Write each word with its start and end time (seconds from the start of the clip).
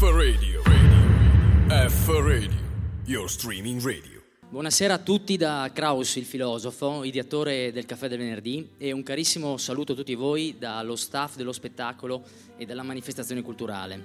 F 0.00 0.10
Radio. 0.14 0.62
radio. 0.62 1.90
F 1.90 2.08
Radio. 2.08 2.58
Your 3.04 3.28
streaming 3.28 3.82
radio. 3.82 4.22
Buonasera 4.48 4.94
a 4.94 4.98
tutti 4.98 5.36
da 5.36 5.70
Kraus, 5.74 6.16
il 6.16 6.24
filosofo, 6.24 7.04
ideatore 7.04 7.70
del 7.70 7.84
Caffè 7.84 8.08
del 8.08 8.16
Venerdì 8.16 8.70
e 8.78 8.92
un 8.92 9.02
carissimo 9.02 9.58
saluto 9.58 9.92
a 9.92 9.96
tutti 9.96 10.14
voi 10.14 10.56
dallo 10.58 10.96
staff 10.96 11.36
dello 11.36 11.52
spettacolo 11.52 12.22
e 12.56 12.64
della 12.64 12.82
manifestazione 12.82 13.42
culturale. 13.42 14.02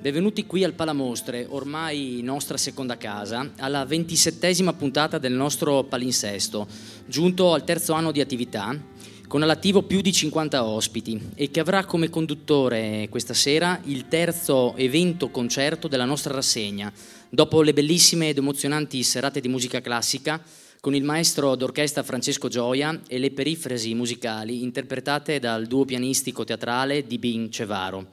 Benvenuti 0.00 0.46
qui 0.46 0.64
al 0.64 0.72
Palamostre, 0.72 1.46
ormai 1.46 2.20
nostra 2.22 2.56
seconda 2.56 2.96
casa, 2.96 3.52
alla 3.58 3.84
ventisettesima 3.84 4.72
puntata 4.72 5.18
del 5.18 5.32
nostro 5.34 5.84
palinsesto, 5.84 6.66
giunto 7.04 7.52
al 7.52 7.64
terzo 7.64 7.92
anno 7.92 8.10
di 8.10 8.22
attività, 8.22 8.74
con 9.28 9.42
all'attivo 9.42 9.82
più 9.82 10.00
di 10.00 10.12
50 10.12 10.64
ospiti 10.64 11.30
e 11.34 11.50
che 11.50 11.60
avrà 11.60 11.84
come 11.84 12.08
conduttore 12.08 13.08
questa 13.10 13.34
sera 13.34 13.80
il 13.84 14.08
terzo 14.08 14.76
evento 14.76 15.30
concerto 15.30 15.88
della 15.88 16.04
nostra 16.04 16.32
rassegna, 16.32 16.92
dopo 17.28 17.62
le 17.62 17.72
bellissime 17.72 18.28
ed 18.28 18.38
emozionanti 18.38 19.02
serate 19.02 19.40
di 19.40 19.48
musica 19.48 19.80
classica 19.80 20.40
con 20.80 20.94
il 20.94 21.02
maestro 21.02 21.56
d'orchestra 21.56 22.04
Francesco 22.04 22.48
Gioia 22.48 23.00
e 23.08 23.18
le 23.18 23.32
perifrasi 23.32 23.94
musicali 23.94 24.62
interpretate 24.62 25.40
dal 25.40 25.66
duo 25.66 25.84
pianistico 25.84 26.44
teatrale 26.44 27.06
di 27.06 27.18
Bin 27.18 27.50
Cevaro. 27.50 28.12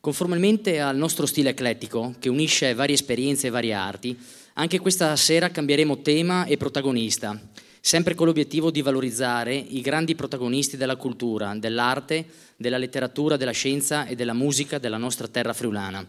Conformemente 0.00 0.80
al 0.80 0.96
nostro 0.96 1.26
stile 1.26 1.50
eclettico, 1.50 2.14
che 2.18 2.28
unisce 2.28 2.74
varie 2.74 2.94
esperienze 2.94 3.48
e 3.48 3.50
varie 3.50 3.74
arti, 3.74 4.18
anche 4.54 4.80
questa 4.80 5.14
sera 5.14 5.50
cambieremo 5.50 6.00
tema 6.00 6.44
e 6.46 6.56
protagonista, 6.56 7.40
sempre 7.80 8.14
con 8.14 8.26
l'obiettivo 8.26 8.70
di 8.70 8.82
valorizzare 8.82 9.54
i 9.54 9.80
grandi 9.80 10.14
protagonisti 10.14 10.76
della 10.76 10.96
cultura, 10.96 11.54
dell'arte, 11.56 12.26
della 12.56 12.78
letteratura, 12.78 13.36
della 13.36 13.52
scienza 13.52 14.06
e 14.06 14.14
della 14.14 14.32
musica 14.32 14.78
della 14.78 14.96
nostra 14.96 15.28
terra 15.28 15.52
friulana. 15.52 16.06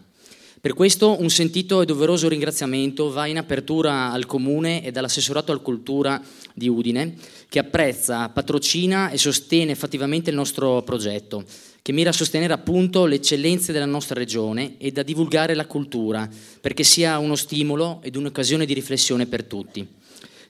Per 0.60 0.74
questo 0.74 1.18
un 1.18 1.30
sentito 1.30 1.80
e 1.80 1.86
doveroso 1.86 2.28
ringraziamento 2.28 3.10
va 3.10 3.24
in 3.24 3.38
apertura 3.38 4.10
al 4.12 4.26
Comune 4.26 4.84
e 4.84 4.92
all'assessorato 4.94 5.52
al 5.52 5.62
cultura 5.62 6.20
di 6.52 6.68
Udine, 6.68 7.14
che 7.48 7.58
apprezza, 7.58 8.28
patrocina 8.28 9.08
e 9.08 9.16
sostiene 9.16 9.74
fattivamente 9.74 10.28
il 10.28 10.36
nostro 10.36 10.82
progetto 10.82 11.44
che 11.82 11.92
mira 11.92 12.10
a 12.10 12.12
sostenere 12.12 12.52
appunto 12.52 13.06
le 13.06 13.16
eccellenze 13.16 13.72
della 13.72 13.86
nostra 13.86 14.14
regione 14.14 14.74
e 14.78 14.92
da 14.92 15.02
divulgare 15.02 15.54
la 15.54 15.66
cultura, 15.66 16.28
perché 16.60 16.84
sia 16.84 17.18
uno 17.18 17.36
stimolo 17.36 18.00
ed 18.02 18.16
un'occasione 18.16 18.66
di 18.66 18.74
riflessione 18.74 19.26
per 19.26 19.44
tutti. 19.44 19.86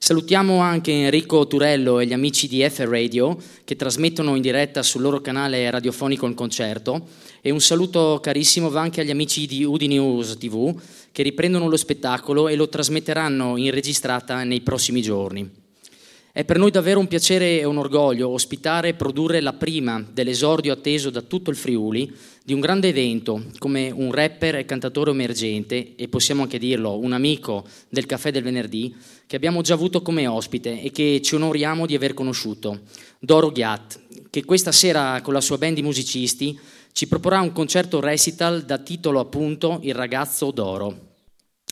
Salutiamo 0.02 0.60
anche 0.60 0.92
Enrico 0.92 1.46
Turello 1.46 2.00
e 2.00 2.06
gli 2.06 2.14
amici 2.14 2.48
di 2.48 2.66
F 2.66 2.78
Radio 2.88 3.36
che 3.64 3.76
trasmettono 3.76 4.34
in 4.34 4.40
diretta 4.40 4.82
sul 4.82 5.02
loro 5.02 5.20
canale 5.20 5.70
radiofonico 5.70 6.24
il 6.24 6.32
concerto 6.32 7.06
e 7.42 7.50
un 7.50 7.60
saluto 7.60 8.18
carissimo 8.22 8.70
va 8.70 8.80
anche 8.80 9.02
agli 9.02 9.10
amici 9.10 9.46
di 9.46 9.62
Udinews 9.62 10.38
TV 10.38 10.74
che 11.12 11.22
riprendono 11.22 11.68
lo 11.68 11.76
spettacolo 11.76 12.48
e 12.48 12.56
lo 12.56 12.70
trasmetteranno 12.70 13.58
in 13.58 13.70
registrata 13.72 14.42
nei 14.42 14.62
prossimi 14.62 15.02
giorni. 15.02 15.59
È 16.40 16.44
per 16.46 16.56
noi 16.56 16.70
davvero 16.70 17.00
un 17.00 17.06
piacere 17.06 17.60
e 17.60 17.66
un 17.66 17.76
orgoglio 17.76 18.30
ospitare 18.30 18.88
e 18.88 18.94
produrre 18.94 19.42
la 19.42 19.52
prima 19.52 20.02
dell'esordio 20.10 20.72
atteso 20.72 21.10
da 21.10 21.20
tutto 21.20 21.50
il 21.50 21.56
Friuli 21.56 22.10
di 22.42 22.54
un 22.54 22.60
grande 22.60 22.88
evento 22.88 23.44
come 23.58 23.90
un 23.90 24.10
rapper 24.10 24.54
e 24.54 24.64
cantatore 24.64 25.10
emergente 25.10 25.94
e 25.96 26.08
possiamo 26.08 26.40
anche 26.40 26.58
dirlo 26.58 26.96
un 26.96 27.12
amico 27.12 27.66
del 27.90 28.06
caffè 28.06 28.30
del 28.32 28.42
venerdì 28.42 28.96
che 29.26 29.36
abbiamo 29.36 29.60
già 29.60 29.74
avuto 29.74 30.00
come 30.00 30.26
ospite 30.26 30.80
e 30.80 30.90
che 30.90 31.20
ci 31.22 31.34
onoriamo 31.34 31.84
di 31.84 31.94
aver 31.94 32.14
conosciuto, 32.14 32.84
Doro 33.18 33.50
Ghiat, 33.50 34.00
che 34.30 34.42
questa 34.42 34.72
sera 34.72 35.20
con 35.20 35.34
la 35.34 35.42
sua 35.42 35.58
band 35.58 35.74
di 35.74 35.82
musicisti 35.82 36.58
ci 36.92 37.06
proporrà 37.06 37.42
un 37.42 37.52
concerto 37.52 38.00
recital 38.00 38.62
da 38.62 38.78
titolo 38.78 39.20
appunto 39.20 39.80
Il 39.82 39.94
ragazzo 39.94 40.50
d'oro. 40.52 41.08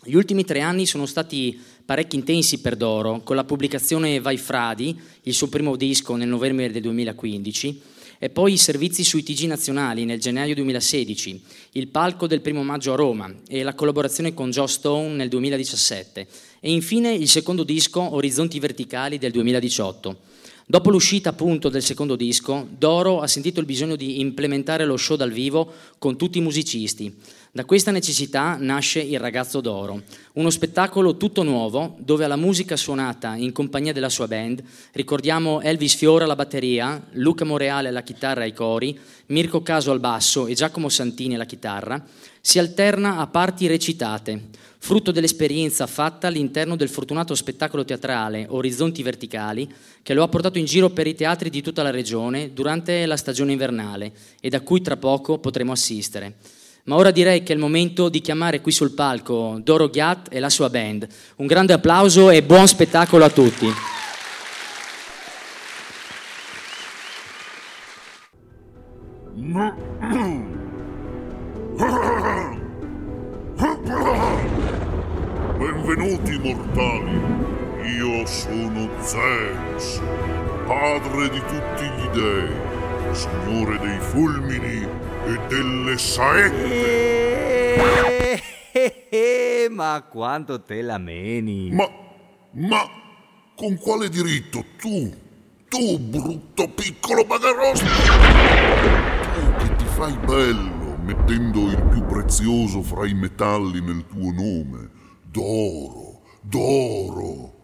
Gli 0.05 0.15
ultimi 0.15 0.45
tre 0.45 0.61
anni 0.61 0.87
sono 0.87 1.07
stati 1.07 1.59
parecchi 1.89 2.17
intensi 2.17 2.59
per 2.59 2.77
Doro, 2.77 3.23
con 3.25 3.35
la 3.35 3.45
pubblicazione 3.45 4.21
Vai 4.21 4.37
Fradi, 4.37 4.95
il 5.23 5.33
suo 5.33 5.47
primo 5.49 5.75
disco 5.75 6.17
nel 6.17 6.29
novembre 6.29 6.71
del 6.71 6.83
2015, 6.83 7.81
e 8.19 8.29
poi 8.29 8.53
i 8.53 8.59
servizi 8.59 9.03
sui 9.03 9.23
TG 9.23 9.45
nazionali 9.45 10.05
nel 10.05 10.21
gennaio 10.21 10.55
2016, 10.55 11.41
il 11.73 11.89
palco 11.89 12.27
del 12.27 12.43
primo 12.43 12.63
maggio 12.63 12.93
a 12.93 12.97
Roma 12.97 13.35
e 13.49 13.63
la 13.63 13.73
collaborazione 13.73 14.35
con 14.35 14.51
Joe 14.51 14.67
Stone 14.67 15.15
nel 15.15 15.31
2017 15.31 16.27
e 16.61 16.71
infine 16.71 17.11
il 17.15 17.27
secondo 17.27 17.63
disco 17.63 18.15
Orizzonti 18.17 18.59
Verticali 18.59 19.17
del 19.17 19.33
2018. 19.33 20.19
Dopo 20.67 20.91
l'uscita 20.91 21.31
appunto 21.31 21.71
del 21.71 21.83
secondo 21.83 22.15
disco, 22.15 22.69
Doro 22.77 23.23
ha 23.23 23.27
sentito 23.27 23.61
il 23.61 23.65
bisogno 23.65 23.97
di 23.97 24.21
implementare 24.21 24.85
lo 24.85 24.99
show 24.99 25.17
dal 25.17 25.33
vivo 25.33 25.73
con 25.97 26.19
tutti 26.19 26.37
i 26.37 26.43
musicisti 26.43 27.17
da 27.51 27.65
questa 27.65 27.91
necessità 27.91 28.57
nasce 28.61 29.01
Il 29.01 29.19
ragazzo 29.19 29.61
d'oro, 29.63 30.03
uno 30.35 30.51
spettacolo 30.51 31.17
tutto 31.17 31.43
nuovo 31.43 31.97
dove 31.99 32.25
alla 32.25 32.37
musica 32.37 32.77
suonata 32.77 33.37
in 33.37 33.53
compagnia 33.53 33.95
della 33.95 34.11
sua 34.11 34.29
band 34.29 34.63
ricordiamo 34.93 35.63
Elvis 35.63 35.95
Fiora 35.95 36.25
alla 36.25 36.37
batteria, 36.37 37.03
Luca 37.13 37.47
Moreale 37.47 37.89
alla 37.89 38.03
chitarra 38.03 38.43
e 38.43 38.45
ai 38.45 38.53
cori, 38.53 38.99
Mirko 39.27 39.63
Caso 39.63 39.91
al 39.91 39.99
basso 39.99 40.47
e 40.47 40.53
Giacomo 40.53 40.91
Santini 40.91 41.37
alla 41.37 41.47
chitarra, 41.47 42.05
si 42.41 42.59
alterna 42.59 43.17
a 43.17 43.27
parti 43.27 43.67
recitate, 43.67 44.49
frutto 44.79 45.11
dell'esperienza 45.11 45.87
fatta 45.87 46.27
all'interno 46.27 46.77
del 46.77 46.91
fortunato 46.91 47.35
spettacolo 47.35 47.85
teatrale 47.85 48.47
Orizzonti 48.49 49.03
Verticali 49.03 49.73
che 50.03 50.13
lo 50.13 50.23
ha 50.23 50.29
portato 50.29 50.59
in 50.59 50.67
giro 50.67 50.91
per 50.91 51.07
i 51.07 51.15
teatri 51.15 51.49
di 51.49 51.63
tutta 51.63 51.83
la 51.83 51.91
regione 51.91 52.53
durante 52.53 53.07
la 53.07 53.17
stagione 53.17 53.53
invernale 53.53 54.13
e 54.39 54.51
da 54.51 54.61
cui 54.61 54.83
tra 54.83 54.99
poco 54.99 55.39
potremo 55.39 55.73
assistere. 55.73 56.35
Ma 56.89 56.97
ora 56.97 57.11
direi 57.11 57.43
che 57.43 57.53
è 57.53 57.55
il 57.55 57.61
momento 57.61 58.09
di 58.09 58.23
chiamare 58.23 58.63
qui 58.63 58.73
sul 58.73 58.93
palco 58.93 59.61
Doro 59.63 59.91
Ghiat 59.91 60.29
e 60.31 60.41
la 60.41 60.49
sua 60.49 60.71
band. 60.71 61.07
Un 61.37 61.47
grande 61.47 61.75
applauso 61.75 62.31
e 62.31 62.43
buon 62.43 62.67
spettacolo 62.67 63.27
a 63.27 63.29
tutti. 63.29 63.71
Benvenuti 75.59 76.39
mortali, 76.39 77.21
io 77.99 78.27
sono 78.27 78.89
Zeus, 79.03 80.01
padre 80.67 81.29
di 81.29 81.39
tutti 81.41 81.85
gli 81.85 82.09
dei, 82.15 82.78
signore 83.15 83.79
dei 83.79 83.99
fulmini 83.99 84.83
e 85.27 85.39
delle 85.49 85.99
saette. 85.99 87.75
Eh, 87.75 88.43
eh, 88.73 89.07
eh, 89.11 89.69
ma 89.71 90.05
quanto 90.11 90.63
te 90.63 90.83
la 90.83 90.99
meni? 90.99 91.71
Ma, 91.71 91.89
ma, 92.53 92.89
con 93.57 93.77
quale 93.79 94.09
diritto 94.09 94.65
tu, 94.77 95.13
tu 95.69 95.99
brutto 95.99 96.69
piccolo 96.69 97.25
bagarosto, 97.25 97.87
tu 97.87 99.65
che 99.65 99.77
ti 99.77 99.85
fai 99.85 100.17
bello 100.19 100.79
mettendo 101.09 101.71
il 101.71 101.83
più 101.91 102.05
prezioso 102.05 102.83
fra 102.83 103.07
i 103.07 103.15
metalli 103.15 103.81
nel 103.81 104.05
tuo 104.07 104.31
nome, 104.31 104.91
d'oro, 105.23 106.21
d'oro. 106.43 107.57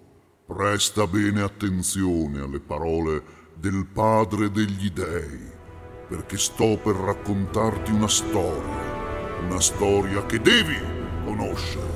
Presta 0.46 1.06
bene 1.06 1.42
attenzione 1.42 2.40
alle 2.40 2.60
parole 2.60 3.22
del 3.64 3.86
padre 3.86 4.50
degli 4.50 4.90
dei 4.90 5.40
perché 6.06 6.36
sto 6.36 6.76
per 6.76 6.96
raccontarti 6.96 7.92
una 7.92 8.08
storia, 8.08 9.40
una 9.40 9.58
storia 9.58 10.26
che 10.26 10.38
devi 10.38 10.76
conoscere, 11.24 11.88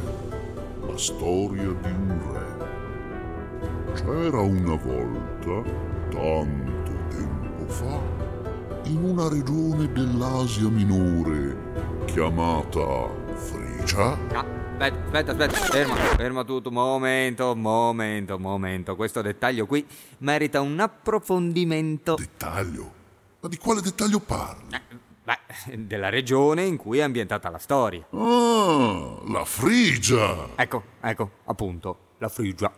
la 0.87 0.97
storia 0.97 1.71
di 1.71 1.91
un 1.91 2.21
re. 2.33 3.93
C'era 3.93 4.41
una 4.41 4.77
volta, 4.77 5.71
tanto 6.09 6.93
tempo 7.11 7.67
fa, 7.67 8.01
in 8.85 9.03
una 9.03 9.29
regione 9.29 9.93
dell'Asia 9.93 10.71
minore 10.71 12.05
chiamata 12.07 13.11
Frigia. 13.35 14.58
Aspetta, 14.81 15.33
aspetta, 15.33 15.33
aspetta, 15.33 15.73
ferma, 15.73 15.95
ferma 15.97 16.45
tutto, 16.45 16.71
momento, 16.71 17.57
momento, 17.57 18.39
momento. 18.39 18.95
Questo 18.95 19.21
dettaglio 19.23 19.67
qui 19.67 19.85
merita 20.19 20.61
un 20.61 20.79
approfondimento. 20.79 22.15
Dettaglio? 22.15 22.93
Ma 23.41 23.49
di 23.49 23.57
quale 23.57 23.81
dettaglio 23.81 24.21
parli? 24.21 24.77
Eh, 24.77 24.81
beh, 25.25 25.85
della 25.85 26.11
regione 26.11 26.63
in 26.63 26.77
cui 26.77 26.99
è 26.99 27.03
ambientata 27.03 27.51
la 27.51 27.59
storia. 27.59 28.07
Ah, 28.11 29.19
la 29.27 29.45
Frigia! 29.45 30.51
Ecco, 30.55 30.85
ecco, 31.01 31.31
appunto, 31.47 31.99
la 32.19 32.29
Frigia. 32.29 32.73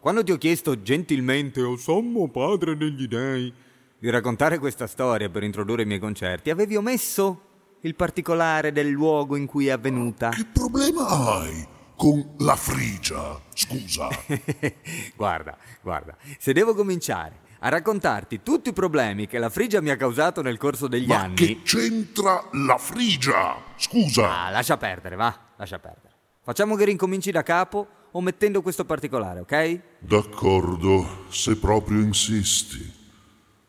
Quando 0.00 0.24
ti 0.24 0.32
ho 0.32 0.38
chiesto 0.38 0.82
gentilmente, 0.82 1.62
o 1.62 1.76
sommo 1.76 2.28
padre 2.28 2.76
degli 2.76 3.06
dei, 3.06 3.54
di 3.96 4.10
raccontare 4.10 4.58
questa 4.58 4.88
storia 4.88 5.28
per 5.28 5.44
introdurre 5.44 5.82
i 5.82 5.86
miei 5.86 6.00
concerti, 6.00 6.50
avevi 6.50 6.74
omesso 6.74 7.45
il 7.86 7.94
particolare 7.94 8.72
del 8.72 8.88
luogo 8.88 9.36
in 9.36 9.46
cui 9.46 9.68
è 9.68 9.70
avvenuta. 9.70 10.30
Che 10.30 10.44
problema 10.52 11.06
hai 11.06 11.66
con 11.94 12.34
la 12.38 12.56
Frigia? 12.56 13.40
Scusa. 13.54 14.08
guarda, 15.14 15.56
guarda, 15.80 16.16
se 16.38 16.52
devo 16.52 16.74
cominciare 16.74 17.44
a 17.60 17.68
raccontarti 17.68 18.42
tutti 18.42 18.70
i 18.70 18.72
problemi 18.72 19.26
che 19.26 19.38
la 19.38 19.48
frigia 19.48 19.80
mi 19.80 19.90
ha 19.90 19.96
causato 19.96 20.42
nel 20.42 20.58
corso 20.58 20.88
degli 20.88 21.06
Ma 21.06 21.22
anni. 21.22 21.34
che 21.34 21.60
c'entra 21.62 22.44
la 22.52 22.76
frigia? 22.76 23.56
Scusa. 23.76 24.44
Ah, 24.44 24.50
lascia 24.50 24.76
perdere, 24.76 25.16
va, 25.16 25.34
lascia 25.56 25.78
perdere. 25.78 26.14
Facciamo 26.42 26.74
che 26.76 26.84
rincominci 26.84 27.30
da 27.30 27.42
capo 27.42 27.86
omettendo 28.12 28.62
questo 28.62 28.84
particolare, 28.84 29.40
ok? 29.40 29.80
D'accordo, 30.00 31.24
se 31.28 31.56
proprio 31.56 32.00
insisti. 32.00 32.92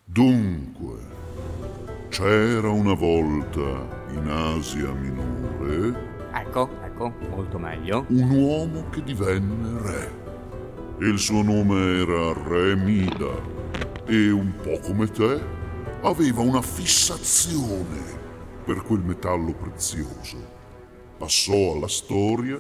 Dunque, 0.04 0.98
c'era 2.10 2.70
una 2.70 2.94
volta 2.94 3.97
in 4.18 4.30
Asia 4.30 4.92
Minore 4.92 6.16
Ecco, 6.34 6.70
ecco, 6.84 7.14
molto 7.30 7.58
meglio. 7.58 8.06
un 8.10 8.30
uomo 8.30 8.90
che 8.90 9.04
divenne 9.04 9.82
re. 9.82 10.26
Il 11.00 11.18
suo 11.18 11.42
nome 11.42 12.00
era 12.00 12.34
Re 12.34 12.76
Mida 12.76 13.34
e 14.06 14.30
un 14.30 14.54
po' 14.62 14.80
come 14.80 15.10
te 15.10 15.42
aveva 16.02 16.42
una 16.42 16.62
fissazione 16.62 18.16
per 18.64 18.84
quel 18.84 19.00
metallo 19.00 19.54
prezioso. 19.54 20.38
Passò 21.18 21.74
alla 21.74 21.88
storia 21.88 22.60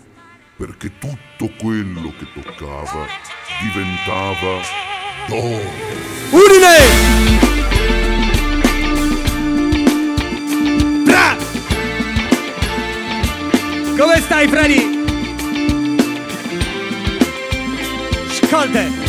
perché 0.58 0.98
tutto 0.98 1.52
quello 1.60 2.14
che 2.18 2.28
toccava 2.34 3.06
diventava 3.62 4.62
d'oro. 5.28 5.70
Udine! 6.32 8.07
Come 13.98 14.22
stai, 14.22 14.48
Freddy? 14.48 15.06
Scolte! 18.30 19.07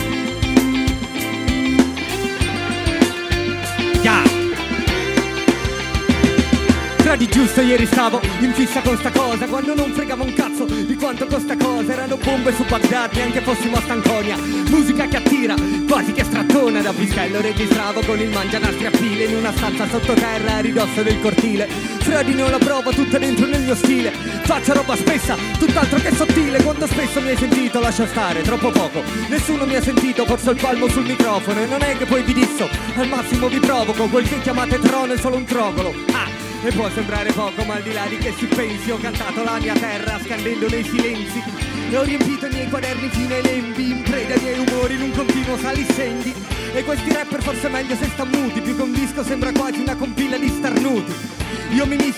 Freddy 7.08 7.26
giusto 7.26 7.62
ieri 7.62 7.86
stavo 7.86 8.20
in 8.40 8.52
fissa 8.52 8.82
con 8.82 8.94
sta 8.98 9.10
cosa 9.10 9.46
Quando 9.46 9.74
non 9.74 9.92
fregava 9.92 10.24
un 10.24 10.34
cazzo 10.34 10.66
di 10.66 10.94
quanto 10.94 11.26
costa 11.26 11.56
cosa. 11.56 11.90
Erano 11.90 12.18
bombe 12.18 12.52
su 12.52 12.66
Baghdad 12.68 13.14
neanche 13.14 13.40
fossimo 13.40 13.78
a 13.78 13.80
Stanconia. 13.80 14.36
Musica 14.36 15.06
che 15.06 15.16
attira, 15.16 15.54
quasi 15.88 16.12
che 16.12 16.22
strattona. 16.24 16.82
Da 16.82 16.92
pistello 16.92 17.40
registravo 17.40 18.02
con 18.04 18.20
il 18.20 18.28
mangianastri 18.28 18.84
a 18.84 18.90
pile 18.90 19.24
In 19.24 19.36
una 19.36 19.52
stanza 19.52 19.88
sottoterra 19.88 20.56
a 20.56 20.60
ridosso 20.60 21.02
del 21.02 21.18
cortile. 21.20 21.66
Freddy 21.66 22.34
non 22.34 22.50
la 22.50 22.58
provo 22.58 22.90
tutta 22.90 23.16
dentro 23.16 23.46
nel 23.46 23.62
mio 23.62 23.74
stile. 23.74 24.10
Faccio 24.42 24.74
roba 24.74 24.94
spessa, 24.94 25.34
tutt'altro 25.58 25.98
che 26.00 26.12
sottile. 26.14 26.62
Quando 26.62 26.86
spesso 26.86 27.22
mi 27.22 27.30
hai 27.30 27.36
sentito 27.38 27.80
lascia 27.80 28.06
stare, 28.06 28.42
troppo 28.42 28.70
poco. 28.70 29.02
Nessuno 29.28 29.64
mi 29.64 29.76
ha 29.76 29.82
sentito, 29.82 30.26
forse 30.26 30.50
il 30.50 30.60
palmo 30.60 30.86
sul 30.88 31.06
microfono. 31.06 31.58
E 31.58 31.64
non 31.64 31.80
è 31.80 31.96
che 31.96 32.04
poi 32.04 32.22
vi 32.22 32.34
disso, 32.34 32.68
al 32.96 33.08
massimo 33.08 33.48
vi 33.48 33.60
provoco. 33.60 34.08
Quel 34.08 34.28
che 34.28 34.40
chiamate 34.40 34.78
trono 34.78 35.14
è 35.14 35.16
solo 35.16 35.36
un 35.36 35.44
trogolo. 35.44 35.94
Ah! 36.12 36.47
E 36.60 36.72
può 36.72 36.90
sembrare 36.90 37.32
poco, 37.32 37.62
ma 37.62 37.74
al 37.74 37.82
di 37.82 37.92
là 37.92 38.04
di 38.08 38.18
che 38.18 38.32
si 38.36 38.46
pensi, 38.46 38.90
ho 38.90 38.98
cantato 38.98 39.44
la 39.44 39.60
mia 39.60 39.74
terra 39.74 40.18
scandendo 40.18 40.68
nei 40.68 40.82
silenzi. 40.82 41.40
E 41.88 41.96
ho 41.96 42.02
riempito 42.02 42.46
i 42.46 42.50
miei 42.50 42.68
quaderni 42.68 43.08
fino 43.10 43.32
ai 43.32 43.42
lembi, 43.42 43.90
in 43.90 44.02
preda 44.02 44.34
ai 44.34 44.40
miei 44.40 44.58
umori 44.58 44.94
in 44.94 45.02
un 45.02 45.12
continuo 45.12 45.56
saliscendi. 45.56 46.34
E 46.74 46.82
questi 46.82 47.12
rapper 47.12 47.42
forse 47.42 47.68
meglio 47.68 47.94
se 47.94 48.06
sta 48.06 48.24
muti, 48.24 48.60
più 48.60 48.76
che 48.76 48.90
disco 48.90 49.22
sembra 49.22 49.37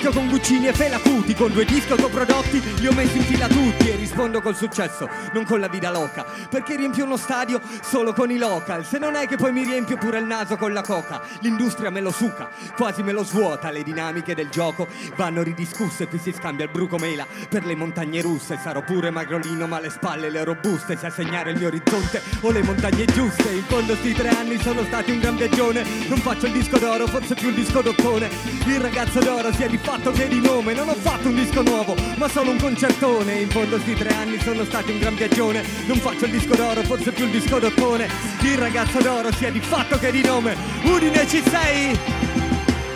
Io 0.00 0.08
mi 0.08 0.12
mischio 0.12 0.12
con 0.12 0.29
Guccini 0.31 0.69
e 0.69 0.73
Fela 0.73 0.99
Kuti, 0.99 1.35
con 1.35 1.52
due 1.52 1.67
dischi 1.67 1.93
autoprodotti 1.93 2.62
li 2.81 2.87
ho 2.87 2.93
messi 2.93 3.19
in 3.19 3.25
fila 3.25 3.47
tutti 3.47 3.91
e 3.91 3.97
rispondo 3.97 4.41
col 4.41 4.56
successo, 4.56 5.06
non 5.35 5.44
con 5.44 5.61
la 5.61 5.69
vida 5.69 5.91
loca, 5.91 6.25
perché 6.49 6.76
riempio 6.76 7.05
uno 7.05 7.19
stadio 7.19 7.61
solo 7.82 8.14
con 8.14 8.31
i 8.31 8.38
local, 8.38 8.87
se 8.87 8.99
non 8.99 9.14
è 9.14 9.26
che 9.26 9.37
poi 9.37 9.52
mi 9.52 9.62
riempio 9.62 9.99
pure 9.99 10.19
il 10.19 10.25
naso 10.25 10.56
con 10.56 10.73
la 10.73 10.81
coca, 10.81 11.20
l'industria 11.41 11.91
me 11.91 12.00
lo 12.00 12.11
suca, 12.11 12.49
quasi 12.76 13.02
me 13.02 13.12
lo 13.12 13.23
svuota, 13.23 13.70
le 13.70 13.82
dinamiche 13.82 14.35
del 14.35 14.49
gioco 14.49 14.88
vanno 15.17 15.43
ridiscusse, 15.43 16.08
qui 16.08 16.19
si 16.19 16.32
scambia 16.32 16.64
il 16.64 16.70
bruco 16.70 16.96
mela 16.96 17.26
per 17.50 17.67
le 17.67 17.76
montagne 17.76 18.23
russe, 18.23 18.58
sarò 18.62 18.82
pure 18.82 19.11
magrolino 19.11 19.67
ma 19.67 19.81
le 19.81 19.91
spalle 19.91 20.31
le 20.31 20.44
robuste, 20.44 20.96
se 20.96 21.06
a 21.06 21.11
segnare 21.11 21.50
il 21.50 21.58
mio 21.58 21.69
orizzonte 21.69 22.23
ho 22.41 22.50
le 22.50 22.62
montagne 22.62 23.05
giuste, 23.05 23.50
in 23.50 23.64
fondo 23.64 23.94
sti 23.96 24.14
tre 24.14 24.31
anni 24.31 24.58
sono 24.62 24.82
stati 24.85 25.11
un 25.11 25.20
gran 25.20 25.37
viaggione, 25.37 25.85
non 26.08 26.19
faccio 26.19 26.46
il 26.46 26.53
disco 26.53 26.79
d'oro, 26.79 27.06
forse 27.06 27.35
più 27.35 27.49
il 27.49 27.55
disco 27.55 27.82
d'ottone, 27.82 28.31
il 28.64 28.81
ragazzo 28.81 29.20
d'oro 29.20 29.53
sia 29.53 29.69
di 29.69 29.79
fatto 29.90 30.12
che 30.12 30.28
di 30.28 30.40
nome, 30.40 30.72
non 30.72 30.88
ho 30.88 30.94
fatto 30.94 31.26
un 31.26 31.34
disco 31.34 31.62
nuovo, 31.62 31.96
ma 32.14 32.28
solo 32.28 32.52
un 32.52 32.60
concertone, 32.60 33.40
in 33.40 33.50
fondo 33.50 33.76
sti 33.76 33.94
tre 33.94 34.14
anni 34.14 34.38
sono 34.38 34.64
stati 34.64 34.92
un 34.92 35.00
gran 35.00 35.16
viaggione, 35.16 35.64
non 35.87 35.96
faccio 35.96 36.26
il 36.26 36.31
disco 36.31 36.54
d'oro, 36.54 36.81
forse 36.82 37.10
più 37.10 37.25
il 37.25 37.32
disco 37.32 37.58
d'ottone, 37.58 38.08
il 38.42 38.56
ragazzo 38.56 39.00
d'oro 39.00 39.32
sia 39.32 39.50
di 39.50 39.58
fatto 39.58 39.98
che 39.98 40.12
di 40.12 40.22
nome, 40.22 40.56
Udine 40.84 41.26
ci 41.26 41.42
sei! 41.42 41.98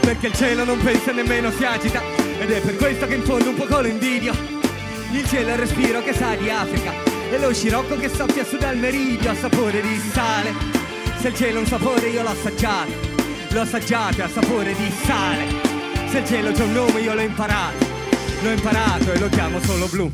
perché 0.02 0.28
il 0.28 0.34
cielo 0.34 0.62
non 0.62 0.80
pensa 0.82 1.10
nemmeno 1.10 1.50
si 1.50 1.64
agita. 1.64 2.00
Ed 2.38 2.50
è 2.50 2.60
per 2.60 2.76
questo 2.76 3.08
che 3.08 3.14
in 3.14 3.24
fondo 3.24 3.48
un 3.48 3.56
po' 3.56 3.66
lo 3.80 3.88
invidio. 3.88 4.32
Il 5.10 5.26
cielo 5.26 5.48
è 5.48 5.52
il 5.54 5.58
respiro 5.58 6.00
che 6.00 6.12
sa 6.12 6.36
di 6.36 6.48
Africa. 6.48 6.92
E 7.28 7.38
lo 7.38 7.52
scirocco 7.52 7.96
che 7.96 8.08
soffia 8.08 8.44
su 8.44 8.56
dal 8.56 8.76
meridio 8.76 9.30
a 9.30 9.34
sapore 9.34 9.80
di 9.80 10.00
sale. 10.12 10.52
Se 11.18 11.28
il 11.28 11.34
cielo 11.34 11.58
ha 11.58 11.60
un 11.62 11.66
sapore 11.66 12.06
io 12.06 12.22
l'ho 12.22 12.28
assaggiato. 12.28 12.92
L'ho 13.48 13.60
assaggiato 13.62 14.22
ha 14.22 14.28
sapore 14.28 14.74
di 14.74 14.92
sale 15.04 15.73
se 16.14 16.20
il 16.20 16.26
cielo 16.26 16.52
c'è 16.52 16.62
un 16.62 16.72
nome 16.72 17.00
io 17.00 17.12
l'ho 17.12 17.22
imparato 17.22 17.84
l'ho 18.42 18.50
imparato 18.50 19.12
e 19.12 19.18
lo 19.18 19.28
chiamo 19.28 19.58
solo 19.58 19.88
blu 19.88 20.12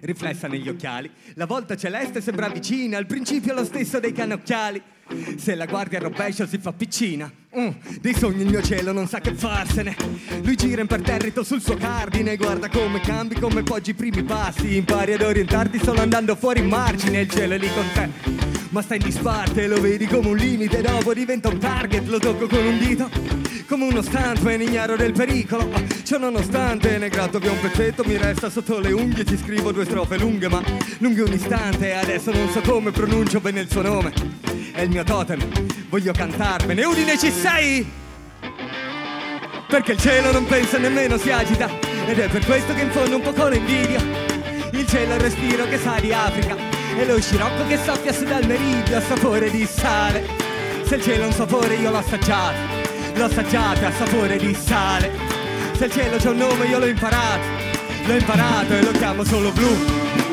riflessa 0.00 0.46
negli 0.46 0.68
occhiali. 0.68 1.10
La 1.34 1.46
volta 1.46 1.76
celeste 1.76 2.20
sembra 2.20 2.48
vicina, 2.48 2.96
al 2.96 3.06
principio 3.06 3.52
lo 3.54 3.64
stesso 3.64 3.98
dei 3.98 4.12
cannocchiali. 4.12 4.80
Se 5.36 5.54
la 5.54 5.66
guardia 5.66 5.98
al 5.98 6.04
rovescio 6.04 6.46
si 6.46 6.58
fa 6.58 6.72
piccina, 6.72 7.30
Mm, 7.58 7.70
dei 8.02 8.14
sogni 8.14 8.42
il 8.42 8.50
mio 8.50 8.60
cielo 8.60 8.92
non 8.92 9.08
sa 9.08 9.20
che 9.20 9.32
farsene. 9.32 9.96
Lui 10.42 10.56
gira 10.56 10.82
imperterrito 10.82 11.42
sul 11.42 11.62
suo 11.62 11.74
cardine, 11.74 12.36
guarda 12.36 12.68
come 12.68 13.00
cambi, 13.00 13.34
come 13.36 13.62
poggi 13.62 13.90
i 13.90 13.94
primi 13.94 14.22
passi. 14.24 14.76
Impari 14.76 15.14
ad 15.14 15.22
orientarti 15.22 15.80
solo 15.82 16.02
andando 16.02 16.36
fuori 16.36 16.60
in 16.60 16.68
margine, 16.68 17.20
il 17.20 17.30
cielo 17.30 17.54
è 17.54 17.58
lì 17.58 17.68
con 17.72 17.86
te. 17.94 18.10
Ma 18.68 18.82
sta 18.82 18.96
in 18.96 19.02
disparte, 19.02 19.66
lo 19.66 19.80
vedi 19.80 20.06
come 20.06 20.28
un 20.28 20.36
limite, 20.36 20.82
dopo 20.82 21.14
diventa 21.14 21.48
un 21.48 21.58
target, 21.58 22.06
lo 22.08 22.18
tocco 22.18 22.46
con 22.46 22.62
un 22.62 22.78
dito. 22.78 23.08
Come 23.66 23.84
uno 23.84 24.02
stuntman 24.02 24.60
ignaro 24.60 24.94
del 24.94 25.10
pericolo 25.10 25.68
Ciò 26.04 26.18
nonostante 26.18 26.98
ne 26.98 27.08
gratto 27.08 27.40
via 27.40 27.50
un 27.50 27.58
pezzetto 27.58 28.04
Mi 28.04 28.16
resta 28.16 28.48
sotto 28.48 28.78
le 28.78 28.92
unghie 28.92 29.24
Ci 29.24 29.36
scrivo 29.36 29.72
due 29.72 29.84
strofe 29.84 30.18
lunghe 30.18 30.48
ma 30.48 30.62
lunghe 30.98 31.22
un 31.22 31.32
istante 31.32 31.92
Adesso 31.92 32.30
non 32.30 32.48
so 32.50 32.60
come 32.60 32.92
pronuncio 32.92 33.40
bene 33.40 33.62
il 33.62 33.68
suo 33.68 33.82
nome 33.82 34.12
È 34.70 34.82
il 34.82 34.90
mio 34.96 35.04
totem. 35.04 35.38
Voglio 35.90 36.12
cantarvene 36.12 36.82
Udine 36.84 37.18
ci 37.18 37.30
sei? 37.30 37.86
Perché 39.68 39.92
il 39.92 39.98
cielo 39.98 40.32
non 40.32 40.46
pensa 40.46 40.78
nemmeno 40.78 41.18
si 41.18 41.30
agita 41.30 41.68
Ed 42.06 42.18
è 42.18 42.28
per 42.28 42.42
questo 42.46 42.72
che 42.72 42.80
in 42.80 42.90
fondo 42.90 43.16
un 43.16 43.22
po' 43.22 43.46
lo 43.46 43.54
invidio 43.54 43.98
Il 44.70 44.86
cielo 44.86 45.12
è 45.12 45.14
il 45.16 45.20
respiro 45.20 45.66
che 45.66 45.76
sa 45.78 45.98
di 46.00 46.12
Africa 46.12 46.56
E 46.96 47.04
lo 47.04 47.20
scirocco 47.20 47.66
che 47.66 47.78
soffia 47.84 48.12
su 48.12 48.24
dal 48.24 48.46
meridio 48.46 48.96
A 48.96 49.00
sapore 49.02 49.50
di 49.50 49.66
sale. 49.66 50.26
Se 50.86 50.94
il 50.94 51.02
cielo 51.02 51.24
ha 51.24 51.26
un 51.26 51.32
sapore 51.32 51.74
io 51.74 51.90
l'ho 51.90 51.98
assaggiato 51.98 52.56
L'ho 53.16 53.24
assaggiato 53.24 53.84
a 53.84 53.92
sapore 53.92 54.38
di 54.38 54.54
sale. 54.54 55.12
Se 55.76 55.84
il 55.84 55.92
cielo 55.92 56.16
c'è 56.16 56.30
un 56.30 56.38
nome 56.38 56.64
io 56.66 56.78
l'ho 56.78 56.86
imparato 56.86 57.46
L'ho 58.06 58.14
imparato 58.14 58.72
e 58.72 58.82
lo 58.82 58.92
chiamo 58.92 59.24
solo 59.24 59.50
blu 59.52 60.25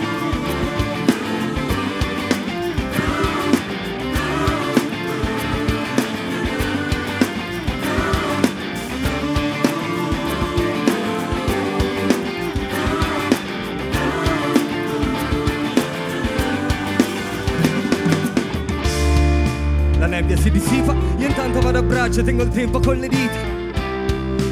e 22.06 22.24
tengo 22.24 22.44
il 22.44 22.50
tempo 22.50 22.80
con 22.82 22.98
le 22.98 23.08
dita. 23.08 23.52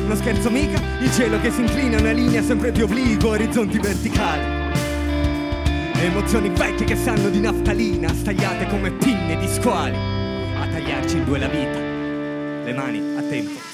Non 0.07 0.15
scherzo 0.15 0.49
mica, 0.49 0.79
il 1.01 1.11
cielo 1.11 1.39
che 1.41 1.51
si 1.51 1.61
inclina 1.61 1.99
una 1.99 2.11
linea 2.11 2.41
sempre 2.41 2.71
più 2.71 2.85
obliqua, 2.85 3.31
orizzonti 3.31 3.77
verticali. 3.77 4.59
Emozioni 5.95 6.49
vecchie 6.49 6.85
che 6.85 6.95
sanno 6.95 7.29
di 7.29 7.41
naftalina, 7.41 8.13
stagliate 8.13 8.67
come 8.67 8.91
pinne 8.91 9.37
di 9.37 9.47
squali, 9.47 9.95
a 9.95 10.65
tagliarci 10.65 11.17
in 11.17 11.25
due 11.25 11.39
la 11.39 11.47
vita. 11.47 11.77
Le 12.63 12.73
mani 12.73 13.17
a 13.17 13.21
tempo. 13.21 13.70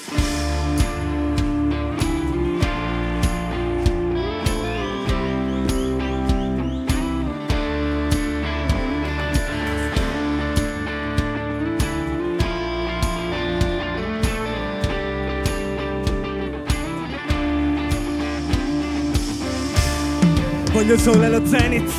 Voglio 20.87 20.99
il 20.99 21.05
sole 21.05 21.25
allo 21.25 21.45
zenith, 21.45 21.91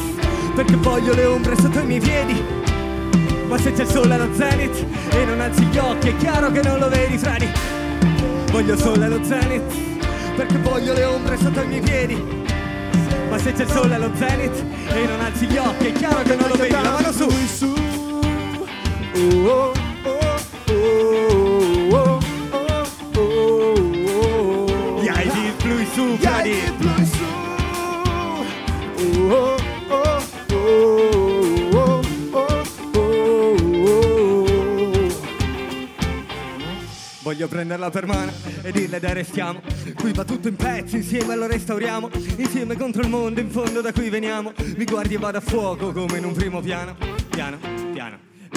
perché 0.55 0.75
voglio 0.77 1.13
le 1.13 1.27
ombre 1.27 1.55
sotto 1.61 1.79
i 1.79 1.85
miei 1.85 2.01
piedi. 2.01 2.43
Ma 3.47 3.59
se 3.59 3.73
c'è 3.73 3.83
il 3.83 3.89
sole 3.89 4.15
allo 4.15 4.33
zenith 4.33 4.83
e 5.11 5.25
non 5.27 5.43
alzi 5.43 5.63
gli 5.65 5.77
occhi, 5.77 6.09
è 6.09 6.17
chiaro 6.17 6.51
che 6.51 6.63
non 6.63 6.79
lo 6.79 6.89
vedi, 6.89 7.19
frati. 7.19 7.47
Voglio 8.51 8.73
il 8.73 8.79
sole 8.79 9.05
allo 9.05 9.23
zenith, 9.23 9.75
perché 10.37 10.57
voglio 10.57 10.95
le 10.95 11.05
ombre 11.05 11.37
sotto 11.37 11.61
i 11.61 11.67
miei 11.67 11.83
piedi. 11.83 12.15
Ma 13.29 13.37
se 13.37 13.53
c'è 13.53 13.65
il 13.65 13.69
sole 13.69 13.95
allo 13.95 14.11
zenith 14.15 14.65
e 14.95 15.07
non 15.07 15.21
alzi 15.21 15.45
gli 15.45 15.59
occhi, 15.59 15.89
è 15.89 15.93
chiaro 15.93 16.23
che 16.23 16.35
non 16.35 16.49
lo 16.49 16.55
vedi, 16.55 16.71
la 16.71 16.83
mano 16.83 17.13
su. 17.13 17.29
su. 17.29 17.75
Oh, 19.15 19.49
oh, 19.51 19.88
Voglio 37.29 37.47
prenderla 37.47 37.91
per 37.91 38.07
mano 38.07 38.33
e 38.63 38.73
dirle 38.73 38.99
dai 38.99 39.13
restiamo. 39.13 39.61
Qui 39.95 40.13
va 40.15 40.25
tutto 40.25 40.49
in 40.49 40.57
pezzi, 40.57 40.97
insieme 40.97 41.37
lo 41.37 41.47
restauriamo. 41.47 42.09
Insieme 42.37 42.75
contro 42.75 43.03
il 43.03 43.11
mondo, 43.11 43.39
in 43.39 43.51
fondo 43.51 43.83
da 43.83 43.93
cui 43.93 44.09
veniamo. 44.09 44.55
Mi 44.77 44.87
guardi 44.87 45.13
e 45.13 45.19
vado 45.19 45.37
a 45.37 45.43
fuoco 45.43 45.93
come 45.93 46.17
in 46.17 46.25
un 46.25 46.33
primo 46.33 46.63
piano 46.63 46.97
Piano, 47.29 47.78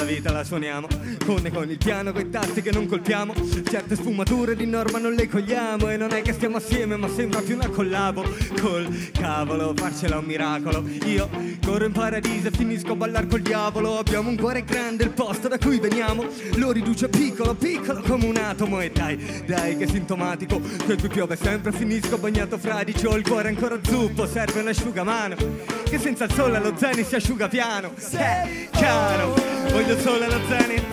la 0.01 0.07
vita 0.07 0.31
la 0.31 0.43
suoniamo. 0.43 0.87
Con 1.25 1.49
con 1.53 1.69
il 1.69 1.77
piano, 1.77 2.11
coi 2.11 2.29
tasti 2.29 2.61
che 2.61 2.71
non 2.71 2.87
colpiamo. 2.87 3.33
Certe 3.69 3.95
sfumature 3.95 4.55
di 4.55 4.65
norma 4.65 4.97
non 4.97 5.13
le 5.13 5.27
cogliamo. 5.27 5.89
E 5.89 5.97
non 5.97 6.11
è 6.11 6.21
che 6.21 6.33
stiamo 6.33 6.57
assieme 6.57 6.95
ma 6.95 7.07
sembra 7.07 7.41
più 7.41 7.55
una 7.55 7.69
collabo. 7.69 8.23
Col 8.59 9.11
cavolo, 9.11 9.73
farcela 9.75 10.17
un 10.17 10.25
miracolo. 10.25 10.83
Io 11.05 11.29
corro 11.63 11.85
in 11.85 11.91
paradiso 11.91 12.47
e 12.47 12.51
finisco 12.51 12.93
a 12.93 12.95
ballar 12.95 13.27
col 13.27 13.41
diavolo. 13.41 13.99
Abbiamo 13.99 14.29
un 14.29 14.37
cuore 14.37 14.63
grande, 14.63 15.03
il 15.03 15.11
posto 15.11 15.47
da 15.47 15.57
cui 15.57 15.79
veniamo. 15.79 16.25
Lo 16.55 16.71
riduce 16.71 17.07
piccolo, 17.07 17.53
piccolo 17.53 18.01
come 18.01 18.25
un 18.25 18.37
atomo. 18.37 18.81
E 18.81 18.89
dai, 18.91 19.43
dai 19.45 19.77
che 19.77 19.87
sintomatico. 19.87 20.59
Che 20.59 20.97
qui 20.97 21.09
piove 21.09 21.35
sempre, 21.35 21.71
finisco 21.71 22.17
bagnato 22.17 22.57
fradicio 22.57 23.09
Ho 23.09 23.17
il 23.17 23.27
cuore 23.27 23.49
ancora 23.49 23.77
zuppo, 23.83 24.25
serve 24.25 24.61
un 24.61 24.67
asciugamano. 24.67 25.35
Che 25.83 25.99
senza 25.99 26.23
il 26.23 26.33
sole 26.33 26.57
allo 26.57 26.73
zenith 26.75 27.07
si 27.07 27.15
asciuga 27.15 27.47
piano. 27.47 27.91
Sei 27.97 28.69
chiaro, 28.71 29.35
voglio 29.71 29.90
il 29.93 29.99
sole 29.99 30.25
allo 30.25 30.39
zenith 30.47 30.85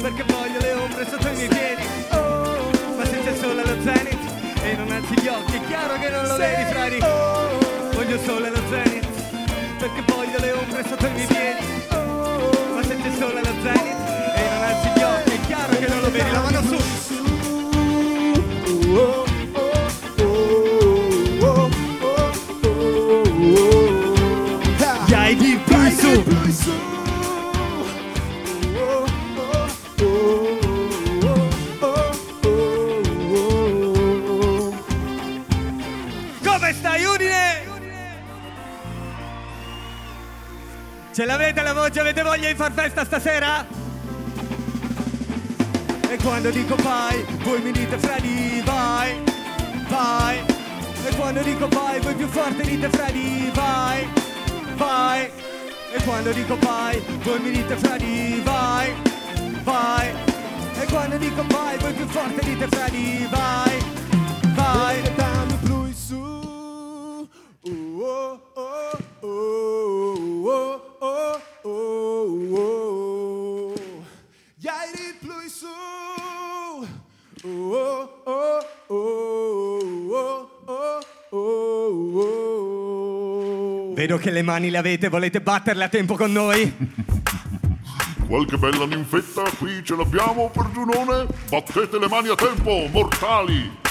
Perché 0.00 0.22
voglio 0.24 0.58
le 0.60 0.72
ombre 0.72 1.06
sotto 1.08 1.28
i 1.28 1.34
miei 1.34 1.48
piedi 1.48 1.82
Ma 2.96 3.04
senza 3.04 3.30
il 3.30 3.36
sole 3.36 3.62
allo 3.62 3.82
zenith 3.82 4.18
E 4.62 4.76
non 4.76 4.90
alzi 4.92 5.14
gli 5.20 5.26
occhi, 5.28 5.56
è 5.56 5.60
chiaro 5.66 5.98
che 5.98 6.08
non 6.08 6.26
lo 6.26 6.36
vedi 6.36 6.64
frati 6.70 6.98
Voglio 7.96 8.14
il 8.14 8.20
sole 8.24 8.46
allo 8.48 8.62
zenith 8.70 9.06
Perché 9.78 10.02
voglio 10.06 10.38
le 10.38 10.52
ombre 10.52 10.84
sotto 10.88 11.06
i 11.06 11.12
miei 11.12 11.26
piedi 11.26 11.66
Ma 12.74 12.82
senza 12.84 13.06
il 13.08 13.14
sole 13.14 13.40
allo 13.40 13.54
zenith 13.62 13.98
E 14.36 14.48
non 14.52 14.62
alzi 14.62 14.88
gli 14.94 15.02
occhi, 15.02 15.30
è 15.30 15.40
chiaro 15.46 15.78
che 15.78 15.88
non 15.88 16.00
lo 16.00 16.10
vedi 16.10 16.30
La 16.30 16.40
mano 16.40 16.62
su 16.62 16.76
Oh, 18.90 19.24
oh, 19.54 19.70
oh, 20.20 20.38
oh, 21.40 21.70
oh, 22.02 22.26
oh. 23.52 23.76
Hai 25.12 25.36
di 25.36 25.60
più 25.64 26.97
Ce 41.18 41.24
l'avete 41.24 41.62
la 41.62 41.72
voce? 41.72 41.98
Avete 41.98 42.22
voglia 42.22 42.46
di 42.46 42.54
far 42.54 42.70
festa 42.70 43.04
stasera? 43.04 43.66
E 46.08 46.16
quando 46.22 46.48
dico 46.52 46.76
vai, 46.76 47.26
voi 47.42 47.60
mi 47.60 47.72
dite 47.72 47.98
Freddy, 47.98 48.62
vai, 48.62 49.20
vai. 49.88 50.38
E 51.04 51.16
quando 51.16 51.42
dico 51.42 51.66
vai, 51.66 51.98
voi 51.98 52.14
più 52.14 52.28
forte 52.28 52.62
dite 52.62 52.88
Freddy, 52.90 53.50
vai, 53.50 54.08
vai. 54.76 55.28
E 55.92 56.02
quando 56.04 56.32
dico 56.32 56.56
vai, 56.60 57.02
voi 57.24 57.40
mi 57.40 57.50
dite 57.50 57.74
Freddy, 57.74 58.40
vai, 58.42 58.94
vai. 59.64 60.14
E 60.80 60.86
quando 60.86 61.18
dico 61.18 61.44
vai, 61.48 61.78
voi 61.78 61.92
più 61.94 62.06
forte 62.06 62.44
dite 62.44 62.68
Freddy, 62.68 63.26
vai, 63.28 63.76
vai. 64.54 65.02
Cantando 65.02 65.56
blu 65.62 65.92
su. 65.92 67.28
Oh, 67.64 68.04
oh, 68.04 68.47
oh, 71.68 72.54
oh, 72.54 72.56
oh. 72.56 72.88
Oh, 77.44 78.08
oh, 78.24 78.60
oh, 78.88 79.78
oh, 80.10 80.50
oh, 80.66 81.00
oh, 81.30 82.20
oh. 82.20 83.94
Vedo 83.94 84.18
che 84.18 84.30
le 84.30 84.42
mani 84.42 84.70
le 84.70 84.78
avete, 84.78 85.08
volete 85.08 85.40
batterle 85.40 85.84
a 85.84 85.88
tempo 85.88 86.16
con 86.16 86.32
noi? 86.32 86.74
Qualche 88.26 88.58
bella 88.58 88.86
ninfetta 88.86 89.42
qui 89.56 89.82
ce 89.84 89.94
l'abbiamo 89.94 90.50
per 90.50 90.70
Giunone? 90.72 91.26
Battete 91.48 91.98
le 91.98 92.08
mani 92.08 92.28
a 92.28 92.34
tempo, 92.34 92.86
mortali! 92.90 93.87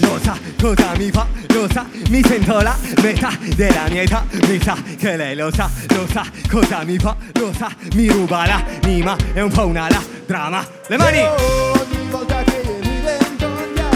Lo 0.00 0.18
sa 0.22 0.36
cosa 0.60 0.92
mi 0.96 1.10
fa, 1.10 1.26
lo 1.48 1.68
sa, 1.70 1.86
mi 2.10 2.22
sento 2.24 2.60
la 2.60 2.76
metà 3.02 3.30
della 3.56 3.88
mia 3.88 4.02
età. 4.02 4.24
Mi 4.46 4.60
sa 4.62 4.76
che 4.96 5.16
lei 5.16 5.34
lo 5.34 5.50
sa, 5.52 5.70
lo 5.88 6.06
sa 6.10 6.24
cosa 6.48 6.84
mi 6.84 6.98
fa, 6.98 7.16
lo 7.34 7.52
sa, 7.56 7.68
mi 7.94 8.08
ruba 8.08 8.46
l'anima. 8.46 9.16
È 9.32 9.40
un 9.40 9.50
po' 9.50 9.66
una 9.66 9.88
la 9.88 10.02
drama 10.26 10.66
Le 10.88 10.96
mani! 10.96 11.20
Oh, 11.20 11.72
ogni 11.72 12.10
volta 12.10 12.42
che 12.44 12.62
mi 12.82 13.00
vendoglia 13.02 13.88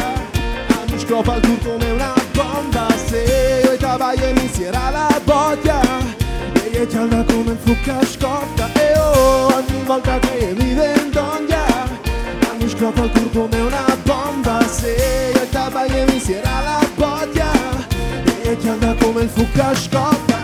mi 0.90 0.98
scopa 0.98 1.36
il 1.36 1.58
come 1.62 1.90
una 1.90 2.14
bomba. 2.32 2.86
Se 3.06 3.60
io 3.62 3.72
e 3.72 3.76
tabaie 3.76 4.32
mi 4.32 4.48
si 4.50 4.64
era 4.64 4.90
la 4.90 5.20
botta 5.22 5.80
Lei 6.54 6.70
è 6.72 6.86
gialla 6.86 7.22
come 7.24 7.52
il 7.52 7.58
fucca 7.62 7.98
scotta 8.04 8.72
E 8.72 8.98
oh, 8.98 9.54
ogni 9.54 9.82
volta 9.84 10.18
che 10.18 10.54
mi 10.56 10.72
vendoglia 10.72 11.64
mi 12.58 12.68
scopa 12.68 13.02
il 13.02 13.30
come 13.32 13.60
una 13.60 13.96
bomba 14.04 14.41
Se 14.72 14.88
io 14.88 15.42
e 15.42 15.48
tabaie 15.50 16.06
mi 16.06 16.18
si 16.18 16.32
era 16.32 16.60
la 16.62 16.88
botta 16.96 17.50
Lei 18.24 18.54
è 18.54 18.56
gialla 18.56 18.94
come 18.98 19.22
il 19.22 19.28
fucca 19.28 19.74
scotta 19.74 20.42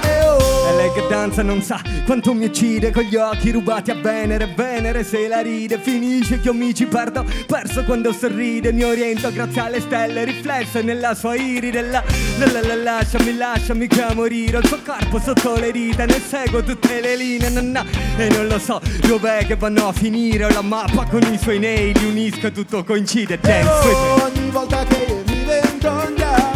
Danza 1.29 1.43
non 1.43 1.61
sa 1.61 1.79
quanto 2.07 2.33
mi 2.33 2.47
uccide 2.47 2.91
con 2.91 3.03
gli 3.03 3.17
occhi 3.17 3.51
rubati 3.51 3.91
a 3.91 3.95
Venere 3.95 4.51
Venere 4.57 5.05
se 5.05 5.29
la 5.29 5.41
ride 5.41 5.79
finisce 5.79 6.41
che 6.41 6.47
io 6.47 6.55
mi 6.55 6.75
ci 6.75 6.87
perdo 6.87 7.23
Perso 7.47 7.85
quando 7.85 8.13
sorride 8.13 8.73
mi 8.73 8.83
oriento 8.83 9.31
grazie 9.31 9.61
alle 9.61 9.81
stelle 9.81 10.25
Riflesse 10.25 10.81
nella 10.81 11.15
sua 11.15 11.35
iride 11.35 11.83
la, 11.83 12.03
la, 12.39 12.51
la, 12.51 12.63
la, 12.63 12.75
Lasciami, 12.77 13.37
lasciami 13.37 13.87
che 13.89 14.03
a 14.03 14.15
morire 14.15 14.59
il 14.59 14.67
suo 14.67 14.79
corpo 14.83 15.21
sotto 15.21 15.57
le 15.57 15.71
dita 15.71 16.07
Ne 16.07 16.19
seguo 16.19 16.63
tutte 16.63 16.99
le 16.99 17.15
linee 17.15 17.51
na, 17.51 17.61
na, 17.61 17.85
E 18.17 18.29
non 18.31 18.47
lo 18.47 18.59
so 18.59 18.81
dov'è 19.07 19.45
che 19.45 19.57
vanno 19.57 19.89
a 19.89 19.93
finire 19.93 20.47
Ho 20.47 20.49
la 20.49 20.63
mappa 20.63 21.05
con 21.05 21.21
i 21.31 21.37
suoi 21.37 21.59
nail 21.59 21.95
Unisco 22.07 22.47
e 22.47 22.53
tutto 22.53 22.83
coincide 22.85 23.39
Dance 23.39 23.69
Oh, 23.69 24.25
ogni 24.25 24.49
volta 24.51 24.83
che 24.85 25.23
mi 25.27 25.45
vendoglia 25.45 26.53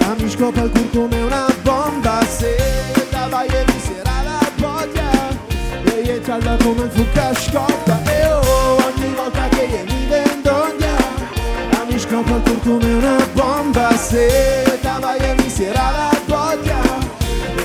ah, 0.00 0.14
mi 0.18 0.28
scopa 0.28 0.60
il 0.60 0.70
cuore 0.70 0.90
come 0.92 1.22
una 1.22 1.46
bomba 1.62 2.22
se 2.26 2.54
la 3.12 3.26
vai 3.28 3.46
e 3.46 3.64
mi 3.66 3.80
botta 3.80 3.99
lei 6.20 6.36
è 6.36 6.38
gialla 6.38 6.56
come 6.62 6.82
il 6.84 6.90
fucca 6.90 7.34
scotta 7.34 8.02
e 8.04 8.26
oh, 8.26 8.76
ogni 8.76 9.14
volta 9.14 9.48
che 9.48 9.84
mi 9.86 10.06
vendoglia 10.08 10.96
ah, 11.70 11.84
mi 11.88 11.98
scopa 11.98 12.36
il 12.36 12.60
come 12.62 12.92
una 12.92 13.16
bomba 13.32 13.96
se 13.96 14.78
la 14.82 14.98
vai 15.00 15.18
e 15.18 15.34
mi 15.36 15.48
sera 15.48 15.90
la 15.90 16.18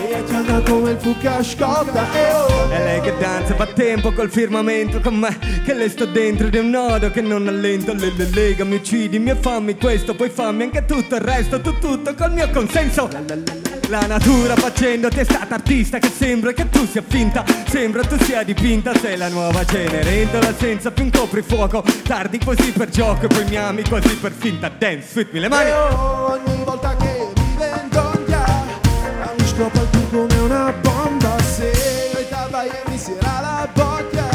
è 0.07 0.23
gialla 0.23 0.61
come 0.61 0.91
il 0.91 0.97
fucca 0.97 1.43
scotta 1.43 2.13
e 2.13 2.33
oh 2.33 2.69
È 2.69 2.83
lei 2.83 3.01
che 3.01 3.13
danza, 3.19 3.55
fa 3.55 3.65
tempo 3.65 4.13
col 4.13 4.31
firmamento 4.31 5.01
con 5.01 5.15
me 5.15 5.37
Che 5.63 5.73
le 5.73 5.89
sto 5.89 6.05
dentro 6.05 6.47
di 6.47 6.57
un 6.57 6.69
nodo 6.69 7.11
che 7.11 7.21
non 7.21 7.47
allento. 7.47 7.93
Le, 7.93 8.13
le 8.15 8.29
lega, 8.33 8.63
mi 8.63 8.75
uccidi, 8.75 9.19
mi 9.19 9.35
fammi 9.37 9.75
questo 9.77 10.15
Poi 10.15 10.29
fammi 10.29 10.63
anche 10.63 10.85
tutto 10.85 11.15
il 11.15 11.21
resto, 11.21 11.59
tu 11.59 11.77
tutto 11.79 12.13
col 12.13 12.31
mio 12.31 12.49
consenso. 12.49 13.09
La 13.11 13.74
natura 14.07 14.55
facendoti 14.55 15.19
è 15.19 15.23
stata 15.23 15.55
artista 15.55 15.99
Che 15.99 16.09
sembra 16.09 16.51
che 16.53 16.69
tu 16.69 16.85
sia 16.85 17.03
finta. 17.05 17.43
Sembra 17.67 18.03
tu 18.03 18.17
sia 18.23 18.43
dipinta 18.43 18.93
Sei 18.97 19.17
la 19.17 19.29
nuova 19.29 19.65
Cenerentola 19.65 20.53
senza 20.57 20.91
più 20.91 21.03
un 21.03 21.11
coprifuoco. 21.11 21.83
Tardi 22.03 22.39
così 22.39 22.71
per 22.71 22.89
gioco 22.89 23.25
e 23.25 23.27
poi 23.27 23.45
mi 23.45 23.55
ami 23.55 23.83
così 23.87 24.15
per 24.15 24.31
finta. 24.31 24.69
Dance 24.69 25.27
me, 25.31 25.39
le 25.39 25.47
mani. 25.49 25.69
E 25.69 25.73
ogni 25.73 26.63
volta 26.63 26.95
che 26.95 27.27
mi 27.35 27.55
vendoglia 27.57 28.43
ah, 28.43 29.33
mi 29.37 29.47
scopa 29.47 29.81
il 29.81 29.87
cuore 29.89 30.07
come 30.09 30.39
una 30.41 30.73
bomba. 30.81 31.37
Se 31.39 31.71
io 32.13 32.19
e 32.19 32.67
e 32.67 32.89
mi 32.89 32.97
sera 32.97 33.39
la 33.41 33.69
botta 33.73 34.29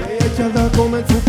lei 0.00 0.16
è 0.16 0.34
gialla 0.34 0.68
come 0.74 0.98
il 0.98 1.19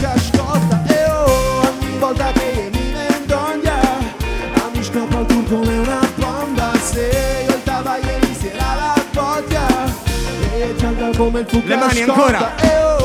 come 11.21 11.41
il 11.41 11.45
fucca 11.47 11.67
Le 11.67 11.75
mani 11.75 12.01
scotta. 12.01 12.13
ancora. 12.13 12.55
Eh, 12.61 12.75
oh. 12.83 12.99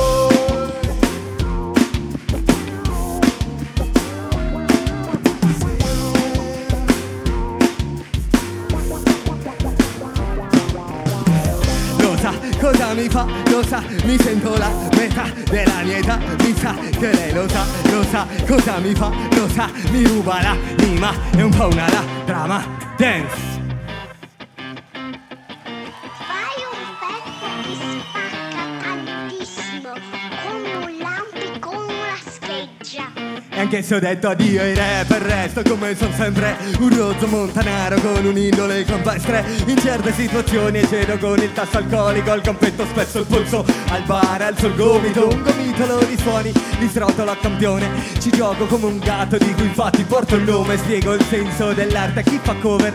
Cosa 12.58 12.94
mi 12.94 13.08
fa, 13.08 13.26
lo 13.50 13.62
sa, 13.64 13.82
mi 14.04 14.18
sento 14.18 14.56
la 14.56 14.68
metà 14.96 15.24
della 15.48 15.82
mia 15.84 15.98
età, 15.98 16.18
mi 16.40 16.54
sa 16.58 16.74
che 16.98 17.12
lei 17.12 17.32
lo 17.32 17.46
sa, 17.48 17.64
lo 17.90 18.02
sa 18.02 18.26
cosa 18.44 18.78
mi 18.78 18.92
fa, 18.94 19.10
lo 19.36 19.48
sa, 19.48 19.70
mi 19.90 20.04
ruba 20.04 20.40
l'anima, 20.42 21.12
è 21.36 21.42
un 21.42 21.50
po' 21.54 21.68
una 21.68 21.88
la 21.88 22.02
drama 22.24 22.64
dance. 22.96 23.65
E 33.56 33.60
anche 33.60 33.80
se 33.80 33.94
ho 33.94 33.98
detto 33.98 34.28
addio 34.28 34.60
ai 34.60 34.74
rapper 34.74 35.22
resto 35.22 35.62
come 35.62 35.96
son 35.96 36.12
sempre 36.12 36.58
un 36.78 36.94
rozzo 36.94 37.26
montanaro 37.26 37.98
con 38.02 38.26
un'indole 38.26 38.84
campestre. 38.84 39.42
In 39.64 39.78
certe 39.78 40.12
situazioni 40.12 40.86
cedo 40.86 41.16
con 41.16 41.38
il 41.38 41.50
tasso 41.54 41.78
alcolico 41.78 42.32
al 42.32 42.42
campetto 42.42 42.84
spesso 42.84 43.20
il 43.20 43.24
polso 43.24 43.64
al 43.88 44.02
bar 44.02 44.42
alzo 44.42 44.66
il 44.66 44.74
gomito 44.74 45.28
Un 45.28 45.42
gomitolo 45.42 46.04
di 46.04 46.18
suoni 46.18 46.52
di 46.78 46.86
strottolo 46.86 47.30
a 47.30 47.36
campione. 47.36 47.88
Ci 48.18 48.28
gioco 48.28 48.66
come 48.66 48.84
un 48.84 48.98
gatto 48.98 49.38
di 49.38 49.54
cui 49.54 49.64
infatti 49.64 50.04
porto 50.04 50.36
il 50.36 50.42
nome 50.42 50.76
Spiego 50.76 51.14
il 51.14 51.24
senso 51.24 51.72
dell'arte 51.72 52.20
a 52.20 52.22
chi 52.22 52.38
fa 52.42 52.54
cover 52.56 52.92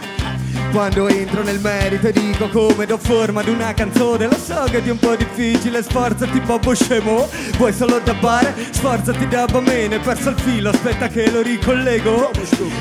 quando 0.72 1.08
entro 1.08 1.44
nel 1.44 1.60
merito 1.60 2.08
e 2.08 2.12
dico 2.12 2.48
come 2.50 2.86
do 2.86 2.98
forma 2.98 3.42
ad 3.42 3.48
una 3.48 3.74
canzone 3.74 4.28
Lo 4.28 4.38
so 4.38 4.64
che 4.70 4.84
è 4.84 4.90
un 4.90 5.00
po' 5.00 5.16
difficile, 5.16 5.84
sforzati 5.84 6.40
Bobo 6.40 6.74
scemo. 6.74 7.30
Vuoi 7.58 7.74
solo 7.74 8.00
dabbare? 8.00 8.54
Sforzati 8.72 9.28
dabba 9.28 9.60
me, 9.60 9.88
ne 9.88 9.96
hai 9.96 10.02
perso 10.02 10.30
il 10.30 10.40
filo 10.40 10.70
Aspetta 10.70 11.08
che 11.08 11.30
lo 11.30 11.42
ricollego. 11.42 12.32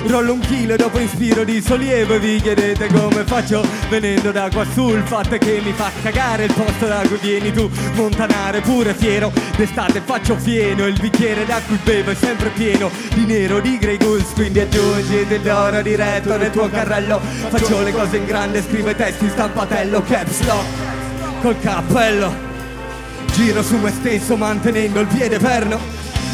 Rollo 0.07 0.35
un 0.35 0.41
chilo 0.41 0.75
e 0.75 0.77
dopo 0.77 0.99
inspiro 0.99 1.45
di 1.45 1.61
sollievo 1.61 2.15
E 2.15 2.19
vi 2.19 2.41
chiedete 2.41 2.87
come 2.89 3.25
faccio 3.25 3.67
venendo 3.89 4.31
da 4.33 4.49
qua 4.53 4.65
su 4.73 4.89
Il 4.89 5.03
fatto 5.05 5.35
è 5.35 5.39
che 5.39 5.61
mi 5.63 5.73
fa 5.73 5.91
cagare 6.03 6.45
il 6.45 6.53
posto 6.53 6.87
da 6.87 7.03
cui 7.07 7.19
vieni 7.21 7.53
tu. 7.53 7.69
Montanare 7.95 8.61
pure 8.61 8.95
fiero 8.95 9.33
D'estate 9.57 10.03
faccio 10.05 10.37
fieno 10.37 10.87
Il 10.87 10.99
bicchiere 10.99 11.45
da 11.45 11.61
cui 11.67 11.79
bevo 11.83 12.11
è 12.11 12.15
sempre 12.15 12.51
pieno 12.51 12.91
Di 13.15 13.25
nero, 13.25 13.61
di 13.61 13.79
Grey 13.79 13.97
Goose 13.97 14.33
Quindi 14.35 14.61
aggiungi 14.61 15.27
dell'oro 15.27 15.83
diretto 15.83 16.37
nel 16.37 16.51
tuo 16.51 16.69
carrello 16.69 17.21
Faccio 17.61 17.83
le 17.83 17.93
cose 17.93 18.17
in 18.17 18.25
grande, 18.25 18.63
scrive 18.63 18.97
testi 18.97 19.25
in 19.25 19.31
stampatello 19.33 20.03
Caps 20.03 20.47
lock 20.47 21.43
col 21.43 21.61
cappello. 21.61 22.35
Giro 23.35 23.63
su 23.63 23.77
me 23.77 23.91
stesso 23.91 24.35
mantenendo 24.35 25.01
il 25.01 25.07
piede 25.07 25.39
fermo 25.39 25.79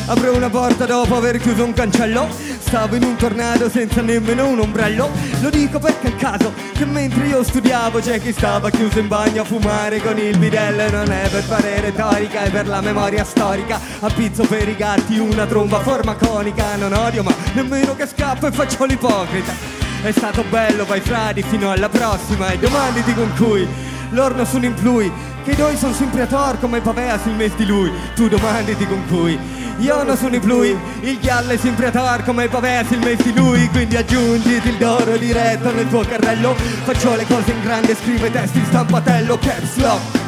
Apro 0.07 0.37
una 0.37 0.49
porta 0.49 0.87
dopo 0.87 1.17
aver 1.17 1.39
chiuso 1.39 1.65
un 1.65 1.73
cancello. 1.73 2.29
Stavo 2.61 2.95
in 2.95 3.03
un 3.03 3.17
tornado 3.17 3.69
senza 3.69 4.03
nemmeno 4.03 4.47
un 4.47 4.61
ombrello. 4.61 5.11
Lo 5.41 5.51
dico 5.51 5.81
perché 5.81 6.07
è 6.07 6.11
il 6.11 6.17
caso 6.17 6.53
che 6.75 6.85
mentre 6.85 7.27
io 7.27 7.43
studiavo 7.43 7.99
C'è 7.99 8.21
chi 8.21 8.33
stava 8.33 8.71
chiuso 8.71 9.01
in 9.01 9.09
bagno 9.09 9.43
a 9.43 9.45
fumare 9.45 10.01
con 10.01 10.17
il 10.19 10.39
bidello. 10.39 10.89
Non 10.91 11.11
è 11.11 11.29
per 11.29 11.43
fare 11.43 11.81
retorica, 11.81 12.43
è 12.43 12.51
per 12.51 12.69
la 12.69 12.81
memoria 12.81 13.25
storica. 13.25 13.81
A 13.99 14.11
pizzo 14.11 14.45
per 14.45 14.69
i 14.69 14.77
gatti 14.77 15.19
una 15.19 15.45
tromba 15.45 15.81
formaconica. 15.81 16.77
Non 16.77 16.93
odio 16.93 17.25
ma 17.25 17.35
nemmeno 17.55 17.97
che 17.97 18.07
scappo 18.07 18.47
e 18.47 18.53
faccio 18.53 18.85
l'ipocrita 18.85 19.76
è 20.03 20.13
stato 20.13 20.45
bello, 20.49 20.85
vai 20.85 21.01
fradi, 21.01 21.43
fino 21.43 21.71
alla 21.71 21.89
prossima. 21.89 22.51
E 22.51 22.59
domanditi 22.59 23.15
con 23.15 23.33
cui 23.37 23.67
Loro 24.11 24.37
non 24.37 24.47
sono 24.47 24.65
in 24.65 24.75
plui 24.75 25.11
Che 25.45 25.51
i 25.51 25.57
doi 25.57 25.77
sono 25.77 25.93
sempre 25.93 26.23
a 26.23 26.27
tor 26.27 26.59
come 26.61 26.81
Pavea 26.81 27.19
sul 27.19 27.33
mes 27.33 27.55
di 27.57 27.67
lui. 27.67 27.91
Tu 28.15 28.29
domanditi 28.29 28.87
con 28.87 29.05
cui 29.09 29.39
Io 29.79 30.03
non 30.05 30.17
sono 30.17 30.35
in 30.35 30.41
plui 30.41 30.77
Il 31.01 31.19
ghialle 31.19 31.55
è 31.55 31.57
sempre 31.57 31.87
a 31.87 31.91
tor 31.91 32.23
come 32.25 32.49
Pavea 32.49 32.85
sul 32.85 32.99
mes 32.99 33.21
di 33.23 33.35
lui. 33.35 33.69
Quindi 33.69 33.97
aggiungiti 33.97 34.69
il 34.69 34.77
d'oro 34.77 35.17
diretto 35.17 35.73
nel 35.73 35.89
tuo 35.89 36.03
carrello. 36.03 36.55
Faccio 36.55 37.15
le 37.17 37.27
cose 37.27 37.51
in 37.51 37.63
grande, 37.63 37.97
scrive 37.97 38.31
testi 38.31 38.59
in 38.59 38.67
stampatello 38.67 39.39
Caps 39.39 39.77
lock 39.77 40.19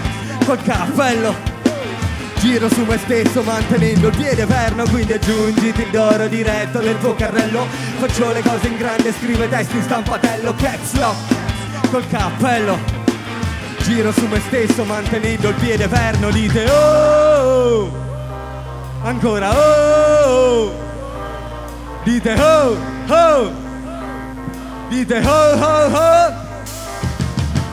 Col 0.44 0.62
cappello 0.62 1.57
Giro 2.38 2.68
su 2.68 2.84
me 2.84 2.98
stesso 2.98 3.42
mantenendo 3.42 4.08
il 4.08 4.16
piede 4.16 4.46
fermo 4.46 4.84
Quindi 4.84 5.12
aggiungiti 5.12 5.82
il 5.82 5.90
d'oro 5.90 6.28
diretto 6.28 6.80
nel 6.80 6.98
tuo 7.00 7.14
carrello. 7.14 7.66
Faccio 7.98 8.32
le 8.32 8.42
cose 8.42 8.68
in 8.68 8.76
grande, 8.76 9.12
scrive 9.12 9.48
testi 9.48 9.76
in 9.76 9.82
stampatello 9.82 10.54
Caps 10.54 10.92
lock 10.94 11.90
col 11.90 12.06
cappello. 12.08 12.78
Giro 13.82 14.12
su 14.12 14.26
me 14.26 14.40
stesso 14.40 14.84
mantenendo 14.84 15.48
il 15.48 15.54
piede 15.54 15.88
fermo 15.88 16.30
Dite 16.30 16.70
oh 16.70 17.90
Ancora 19.02 19.50
oh 19.56 20.72
Dite 22.02 22.34
oh 22.38 22.76
oh 23.08 23.52
Dite 24.88 25.22
oh 25.24 25.58
oh 25.58 25.94
oh 25.94 26.47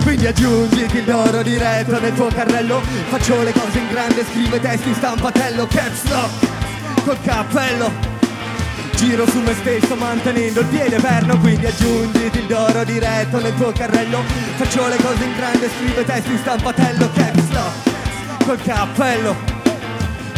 quindi 0.05 0.27
aggiungiti 0.27 0.97
il 0.97 1.03
d'oro 1.03 1.41
diretto 1.41 1.99
nel 1.99 2.13
tuo 2.13 2.27
carrello. 2.27 2.79
Faccio 3.09 3.41
le 3.41 3.51
cose 3.51 3.79
in 3.79 3.87
grande, 3.89 4.23
scrive 4.23 4.59
testi 4.61 4.89
in 4.89 4.93
stampatello. 4.93 5.65
Caps 5.65 6.03
lock 6.09 7.03
col 7.03 7.17
cappello. 7.23 7.91
Giro 8.95 9.27
su 9.27 9.39
me 9.39 9.53
stesso 9.55 9.93
mantenendo 9.95 10.61
il 10.61 10.67
piede 10.67 10.97
fermo 10.99 11.37
Quindi 11.39 11.65
aggiungiti 11.65 12.37
il 12.37 12.45
d'oro 12.45 12.83
diretto 12.83 13.41
nel 13.41 13.55
tuo 13.55 13.71
carrello. 13.71 14.23
Faccio 14.55 14.87
le 14.87 14.95
cose 14.97 15.23
in 15.23 15.35
grande, 15.35 15.69
scrive 15.75 16.05
testi 16.05 16.31
in 16.31 16.37
stampatello. 16.37 17.09
Caps 17.11 17.49
lock 17.49 18.45
col 18.45 18.61
cappello. 18.61 19.53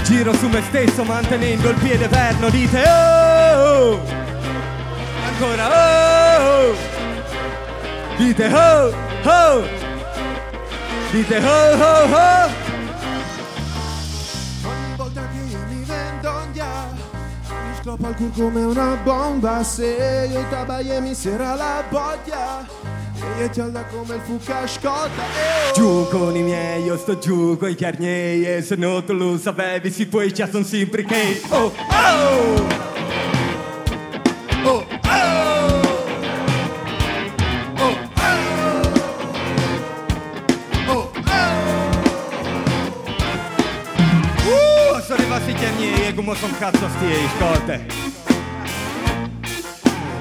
Giro 0.03 0.33
su 0.35 0.47
me 0.47 0.61
stesso 0.61 1.03
mantenendo 1.03 1.69
il 1.69 1.75
piede 1.75 2.07
fermo 2.07 2.47
Dite 2.47 2.81
oh 2.87 3.99
Ancora 5.25 6.69
oh 6.69 6.75
Dite 8.15 8.53
oh 8.53 9.06
oh 9.25 9.63
Dite 11.11 11.37
oh 11.37 11.77
oh 11.79 12.13
oh 12.13 12.49
Ogni 14.67 14.95
volta 14.95 15.21
che 15.31 15.51
io 15.51 15.59
mi 15.69 15.83
vendoglia 15.85 16.87
Mi 17.49 17.75
scoppa 17.81 18.09
il 18.09 18.15
culo 18.15 18.31
come 18.35 18.63
una 18.63 18.97
bomba. 19.03 19.63
Se 19.63 20.27
io 20.31 20.45
tabaie 20.49 20.99
mi 21.01 21.13
sera 21.13 21.55
la 21.55 21.83
voglia 21.89 22.65
E 23.37 23.41
io 23.41 23.49
ti 23.49 23.59
alda 23.61 23.85
come 23.85 24.15
il 24.15 24.21
fucca 24.25 24.67
scotta 24.67 25.07
eh, 25.07 25.69
oh. 25.69 25.73
Giù 25.73 26.07
con 26.09 26.35
i 26.35 26.41
miei, 26.41 26.83
io 26.83 26.97
sto 26.97 27.17
giù 27.17 27.57
con 27.57 27.69
i 27.69 27.75
carnieri 27.75 28.45
E 28.45 28.61
se 28.61 28.75
non 28.75 29.03
tu 29.05 29.13
lo 29.13 29.37
sapevi, 29.37 29.89
si 29.91 30.07
puoi 30.07 30.33
già 30.33 30.49
son 30.49 30.63
sempre 30.65 31.03
che 31.03 31.41
oh 31.49 31.71
Oh 31.89 32.95
come 46.17 46.35
son 46.35 46.51
cazzo 46.57 46.89
stieri, 46.95 47.29
scotte 47.37 47.85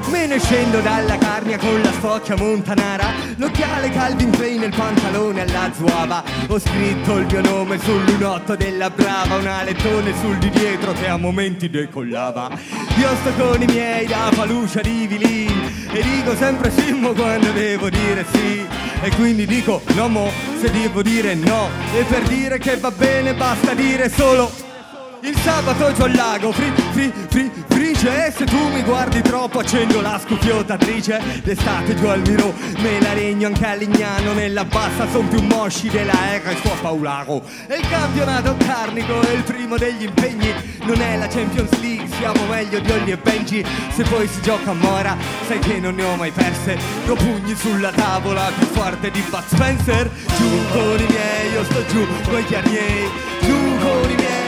Me 0.09 0.27
ne 0.27 0.39
scendo 0.39 0.81
dalla 0.81 1.17
carnia 1.17 1.57
con 1.57 1.81
la 1.81 1.91
spocchia 1.91 2.37
montanara 2.37 3.07
L'occhiale 3.37 3.91
Calvin 3.91 4.31
Klein 4.31 4.63
e 4.63 4.67
il 4.67 4.75
pantalone 4.77 5.41
alla 5.41 5.71
zuava. 5.75 6.23
Ho 6.49 6.59
scritto 6.59 7.17
il 7.17 7.27
mio 7.27 7.41
nome 7.41 7.79
sul 7.79 8.05
lunotto 8.05 8.55
della 8.57 8.91
brava 8.91 9.37
Un 9.37 9.47
alettone 9.47 10.15
sul 10.21 10.37
di 10.37 10.51
dietro 10.51 10.93
che 10.93 11.09
a 11.09 11.17
momenti 11.17 11.69
decollava. 11.71 12.51
Io 12.99 13.09
sto 13.17 13.33
con 13.33 13.63
i 13.63 13.67
miei 13.67 14.07
da 14.07 14.31
palucia 14.35 14.83
di 14.83 15.07
vilin 15.07 15.89
E 15.91 16.03
dico 16.03 16.37
sempre 16.37 16.71
simmo 16.71 17.13
quando 17.13 17.51
devo 17.53 17.89
dire 17.89 18.25
sì. 18.33 18.67
E 19.01 19.11
quindi 19.17 19.47
dico 19.47 19.83
no 19.95 20.09
mo 20.09 20.31
se 20.61 20.71
devo 20.71 21.03
dire 21.03 21.35
no 21.35 21.69
E 21.95 22.05
per 22.05 22.23
dire 22.23 22.59
che 22.59 22.77
va 22.77 22.91
bene 22.91 23.35
basta 23.35 23.75
dire 23.75 24.09
solo 24.09 24.65
il 25.27 25.37
sabato 25.39 25.93
giù 25.93 26.03
al 26.03 26.15
lago, 26.15 26.53
fri, 26.53 26.73
fri, 26.93 27.12
fri, 27.29 27.51
frice 27.67 28.27
E 28.27 28.31
se 28.31 28.45
tu 28.45 28.69
mi 28.69 28.83
guardi 28.83 29.21
troppo 29.23 29.59
accendo 29.59 30.01
la 30.01 30.21
scuffiottatrice. 30.23 31.21
D'estate 31.43 31.97
giù 31.97 32.07
al 32.07 32.21
Miro, 32.21 32.55
me 32.79 33.01
la 33.01 33.12
regno 33.12 33.49
anche 33.49 33.67
a 33.67 33.75
Lignano. 33.75 34.33
Nella 34.35 34.65
bassa 34.65 35.09
son 35.11 35.27
più 35.29 35.43
mosci 35.43 35.89
della 35.89 36.33
Era 36.33 36.51
e 36.51 36.57
suo 36.57 36.75
Paolaro 36.81 37.43
E 37.67 37.77
il 37.77 37.89
campionato 37.89 38.57
carnico 38.57 39.21
è 39.23 39.33
il 39.33 39.43
primo 39.43 39.77
degli 39.77 40.05
impegni. 40.05 40.53
Non 40.85 41.01
è 41.01 41.17
la 41.17 41.27
Champions 41.27 41.77
League, 41.81 42.09
siamo 42.17 42.47
meglio 42.47 42.79
di 42.79 42.91
Olli 42.93 43.11
e 43.11 43.17
Benji. 43.17 43.65
Se 43.93 44.05
poi 44.05 44.29
si 44.29 44.41
gioca 44.43 44.71
a 44.71 44.75
Mora, 44.75 45.17
sai 45.49 45.59
che 45.59 45.81
non 45.81 45.97
ne 45.97 46.05
ho 46.05 46.15
mai 46.15 46.31
perse. 46.31 46.79
Do 47.05 47.15
pugni 47.15 47.57
sulla 47.57 47.91
tavola, 47.91 48.53
più 48.57 48.67
forte 48.67 49.11
di 49.11 49.21
Bud 49.29 49.45
Spencer. 49.47 50.09
Giù 50.37 50.49
con 50.71 51.01
i 51.01 51.07
miei, 51.09 51.53
io 51.53 51.65
sto 51.65 51.85
giù 51.87 52.07
con 52.29 52.39
i 52.39 52.45
chiarnieri 52.45 53.35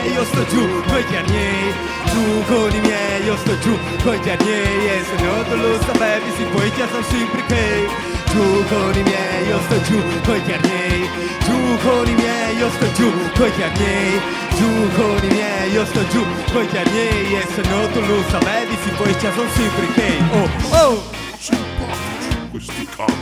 miei, 0.08 0.12
io 0.12 0.24
sto 0.24 0.44
giù 0.46 0.82
coi 0.86 1.04
chiarnieri 1.06 1.74
Giù 2.06 2.44
con 2.46 2.74
i 2.74 2.80
miei, 2.80 3.24
io 3.24 3.36
sto 3.36 3.58
giù 3.58 3.78
coi 4.02 4.20
chiarnieri 4.20 4.88
E 4.88 5.04
se 5.04 5.22
non 5.22 5.44
te 5.44 5.54
lo 5.56 5.80
sapevi, 5.82 6.30
si 6.36 6.44
puoi 6.44 6.70
chiamare 6.72 7.02
sempre 7.04 7.44
che 7.46 8.16
giù 8.28 8.64
con 8.68 8.94
i 8.94 9.02
miei, 9.02 9.46
io 9.46 9.58
sto 9.62 9.80
giù 9.82 10.02
coi 10.24 10.40
miei, 10.44 11.08
giù 11.44 11.78
con 11.82 12.06
i 12.06 12.14
miei, 12.14 12.56
io 12.56 12.70
sto 12.70 12.92
giù 12.92 13.10
coi 13.36 13.50
miei, 13.56 14.20
giù 14.54 14.90
con 14.96 15.18
i 15.22 15.28
miei, 15.32 15.72
io 15.72 15.84
sto 15.86 16.06
giù 16.08 16.22
coi 16.52 16.68
miei, 16.70 17.34
e 17.36 17.46
se 17.54 17.62
no 17.62 17.88
tu 17.88 18.00
lo 18.00 18.22
sapevi, 18.28 18.76
si 18.82 18.90
ci 19.18 19.28
sono 19.34 19.48
sempre 19.54 19.86
che, 19.94 20.18
oh, 20.32 20.76
oh! 20.76 21.02
Questi 22.50 22.86
canti. 22.94 23.12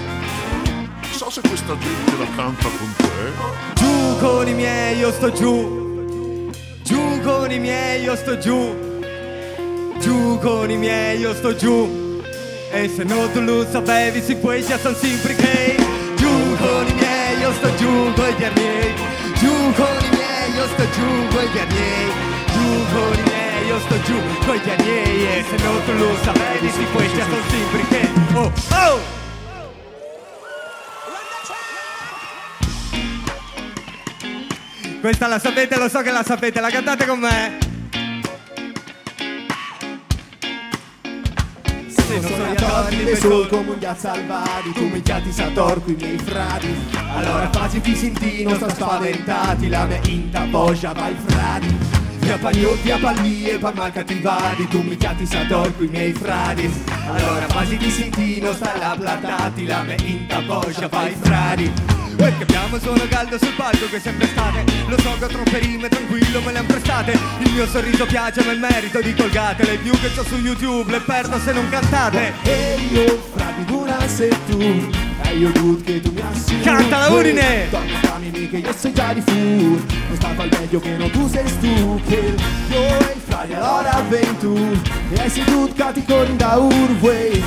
Chissà 1.03 1.31
se 1.31 1.41
questa 1.41 1.79
gente 1.79 2.17
la 2.19 2.27
canta 2.35 2.69
con 2.69 2.95
te. 2.97 3.75
Giù 3.75 4.19
con 4.19 4.49
i 4.49 4.55
miei, 4.55 4.99
io 4.99 5.13
sto 5.13 5.33
giù. 5.33 5.86
Giù 6.87 7.21
con 7.25 7.51
i 7.51 7.59
miei, 7.59 8.03
io 8.03 8.15
sto 8.15 8.39
giù. 8.39 9.03
Giù 9.99 10.39
con 10.39 10.71
i 10.71 10.77
miei, 10.77 11.19
io 11.19 11.35
sto 11.35 11.53
giù. 11.57 12.23
E 12.71 12.89
se 12.89 13.03
non 13.03 13.29
tu 13.33 13.41
lo 13.41 13.67
sapevi, 13.69 14.23
si 14.23 14.37
puoi 14.37 14.63
già 14.63 14.79
sono 14.79 14.95
sempre 14.95 15.35
che. 15.35 15.75
Giù 16.15 16.57
con 16.57 16.87
i 16.87 16.95
miei, 16.95 17.39
io 17.41 17.53
sto 17.55 17.75
giù 17.75 18.13
con 18.15 18.29
i 18.29 18.51
miei. 18.55 18.95
Giù 19.35 19.53
con 19.75 19.97
i 19.99 20.09
miei, 20.15 20.55
io 20.55 20.67
sto 20.69 20.85
giù 20.95 21.35
con 21.35 21.43
i 21.43 21.67
miei. 21.75 22.07
Giù 22.55 22.85
con 22.95 23.19
i 23.19 23.23
miei, 23.23 23.67
io 23.67 23.79
sto 23.81 24.03
giù 24.03 24.21
con 24.47 24.55
i 24.55 24.83
miei. 24.85 25.27
E 25.27 25.45
se 25.51 25.65
non 25.65 25.85
tu 25.85 25.93
lo 25.93 26.17
sapevi, 26.23 26.71
si 26.71 26.85
puoi 26.93 27.09
già 27.17 27.25
sono 27.25 27.43
sempre. 27.51 28.11
Oh, 28.35 28.53
oh! 28.71 29.16
Questa 35.07 35.29
la 35.29 35.39
sapete, 35.39 35.79
lo 35.79 35.89
so 35.89 36.01
che 36.01 36.11
la 36.11 36.25
sapete, 36.25 36.61
la 36.61 36.69
cantate 36.69 37.07
con 37.07 37.21
me. 37.21 37.59
Sono 42.09 42.55
Torni 42.55 43.05
le 43.05 43.15
sol 43.15 43.47
come 43.47 43.71
un 43.71 43.95
salvari 43.97 44.73
Tu 44.73 44.89
mi 44.89 45.01
chiati 45.03 45.31
sator 45.31 45.81
qui 45.85 45.95
miei 45.95 46.19
frati 46.19 46.75
Allora 47.15 47.49
faciti 47.53 47.95
sintino 47.95 48.55
sta 48.57 48.69
spaventati 48.69 49.69
La 49.69 49.85
mia 49.85 50.01
inta 50.07 50.41
boscia 50.47 50.93
vai 50.93 51.15
frati 51.27 52.06
Via 52.27 52.39
paglio, 52.39 52.77
via 52.83 52.99
pallie, 52.99 53.57
pa 53.57 53.73
mal 53.73 53.93
cattivari 53.93 54.67
Tu 54.67 54.83
mi 54.83 54.97
chiati 54.97 55.25
sator 55.25 55.73
qui 55.77 55.87
miei 55.87 56.13
frati 56.13 56.69
Allora 57.07 57.47
faciti 57.47 57.89
sintino 57.89 58.53
sta 58.53 58.77
la 58.79 58.97
platati 58.99 59.65
La 59.65 59.85
mia 59.85 59.95
inta 60.03 60.41
boscia 60.41 60.89
vai 60.89 61.15
frati 61.21 61.73
Perché 62.17 62.43
abbiamo 62.43 62.81
suono 62.81 63.07
caldo 63.09 63.39
sul 63.39 63.55
palco 63.55 63.89
che 63.89 64.01
sempre 64.01 64.25
estate 64.25 64.65
Lo 64.89 64.99
so 64.99 65.15
che 65.19 65.25
ho 65.25 65.29
troppe 65.29 65.59
rime, 65.61 65.89
tranquillo 65.89 66.43
me 66.43 66.51
le 66.51 66.59
han 66.59 66.67
prestate. 66.67 67.13
Il 67.13 67.53
mio 67.53 67.67
sorriso 67.69 68.05
piace 68.07 68.43
ma 68.43 68.51
il 68.51 68.59
merito 68.59 69.01
di 69.01 69.15
colgate 69.15 69.65
Le 69.65 69.77
view 69.77 69.95
che 70.01 70.11
ho 70.19 70.25
su 70.25 70.35
YouTube 70.35 70.91
le 70.91 71.01
perdo 71.03 71.39
se 71.39 71.53
non 71.53 71.69
cantate. 71.69 72.33
E 72.43 72.77
io 72.91 73.23
frati 73.35 73.65
dura 73.67 74.09
sei 74.09 74.35
tu 74.49 75.06
E 75.29 75.37
io 75.37 75.51
good 75.53 75.83
che 75.83 76.01
tu 76.01 76.13
mi 76.13 76.21
assicuri 76.21 76.63
Canta 76.63 76.99
la 76.99 77.09
Udine! 77.09 77.69
Torna 77.71 77.99
fammi 78.03 78.49
che 78.49 78.57
io 78.57 78.73
sei 78.77 78.93
già 78.93 79.13
di 79.13 79.21
fur 79.21 79.35
Non 79.37 80.17
stava 80.17 80.43
al 80.43 80.49
meglio 80.59 80.81
che 80.81 80.97
non 80.97 81.11
tu 81.11 81.29
sei 81.29 81.49
stupid. 81.49 82.41
Io 82.71 82.77
e 82.77 83.15
i 83.17 83.21
frati 83.25 83.53
allora 83.53 84.05
ven 84.09 84.39
tu 84.39 84.57
E 85.13 85.29
sei 85.29 85.45
tu 85.45 85.73
cati 85.75 86.05
con 86.05 86.37
da 86.37 86.57
urway 86.57 87.43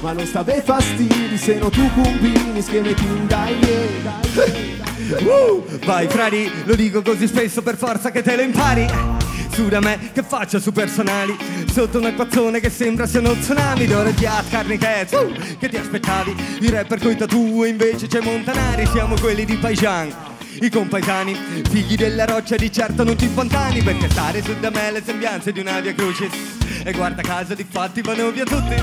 Ma 0.00 0.12
non 0.12 0.26
stave 0.26 0.62
fastidi 0.62 1.36
se 1.36 1.54
no 1.58 1.70
tu 1.70 1.90
combini 1.94 2.60
schemi 2.60 2.94
tu 2.94 3.26
dai 3.26 3.58
dai 4.02 4.74
Uh, 5.06 5.62
vai 5.84 6.08
frari, 6.08 6.50
lo 6.64 6.74
dico 6.74 7.00
così 7.00 7.28
spesso 7.28 7.62
per 7.62 7.76
forza 7.76 8.10
che 8.10 8.22
te 8.22 8.34
lo 8.34 8.42
impari 8.42 8.86
Su 9.56 9.68
da 9.68 9.80
me 9.80 10.10
che 10.12 10.22
faccio 10.22 10.60
su 10.60 10.70
personali? 10.70 11.34
Sotto 11.72 11.96
un 11.96 12.04
acquazzone 12.04 12.60
che 12.60 12.68
sembra 12.68 13.06
sia 13.06 13.20
uno 13.20 13.32
tsunami 13.32 13.86
D'ora 13.86 14.10
di 14.10 14.28
carne 14.50 14.76
che 14.76 15.06
uh, 15.12 15.32
che 15.58 15.70
ti 15.70 15.78
aspettavi? 15.78 16.34
I 16.60 16.68
rapper 16.68 17.00
coi 17.00 17.16
tatu 17.16 17.64
e 17.64 17.68
invece 17.68 18.06
c'è 18.06 18.20
Montanari 18.20 18.84
Siamo 18.84 19.14
quelli 19.18 19.46
di 19.46 19.56
Paijan 19.56 20.34
i 20.58 20.70
compaesani, 20.70 21.34
figli 21.68 21.96
della 21.96 22.24
roccia 22.24 22.56
di 22.56 22.72
certo 22.72 23.04
non 23.04 23.16
ti 23.16 23.28
fontani 23.28 23.82
Perché 23.82 24.10
stare 24.10 24.42
su 24.42 24.54
da 24.60 24.68
me 24.70 24.90
le 24.90 25.02
sembianze 25.02 25.52
di 25.52 25.60
una 25.60 25.80
via 25.80 25.94
crucis. 25.94 26.32
E 26.82 26.92
guarda 26.92 27.20
caso 27.20 27.54
di 27.54 27.66
fatti 27.68 28.00
vanno 28.00 28.30
via 28.30 28.44
tutti. 28.44 28.74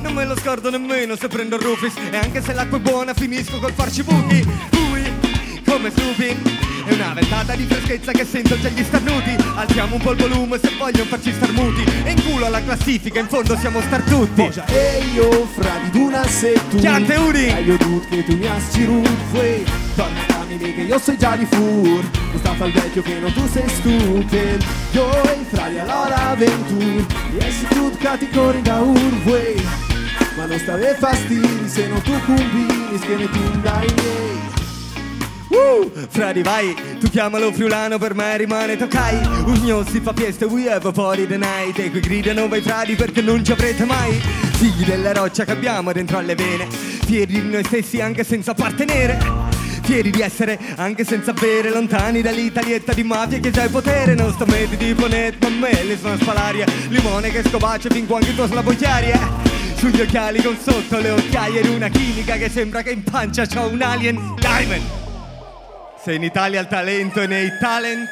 Non 0.00 0.14
me 0.14 0.24
lo 0.24 0.36
scordo 0.36 0.68
nemmeno 0.68 1.14
se 1.14 1.28
prendo 1.28 1.54
il 1.54 1.62
Rufus 1.62 1.94
E 2.10 2.16
anche 2.16 2.42
se 2.42 2.52
l'acqua 2.54 2.78
è 2.78 2.80
buona 2.80 3.14
finisco 3.14 3.58
col 3.60 3.72
farci 3.72 4.02
buchi. 4.02 4.44
Ui, 4.90 5.62
come 5.64 5.90
Snoopy 5.90 6.71
È 6.84 6.92
una 6.92 7.14
ventata 7.14 7.54
di 7.54 7.64
freschezza 7.64 8.12
che 8.12 8.24
sento 8.24 8.58
già 8.58 8.68
gli 8.68 8.82
starnuti. 8.82 9.36
Alziamo 9.54 9.96
un 9.96 10.00
po' 10.02 10.12
il 10.12 10.18
volume 10.18 10.58
se 10.58 10.70
vogliono 10.76 11.04
farci 11.04 11.32
star 11.32 11.52
muti. 11.52 11.84
E 12.04 12.10
in 12.10 12.22
culo 12.24 12.46
alla 12.46 12.62
classifica, 12.62 13.20
in 13.20 13.28
fondo 13.28 13.56
siamo 13.56 13.80
star 13.82 14.02
tutti. 14.02 14.50
E 14.66 15.02
io 15.14 15.46
frati 15.46 15.90
d'una 15.90 16.26
sei 16.26 16.58
tu 16.68 16.78
Chiante 16.78 17.14
Udi! 17.14 17.46
E 17.46 17.62
io 17.62 17.76
che 18.08 18.24
tu 18.24 18.36
mi 18.36 18.46
assicuri 18.46 19.16
Fue, 19.30 19.64
torna 19.94 20.20
dammi 20.26 20.58
che 20.58 20.80
io 20.80 20.98
sei 20.98 21.16
già 21.16 21.36
di 21.36 21.46
fur. 21.46 22.00
Non 22.30 22.38
sta 22.38 22.54
fa 22.54 22.64
il 22.64 22.72
vecchio 22.72 23.02
che 23.02 23.18
non 23.18 23.32
tu 23.32 23.46
sei 23.48 23.68
stupid. 23.68 24.64
Io 24.92 25.22
e 25.22 25.32
i 25.32 25.44
frati 25.48 25.78
allora 25.78 26.34
ventur. 26.36 27.06
E 27.38 27.50
si 27.50 27.66
tut 27.68 27.96
cati 27.98 28.28
corri 28.30 28.60
da 28.62 28.80
urway 28.80 29.62
Ma 30.36 30.46
non 30.46 30.58
stave 30.58 30.96
fastidi 30.98 31.68
se 31.68 31.86
non 31.86 32.02
tu 32.02 32.12
combini 32.24 32.98
Schemi 32.98 33.28
tu 33.30 33.60
dai 33.60 33.86
miei 33.94 34.61
Uh, 35.52 35.90
Fradi 36.08 36.42
vai, 36.42 36.74
tu 36.98 37.10
chiamalo 37.10 37.52
friulano, 37.52 37.98
per 37.98 38.14
me 38.14 38.38
rimane 38.38 38.78
toccai 38.78 39.16
Ugno 39.44 39.84
si 39.84 40.00
fa 40.00 40.14
fiesta, 40.14 40.46
we 40.46 40.66
have 40.66 40.90
party 40.92 41.26
the 41.26 41.36
night 41.36 41.78
E 41.78 41.90
qui 41.90 42.00
gridano 42.00 42.48
vai 42.48 42.62
fradi 42.62 42.94
perché 42.94 43.20
non 43.20 43.44
ci 43.44 43.52
avrete 43.52 43.84
mai. 43.84 44.12
Figli 44.12 44.84
della 44.84 45.12
roccia 45.12 45.44
che 45.44 45.50
abbiamo 45.50 45.92
dentro 45.92 46.16
alle 46.16 46.34
vene. 46.34 46.70
Fieri 46.70 47.40
di 47.40 47.50
noi 47.50 47.64
stessi 47.64 48.00
anche 48.00 48.24
senza 48.24 48.52
appartenere. 48.52 49.18
Fieri 49.82 50.10
di 50.10 50.22
essere 50.22 50.58
anche 50.76 51.04
senza 51.04 51.34
bere 51.34 51.68
Lontani 51.68 52.22
dall'italietta 52.22 52.94
di 52.94 53.02
mafia 53.02 53.38
che 53.38 53.50
già 53.50 53.64
è 53.64 53.68
potere. 53.68 54.14
Non 54.14 54.32
sto 54.32 54.46
metti 54.46 54.76
di 54.78 54.94
ponet, 54.94 55.36
ma 55.42 55.50
me 55.50 55.84
li 55.84 55.98
sono 56.00 56.16
spalaria 56.16 56.64
Limone 56.88 57.30
che 57.30 57.42
scobacia 57.46 57.90
fin 57.90 58.06
quando 58.06 58.32
tu 58.34 58.54
la 58.54 58.62
bocchiaria 58.62 59.18
Sugli 59.74 60.00
occhiali 60.00 60.40
con 60.40 60.56
sotto 60.56 60.98
le 60.98 61.10
occhiaie 61.10 61.60
Di 61.60 61.68
una 61.68 61.88
chimica 61.88 62.36
che 62.36 62.48
sembra 62.48 62.82
che 62.82 62.92
in 62.92 63.02
pancia 63.02 63.44
c'ho 63.44 63.66
un 63.66 63.82
alien. 63.82 64.34
Diamond 64.38 65.10
se 66.04 66.14
in 66.14 66.24
Italia 66.24 66.60
il 66.60 66.66
talento 66.66 67.20
è 67.20 67.26
nei 67.26 67.56
talent, 67.58 68.08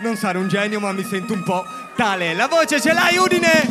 non 0.00 0.16
sarò 0.16 0.38
un 0.38 0.48
genio 0.48 0.80
ma 0.80 0.92
mi 0.92 1.04
sento 1.04 1.32
un 1.32 1.42
po' 1.42 1.64
tale. 1.96 2.34
La 2.34 2.46
voce 2.46 2.80
ce 2.80 2.92
l'hai 2.92 3.16
Udine! 3.16 3.68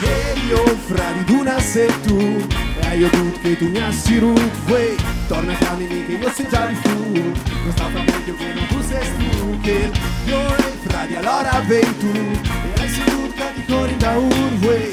E 0.00 0.34
io 0.46 0.64
frati 0.86 1.24
d'una 1.24 1.58
sei 1.58 1.92
tu 2.02 2.46
E 2.80 2.96
io 2.96 3.08
tut 3.10 3.40
che 3.40 3.56
tu 3.58 3.68
mi 3.68 3.80
assicuri 3.80 4.48
Fue, 4.64 4.94
torna 5.26 5.52
cammini 5.58 6.06
che 6.06 6.12
io 6.12 6.30
sei 6.30 6.48
già 6.48 6.66
di 6.66 6.74
fur 6.76 6.92
Non 6.94 7.72
sta 7.72 7.88
meglio 7.88 8.36
che 8.36 8.52
non 8.54 8.66
tu 8.68 8.80
sei 8.82 9.04
stupid 9.04 9.98
Io 10.26 10.56
e 10.56 10.68
i 10.68 10.88
frati 10.88 11.14
allora 11.16 11.62
ven 11.66 11.98
tu 11.98 12.12
E 12.12 12.80
hai 12.80 12.88
si 12.88 13.02
tut 13.02 13.34
cati 13.34 13.64
corri 13.66 13.96
da 13.96 14.16
urway 14.16 14.90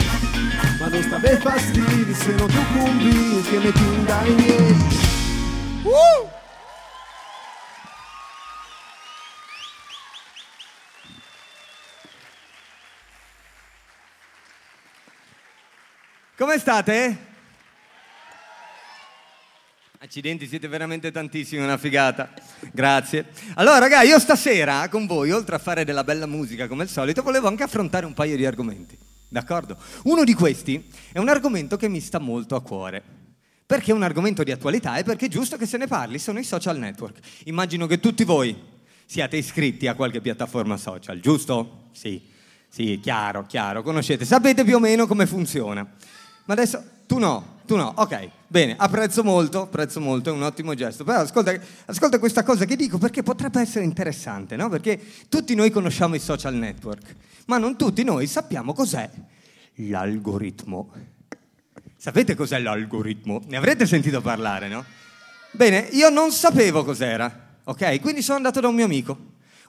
Ma 0.80 0.88
non 0.88 1.04
sta 1.04 1.20
per 1.20 1.40
fastidi 1.40 2.14
se 2.16 2.32
non 2.32 2.48
tu 2.48 2.64
combini 2.76 3.42
Che 3.44 3.58
ne 3.60 3.72
tu 3.72 4.04
dai 4.06 4.34
miei 4.34 5.04
Uh! 5.86 6.35
Come 16.38 16.60
state? 16.60 17.18
Accidenti, 20.00 20.48
siete 20.48 20.68
veramente 20.68 21.10
tantissimi, 21.10 21.64
una 21.64 21.78
figata. 21.78 22.34
Grazie. 22.74 23.28
Allora, 23.54 23.80
raga, 23.80 24.02
io 24.02 24.20
stasera 24.20 24.90
con 24.90 25.06
voi, 25.06 25.32
oltre 25.32 25.56
a 25.56 25.60
fare 25.60 25.86
della 25.86 26.04
bella 26.04 26.26
musica 26.26 26.68
come 26.68 26.84
al 26.84 26.90
solito, 26.90 27.24
volevo 27.24 27.48
anche 27.48 27.64
affrontare 27.64 28.06
un 28.06 28.14
paio 28.14 28.36
di 28.36 28.46
argomenti. 28.46 28.98
D'accordo? 29.30 29.78
Uno 30.04 30.26
di 30.26 30.34
questi 30.34 30.92
è 31.14 31.20
un 31.20 31.30
argomento 31.30 31.78
che 31.78 31.88
mi 31.88 32.02
sta 32.02 32.20
molto 32.20 32.56
a 32.56 32.62
cuore. 32.62 33.02
Perché 33.66 33.92
è 33.92 33.94
un 33.94 34.04
argomento 34.04 34.44
di 34.44 34.52
attualità 34.52 34.98
e 34.98 35.04
perché 35.04 35.28
è 35.28 35.30
giusto 35.30 35.56
che 35.56 35.66
se 35.66 35.78
ne 35.78 35.88
parli, 35.88 36.20
sono 36.20 36.40
i 36.40 36.44
social 36.44 36.78
network. 36.78 37.20
Immagino 37.46 37.88
che 37.88 38.02
tutti 38.02 38.26
voi 38.26 38.62
siate 39.06 39.38
iscritti 39.38 39.88
a 39.88 39.96
qualche 39.96 40.20
piattaforma 40.20 40.76
social, 40.76 41.18
giusto? 41.22 41.88
Sì, 41.94 42.22
sì, 42.68 43.00
chiaro, 43.02 43.46
chiaro, 43.46 43.82
conoscete, 43.84 44.26
sapete 44.26 44.66
più 44.66 44.76
o 44.76 44.80
meno 44.80 45.08
come 45.08 45.26
funziona. 45.26 45.90
Ma 46.46 46.54
adesso 46.54 46.84
tu 47.06 47.18
no, 47.18 47.60
tu 47.66 47.76
no, 47.76 47.94
ok, 47.96 48.30
bene, 48.48 48.76
apprezzo 48.78 49.24
molto, 49.24 49.64
apprezzo 49.64 50.00
molto, 50.00 50.30
è 50.30 50.34
un 50.34 50.44
ottimo 50.44 50.76
gesto, 50.76 51.04
però 51.04 51.20
ascolta, 51.20 51.54
ascolta 51.86 52.20
questa 52.20 52.44
cosa 52.44 52.66
che 52.66 52.76
dico 52.76 53.00
perché 53.00 53.24
potrebbe 53.24 53.62
essere 53.62 53.84
interessante, 53.84 54.56
no? 54.56 54.70
Perché 54.70 55.00
tutti 55.28 55.56
noi 55.56 55.72
conosciamo 55.72 56.16
i 56.16 56.20
social 56.20 56.54
network, 56.54 57.16
ma 57.48 57.58
non 57.58 57.76
tutti 57.76 58.04
noi 58.04 58.28
sappiamo 58.28 58.74
cos'è 58.74 59.10
l'algoritmo. 59.76 60.92
Sapete 61.98 62.36
cos'è 62.36 62.60
l'algoritmo? 62.60 63.42
Ne 63.48 63.58
avrete 63.58 63.88
sentito 63.88 64.22
parlare, 64.22 64.68
no? 64.68 64.86
Bene, 65.52 65.88
io 65.94 66.10
non 66.10 66.32
sapevo 66.32 66.84
cos'era, 66.84 67.56
ok? 67.64 68.00
Quindi 68.00 68.22
sono 68.22 68.38
andato 68.38 68.60
da 68.60 68.68
un 68.68 68.76
mio 68.76 68.86
amico, 68.86 69.18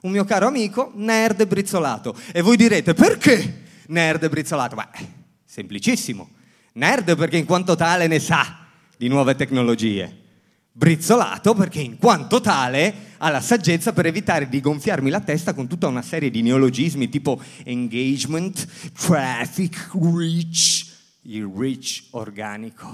un 0.01 0.11
mio 0.11 0.25
caro 0.25 0.45
amico, 0.45 0.91
nerd 0.93 1.47
brizzolato. 1.47 2.15
E 2.31 2.41
voi 2.41 2.57
direte, 2.57 2.93
perché 2.93 3.63
nerd 3.87 4.29
brizzolato? 4.29 4.75
Beh, 4.75 5.07
semplicissimo. 5.43 6.35
Nerd 6.77 7.15
perché 7.15 7.37
in 7.37 7.45
quanto 7.45 7.75
tale 7.75 8.05
ne 8.05 8.19
sa 8.19 8.67
di 8.97 9.07
nuove 9.07 9.33
tecnologie. 9.33 10.25
Brizzolato 10.71 11.55
perché 11.55 11.79
in 11.79 11.97
quanto 11.97 12.39
tale 12.39 12.93
ha 13.17 13.31
la 13.31 13.41
saggezza 13.41 13.93
per 13.93 14.05
evitare 14.05 14.47
di 14.47 14.61
gonfiarmi 14.61 15.09
la 15.09 15.21
testa 15.21 15.55
con 15.55 15.65
tutta 15.65 15.87
una 15.87 16.03
serie 16.03 16.29
di 16.29 16.43
neologismi 16.43 17.09
tipo 17.09 17.41
engagement, 17.63 18.91
traffic, 18.93 19.89
reach, 19.93 20.85
il 21.23 21.51
reach 21.51 22.03
organico. 22.11 22.93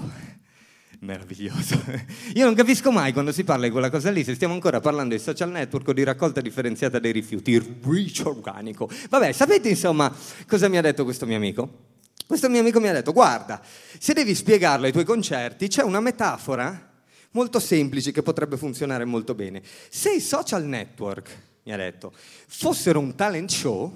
Meraviglioso. 1.00 1.78
Io 2.36 2.46
non 2.46 2.54
capisco 2.54 2.90
mai 2.90 3.12
quando 3.12 3.32
si 3.32 3.44
parla 3.44 3.66
di 3.66 3.70
quella 3.70 3.90
cosa 3.90 4.10
lì, 4.10 4.24
se 4.24 4.34
stiamo 4.34 4.54
ancora 4.54 4.80
parlando 4.80 5.14
di 5.14 5.20
social 5.20 5.50
network 5.50 5.88
o 5.88 5.92
di 5.92 6.04
raccolta 6.04 6.40
differenziata 6.40 6.98
dei 6.98 7.12
rifiuti, 7.12 7.50
il 7.50 7.80
reach 7.82 8.22
organico. 8.24 8.88
Vabbè, 9.10 9.30
sapete 9.32 9.68
insomma 9.68 10.10
cosa 10.46 10.68
mi 10.68 10.78
ha 10.78 10.80
detto 10.80 11.04
questo 11.04 11.26
mio 11.26 11.36
amico? 11.36 11.92
Questo 12.26 12.48
mio 12.48 12.60
amico 12.60 12.80
mi 12.80 12.88
ha 12.88 12.92
detto, 12.92 13.12
guarda, 13.12 13.60
se 13.98 14.14
devi 14.14 14.34
spiegarlo 14.34 14.86
ai 14.86 14.92
tuoi 14.92 15.04
concerti, 15.04 15.68
c'è 15.68 15.82
una 15.82 16.00
metafora 16.00 16.92
molto 17.32 17.60
semplice 17.60 18.12
che 18.12 18.22
potrebbe 18.22 18.56
funzionare 18.56 19.04
molto 19.04 19.34
bene. 19.34 19.62
Se 19.90 20.10
i 20.10 20.20
social 20.20 20.64
network, 20.64 21.42
mi 21.64 21.72
ha 21.72 21.76
detto, 21.76 22.12
fossero 22.46 22.98
un 22.98 23.14
talent 23.14 23.50
show, 23.50 23.94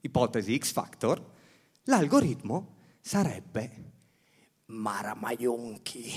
ipotesi 0.00 0.58
X 0.58 0.72
Factor, 0.72 1.24
l'algoritmo 1.84 2.76
sarebbe 3.00 3.70
Mara 4.66 5.14
Maionchi. 5.14 6.12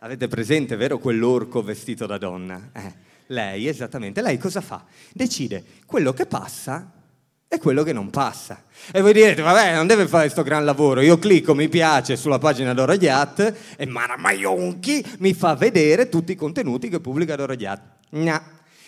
Avete 0.00 0.28
presente, 0.28 0.76
vero, 0.76 0.98
quell'orco 0.98 1.62
vestito 1.62 2.06
da 2.06 2.16
donna? 2.16 2.70
Eh, 2.72 2.94
lei, 3.26 3.66
esattamente, 3.66 4.22
lei 4.22 4.38
cosa 4.38 4.62
fa? 4.62 4.86
Decide 5.12 5.62
quello 5.84 6.14
che 6.14 6.24
passa 6.24 6.99
e 7.52 7.58
quello 7.58 7.82
che 7.82 7.92
non 7.92 8.10
passa. 8.10 8.62
E 8.92 9.00
voi 9.00 9.12
direte, 9.12 9.42
vabbè, 9.42 9.74
non 9.74 9.88
deve 9.88 10.06
fare 10.06 10.22
questo 10.26 10.44
gran 10.44 10.64
lavoro. 10.64 11.00
Io 11.00 11.18
clicco 11.18 11.52
mi 11.52 11.68
piace 11.68 12.14
sulla 12.14 12.38
pagina 12.38 12.72
Dora 12.74 12.94
Ghiat 12.94 13.54
e 13.76 13.86
Mara 13.86 14.16
Maionchi 14.16 15.04
mi 15.18 15.34
fa 15.34 15.56
vedere 15.56 16.08
tutti 16.08 16.30
i 16.30 16.36
contenuti 16.36 16.88
che 16.88 17.00
pubblica 17.00 17.34
Dora 17.34 17.56
Ghiat. 17.56 17.80
No. 18.10 18.40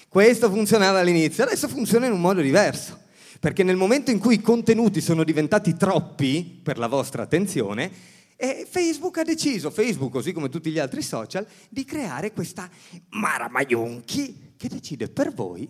Questo 0.08 0.48
funzionava 0.48 1.00
all'inizio, 1.00 1.42
adesso 1.42 1.66
funziona 1.66 2.06
in 2.06 2.12
un 2.12 2.20
modo 2.20 2.40
diverso. 2.40 3.00
Perché 3.40 3.64
nel 3.64 3.74
momento 3.74 4.12
in 4.12 4.20
cui 4.20 4.34
i 4.34 4.40
contenuti 4.40 5.00
sono 5.00 5.24
diventati 5.24 5.76
troppi 5.76 6.60
per 6.62 6.78
la 6.78 6.86
vostra 6.86 7.24
attenzione, 7.24 7.90
eh, 8.36 8.64
Facebook 8.70 9.18
ha 9.18 9.24
deciso, 9.24 9.70
Facebook 9.70 10.12
così 10.12 10.30
come 10.30 10.48
tutti 10.48 10.70
gli 10.70 10.78
altri 10.78 11.02
social, 11.02 11.44
di 11.68 11.84
creare 11.84 12.30
questa 12.30 12.70
Mara 13.08 13.48
Maionchi 13.48 14.54
che 14.56 14.68
decide 14.68 15.08
per 15.08 15.34
voi 15.34 15.68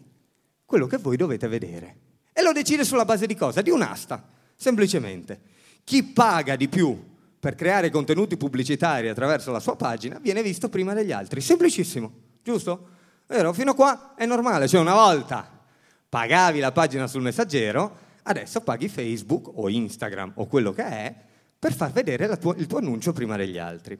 quello 0.66 0.86
che 0.86 0.98
voi 0.98 1.16
dovete 1.16 1.48
vedere. 1.48 1.96
E 2.32 2.42
lo 2.42 2.52
decide 2.52 2.84
sulla 2.84 3.04
base 3.04 3.26
di 3.26 3.34
cosa? 3.34 3.62
Di 3.62 3.70
un'asta, 3.70 4.26
semplicemente. 4.56 5.40
Chi 5.84 6.02
paga 6.04 6.56
di 6.56 6.68
più 6.68 7.10
per 7.38 7.54
creare 7.54 7.90
contenuti 7.90 8.36
pubblicitari 8.36 9.08
attraverso 9.08 9.50
la 9.50 9.60
sua 9.60 9.76
pagina 9.76 10.18
viene 10.20 10.42
visto 10.42 10.68
prima 10.68 10.94
degli 10.94 11.12
altri. 11.12 11.40
Semplicissimo, 11.40 12.12
giusto? 12.42 12.88
Vero? 13.26 13.52
Fino 13.52 13.72
a 13.72 13.74
qua 13.74 14.14
è 14.14 14.26
normale, 14.26 14.68
cioè 14.68 14.80
una 14.80 14.94
volta 14.94 15.60
pagavi 16.08 16.60
la 16.60 16.72
pagina 16.72 17.06
sul 17.06 17.22
messaggero, 17.22 17.96
adesso 18.24 18.60
paghi 18.60 18.88
Facebook 18.88 19.50
o 19.54 19.68
Instagram 19.68 20.32
o 20.36 20.46
quello 20.46 20.72
che 20.72 20.84
è 20.84 21.14
per 21.58 21.74
far 21.74 21.90
vedere 21.90 22.36
tua, 22.38 22.54
il 22.56 22.66
tuo 22.66 22.78
annuncio 22.78 23.12
prima 23.12 23.36
degli 23.36 23.58
altri. 23.58 23.98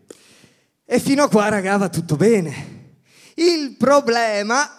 E 0.84 1.00
fino 1.00 1.22
a 1.22 1.28
qua, 1.28 1.48
raga, 1.48 1.76
va 1.76 1.88
tutto 1.88 2.16
bene. 2.16 2.80
Il 3.34 3.76
problema 3.78 4.74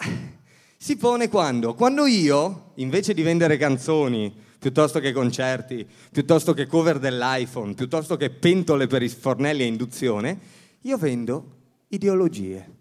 si 0.76 0.96
pone 0.96 1.28
quando? 1.28 1.74
Quando 1.74 2.06
io, 2.06 2.63
invece 2.76 3.14
di 3.14 3.22
vendere 3.22 3.56
canzoni, 3.56 4.34
piuttosto 4.58 4.98
che 4.98 5.12
concerti, 5.12 5.86
piuttosto 6.10 6.54
che 6.54 6.66
cover 6.66 6.98
dell'iPhone, 6.98 7.74
piuttosto 7.74 8.16
che 8.16 8.30
pentole 8.30 8.86
per 8.86 9.02
i 9.02 9.08
fornelli 9.08 9.62
a 9.62 9.66
induzione, 9.66 10.38
io 10.80 10.96
vendo 10.96 11.56
ideologie. 11.88 12.72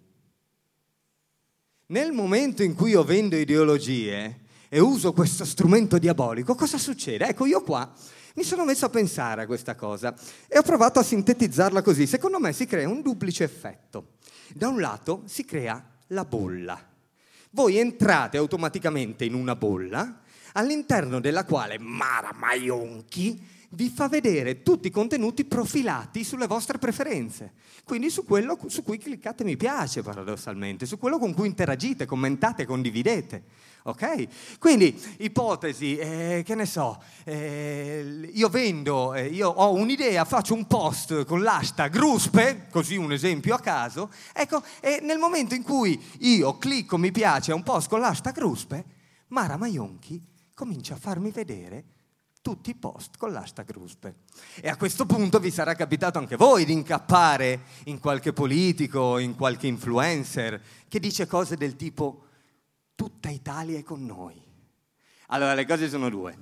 Nel 1.87 2.11
momento 2.11 2.63
in 2.63 2.73
cui 2.73 2.91
io 2.91 3.03
vendo 3.03 3.35
ideologie 3.35 4.39
e 4.69 4.79
uso 4.79 5.13
questo 5.13 5.45
strumento 5.45 5.97
diabolico, 5.97 6.55
cosa 6.55 6.77
succede? 6.77 7.27
Ecco, 7.27 7.45
io 7.45 7.61
qua 7.61 7.91
mi 8.35 8.43
sono 8.43 8.65
messo 8.65 8.85
a 8.85 8.89
pensare 8.89 9.43
a 9.43 9.45
questa 9.45 9.75
cosa 9.75 10.15
e 10.47 10.57
ho 10.57 10.63
provato 10.63 10.99
a 10.99 11.03
sintetizzarla 11.03 11.81
così. 11.81 12.07
Secondo 12.07 12.39
me 12.39 12.53
si 12.53 12.65
crea 12.65 12.87
un 12.87 13.01
duplice 13.01 13.43
effetto. 13.43 14.13
Da 14.53 14.69
un 14.69 14.79
lato 14.79 15.23
si 15.25 15.45
crea 15.45 15.85
la 16.07 16.25
bolla 16.25 16.92
voi 17.53 17.77
entrate 17.77 18.37
automaticamente 18.37 19.25
in 19.25 19.33
una 19.33 19.55
bolla 19.55 20.21
all'interno 20.53 21.19
della 21.19 21.45
quale 21.45 21.77
Mara 21.79 22.33
Maionchi 22.35 23.51
vi 23.69 23.89
fa 23.89 24.07
vedere 24.07 24.61
tutti 24.61 24.87
i 24.87 24.91
contenuti 24.91 25.45
profilati 25.45 26.23
sulle 26.23 26.47
vostre 26.47 26.77
preferenze. 26.77 27.53
Quindi 27.83 28.09
su 28.09 28.23
quello 28.23 28.57
su 28.67 28.83
cui 28.83 28.97
cliccate 28.97 29.43
mi 29.43 29.57
piace, 29.57 30.03
paradossalmente, 30.03 30.85
su 30.85 30.97
quello 30.97 31.17
con 31.17 31.33
cui 31.33 31.47
interagite, 31.47 32.05
commentate, 32.05 32.65
condividete. 32.65 33.43
Ok? 33.85 34.57
Quindi, 34.59 34.97
ipotesi, 35.17 35.97
eh, 35.97 36.41
che 36.45 36.55
ne 36.55 36.65
so, 36.65 37.03
eh, 37.25 38.29
io 38.33 38.47
vendo, 38.47 39.13
eh, 39.13 39.27
io 39.27 39.49
ho 39.49 39.73
un'idea, 39.73 40.23
faccio 40.23 40.53
un 40.53 40.67
post 40.67 41.25
con 41.25 41.41
l'hashtag 41.41 41.93
Ruspe, 41.97 42.67
così 42.71 42.95
un 42.95 43.11
esempio 43.11 43.55
a 43.55 43.59
caso, 43.59 44.09
ecco, 44.31 44.63
e 44.79 44.99
nel 45.01 45.17
momento 45.17 45.53
in 45.53 45.63
cui 45.63 46.01
io 46.19 46.57
clicco 46.57 46.97
mi 46.97 47.11
piace 47.11 47.51
a 47.51 47.55
un 47.55 47.63
post 47.63 47.89
con 47.89 47.99
l'hashtag 47.99 48.37
Ruspe, 48.39 48.85
Mara 49.27 49.57
Maionchi 49.57 50.21
comincia 50.53 50.93
a 50.93 50.97
farmi 50.97 51.31
vedere 51.31 51.83
tutti 52.41 52.69
i 52.69 52.75
post 52.75 53.17
con 53.17 53.31
l'hashtag 53.31 53.71
Ruspe. 53.71 54.15
E 54.61 54.69
a 54.69 54.77
questo 54.77 55.05
punto 55.05 55.39
vi 55.39 55.49
sarà 55.49 55.75
capitato 55.75 56.19
anche 56.19 56.35
voi 56.35 56.65
di 56.65 56.73
incappare 56.73 57.63
in 57.85 57.99
qualche 57.99 58.31
politico, 58.33 59.17
in 59.17 59.35
qualche 59.35 59.67
influencer 59.67 60.61
che 60.87 60.99
dice 60.99 61.25
cose 61.25 61.55
del 61.57 61.75
tipo 61.75 62.22
tutta 62.95 63.29
Italia 63.29 63.77
è 63.77 63.83
con 63.83 64.05
noi. 64.05 64.41
Allora 65.27 65.53
le 65.53 65.65
cose 65.65 65.89
sono 65.89 66.09
due. 66.09 66.37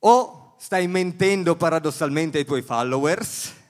O 0.00 0.54
stai 0.58 0.88
mentendo 0.88 1.56
paradossalmente 1.56 2.38
ai 2.38 2.44
tuoi 2.44 2.62
followers, 2.62 3.60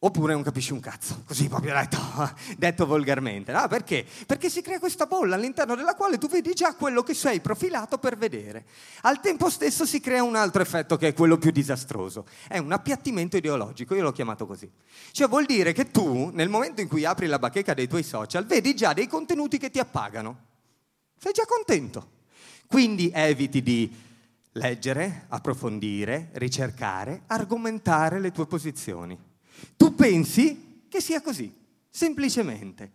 Oppure 0.00 0.32
non 0.32 0.44
capisci 0.44 0.72
un 0.72 0.78
cazzo, 0.78 1.24
così 1.26 1.48
proprio 1.48 1.74
detto, 1.74 1.98
detto 2.56 2.86
volgarmente. 2.86 3.50
No, 3.50 3.66
perché? 3.66 4.06
Perché 4.26 4.48
si 4.48 4.62
crea 4.62 4.78
questa 4.78 5.06
bolla 5.06 5.34
all'interno 5.34 5.74
della 5.74 5.96
quale 5.96 6.18
tu 6.18 6.28
vedi 6.28 6.54
già 6.54 6.76
quello 6.76 7.02
che 7.02 7.14
sei 7.14 7.40
profilato 7.40 7.98
per 7.98 8.16
vedere. 8.16 8.64
Al 9.02 9.18
tempo 9.18 9.50
stesso 9.50 9.84
si 9.84 9.98
crea 9.98 10.22
un 10.22 10.36
altro 10.36 10.62
effetto 10.62 10.96
che 10.96 11.08
è 11.08 11.14
quello 11.14 11.36
più 11.36 11.50
disastroso. 11.50 12.26
È 12.46 12.58
un 12.58 12.70
appiattimento 12.70 13.36
ideologico, 13.38 13.96
io 13.96 14.02
l'ho 14.02 14.12
chiamato 14.12 14.46
così. 14.46 14.70
Cioè 15.10 15.26
vuol 15.26 15.46
dire 15.46 15.72
che 15.72 15.90
tu, 15.90 16.30
nel 16.32 16.48
momento 16.48 16.80
in 16.80 16.86
cui 16.86 17.04
apri 17.04 17.26
la 17.26 17.40
bacheca 17.40 17.74
dei 17.74 17.88
tuoi 17.88 18.04
social, 18.04 18.46
vedi 18.46 18.76
già 18.76 18.92
dei 18.92 19.08
contenuti 19.08 19.58
che 19.58 19.68
ti 19.68 19.80
appagano. 19.80 20.46
Sei 21.18 21.32
già 21.32 21.44
contento. 21.44 22.16
Quindi 22.66 23.10
eviti 23.12 23.62
di 23.62 23.90
leggere, 24.52 25.24
approfondire, 25.28 26.30
ricercare, 26.34 27.22
argomentare 27.26 28.20
le 28.20 28.30
tue 28.30 28.46
posizioni. 28.46 29.18
Tu 29.76 29.94
pensi 29.94 30.84
che 30.88 31.00
sia 31.00 31.20
così, 31.20 31.52
semplicemente. 31.90 32.92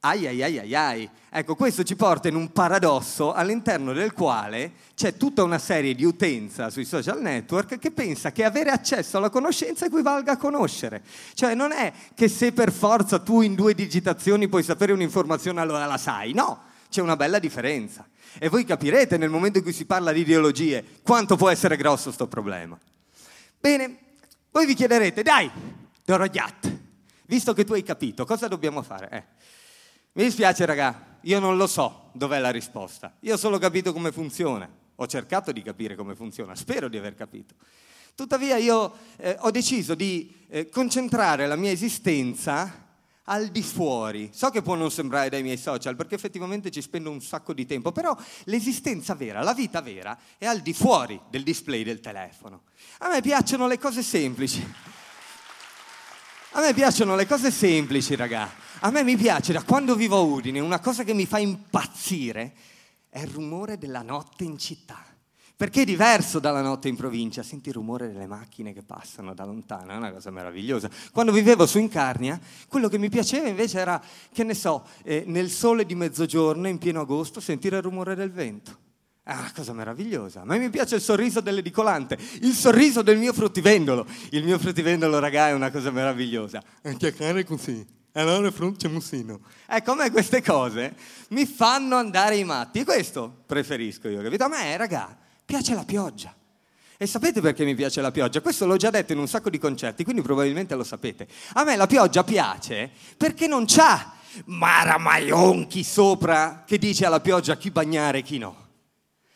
Ai 0.00 0.28
ai 0.28 0.40
ai 0.42 0.58
ai 0.58 0.74
ai. 0.74 1.10
Ecco, 1.28 1.56
questo 1.56 1.82
ci 1.82 1.96
porta 1.96 2.28
in 2.28 2.36
un 2.36 2.52
paradosso 2.52 3.32
all'interno 3.32 3.92
del 3.92 4.12
quale 4.12 4.72
c'è 4.94 5.16
tutta 5.16 5.42
una 5.42 5.58
serie 5.58 5.96
di 5.96 6.04
utenza 6.04 6.70
sui 6.70 6.84
social 6.84 7.20
network 7.20 7.80
che 7.80 7.90
pensa 7.90 8.30
che 8.30 8.44
avere 8.44 8.70
accesso 8.70 9.16
alla 9.16 9.28
conoscenza 9.28 9.86
equivalga 9.86 10.32
a 10.32 10.36
conoscere. 10.36 11.02
Cioè 11.34 11.54
non 11.54 11.72
è 11.72 11.92
che 12.14 12.28
se 12.28 12.52
per 12.52 12.70
forza 12.70 13.18
tu 13.18 13.40
in 13.40 13.56
due 13.56 13.74
digitazioni 13.74 14.46
puoi 14.46 14.62
sapere 14.62 14.92
un'informazione 14.92 15.60
allora 15.60 15.84
la 15.86 15.98
sai, 15.98 16.32
no, 16.32 16.66
c'è 16.88 17.00
una 17.00 17.16
bella 17.16 17.38
differenza. 17.38 18.08
E 18.38 18.48
voi 18.48 18.64
capirete 18.64 19.16
nel 19.16 19.30
momento 19.30 19.58
in 19.58 19.64
cui 19.64 19.72
si 19.72 19.84
parla 19.84 20.12
di 20.12 20.20
ideologie 20.20 20.84
quanto 21.02 21.36
può 21.36 21.48
essere 21.48 21.76
grosso 21.76 22.04
questo 22.04 22.26
problema. 22.26 22.78
Bene, 23.58 23.98
voi 24.50 24.66
vi 24.66 24.74
chiederete, 24.74 25.22
dai, 25.22 25.50
Dorogliat, 26.04 26.76
visto 27.26 27.52
che 27.52 27.64
tu 27.64 27.72
hai 27.72 27.82
capito, 27.82 28.24
cosa 28.24 28.48
dobbiamo 28.48 28.82
fare? 28.82 29.08
Eh. 29.10 29.24
Mi 30.12 30.24
dispiace, 30.24 30.64
raga, 30.64 31.18
io 31.22 31.38
non 31.38 31.56
lo 31.56 31.66
so 31.66 32.10
dov'è 32.12 32.38
la 32.38 32.50
risposta. 32.50 33.14
Io 33.20 33.34
ho 33.34 33.36
solo 33.36 33.58
capito 33.58 33.92
come 33.92 34.12
funziona. 34.12 34.68
Ho 35.00 35.06
cercato 35.06 35.52
di 35.52 35.62
capire 35.62 35.94
come 35.94 36.16
funziona, 36.16 36.56
spero 36.56 36.88
di 36.88 36.96
aver 36.96 37.14
capito. 37.14 37.54
Tuttavia 38.14 38.56
io 38.56 38.92
eh, 39.16 39.36
ho 39.38 39.50
deciso 39.52 39.94
di 39.94 40.34
eh, 40.48 40.68
concentrare 40.68 41.46
la 41.46 41.54
mia 41.54 41.70
esistenza 41.70 42.87
al 43.28 43.48
di 43.48 43.62
fuori. 43.62 44.30
So 44.32 44.50
che 44.50 44.62
può 44.62 44.74
non 44.74 44.90
sembrare 44.90 45.28
dai 45.28 45.42
miei 45.42 45.56
social 45.56 45.96
perché 45.96 46.14
effettivamente 46.14 46.70
ci 46.70 46.82
spendo 46.82 47.10
un 47.10 47.20
sacco 47.20 47.52
di 47.52 47.66
tempo, 47.66 47.92
però 47.92 48.16
l'esistenza 48.44 49.14
vera, 49.14 49.42
la 49.42 49.54
vita 49.54 49.80
vera 49.80 50.18
è 50.36 50.46
al 50.46 50.60
di 50.60 50.72
fuori 50.72 51.20
del 51.30 51.42
display 51.42 51.84
del 51.84 52.00
telefono. 52.00 52.62
A 52.98 53.08
me 53.08 53.20
piacciono 53.20 53.66
le 53.66 53.78
cose 53.78 54.02
semplici. 54.02 54.66
A 56.52 56.60
me 56.60 56.72
piacciono 56.74 57.14
le 57.14 57.26
cose 57.26 57.50
semplici, 57.50 58.16
raga. 58.16 58.50
A 58.80 58.90
me 58.90 59.02
mi 59.02 59.16
piace, 59.16 59.52
da 59.52 59.62
quando 59.62 59.94
vivo 59.94 60.16
a 60.16 60.20
Udine, 60.20 60.60
una 60.60 60.80
cosa 60.80 61.04
che 61.04 61.12
mi 61.12 61.26
fa 61.26 61.38
impazzire 61.38 62.54
è 63.10 63.20
il 63.20 63.28
rumore 63.28 63.76
della 63.78 64.02
notte 64.02 64.44
in 64.44 64.58
città. 64.58 65.04
Perché 65.58 65.82
è 65.82 65.84
diverso 65.84 66.38
dalla 66.38 66.62
notte 66.62 66.86
in 66.86 66.94
provincia, 66.94 67.42
senti 67.42 67.70
il 67.70 67.74
rumore 67.74 68.06
delle 68.12 68.28
macchine 68.28 68.72
che 68.72 68.84
passano 68.84 69.34
da 69.34 69.44
lontano, 69.44 69.90
è 69.90 69.96
una 69.96 70.12
cosa 70.12 70.30
meravigliosa. 70.30 70.88
Quando 71.10 71.32
vivevo 71.32 71.66
su 71.66 71.80
Incarnia, 71.80 72.38
quello 72.68 72.88
che 72.88 72.96
mi 72.96 73.08
piaceva 73.08 73.48
invece 73.48 73.80
era, 73.80 74.00
che 74.32 74.44
ne 74.44 74.54
so, 74.54 74.86
eh, 75.02 75.24
nel 75.26 75.50
sole 75.50 75.84
di 75.84 75.96
mezzogiorno, 75.96 76.68
in 76.68 76.78
pieno 76.78 77.00
agosto, 77.00 77.40
sentire 77.40 77.78
il 77.78 77.82
rumore 77.82 78.14
del 78.14 78.30
vento. 78.30 78.78
È 79.20 79.32
una 79.32 79.50
cosa 79.52 79.72
meravigliosa. 79.72 80.42
A 80.42 80.44
me 80.44 80.58
mi 80.58 80.70
piace 80.70 80.94
il 80.94 81.00
sorriso 81.00 81.40
dell'edicolante, 81.40 82.16
il 82.42 82.54
sorriso 82.54 83.02
del 83.02 83.18
mio 83.18 83.32
fruttivendolo. 83.32 84.06
Il 84.30 84.44
mio 84.44 84.60
fruttivendolo, 84.60 85.18
ragà, 85.18 85.48
è 85.48 85.52
una 85.54 85.72
cosa 85.72 85.90
meravigliosa. 85.90 86.62
Chiacchiere 86.96 87.42
così. 87.42 87.84
Allora 88.12 88.48
frutta 88.52 88.88
musino. 88.88 89.40
Ecco, 89.66 89.90
a 89.90 89.94
me 89.96 90.12
queste 90.12 90.40
cose 90.40 90.94
mi 91.30 91.46
fanno 91.46 91.96
andare 91.96 92.36
i 92.36 92.44
matti. 92.44 92.78
E 92.78 92.84
questo 92.84 93.42
preferisco 93.44 94.06
io, 94.06 94.22
capito? 94.22 94.44
A 94.44 94.48
me, 94.48 94.76
ragà, 94.76 95.26
piace 95.48 95.72
la 95.72 95.84
pioggia. 95.84 96.34
E 96.98 97.06
sapete 97.06 97.40
perché 97.40 97.64
mi 97.64 97.74
piace 97.74 98.02
la 98.02 98.10
pioggia? 98.10 98.42
Questo 98.42 98.66
l'ho 98.66 98.76
già 98.76 98.90
detto 98.90 99.14
in 99.14 99.18
un 99.18 99.26
sacco 99.26 99.48
di 99.48 99.56
concerti, 99.56 100.04
quindi 100.04 100.20
probabilmente 100.20 100.74
lo 100.74 100.84
sapete. 100.84 101.26
A 101.54 101.64
me 101.64 101.74
la 101.74 101.86
pioggia 101.86 102.22
piace 102.22 102.90
perché 103.16 103.46
non 103.46 103.64
c'ha 103.66 104.12
Mara 104.44 104.98
Maionchi 104.98 105.82
sopra 105.84 106.64
che 106.66 106.76
dice 106.76 107.06
alla 107.06 107.20
pioggia 107.20 107.56
chi 107.56 107.70
bagnare 107.70 108.18
e 108.18 108.22
chi 108.22 108.36
no. 108.36 108.66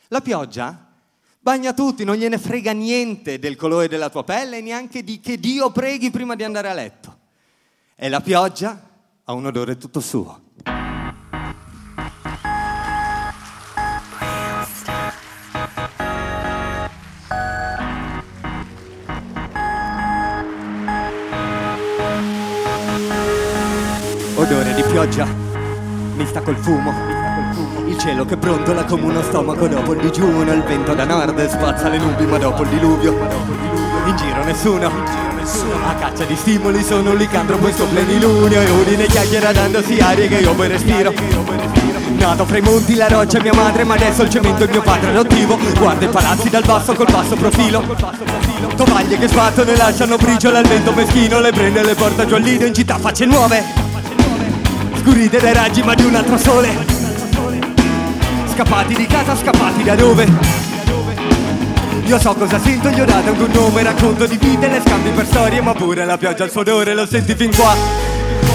La 0.08 0.20
pioggia 0.20 0.92
bagna 1.38 1.72
tutti, 1.72 2.04
non 2.04 2.16
gliene 2.16 2.36
frega 2.36 2.72
niente 2.72 3.38
del 3.38 3.56
colore 3.56 3.88
della 3.88 4.10
tua 4.10 4.22
pelle, 4.22 4.60
neanche 4.60 5.02
di 5.02 5.18
che 5.18 5.40
Dio 5.40 5.70
preghi 5.70 6.10
prima 6.10 6.34
di 6.34 6.44
andare 6.44 6.68
a 6.68 6.74
letto. 6.74 7.20
E 7.96 8.10
la 8.10 8.20
pioggia 8.20 8.90
ha 9.24 9.32
un 9.32 9.46
odore 9.46 9.78
tutto 9.78 10.00
suo. 10.00 10.42
Pioggia, 25.02 25.26
mista 26.14 26.40
col 26.42 26.56
fumo, 26.56 26.92
il 27.88 27.98
cielo 27.98 28.24
che 28.24 28.36
brontola 28.36 28.84
come 28.84 29.02
uno 29.06 29.20
stomaco 29.22 29.66
dopo 29.66 29.94
il 29.94 30.00
digiuno, 30.00 30.52
il 30.52 30.62
vento 30.62 30.94
da 30.94 31.04
nord 31.04 31.44
spazza 31.48 31.88
le 31.88 31.98
nubi 31.98 32.24
ma 32.24 32.38
dopo 32.38 32.62
il 32.62 32.68
diluvio, 32.68 33.12
in 34.06 34.16
giro 34.16 34.44
nessuno, 34.44 34.86
a 34.86 35.94
caccia 35.94 36.24
di 36.24 36.36
stimoli 36.36 36.84
sono 36.84 37.10
un 37.10 37.16
licantropo 37.16 37.66
in 37.66 37.74
sto 37.74 37.86
plenilunio. 37.86 38.60
E 38.60 38.70
udine 38.70 39.06
chiacchiera 39.06 39.52
dandosi 39.52 39.98
aria 39.98 40.28
che 40.28 40.36
io 40.36 40.54
poi 40.54 40.68
respiro. 40.68 41.12
Nato 42.16 42.44
fra 42.44 42.58
i 42.58 42.60
monti 42.60 42.94
la 42.94 43.08
roccia 43.08 43.40
mia 43.40 43.52
madre 43.52 43.82
ma 43.82 43.94
adesso 43.94 44.22
il 44.22 44.30
cemento 44.30 44.62
è 44.62 44.68
mio 44.68 44.82
padre 44.82 45.10
adottivo. 45.10 45.58
Guarda 45.76 46.04
i 46.04 46.08
palazzi 46.08 46.48
dal 46.48 46.64
basso 46.64 46.94
col 46.94 47.10
basso 47.10 47.34
profilo. 47.34 47.82
Tovaglie 48.76 49.18
che 49.18 49.26
sbattono 49.26 49.70
e 49.70 49.76
lasciano 49.76 50.16
briciola 50.16 50.58
al 50.58 50.66
vento 50.66 50.92
meschino. 50.92 51.40
Le 51.40 51.50
prende 51.50 51.80
e 51.80 51.84
le 51.84 51.94
porta 51.96 52.24
giù 52.24 52.34
al 52.34 52.42
lido 52.42 52.66
in 52.66 52.74
città 52.74 52.98
facce 52.98 53.24
nuove 53.24 53.81
Scurite 55.02 55.40
dai 55.40 55.52
raggi 55.52 55.82
ma 55.82 55.94
di 55.94 56.04
un 56.04 56.14
altro 56.14 56.38
sole. 56.38 56.68
Scappati 58.52 58.94
di 58.94 59.04
casa, 59.06 59.34
scappati 59.34 59.82
da 59.82 59.96
dove? 59.96 60.28
Io 62.04 62.20
so 62.20 62.32
cosa 62.34 62.60
sento, 62.60 62.88
gli 62.88 63.00
ho 63.00 63.04
dato 63.04 63.32
un 63.32 63.50
nome 63.52 63.82
Racconto 63.82 64.26
di 64.26 64.36
vite, 64.36 64.68
le 64.68 64.80
scambi 64.84 65.10
per 65.10 65.24
storie 65.26 65.60
Ma 65.60 65.72
pure 65.72 66.04
la 66.04 66.16
pioggia 66.18 66.44
al 66.44 66.50
suo 66.50 66.60
odore 66.60 66.94
lo 66.94 67.04
senti 67.04 67.34
fin 67.34 67.52
qua. 67.52 67.74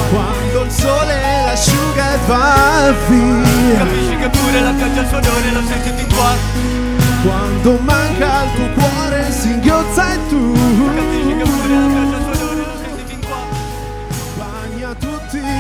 Quando 0.09 0.63
il 0.63 0.71
sole 0.71 1.15
l'asciuga 1.45 2.13
e 2.13 2.17
va 2.27 2.93
via. 3.09 3.77
Capisci 3.79 4.15
che 4.15 4.29
pure 4.29 4.61
la 4.61 4.71
pioggia 4.71 4.99
al 5.01 5.07
suo 5.07 5.17
odore 5.17 5.51
lo 5.51 5.61
senti 5.67 5.91
fin 5.97 6.15
qua. 6.15 6.35
Quando 7.23 7.77
manca 7.81 8.43
il 8.43 8.51
tuo 8.55 8.83
cuore 8.83 9.31
singhiozza 9.31 10.13
e 10.13 10.17
tu. 10.29 10.53
Capisci 10.95 11.26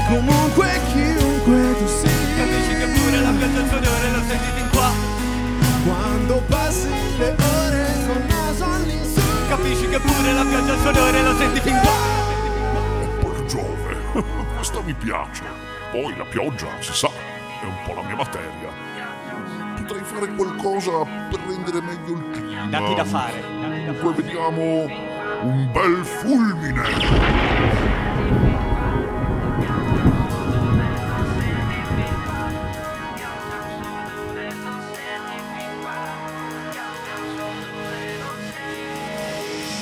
comunque 0.07 0.79
chiunque 0.91 1.75
tu 1.77 1.85
Capisci 2.37 2.73
che 2.77 2.87
pure 2.87 3.19
la 3.21 3.31
pioggia 3.31 3.61
al 3.61 3.67
suo 3.67 3.77
odore 3.77 4.11
lo 4.11 4.21
senti 4.27 4.49
fin 4.55 4.69
qua 4.71 4.91
Quando 5.85 6.43
passi 6.47 6.89
le 7.17 7.35
ore 7.37 7.85
col 8.05 8.23
naso 8.27 8.65
all'insù 8.65 9.21
Capisci 9.47 9.87
che 9.87 9.99
pure 9.99 10.33
la 10.33 10.43
pioggia 10.43 10.73
al 10.73 10.79
suo 10.79 10.89
odore 10.89 11.21
lo 11.23 11.35
senti 11.37 11.59
fin 11.59 11.79
qua 11.79 11.91
Per 13.19 13.45
Giove, 13.45 13.97
questa 14.55 14.81
mi 14.81 14.93
piace. 14.93 15.43
Poi 15.91 16.15
la 16.17 16.25
pioggia, 16.25 16.67
si 16.79 16.93
sa, 16.93 17.07
è 17.07 17.65
un 17.65 17.77
po' 17.85 17.93
la 17.93 18.03
mia 18.03 18.15
materia. 18.15 18.85
Potrei 19.77 20.03
fare 20.03 20.27
qualcosa 20.35 20.91
per 21.29 21.39
rendere 21.47 21.81
meglio 21.81 22.13
il 22.17 22.29
clima. 22.31 22.65
Datti 22.65 22.93
da 22.93 23.05
fare 23.05 23.41
Poi 24.01 24.13
vediamo 24.13 24.85
un 25.43 25.69
bel 25.71 26.03
fulmine. 26.03 27.76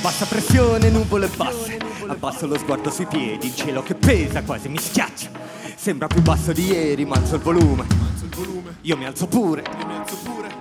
Bassa 0.06 0.24
pressione, 0.24 0.88
nuvole 0.88 1.26
basse. 1.26 1.78
Abbasso 2.06 2.46
lo 2.46 2.56
sguardo 2.56 2.90
sui 2.90 3.06
piedi 3.06 3.48
Il 3.48 3.56
cielo 3.56 3.82
che 3.82 3.96
pesa 3.96 4.44
quasi 4.44 4.68
mi 4.68 4.78
schiaccia. 4.78 5.30
Sembra 5.74 6.06
più 6.06 6.22
basso 6.22 6.52
di 6.52 6.64
ieri 6.64 7.04
Ma 7.04 7.16
alzo 7.16 7.34
il 7.34 7.40
volume. 7.40 7.84
Io 8.82 8.96
mi 8.96 9.04
alzo 9.04 9.26
pure. 9.26 9.64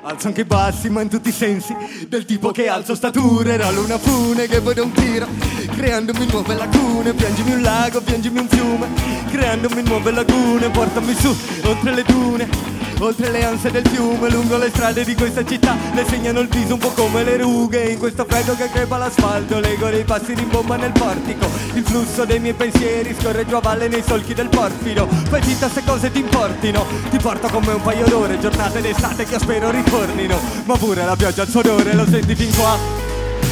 Alzo 0.01 0.27
anche 0.29 0.41
i 0.41 0.45
bassi 0.45 0.89
ma 0.89 1.01
in 1.01 1.09
tutti 1.09 1.29
i 1.29 1.31
sensi 1.31 1.75
Del 2.07 2.25
tipo 2.25 2.49
che 2.49 2.67
alzo 2.67 2.95
stature 2.95 3.57
Rollo 3.57 3.83
una 3.83 3.99
fune 3.99 4.47
che 4.47 4.61
poi 4.61 4.73
da 4.73 4.81
un 4.81 4.91
tiro. 4.91 5.27
Creandomi 5.75 6.25
nuove 6.25 6.55
lacune 6.55 7.13
Piangimi 7.13 7.53
un 7.53 7.61
lago, 7.61 8.01
piangimi 8.01 8.39
un 8.39 8.49
fiume. 8.49 8.87
Creandomi 9.29 9.83
nuove 9.83 10.09
lagune 10.09 10.71
Portami 10.71 11.13
su, 11.13 11.37
oltre 11.65 11.93
le 11.93 12.01
dune 12.01 12.74
Oltre 12.99 13.29
le 13.29 13.43
ansie 13.43 13.71
del 13.71 13.85
fiume, 13.87 14.29
lungo 14.29 14.57
le 14.57 14.69
strade 14.69 15.03
di 15.03 15.15
questa 15.15 15.43
città 15.43 15.75
Le 15.93 16.05
segnano 16.05 16.39
il 16.39 16.47
viso 16.47 16.73
un 16.73 16.79
po' 16.79 16.91
come 16.91 17.23
le 17.23 17.37
rughe. 17.37 17.89
In 17.89 17.99
questo 17.99 18.25
freddo 18.27 18.55
che 18.55 18.69
crepa 18.69 18.97
l'asfalto 18.97 19.59
Leggo 19.59 19.89
dei 19.89 20.03
passi 20.03 20.33
rimbomba 20.33 20.77
nel 20.77 20.91
portico. 20.91 21.49
Il 21.73 21.83
flusso 21.83 22.25
dei 22.25 22.39
miei 22.39 22.53
pensieri 22.53 23.15
scorre 23.19 23.45
giù 23.45 23.55
a 23.55 23.59
valle 23.59 23.87
nei 23.87 24.01
solchi 24.01 24.33
del 24.33 24.47
porfido. 24.47 25.07
Fai 25.07 25.41
finta 25.41 25.69
se 25.69 25.83
cose 25.85 26.11
ti 26.11 26.19
importino. 26.19 26.85
Ti 27.09 27.17
porto 27.17 27.47
come 27.49 27.73
un 27.73 27.81
paio 27.81 28.07
d'ore 28.07 28.39
Giornate 28.39 28.81
d'estate 28.81 29.25
che 29.25 29.39
spero 29.39 29.71
ritornino. 29.71 30.39
Ma 30.63 30.77
pure 30.77 31.03
la 31.03 31.15
pioggia 31.15 31.41
al 31.41 31.49
suo 31.49 31.59
odore 31.59 31.93
lo 31.93 32.05
senti 32.05 32.33
fin 32.33 32.55
qua. 32.55 32.77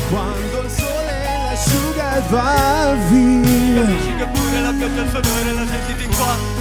Quando 0.09 0.61
il 0.61 0.69
sole 0.69 1.49
l'asciuga 1.49 2.15
e 2.15 2.21
va 2.29 2.95
via. 3.09 3.81
Capisci 3.81 4.15
che 4.15 4.25
pure 4.25 4.59
la 4.61 4.73
pioggia 4.77 5.01
al 5.01 5.09
suo 5.09 5.19
odore 5.19 5.51
lo 5.51 5.65
senti 5.67 5.93
fin 5.97 6.15
qua 6.15 6.52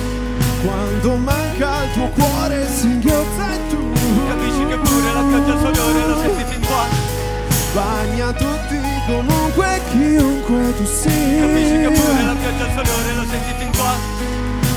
Quando 0.62 1.16
manca 1.16 1.82
il 1.82 1.92
tuo 1.92 2.08
cuore 2.10 2.64
singhiozza 2.68 3.52
e 3.52 3.58
tu. 3.68 3.92
Capisci 4.28 4.64
che 4.66 4.76
pure 4.76 5.12
la 5.12 5.22
pioggia 5.22 5.54
odore 5.54 6.06
lo 6.06 6.20
senti 6.20 6.44
fin 6.44 6.64
qua. 6.64 6.84
Bagna 7.74 8.32
tutti 8.32 8.78
comunque 9.06 9.80
chiunque 9.90 10.76
tu 10.76 10.84
Capisci 10.84 11.78
che 11.80 11.90
pure 11.90 12.14
sia 12.14 12.26
la 12.26 12.34
pioggia 12.34 12.80
odore 12.80 13.14
lo 13.16 13.24
senti 13.28 13.52
fin 13.58 13.70
qua. 13.76 13.94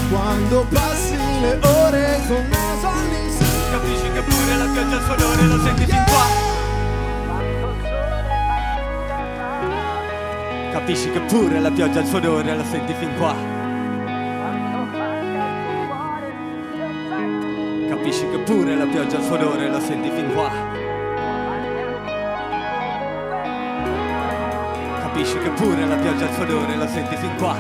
Quando 0.10 0.66
passi 0.72 1.18
le 1.42 1.60
ore 1.62 2.22
con 2.28 2.48
naso 2.50 2.88
all'insù 2.88 3.44
Capisci 3.72 4.12
che 4.12 4.22
pure 4.22 4.58
la 4.58 4.66
pioggia 4.66 5.14
odore 5.14 5.44
lo 5.44 5.64
senti 5.64 5.86
fin 5.86 6.04
qua. 6.08 6.26
Capisci 10.72 11.12
che 11.12 11.20
pure 11.20 11.60
la 11.60 11.70
pioggia 11.70 12.00
al 12.00 12.06
suo 12.08 12.18
odore 12.18 12.56
lo 12.56 12.64
senti 12.72 12.94
fin 12.98 13.16
qua 13.18 13.55
pioggia 18.96 19.20
odore 19.20 19.68
lo 19.68 19.80
senti 19.82 20.10
fin 20.10 20.32
qua. 20.32 20.50
Capisci 25.02 25.38
che 25.38 25.50
pure 25.50 25.86
la 25.86 25.98
pioggia 25.98 26.30
odore 26.42 26.78
lo 26.78 26.88
senti 26.88 27.18
fin 27.18 27.36
qua. 27.36 27.58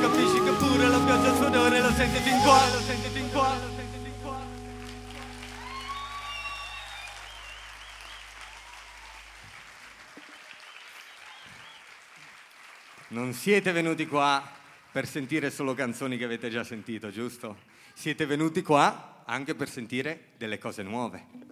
Capisci 0.00 0.42
che 0.42 0.52
pure 0.52 0.88
la 0.88 0.98
pioggia 1.00 1.46
odore 1.46 1.80
lo 1.80 1.90
senti 1.90 2.18
fin 2.18 2.40
senti 2.80 3.08
fin 3.10 3.30
qua 3.30 3.48
Lo 3.62 3.70
senti 3.76 3.98
fin 4.02 4.12
qua. 4.22 4.38
Non 13.08 13.34
siete 13.34 13.70
venuti 13.72 14.06
qua 14.06 14.58
per 14.92 15.06
sentire 15.06 15.50
solo 15.50 15.74
canzoni 15.74 16.16
che 16.16 16.24
avete 16.24 16.50
già 16.50 16.64
sentito, 16.64 17.10
giusto? 17.10 17.58
Siete 17.94 18.26
venuti 18.26 18.62
qua 18.62 19.22
anche 19.24 19.54
per 19.54 19.68
sentire 19.68 20.30
delle 20.36 20.58
cose 20.58 20.82
nuove. 20.82 21.49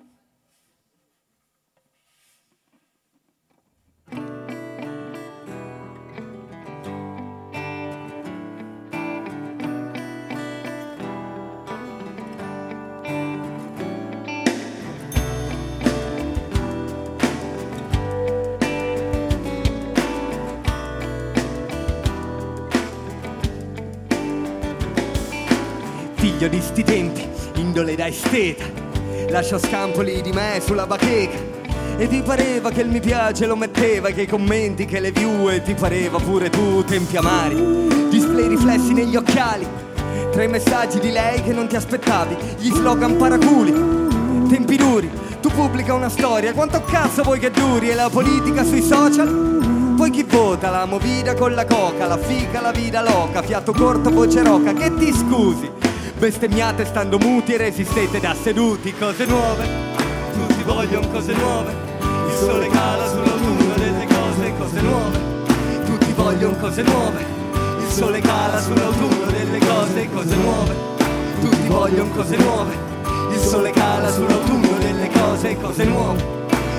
Figlio 26.39 26.49
di 26.49 26.61
sti 26.61 26.85
tempi, 26.85 27.29
indole 27.57 27.97
da 27.97 28.07
esteta. 28.07 28.65
Lascio 29.29 29.59
scampoli 29.59 30.23
di 30.23 30.31
me 30.31 30.61
sulla 30.65 30.87
bacheca. 30.87 31.37
E 31.97 32.07
ti 32.07 32.23
pareva 32.23 32.71
che 32.71 32.83
il 32.83 32.89
mi 32.89 33.01
piace 33.01 33.45
lo 33.45 33.57
metteva, 33.57 34.11
che 34.11 34.23
i 34.23 34.27
commenti, 34.29 34.85
che 34.85 35.01
le 35.01 35.11
view, 35.11 35.51
e 35.51 35.63
ti 35.63 35.75
pareva 35.75 36.21
pure 36.21 36.49
tu, 36.49 36.85
tempi 36.85 37.17
amari. 37.17 37.89
Display 38.09 38.47
riflessi 38.47 38.93
negli 38.93 39.17
occhiali. 39.17 39.67
Tre 40.31 40.47
messaggi 40.47 41.01
di 41.01 41.11
lei 41.11 41.43
che 41.43 41.53
non 41.53 41.67
ti 41.67 41.75
aspettavi, 41.75 42.37
gli 42.59 42.71
slogan 42.71 43.17
paraculi. 43.17 43.73
Tempi 44.49 44.77
duri, 44.77 45.11
tu 45.41 45.51
pubblica 45.51 45.93
una 45.93 46.09
storia, 46.09 46.53
quanto 46.53 46.81
cazzo 46.85 47.25
vuoi 47.25 47.41
che 47.41 47.51
duri? 47.51 47.91
E 47.91 47.95
la 47.95 48.09
politica 48.09 48.63
sui 48.63 48.83
social? 48.83 49.95
Poi 49.97 50.11
chi 50.11 50.23
vota 50.23 50.71
la 50.71 50.87
movida 50.87 51.35
con 51.35 51.53
la 51.55 51.67
coca, 51.67 52.07
la 52.07 52.17
fica, 52.17 52.61
la 52.61 52.71
vida 52.71 53.03
loca, 53.03 53.43
fiato 53.43 53.73
corto, 53.73 54.11
voce 54.11 54.45
roca, 54.45 54.73
che 54.73 54.95
ti 54.95 55.13
scusi? 55.13 55.88
Bestemmiate 56.19 56.85
stando 56.85 57.17
muti 57.17 57.55
e 57.55 57.59
resistete 57.59 58.19
da 58.19 58.35
seduti, 58.35 58.93
cose 58.93 59.25
nuove, 59.25 59.69
tutti 60.33 60.63
vogliono 60.65 61.07
cose 61.09 61.33
nuove, 61.33 61.73
il 62.01 62.35
sole 62.35 62.67
cala 62.67 63.09
sull'autunno 63.09 63.75
delle 63.77 64.07
cose, 64.07 64.53
cose 64.59 64.81
nuove, 64.81 65.19
tutti 65.87 66.13
vogliono 66.15 66.57
cose 66.57 66.83
nuove, 66.83 67.25
il 67.79 67.89
sole 67.89 68.21
cala 68.21 68.61
sull'autunno 68.61 69.31
delle 69.31 69.59
cose, 69.61 70.09
cose 70.11 70.35
nuove, 70.35 70.75
tutti 71.41 71.69
vogliono 71.69 72.11
cose 72.11 72.37
nuove, 72.37 72.77
il 73.31 73.39
sole 73.39 73.71
cala 73.71 74.11
sull'autunno 74.11 74.79
delle 74.79 75.11
cose, 75.11 75.57
cose 75.57 75.85
nuove, 75.85 76.25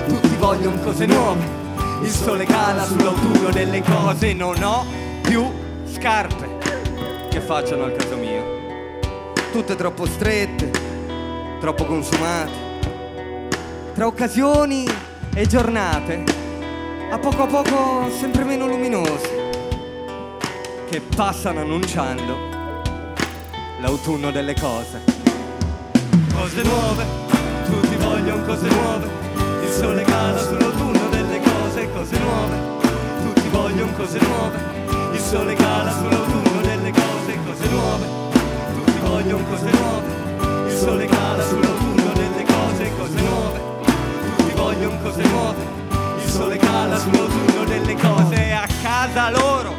tutti 0.06 0.36
vogliono 0.38 0.80
cose 0.82 1.06
nuove. 1.06 1.58
Il 2.02 2.10
sole 2.10 2.46
cala 2.46 2.86
sull'autunno 2.86 3.50
delle 3.50 3.82
cose, 3.84 4.34
non 4.34 4.62
ho 4.64 4.86
più 5.22 5.50
scarpe. 5.86 6.58
Che 7.30 7.42
facciano 7.42 7.84
al 7.84 7.96
caso 7.96 8.16
mio. 8.16 8.29
Tutte 9.52 9.76
troppo 9.76 10.06
strette, 10.06 10.70
troppo 11.60 11.84
consumate. 11.86 12.68
Tra 13.96 14.06
occasioni 14.06 14.88
e 15.34 15.48
giornate, 15.48 16.24
a 17.10 17.18
poco 17.18 17.44
a 17.44 17.48
poco 17.48 18.10
sempre 18.12 18.44
meno 18.44 18.68
luminose, 18.68 19.50
che 20.90 21.02
passano 21.02 21.62
annunciando 21.62 22.48
l'autunno 23.82 24.32
delle 24.32 24.54
cose. 24.54 25.02
Cose 26.34 26.62
nuove, 26.62 27.06
tutti 27.66 27.96
vogliono 27.96 28.46
cose 28.46 28.68
nuove, 28.68 29.08
il 29.64 29.70
sole 29.72 30.04
cala 30.04 30.38
sull'autunno 30.38 31.10
delle 31.10 31.40
cose, 31.42 31.92
cose 31.92 32.18
nuove, 32.20 32.58
tutti 33.24 33.50
vogliono 33.50 33.92
cose 33.94 34.20
nuove, 34.20 34.60
il 35.12 35.20
sole 35.20 35.54
cala 35.56 35.92
sull'autunno 35.92 36.62
delle 36.62 36.92
cose, 36.92 37.38
cose 37.46 37.68
nuove, 37.70 38.29
vogliono 39.10 39.44
cose 39.46 39.72
nuove, 39.72 40.70
il 40.70 40.78
sole 40.78 41.06
cala 41.08 41.44
sull'autunno 41.44 42.14
delle 42.14 42.44
cose, 42.44 42.96
cose 42.96 43.22
nuove, 43.22 43.62
tutti 44.38 44.54
vogliono 44.54 44.98
cose 45.02 45.24
nuove, 45.24 45.66
il 46.24 46.30
sole 46.30 46.58
cala 46.58 46.98
sull'autunno 46.98 47.64
delle 47.66 47.96
cose 47.96 48.52
a 48.52 48.68
casa 48.84 49.32
loro, 49.32 49.74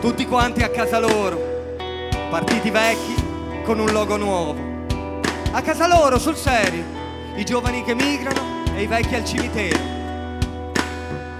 tutti 0.00 0.24
quanti 0.24 0.62
a 0.62 0.68
casa 0.70 1.00
loro, 1.00 1.76
partiti 2.30 2.70
vecchi 2.70 3.14
con 3.64 3.80
un 3.80 3.90
logo 3.90 4.16
nuovo, 4.16 4.54
a 5.50 5.60
casa 5.60 5.88
loro 5.88 6.20
sul 6.20 6.36
serio, 6.36 6.84
i 7.34 7.44
giovani 7.44 7.82
che 7.82 7.94
migrano 7.94 8.62
e 8.76 8.82
i 8.82 8.86
vecchi 8.86 9.16
al 9.16 9.24
cimitero. 9.24 9.94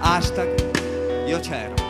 Hashtag 0.01 1.27
io 1.27 1.39
c'ero. 1.39 1.86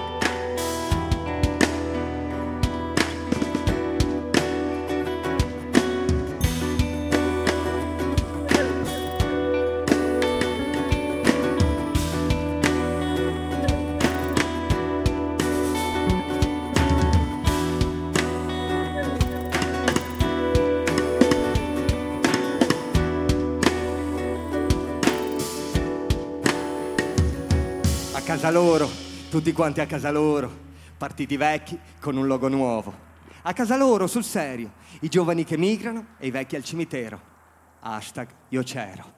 Casa 28.46 28.58
loro, 28.60 28.88
tutti 29.28 29.52
quanti 29.52 29.80
a 29.80 29.86
casa 29.86 30.12
loro, 30.12 30.48
partiti 30.96 31.36
vecchi 31.36 31.76
con 31.98 32.16
un 32.16 32.28
logo 32.28 32.46
nuovo. 32.46 32.94
A 33.42 33.52
casa 33.52 33.76
loro, 33.76 34.06
sul 34.06 34.22
serio, 34.22 34.74
i 35.00 35.08
giovani 35.08 35.42
che 35.42 35.56
migrano 35.56 36.10
e 36.16 36.28
i 36.28 36.30
vecchi 36.30 36.54
al 36.54 36.62
cimitero. 36.62 37.20
Hashtag 37.80 38.28
io 38.50 38.62
c'ero. 38.62 39.14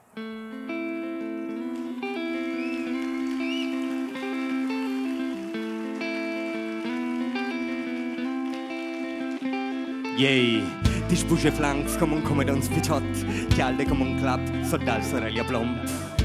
Yay, 10.17 11.05
ti 11.07 11.15
spuge 11.15 11.51
flanks 11.51 11.97
come 11.97 12.15
un 12.15 12.23
comedon 12.23 12.63
spicciot, 12.63 13.45
chialde 13.49 13.85
come 13.85 14.03
un 14.05 14.17
clap, 14.17 14.63
soldal 14.63 15.03
sorella 15.03 15.43
plomb. 15.43 16.18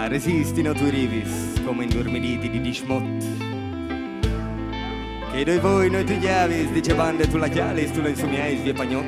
A 0.00 0.08
resistino 0.08 0.72
tu 0.72 0.88
rivis, 0.88 1.60
come 1.62 1.84
indormiditi 1.84 2.48
di 2.48 2.58
dishmot. 2.62 3.04
Che 5.30 5.44
doi 5.44 5.58
voi 5.58 5.90
noi 5.90 6.04
tu 6.04 6.18
chiavis, 6.18 6.70
dice 6.70 6.94
bande 6.94 7.28
tu 7.28 7.36
la 7.36 7.48
chialis, 7.48 7.92
tu 7.92 8.00
la 8.00 8.08
insumiais 8.08 8.62
via 8.62 8.72
pagnot. 8.72 9.04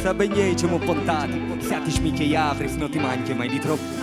Sa 0.00 0.14
ben 0.14 0.30
ei 0.34 0.56
ci 0.56 0.66
mo 0.66 0.78
pontati, 0.78 1.42
siate 1.58 1.90
schmicche 1.90 2.22
iavris, 2.22 2.74
non 2.76 2.88
ti 2.88 3.00
manchi 3.00 3.34
mai 3.34 3.48
di 3.48 3.58
troppo. 3.58 4.01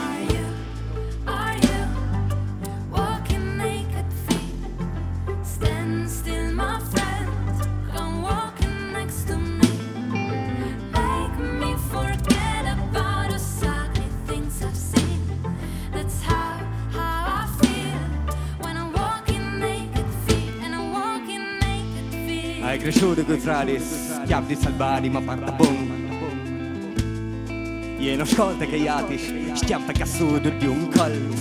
Scolte 28.39 28.67
che 28.67 28.77
iatisch, 28.77 29.53
stiampa 29.53 29.91
cassudo 29.91 30.49
di 30.49 30.65
un 30.65 30.87
collo. 30.89 31.33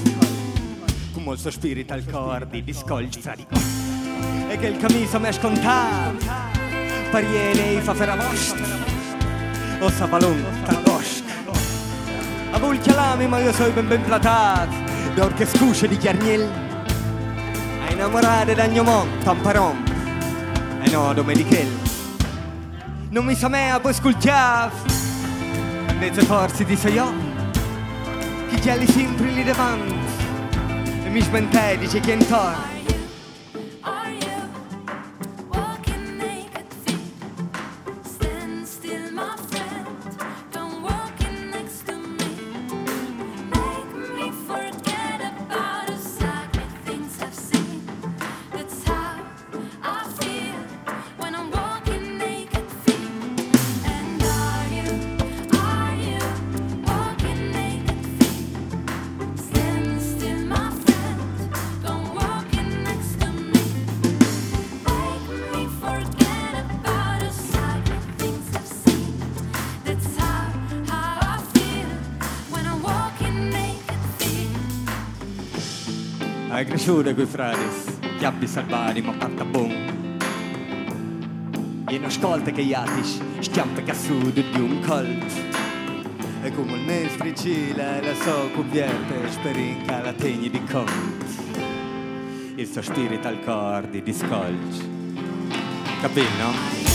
Con 1.13 1.23
molto 1.23 1.51
spirito 1.51 1.93
al 1.93 2.05
cordi, 2.05 2.65
di 2.65 2.73
scolgi 2.73 3.21
fra 3.21 3.35
di 3.35 3.47
E 4.49 4.57
che 4.57 4.67
il 4.67 4.79
camiso 4.79 5.21
me 5.21 5.31
scontato, 5.31 6.25
pariene 7.11 7.73
i 7.75 7.81
fa 7.81 7.95
fera 7.95 8.17
vostra. 8.17 8.65
O 9.81 9.91
sabalon 9.91 10.43
tal 10.65 10.83
bosco. 10.83 11.25
A 12.51 12.59
vulcia 12.59 12.95
lami, 12.95 13.29
ma 13.29 13.39
io 13.39 13.53
sono 13.53 13.73
ben 13.73 13.87
ben 13.87 14.03
platato, 14.03 14.75
d'orche 15.15 15.47
scusce 15.47 15.87
di 15.87 15.97
chiarniel. 15.99 16.51
A 17.87 17.93
innamorare 17.93 18.55
da 18.55 18.67
gnomon, 18.67 19.09
tamparom. 19.23 19.85
E 20.83 20.91
no, 20.91 21.13
domenichel. 21.13 21.88
Non 23.11 23.25
mi 23.25 23.35
sa 23.35 23.49
mea, 23.49 23.81
poi 23.81 23.95
sculchiav. 23.95 24.71
Mezzo 25.99 26.21
forzi 26.27 26.65
di 26.67 26.77
Sayo. 26.77 27.11
Chi 28.51 28.61
già 28.61 28.75
li 28.75 28.87
sempre 28.87 29.31
li 29.31 29.43
davanti. 29.43 29.95
E 31.05 31.09
mi 31.09 31.23
smentei, 31.23 31.79
dice 31.79 32.01
che 32.01 32.13
intorno. 32.13 32.78
Hai 76.89 76.95
cresciuto 76.95 77.15
coi 77.15 77.27
fradis, 77.27 77.99
chiabbi 78.17 78.47
salvari, 78.47 79.03
ma 79.03 79.13
parta 79.13 79.45
bom. 79.45 79.71
E 81.87 81.99
non 81.99 82.05
ascolta 82.05 82.51
che 82.51 82.63
iatici 82.63 83.21
stiamo 83.41 83.75
che 83.75 83.91
a 83.91 83.95
sud 83.95 84.33
di 84.33 84.59
un 84.59 84.81
colt 84.81 85.33
E 86.43 86.51
come 86.53 86.73
il 86.73 86.85
mestricile 86.87 88.01
la 88.03 88.15
so 88.15 88.51
convierte 88.55 89.31
Sperinca 89.31 90.01
la 90.03 90.13
tegni 90.15 90.49
di 90.49 90.63
cont 90.65 91.25
Il 92.55 92.67
suo 92.67 92.81
spirito 92.81 93.29
al 93.29 93.43
cor 93.45 93.87
di 93.87 94.03
discolci 94.03 94.89
Capì, 96.01 96.23
no? 96.39 96.88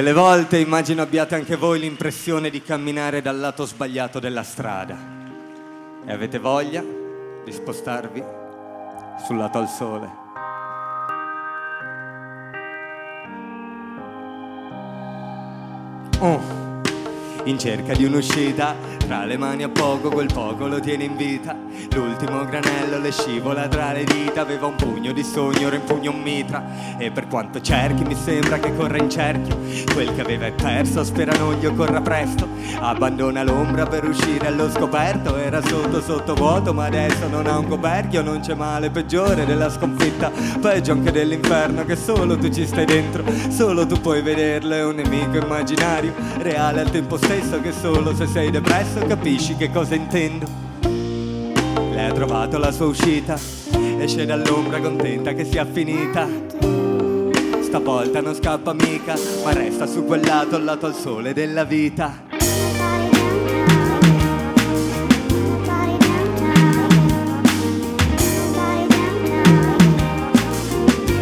Delle 0.00 0.14
volte 0.14 0.56
immagino 0.56 1.02
abbiate 1.02 1.34
anche 1.34 1.56
voi 1.56 1.78
l'impressione 1.78 2.48
di 2.48 2.62
camminare 2.62 3.20
dal 3.20 3.38
lato 3.38 3.66
sbagliato 3.66 4.18
della 4.18 4.42
strada 4.42 4.96
e 6.06 6.10
avete 6.10 6.38
voglia 6.38 6.82
di 7.44 7.52
spostarvi 7.52 8.24
sul 9.26 9.36
lato 9.36 9.58
al 9.58 9.68
sole. 9.68 10.10
Oh, 16.20 16.40
in 17.44 17.58
cerca 17.58 17.92
di 17.92 18.04
un'uscita, 18.04 18.99
tra 19.10 19.24
le 19.24 19.36
mani 19.36 19.64
a 19.64 19.68
poco, 19.68 20.08
quel 20.08 20.32
poco 20.32 20.68
lo 20.68 20.78
tiene 20.78 21.02
in 21.02 21.16
vita. 21.16 21.56
L'ultimo 21.94 22.44
granello 22.44 23.00
le 23.00 23.10
scivola 23.10 23.66
tra 23.66 23.90
le 23.90 24.04
dita, 24.04 24.42
aveva 24.42 24.66
un 24.66 24.76
pugno 24.76 25.10
di 25.10 25.24
sogno, 25.24 25.66
ora 25.66 25.74
in 25.74 25.82
pugno 25.82 26.12
un 26.12 26.22
mitra. 26.22 26.96
E 26.96 27.10
per 27.10 27.26
quanto 27.26 27.60
cerchi 27.60 28.04
mi 28.04 28.14
sembra 28.14 28.60
che 28.60 28.72
corra 28.76 28.98
in 28.98 29.10
cerchio, 29.10 29.58
quel 29.92 30.14
che 30.14 30.20
aveva 30.20 30.46
è 30.46 30.52
perso, 30.52 31.02
spera 31.02 31.36
non 31.36 31.54
gli 31.54 31.66
occorra 31.66 32.00
presto. 32.00 32.46
Abbandona 32.78 33.42
l'ombra 33.42 33.84
per 33.84 34.04
uscire 34.04 34.46
allo 34.46 34.70
scoperto, 34.70 35.36
era 35.36 35.60
sotto 35.60 36.00
sotto 36.00 36.34
vuoto, 36.34 36.72
ma 36.72 36.84
adesso 36.84 37.26
non 37.26 37.48
ha 37.48 37.58
un 37.58 37.66
coperchio, 37.66 38.22
non 38.22 38.38
c'è 38.38 38.54
male 38.54 38.90
peggiore 38.90 39.44
della 39.44 39.70
sconfitta, 39.70 40.30
peggio 40.60 40.92
anche 40.92 41.10
dell'inferno 41.10 41.84
che 41.84 41.96
solo 41.96 42.38
tu 42.38 42.48
ci 42.48 42.64
stai 42.64 42.84
dentro, 42.84 43.24
solo 43.48 43.84
tu 43.86 44.00
puoi 44.00 44.22
vederlo, 44.22 44.72
è 44.72 44.84
un 44.84 44.94
nemico 44.94 45.44
immaginario, 45.44 46.14
reale 46.38 46.82
al 46.82 46.90
tempo 46.92 47.16
stesso 47.16 47.60
che 47.60 47.72
solo 47.72 48.14
se 48.14 48.28
sei 48.28 48.52
depresso 48.52 48.98
capisci 49.06 49.56
che 49.56 49.70
cosa 49.70 49.94
intendo. 49.94 50.46
Lei 50.82 52.06
ha 52.06 52.12
trovato 52.12 52.58
la 52.58 52.70
sua 52.72 52.86
uscita, 52.86 53.38
esce 53.98 54.26
dall'ombra 54.26 54.80
contenta 54.80 55.32
che 55.32 55.44
sia 55.44 55.64
finita. 55.64 56.26
Stavolta 57.62 58.20
non 58.20 58.34
scappa 58.34 58.72
mica, 58.72 59.14
ma 59.44 59.52
resta 59.52 59.86
su 59.86 60.04
quel 60.04 60.22
lato, 60.24 60.56
al 60.56 60.64
lato 60.64 60.86
al 60.86 60.94
sole 60.94 61.32
della 61.32 61.64
vita. 61.64 62.22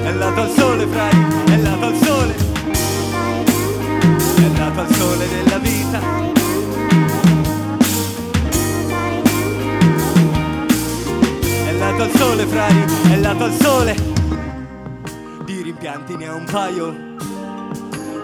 È 0.02 0.12
lato 0.12 0.40
al 0.40 0.50
sole, 0.50 0.86
frati, 0.86 1.52
è 1.52 1.56
lato 1.58 1.84
al 1.84 1.94
sole. 1.96 2.34
È 4.36 4.58
lato 4.58 4.80
al 4.80 4.94
sole 4.94 5.28
della 5.28 5.58
vita. 5.58 6.37
Lato 11.90 12.02
al 12.02 12.10
sole, 12.16 12.46
frati, 12.46 13.12
è 13.12 13.16
lato 13.16 13.44
al 13.44 13.52
sole. 13.52 13.96
Di 15.44 15.62
rimpianti 15.62 16.16
ne 16.16 16.26
ha 16.26 16.34
un 16.34 16.44
paio, 16.44 16.94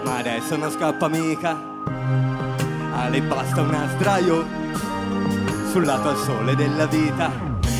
ma 0.03 0.17
adesso 0.17 0.55
non 0.55 0.69
scappa 0.69 1.07
mica. 1.07 1.73
A 2.93 3.09
lei 3.09 3.21
basta 3.21 3.61
una 3.61 3.89
sdraio 3.95 4.45
sul 5.71 5.83
lato 5.83 6.09
al 6.09 6.17
sole 6.17 6.55
della 6.55 6.85
vita. 6.85 7.31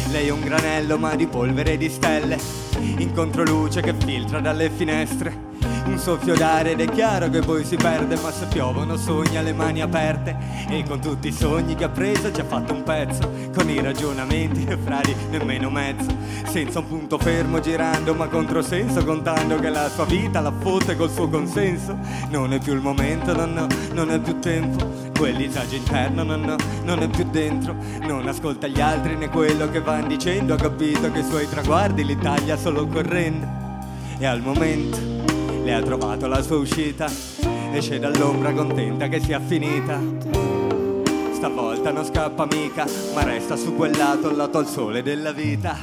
Lei 0.10 0.28
è 0.28 0.32
un 0.32 0.42
granello 0.42 0.98
ma 0.98 1.16
di 1.16 1.28
polvere 1.28 1.74
e 1.74 1.78
di 1.78 1.90
stelle, 1.90 2.40
in 2.80 3.14
controluce 3.14 3.82
che 3.82 3.94
filtra 3.94 4.40
dalle 4.40 4.72
finestre. 4.72 5.54
Un 5.86 6.00
soffio 6.00 6.36
d'aria 6.36 6.72
ed 6.72 6.82
è 6.82 6.90
chiaro 6.90 7.30
che 7.30 7.42
poi 7.42 7.64
si 7.64 7.76
perde, 7.76 8.16
ma 8.18 8.32
se 8.32 8.48
piovono 8.48 8.98
sogna 8.98 9.42
le 9.42 9.54
mani 9.54 9.82
aperte. 9.82 10.36
E 10.68 10.84
con 10.84 11.00
tutti 11.00 11.28
i 11.28 11.32
sogni 11.32 11.76
che 11.76 11.84
ha 11.84 11.90
preso 11.90 12.32
ci 12.32 12.42
ha 12.42 12.44
fatto 12.44 12.74
un 12.74 12.82
pezzo, 12.82 13.32
con 13.56 13.70
i 13.70 13.80
ragionamenti 13.80 14.66
e 14.68 14.78
fradi 14.78 15.16
nemmeno 15.30 15.70
mezzo. 15.70 16.10
Senza 16.48 16.80
un 16.80 16.88
punto 16.88 17.20
fermo 17.20 17.60
girando, 17.60 18.16
ma 18.16 18.28
controsenso, 18.28 19.06
contando 19.06 19.60
che 19.60 19.70
la 19.70 19.88
sua 19.90 20.06
vita 20.06 20.42
la 20.42 20.52
fotte 20.52 20.96
col 20.96 21.12
suo 21.12 21.30
consenso. 21.30 21.96
Non 22.30 22.52
è 22.52 22.60
più 22.60 22.74
il 22.74 22.82
momento, 22.82 23.36
no, 23.36 23.46
no, 23.46 23.68
non 23.94 24.10
è 24.10 24.20
più 24.20 24.40
tempo. 24.40 24.92
Quell'isagio 25.16 25.76
interno, 25.76 26.24
no, 26.24 26.36
no, 26.36 26.56
non 26.84 27.04
è 27.04 27.08
più 27.08 27.26
dentro. 27.30 27.76
Non 28.02 28.28
ascolta 28.28 28.66
gli 28.66 28.82
altri 28.82 29.16
né 29.16 29.30
quello 29.30 29.70
che 29.70 29.82
van 29.82 30.08
dicendo. 30.08 30.56
Ha 30.56 30.58
capito 30.58 31.12
che 31.12 31.20
i 31.20 31.24
suoi 31.24 31.48
traguardi 31.48 32.04
li 32.04 32.18
taglia 32.18 32.58
solo 32.58 32.88
correndo. 32.88 33.64
E 34.18 34.26
al 34.26 34.42
momento 34.42 35.25
le 35.66 35.74
ha 35.74 35.82
trovato 35.82 36.28
la 36.28 36.44
sua 36.44 36.58
uscita. 36.58 37.12
Esce 37.74 37.98
dall'ombra 37.98 38.54
contenta 38.54 39.08
che 39.08 39.20
sia 39.20 39.40
finita. 39.40 40.00
Stavolta 41.34 41.92
non 41.92 42.06
scappa 42.06 42.46
mica, 42.46 42.86
ma 43.16 43.24
resta 43.24 43.56
su 43.56 43.76
quel 43.76 43.98
lato, 43.98 44.30
al 44.30 44.36
lato 44.36 44.60
al 44.60 44.68
sole 44.68 45.02
della 45.02 45.32
vita. 45.32 45.76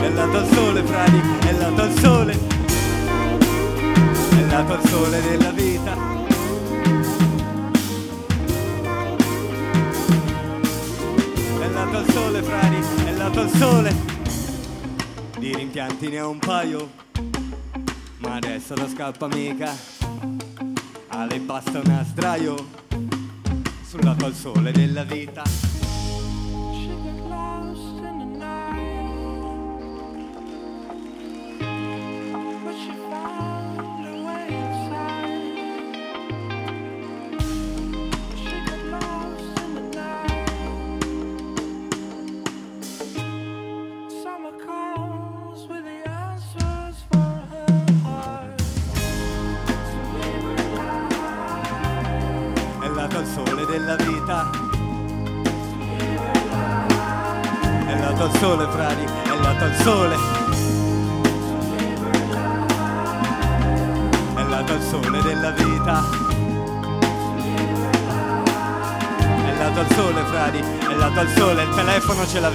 È 0.00 0.08
lato 0.10 0.36
al 0.36 0.46
sole, 0.48 0.82
frati, 0.82 1.20
è 1.46 1.52
lato 1.52 1.80
al 1.80 1.98
sole. 1.98 2.38
È 4.30 4.50
lato 4.50 4.72
al 4.72 4.88
sole 4.88 5.22
della 5.22 5.50
vita. 5.50 6.25
Lato 11.96 12.12
sole, 12.12 12.42
frati, 12.42 13.06
è 13.06 13.12
lato 13.12 13.40
al 13.40 13.50
sole. 13.50 13.94
Di 15.38 15.54
rimpianti 15.54 16.08
ne 16.08 16.18
ha 16.18 16.26
un 16.26 16.38
paio, 16.38 16.90
ma 18.18 18.34
adesso 18.34 18.74
non 18.74 18.88
scappa 18.88 19.26
mica. 19.28 19.74
A 21.08 21.24
lei 21.24 21.38
basta 21.38 21.80
una 21.80 22.04
sdraio 22.04 22.54
sul 23.86 24.00
lato 24.02 24.26
al 24.26 24.34
sole 24.34 24.72
della 24.72 25.04
vita. 25.04 25.85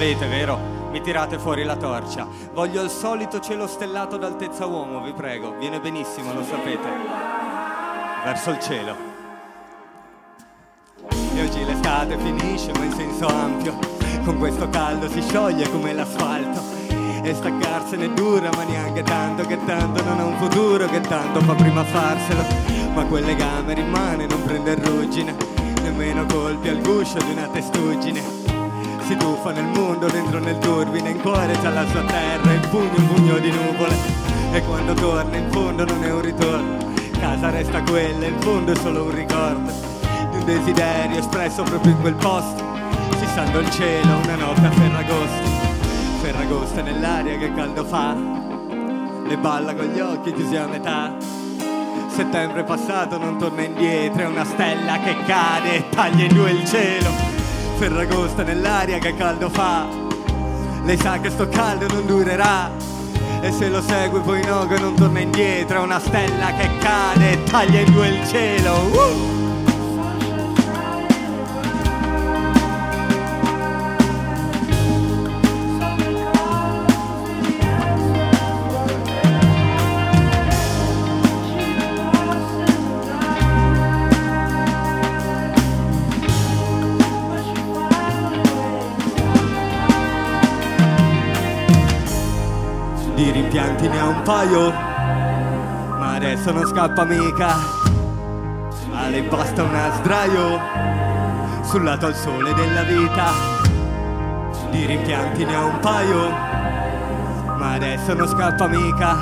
L'avete, 0.02 0.26
vero? 0.26 0.58
Mi 0.90 1.00
tirate 1.00 1.38
fuori 1.38 1.62
la 1.62 1.76
torcia. 1.76 2.26
Voglio 2.52 2.82
il 2.82 2.90
solito 2.90 3.38
cielo 3.38 3.68
stellato 3.68 4.16
d'altezza 4.16 4.66
uomo, 4.66 5.00
vi 5.00 5.12
prego. 5.12 5.56
Viene 5.58 5.78
benissimo, 5.80 6.34
lo 6.34 6.42
sapete. 6.42 6.88
Verso 8.24 8.50
il 8.50 8.58
cielo. 8.58 9.10
E 11.34 11.40
oggi 11.40 11.64
l'estate 11.64 12.18
finisce 12.18 12.72
ma 12.72 12.84
in 12.84 12.92
senso 12.92 13.26
ampio 13.26 13.78
Con 14.24 14.38
questo 14.38 14.68
caldo 14.68 15.08
si 15.08 15.22
scioglie 15.22 15.68
come 15.70 15.92
l'asfalto 15.94 16.60
E 17.22 17.34
staccarsene 17.34 18.12
dura 18.12 18.50
ma 18.54 18.62
neanche 18.64 19.02
tanto 19.02 19.44
Che 19.46 19.58
tanto 19.64 20.04
non 20.04 20.20
ha 20.20 20.24
un 20.24 20.36
futuro 20.36 20.86
Che 20.86 21.00
tanto 21.00 21.40
fa 21.40 21.54
prima 21.54 21.82
farselo 21.82 22.44
Ma 22.92 23.04
quel 23.06 23.24
legame 23.24 23.72
rimane 23.74 24.26
non 24.26 24.44
prende 24.44 24.74
ruggine 24.74 25.34
Nemmeno 25.82 26.26
colpi 26.26 26.68
al 26.68 26.82
guscio 26.82 27.18
di 27.18 27.32
una 27.32 27.48
testuggine 27.48 28.31
si 29.12 29.16
tuffa 29.18 29.50
nel 29.50 29.66
mondo, 29.66 30.06
dentro 30.06 30.38
nel 30.38 30.58
turbine, 30.58 31.10
in 31.10 31.20
cuore 31.20 31.52
c'ha 31.60 31.70
la 31.70 31.86
sua 31.86 32.02
terra, 32.04 32.52
in 32.52 32.68
pugno 32.70 32.94
un 32.96 33.06
pugno 33.08 33.38
di 33.38 33.50
nuvole. 33.50 33.94
E 34.52 34.62
quando 34.62 34.94
torna 34.94 35.36
in 35.36 35.50
fondo 35.50 35.84
non 35.84 36.02
è 36.02 36.10
un 36.10 36.20
ritorno, 36.20 36.78
casa 37.18 37.50
resta 37.50 37.82
quella, 37.82 38.26
in 38.26 38.40
fondo 38.40 38.72
è 38.72 38.76
solo 38.76 39.04
un 39.04 39.14
ricordo 39.14 39.70
di 40.30 40.36
un 40.36 40.44
desiderio 40.44 41.18
espresso 41.18 41.62
proprio 41.62 41.92
in 41.92 42.00
quel 42.00 42.14
posto, 42.14 42.64
fissando 43.18 43.58
il 43.60 43.70
cielo 43.70 44.18
una 44.24 44.36
notte 44.36 44.66
a 44.66 44.70
Ferragosto. 44.70 45.50
Ferragosto 46.20 46.82
nell'aria 46.82 47.36
che 47.36 47.52
caldo 47.52 47.84
fa, 47.84 48.14
le 48.14 49.36
balla 49.36 49.74
con 49.74 49.86
gli 49.86 50.00
occhi 50.00 50.32
chiusi 50.32 50.56
a 50.56 50.66
metà. 50.66 51.14
Settembre 52.08 52.62
passato 52.64 53.18
non 53.18 53.38
torna 53.38 53.62
indietro, 53.62 54.22
è 54.22 54.26
una 54.26 54.44
stella 54.44 54.98
che 55.00 55.16
cade 55.26 55.76
e 55.76 55.88
taglia 55.88 56.24
in 56.24 56.34
due 56.34 56.50
il 56.50 56.64
cielo. 56.66 57.31
Ferragosto 57.82 58.44
nell'aria 58.44 58.98
che 58.98 59.12
caldo 59.16 59.50
fa, 59.50 59.88
lei 60.84 60.96
sa 60.96 61.18
che 61.18 61.30
sto 61.30 61.48
caldo 61.48 61.88
non 61.88 62.06
durerà. 62.06 62.70
E 63.40 63.50
se 63.50 63.68
lo 63.68 63.82
segue 63.82 64.20
poi 64.20 64.40
no 64.44 64.68
che 64.68 64.78
non 64.78 64.94
torna 64.94 65.18
indietro, 65.18 65.80
è 65.80 65.82
una 65.82 65.98
stella 65.98 66.52
che 66.52 66.70
cade 66.78 67.32
e 67.32 67.42
taglia 67.42 67.80
in 67.80 67.92
due 67.92 68.06
il 68.06 68.28
cielo. 68.28 68.72
Uh! 68.84 69.31
Paio, 94.22 94.70
ma 94.70 96.14
adesso 96.14 96.52
non 96.52 96.66
scappa 96.66 97.04
mica. 97.04 97.54
A 98.94 99.08
lei 99.08 99.22
basta 99.22 99.62
una 99.62 99.90
sdraio 99.98 100.60
sul 101.62 101.82
lato 101.82 102.06
al 102.06 102.14
sole 102.14 102.52
della 102.54 102.82
vita. 102.82 103.30
Di 104.70 104.86
rimpianti 104.86 105.44
ne 105.44 105.54
ha 105.54 105.64
un 105.64 105.78
paio, 105.80 106.30
ma 107.58 107.72
adesso 107.72 108.14
non 108.14 108.28
scappa 108.28 108.68
mica. 108.68 109.16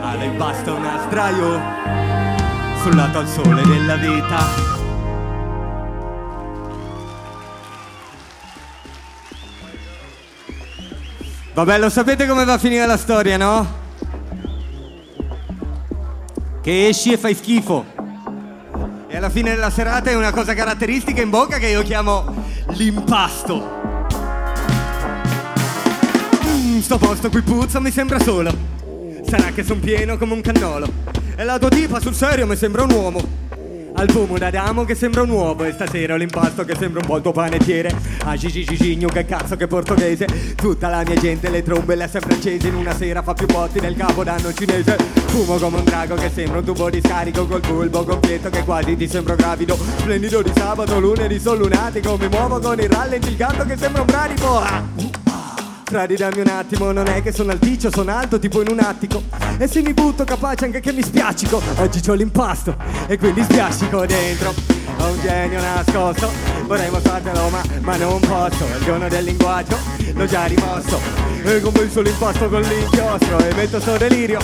A 0.00 0.14
lei 0.14 0.30
basta 0.30 0.72
una 0.72 0.98
sdraio 1.06 1.60
sul 2.82 2.96
lato 2.96 3.18
al 3.18 3.28
sole 3.28 3.62
della 3.62 3.96
vita. 3.96 4.65
Vabbè, 11.56 11.78
lo 11.78 11.88
sapete 11.88 12.26
come 12.26 12.44
va 12.44 12.52
a 12.52 12.58
finire 12.58 12.84
la 12.84 12.98
storia, 12.98 13.38
no? 13.38 13.66
Che 16.60 16.88
esci 16.88 17.12
e 17.12 17.16
fai 17.16 17.34
schifo. 17.34 17.82
E 19.08 19.16
alla 19.16 19.30
fine 19.30 19.54
della 19.54 19.70
serata 19.70 20.10
è 20.10 20.14
una 20.14 20.32
cosa 20.32 20.52
caratteristica 20.52 21.22
in 21.22 21.30
bocca 21.30 21.56
che 21.56 21.68
io 21.68 21.80
chiamo 21.80 22.44
l'impasto. 22.72 24.04
Mm, 26.44 26.80
sto 26.80 26.98
posto 26.98 27.30
qui 27.30 27.40
puzza, 27.40 27.80
mi 27.80 27.90
sembra 27.90 28.18
solo. 28.18 28.54
Sarà 29.26 29.50
che 29.52 29.64
son 29.64 29.80
pieno 29.80 30.18
come 30.18 30.34
un 30.34 30.42
cannolo. 30.42 30.86
E 31.36 31.42
la 31.42 31.58
tua 31.58 31.70
tipa 31.70 32.00
sul 32.00 32.14
serio 32.14 32.46
mi 32.46 32.56
sembra 32.56 32.82
un 32.82 32.90
uomo. 32.90 33.45
Al 33.98 34.12
pomo 34.12 34.36
d'Adamo 34.36 34.84
che 34.84 34.94
sembra 34.94 35.22
un 35.22 35.30
uovo 35.30 35.64
E 35.64 35.72
stasera 35.72 36.12
ho 36.12 36.16
l'impasto 36.18 36.64
che 36.64 36.74
sembra 36.78 37.00
un 37.00 37.22
po' 37.22 37.32
panettiere. 37.32 37.94
Ah 38.24 38.36
gigi 38.36 38.64
che 38.64 39.24
cazzo 39.24 39.56
che 39.56 39.66
portoghese. 39.66 40.26
Tutta 40.54 40.88
la 40.88 41.02
mia 41.02 41.14
gente 41.14 41.48
le 41.48 41.62
trombe 41.62 41.94
le 41.94 42.04
ha 42.04 42.08
sempre 42.08 42.34
accese 42.34 42.68
In 42.68 42.74
una 42.74 42.94
sera 42.94 43.22
fa 43.22 43.32
più 43.32 43.46
botti 43.46 43.80
del 43.80 43.96
capodanno 43.96 44.52
cinese. 44.52 44.98
Fumo 45.26 45.56
come 45.56 45.78
un 45.78 45.84
drago 45.84 46.14
che 46.14 46.30
sembra 46.30 46.58
un 46.58 46.64
tubo 46.64 46.90
di 46.90 47.00
scarico 47.00 47.46
Col 47.46 47.60
bulbo 47.60 48.04
completo 48.04 48.50
che 48.50 48.64
quasi 48.64 48.96
ti 48.96 49.08
sembro 49.08 49.34
gravido. 49.34 49.78
Splendido 49.98 50.42
di 50.42 50.52
sabato, 50.54 51.00
lunedì 51.00 51.40
sono 51.40 51.56
lunatico. 51.56 52.18
Mi 52.18 52.28
muovo 52.28 52.58
con 52.58 52.78
il 52.78 52.90
rallenti 52.90 53.28
il 53.28 53.36
gatto 53.36 53.64
che 53.64 53.78
sembra 53.78 54.02
un 54.02 54.06
bradipo. 54.06 54.58
Ah. 54.58 55.25
Fradi 55.88 56.16
dammi 56.16 56.40
un 56.40 56.48
attimo, 56.48 56.90
non 56.90 57.06
è 57.06 57.22
che 57.22 57.30
sono 57.30 57.52
alticcio, 57.52 57.92
sono 57.92 58.12
alto 58.12 58.40
tipo 58.40 58.60
in 58.60 58.66
un 58.72 58.80
attico. 58.80 59.22
E 59.56 59.68
se 59.68 59.82
mi 59.82 59.94
butto 59.94 60.24
capace 60.24 60.64
anche 60.64 60.80
che 60.80 60.92
mi 60.92 61.00
spiaccico 61.00 61.62
Oggi 61.76 62.00
c'ho 62.00 62.14
l'impasto 62.14 62.76
e 63.06 63.16
quindi 63.16 63.44
spiaccico 63.44 64.04
dentro. 64.04 64.52
Ho 64.98 65.06
un 65.06 65.20
genio 65.20 65.60
nascosto, 65.60 66.28
vorrei 66.64 66.90
mostrartelo 66.90 67.48
ma, 67.50 67.62
ma 67.82 67.96
non 67.98 68.18
posso. 68.18 68.66
Il 68.76 68.84
giorno 68.84 69.06
del 69.06 69.22
linguaggio, 69.22 69.78
l'ho 70.12 70.26
già 70.26 70.46
rimosso. 70.46 70.98
E 71.44 71.60
convinzo 71.60 72.00
l'impasto 72.00 72.48
con 72.48 72.62
l'inchiostro 72.62 73.38
E 73.38 73.54
metto 73.54 73.78
sto 73.78 73.96
delirio 73.96 74.40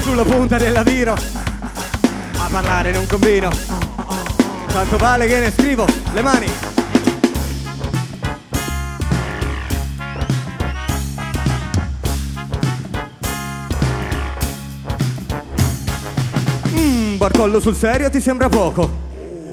sulla 0.00 0.24
punta 0.24 0.58
della 0.58 0.82
viro. 0.82 1.14
A 1.14 2.48
parlare 2.50 2.92
non 2.92 3.06
combino. 3.06 3.50
Tanto 4.66 4.98
vale 4.98 5.26
che 5.26 5.38
ne 5.40 5.50
scrivo, 5.50 5.86
le 6.12 6.20
mani 6.20 6.67
barcollo 17.18 17.60
sul 17.60 17.74
serio 17.74 18.08
ti 18.08 18.20
sembra 18.20 18.48
poco. 18.48 19.06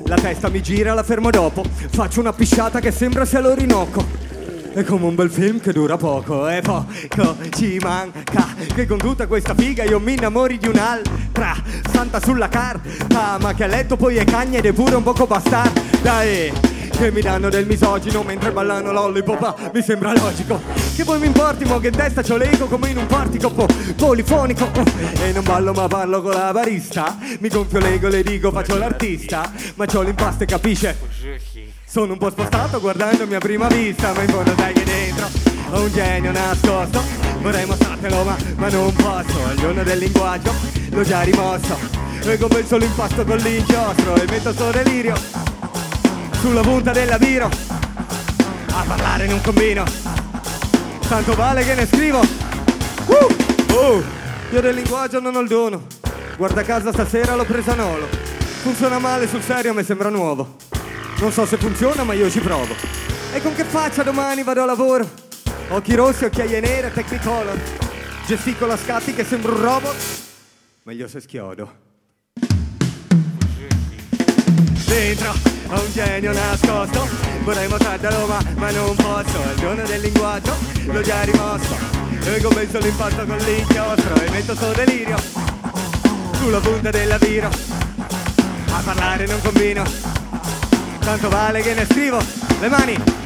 La 0.06 0.16
testa 0.16 0.50
mi 0.50 0.62
gira, 0.62 0.94
la 0.94 1.04
fermo 1.04 1.32
dopo. 1.32 1.64
Faccio 1.90 2.20
una 2.20 2.32
pisciata 2.32 2.80
che 2.80 2.92
sembra 2.92 3.26
sia 3.26 3.42
l'Orinoco. 3.42 4.24
È 4.72 4.84
come 4.84 5.06
un 5.06 5.16
bel 5.16 5.32
film 5.32 5.60
che 5.60 5.74
dura 5.74 5.98
poco 5.98 6.50
e 6.50 6.60
poco 6.60 7.38
ci 7.56 7.78
manca 7.82 8.46
Che 8.76 8.86
con 8.86 8.98
tutta 8.98 9.26
questa 9.26 9.56
figa 9.56 9.86
io 9.86 10.02
mi 10.02 10.16
innamori 10.16 10.58
di 10.58 10.68
un'altra 10.68 11.56
Santa 11.94 12.20
sulla 12.20 12.50
carta 12.50 13.38
ma 13.40 13.54
che 13.54 13.64
a 13.64 13.68
letto 13.68 13.96
poi 13.96 14.18
è 14.18 14.26
cagna 14.26 14.58
ed 14.58 14.66
è 14.66 14.74
pure 14.74 14.96
un 14.96 15.04
poco 15.04 15.28
bastarda 15.28 15.82
Dai 16.02 16.75
che 16.98 17.12
mi 17.12 17.22
danno 17.22 17.50
del 17.50 17.66
misogino 17.66 18.24
mentre 18.24 18.52
ballano 18.52 18.92
lollipop 18.92 19.42
ah, 19.44 19.56
Mi 19.74 19.82
sembra 19.82 20.14
logico 20.14 20.62
che 20.96 21.04
poi 21.04 21.20
mi 21.20 21.28
importi 21.28 21.66
mo 21.66 21.80
che 21.80 21.92
testa 21.92 22.22
c'ho 22.22 22.38
l'ego 22.38 22.66
come 22.68 22.90
in 22.90 22.98
un 22.98 23.06
portico 23.06 23.50
po- 23.52 23.68
polifonico 23.96 24.64
oh, 24.64 24.84
E 25.22 25.32
non 25.32 25.44
ballo 25.44 25.74
ma 25.74 25.88
parlo 25.88 26.22
con 26.22 26.34
la 26.34 26.52
barista 26.52 27.18
Mi 27.40 27.50
gonfio 27.50 27.80
l'ego 27.80 28.08
le 28.08 28.24
dico 28.24 28.52
faccio 28.52 28.78
l'artista 28.78 29.52
Ma 29.76 29.86
c'ho 29.86 30.02
l'impasto 30.02 30.44
e 30.44 30.46
capisce 30.46 30.98
sono 31.96 32.12
un 32.12 32.18
po' 32.18 32.30
spostato 32.30 32.82
guardandomi 32.82 33.36
a 33.36 33.40
prima 33.40 33.68
vista, 33.68 34.12
ma 34.12 34.22
in 34.22 34.28
fondo 34.28 34.54
sai 34.58 34.74
che 34.74 34.84
dentro 34.84 35.30
ho 35.70 35.82
un 35.82 35.92
genio 35.94 36.32
nascosto. 36.34 37.02
Vorrei 37.42 37.66
mostrartelo, 37.66 38.24
ma, 38.26 38.36
ma 38.58 38.68
non 38.68 38.94
posso. 38.94 39.52
Il 39.54 39.60
giorno 39.60 39.82
del 39.82 40.00
linguaggio, 40.00 40.54
l'ho 40.90 41.04
già 41.04 41.22
rimosso. 41.22 41.78
E 42.22 42.38
come 42.38 42.66
solo 42.66 42.84
impasto 42.84 43.24
con 43.24 43.38
l'inchiostro 43.38 44.16
e 44.16 44.26
metto 44.28 44.52
sto 44.52 44.72
delirio 44.72 45.55
sulla 46.46 46.62
punta 46.62 46.92
della 46.92 47.18
viro. 47.18 47.50
A 48.70 48.84
parlare 48.86 49.26
in 49.26 49.32
un 49.32 49.42
combino. 49.42 49.84
Tanto 51.08 51.34
vale 51.34 51.64
che 51.64 51.74
ne 51.74 51.88
scrivo. 51.88 52.20
Uh! 52.20 53.74
Oh! 53.74 54.04
Io 54.52 54.62
del 54.62 54.76
linguaggio 54.76 55.20
non 55.20 55.36
ho 55.36 55.40
il 55.40 55.48
dono. 55.48 55.88
Guarda 56.38 56.62
caso 56.62 56.92
stasera 56.92 57.34
l'ho 57.34 57.46
presa 57.46 57.74
nolo. 57.74 58.08
Funziona 58.62 59.00
male 59.00 59.28
sul 59.28 59.42
serio, 59.42 59.74
mi 59.74 59.84
sembra 59.84 60.10
nuovo. 60.10 60.58
Non 61.18 61.32
so 61.32 61.48
se 61.48 61.58
funziona, 61.58 62.04
ma 62.04 62.14
io 62.14 62.30
ci 62.30 62.42
provo. 62.42 62.76
E 63.34 63.42
con 63.42 63.56
che 63.56 63.64
faccia 63.64 64.04
domani 64.04 64.44
vado 64.44 64.62
a 64.62 64.66
lavoro? 64.66 65.10
Occhi 65.70 65.96
rossi, 65.96 66.26
occhiaie 66.26 66.60
nere, 66.60 66.94
technicolor. 66.94 67.60
A 68.70 68.78
scatti 68.78 69.16
che 69.16 69.24
sembra 69.24 69.52
un 69.52 69.62
robot. 69.62 69.96
Meglio 70.84 71.08
se 71.08 71.22
schiodo. 71.22 71.85
Dentro 74.96 75.34
ho 75.68 75.82
un 75.82 75.92
genio 75.92 76.32
nascosto. 76.32 77.06
Vorrei 77.44 77.68
mostrartelo, 77.68 78.28
ma, 78.28 78.40
ma 78.56 78.72
non 78.72 78.96
posso. 78.96 79.42
Il 79.54 79.60
giorno 79.60 79.84
del 79.84 80.00
linguaggio, 80.00 80.56
l'ho 80.86 81.02
già 81.02 81.22
rimosso. 81.24 81.76
E 82.24 82.40
commenzo 82.42 82.80
l'impasto 82.80 83.26
con 83.26 83.36
l'inchiostro. 83.36 84.16
E 84.16 84.30
metto 84.30 84.56
sto 84.56 84.72
delirio 84.72 85.18
sulla 86.38 86.62
punta 86.62 86.92
della 86.92 87.18
viro. 87.18 87.50
A 88.72 88.82
parlare 88.86 89.26
non 89.26 89.42
combino. 89.42 89.84
Tanto 91.00 91.28
vale 91.28 91.62
che 91.62 91.74
ne 91.74 91.86
scrivo 91.86 92.24
le 92.62 92.70
mani. 92.70 93.25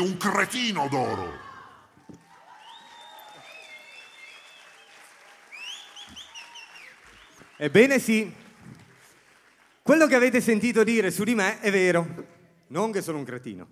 Un 0.00 0.16
cretino 0.16 0.88
d'oro. 0.88 1.48
Ebbene 7.56 7.98
sì. 7.98 8.32
Quello 9.82 10.06
che 10.06 10.14
avete 10.14 10.40
sentito 10.40 10.82
dire 10.82 11.10
su 11.10 11.24
di 11.24 11.34
me 11.34 11.60
è 11.60 11.70
vero, 11.70 12.06
non 12.68 12.90
che 12.90 13.02
sono 13.02 13.18
un 13.18 13.24
cretino, 13.24 13.68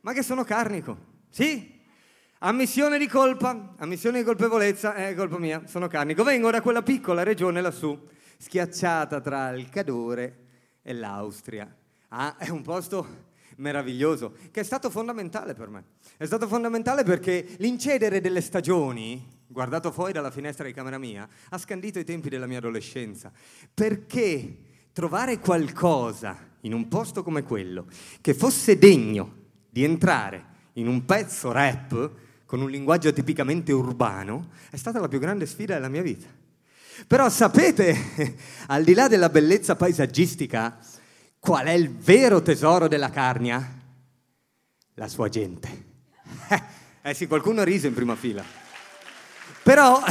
ma 0.00 0.12
che 0.12 0.22
sono 0.22 0.44
carnico. 0.44 1.14
Sì, 1.28 1.78
ammissione 2.38 2.98
di 2.98 3.08
colpa, 3.08 3.74
ammissione 3.76 4.18
di 4.18 4.24
colpevolezza, 4.24 4.94
è 4.94 5.14
colpa 5.14 5.38
mia, 5.38 5.66
sono 5.66 5.88
carnico. 5.88 6.22
Vengo 6.22 6.50
da 6.50 6.60
quella 6.62 6.82
piccola 6.82 7.22
regione 7.22 7.60
lassù, 7.60 8.08
schiacciata 8.38 9.20
tra 9.20 9.50
il 9.50 9.68
Cadore 9.68 10.44
e 10.82 10.94
l'Austria. 10.94 11.74
Ah, 12.08 12.36
è 12.38 12.48
un 12.48 12.62
posto 12.62 13.25
meraviglioso, 13.56 14.34
che 14.50 14.60
è 14.60 14.64
stato 14.64 14.90
fondamentale 14.90 15.54
per 15.54 15.68
me. 15.68 15.84
È 16.16 16.24
stato 16.24 16.46
fondamentale 16.46 17.04
perché 17.04 17.46
l'incedere 17.58 18.20
delle 18.20 18.40
stagioni, 18.40 19.24
guardato 19.46 19.90
fuori 19.92 20.12
dalla 20.12 20.30
finestra 20.30 20.64
di 20.64 20.72
camera 20.72 20.98
mia, 20.98 21.28
ha 21.50 21.58
scandito 21.58 21.98
i 21.98 22.04
tempi 22.04 22.28
della 22.28 22.46
mia 22.46 22.58
adolescenza. 22.58 23.32
Perché 23.72 24.58
trovare 24.92 25.38
qualcosa 25.38 26.54
in 26.60 26.72
un 26.72 26.88
posto 26.88 27.22
come 27.22 27.42
quello 27.42 27.86
che 28.20 28.34
fosse 28.34 28.78
degno 28.78 29.44
di 29.68 29.84
entrare 29.84 30.54
in 30.74 30.88
un 30.88 31.04
pezzo 31.04 31.52
rap 31.52 32.12
con 32.46 32.60
un 32.60 32.70
linguaggio 32.70 33.12
tipicamente 33.12 33.72
urbano 33.72 34.50
è 34.70 34.76
stata 34.76 35.00
la 35.00 35.08
più 35.08 35.18
grande 35.18 35.46
sfida 35.46 35.74
della 35.74 35.88
mia 35.88 36.02
vita. 36.02 36.26
Però 37.06 37.28
sapete, 37.28 38.36
al 38.68 38.84
di 38.84 38.94
là 38.94 39.08
della 39.08 39.28
bellezza 39.28 39.76
paesaggistica, 39.76 40.78
qual 41.46 41.66
è 41.66 41.70
il 41.70 41.94
vero 41.94 42.42
tesoro 42.42 42.88
della 42.88 43.08
Carnia? 43.08 43.64
La 44.94 45.06
sua 45.06 45.28
gente. 45.28 45.84
Eh 47.06 47.14
sì, 47.14 47.28
qualcuno 47.28 47.62
rise 47.62 47.86
in 47.86 47.94
prima 47.94 48.16
fila. 48.16 48.42
Però, 49.62 50.02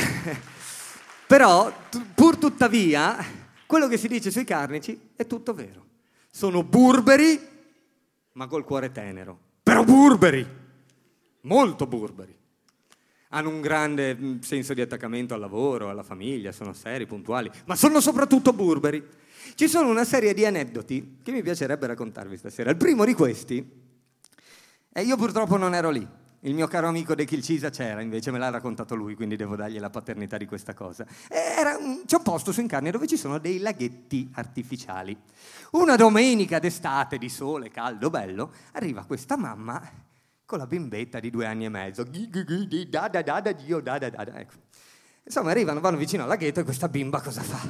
però, 1.27 1.69
pur 2.13 2.37
tuttavia, 2.37 3.17
quello 3.65 3.89
che 3.89 3.97
si 3.97 4.07
dice 4.07 4.31
sui 4.31 4.45
carnici 4.45 5.09
è 5.13 5.27
tutto 5.27 5.53
vero. 5.53 5.85
Sono 6.31 6.63
burberi, 6.63 7.37
ma 8.31 8.47
col 8.47 8.63
cuore 8.63 8.93
tenero. 8.93 9.37
Però 9.61 9.83
burberi, 9.83 10.47
molto 11.41 11.85
burberi. 11.85 12.33
Hanno 13.31 13.49
un 13.49 13.59
grande 13.59 14.15
mm, 14.15 14.39
senso 14.39 14.73
di 14.73 14.79
attaccamento 14.79 15.33
al 15.33 15.41
lavoro, 15.41 15.89
alla 15.89 16.03
famiglia, 16.03 16.53
sono 16.53 16.71
seri, 16.71 17.05
puntuali, 17.05 17.51
ma 17.65 17.75
sono 17.75 17.99
soprattutto 17.99 18.53
burberi. 18.53 19.05
Ci 19.53 19.67
sono 19.67 19.89
una 19.89 20.03
serie 20.03 20.33
di 20.33 20.45
aneddoti 20.45 21.19
che 21.21 21.31
mi 21.31 21.43
piacerebbe 21.43 21.87
raccontarvi 21.87 22.37
stasera. 22.37 22.71
Il 22.71 22.77
primo 22.77 23.05
di 23.05 23.13
questi, 23.13 23.83
e 24.91 25.01
io 25.01 25.15
purtroppo 25.17 25.57
non 25.57 25.75
ero 25.75 25.89
lì, 25.91 26.07
il 26.45 26.53
mio 26.53 26.67
caro 26.67 26.87
amico 26.87 27.15
De 27.15 27.25
Kilcisa 27.25 27.69
c'era, 27.71 28.01
invece 28.01 28.29
me 28.29 28.37
l'ha 28.37 28.49
raccontato 28.49 28.93
lui, 28.93 29.15
quindi 29.15 29.35
devo 29.35 29.55
dargli 29.55 29.79
la 29.79 29.89
paternità 29.89 30.37
di 30.37 30.45
questa 30.45 30.73
cosa. 30.73 31.05
Un- 31.79 32.03
c'è 32.05 32.17
un 32.17 32.23
posto 32.23 32.51
su 32.51 32.61
Incarni 32.61 32.91
dove 32.91 33.07
ci 33.07 33.17
sono 33.17 33.39
dei 33.39 33.59
laghetti 33.59 34.29
artificiali. 34.33 35.17
Una 35.71 35.95
domenica 35.95 36.59
d'estate 36.59 37.17
di 37.17 37.29
sole, 37.29 37.69
caldo, 37.69 38.09
bello, 38.09 38.51
arriva 38.73 39.05
questa 39.05 39.35
mamma 39.37 39.81
con 40.45 40.59
la 40.59 40.67
bimbetta 40.67 41.19
di 41.19 41.31
due 41.31 41.47
anni 41.47 41.65
e 41.65 41.69
mezzo. 41.69 42.03
Da, 42.03 43.07
da, 43.07 43.21
da, 43.23 43.41
da, 43.41 43.51
dio, 43.51 43.79
da, 43.79 43.97
da, 43.97 44.09
da. 44.09 44.39
Ecco. 44.39 44.53
Insomma, 45.23 45.49
arrivano, 45.49 45.79
vanno 45.79 45.97
vicino 45.97 46.21
al 46.21 46.29
laghetto 46.29 46.59
e 46.59 46.63
questa 46.63 46.87
bimba 46.87 47.21
cosa 47.21 47.41
fa? 47.41 47.67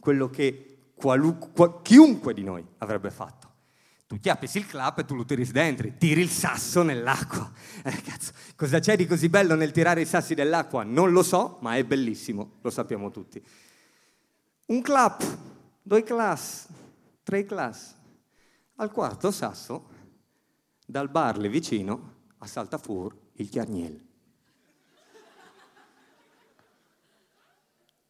Quello 0.00 0.30
che 0.30 0.77
qualu- 0.98 1.52
qua- 1.52 1.80
chiunque 1.80 2.34
di 2.34 2.42
noi 2.42 2.66
avrebbe 2.78 3.10
fatto. 3.10 3.46
Tu 4.08 4.18
chiappi 4.20 4.48
il 4.54 4.66
clap 4.66 4.98
e 4.98 5.04
tu 5.04 5.14
lo 5.14 5.24
tiri 5.24 5.44
dentro, 5.50 5.86
tiri 5.98 6.22
il 6.22 6.30
sasso 6.30 6.82
nell'acqua. 6.82 7.50
Eh, 7.84 8.02
cazzo, 8.02 8.32
cosa 8.56 8.80
c'è 8.80 8.96
di 8.96 9.06
così 9.06 9.28
bello 9.28 9.54
nel 9.54 9.70
tirare 9.70 10.00
i 10.00 10.04
sassi 10.04 10.34
dell'acqua? 10.34 10.82
Non 10.82 11.12
lo 11.12 11.22
so, 11.22 11.58
ma 11.60 11.76
è 11.76 11.84
bellissimo, 11.84 12.56
lo 12.60 12.70
sappiamo 12.70 13.10
tutti. 13.10 13.42
Un 14.66 14.82
clap, 14.82 15.38
due 15.80 16.02
class, 16.02 16.66
tre 17.22 17.44
class. 17.44 17.94
Al 18.76 18.90
quarto 18.90 19.30
sasso, 19.30 19.88
dal 20.84 21.08
bar 21.08 21.38
lì 21.38 21.48
vicino, 21.48 22.14
assalta 22.38 22.78
fuori 22.78 23.16
il 23.34 23.48
chiarniel. 23.48 24.06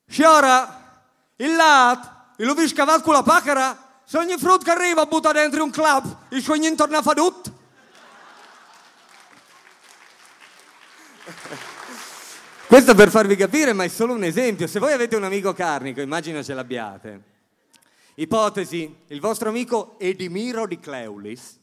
Sciora, 0.06 1.02
il 1.36 1.54
lat, 1.54 2.17
il 2.40 2.46
l'ho 2.46 2.68
scavato 2.68 3.02
con 3.02 3.14
la 3.14 3.22
paccara, 3.22 4.00
se 4.04 4.16
ogni 4.16 4.36
frutto 4.38 4.64
che 4.64 4.70
arriva 4.70 5.06
butta 5.06 5.32
dentro 5.32 5.62
un 5.62 5.70
club, 5.70 6.16
il 6.30 6.44
niente 6.46 6.76
torna 6.76 6.98
a 6.98 7.02
fa 7.02 7.14
tutto. 7.14 7.56
Questo 12.68 12.94
per 12.94 13.10
farvi 13.10 13.34
capire, 13.34 13.72
ma 13.72 13.84
è 13.84 13.88
solo 13.88 14.12
un 14.12 14.22
esempio. 14.22 14.66
Se 14.66 14.78
voi 14.78 14.92
avete 14.92 15.16
un 15.16 15.24
amico 15.24 15.52
carnico, 15.52 16.00
immagino 16.00 16.42
ce 16.44 16.54
l'abbiate. 16.54 17.22
Ipotesi, 18.14 19.04
il 19.08 19.20
vostro 19.20 19.48
amico 19.48 19.98
Edimiro 19.98 20.66
di 20.66 20.78
Cleulis, 20.78 21.58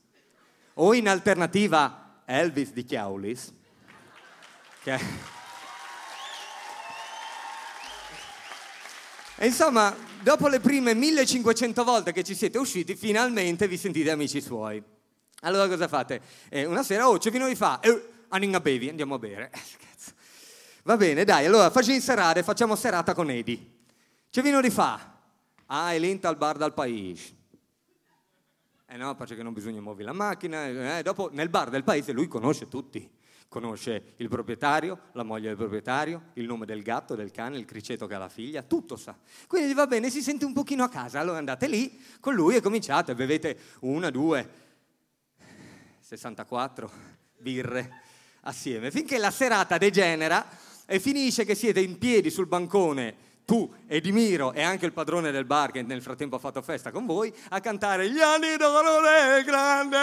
o 0.73 0.93
in 0.93 1.07
alternativa 1.07 2.21
Elvis 2.25 2.71
di 2.71 2.83
Chiaulis, 2.83 3.53
che 4.83 4.99
E 9.37 9.47
insomma, 9.47 9.93
dopo 10.21 10.47
le 10.47 10.61
prime 10.61 10.93
1500 10.93 11.83
volte 11.83 12.13
che 12.13 12.23
ci 12.23 12.33
siete 12.33 12.57
usciti, 12.57 12.95
finalmente 12.95 13.67
vi 13.67 13.77
sentite 13.77 14.09
amici 14.09 14.39
suoi. 14.39 14.81
Allora 15.41 15.67
cosa 15.67 15.89
fate? 15.89 16.21
Eh, 16.49 16.63
una 16.65 16.83
sera, 16.83 17.09
oh, 17.09 17.17
c'è 17.17 17.31
vino 17.31 17.47
di 17.47 17.55
fa, 17.55 17.81
eh, 17.81 18.07
andiamo 18.29 18.55
a 18.55 18.59
bevi, 18.61 18.89
andiamo 18.89 19.15
a 19.15 19.19
bere. 19.19 19.51
Eh, 19.53 19.59
cazzo. 19.77 20.11
Va 20.83 20.95
bene, 20.97 21.25
dai, 21.25 21.45
allora 21.45 21.69
facci 21.69 21.99
serate, 21.99 22.43
facciamo 22.43 22.75
serata 22.75 23.13
con 23.13 23.29
Edi. 23.29 23.73
C'è 24.29 24.41
vino 24.41 24.61
di 24.61 24.69
fa? 24.69 25.13
Ah, 25.65 25.91
è 25.91 25.99
lenta 25.99 26.29
al 26.29 26.37
bar 26.37 26.57
dal 26.57 26.73
paese. 26.73 27.33
Eh 28.87 28.97
no, 28.97 29.15
perché 29.15 29.41
non 29.43 29.51
bisogna 29.51 29.81
muovere 29.81 30.05
la 30.05 30.13
macchina. 30.13 30.97
eh, 30.97 31.03
dopo 31.03 31.29
nel 31.33 31.49
bar 31.49 31.69
del 31.69 31.83
paese 31.83 32.13
lui 32.13 32.27
conosce 32.27 32.67
tutti. 32.67 33.09
Conosce 33.47 34.13
il 34.17 34.27
proprietario, 34.27 34.99
la 35.13 35.23
moglie 35.23 35.47
del 35.47 35.55
proprietario, 35.55 36.31
il 36.33 36.45
nome 36.45 36.65
del 36.65 36.81
gatto, 36.81 37.15
del 37.15 37.31
cane, 37.31 37.57
il 37.57 37.65
criceto 37.65 38.07
che 38.07 38.15
ha 38.15 38.17
la 38.17 38.29
figlia, 38.29 38.63
tutto 38.63 38.95
sa. 38.97 39.15
Quindi 39.47 39.73
va 39.73 39.87
bene, 39.87 40.09
si 40.09 40.21
sente 40.21 40.45
un 40.45 40.53
pochino 40.53 40.83
a 40.83 40.89
casa. 40.89 41.19
Allora 41.19 41.37
andate 41.37 41.67
lì 41.67 42.01
con 42.19 42.33
lui 42.33 42.55
e 42.55 42.61
cominciate, 42.61 43.15
bevete 43.15 43.57
una, 43.81 44.09
due, 44.09 44.63
64 46.01 46.91
birre 47.37 48.01
assieme, 48.41 48.91
finché 48.91 49.17
la 49.17 49.31
serata 49.31 49.77
degenera 49.77 50.45
e 50.85 50.99
finisce 50.99 51.45
che 51.45 51.55
siete 51.55 51.79
in 51.79 51.97
piedi 51.97 52.29
sul 52.29 52.47
bancone 52.47 53.23
tu, 53.45 53.71
Edimiro 53.87 54.53
e 54.53 54.63
anche 54.63 54.87
il 54.87 54.91
padrone 54.91 55.31
del 55.31 55.45
bar 55.45 55.71
che 55.71 55.83
nel 55.83 56.01
frattempo 56.01 56.35
ha 56.35 56.39
fatto 56.39 56.61
festa 56.63 56.91
con 56.91 57.05
voi, 57.05 57.33
a 57.49 57.59
cantare 57.59 58.09
Gli 58.09 58.19
anni 58.19 58.57
d'oro 58.57 59.01
del 59.01 59.43
grande 59.43 59.97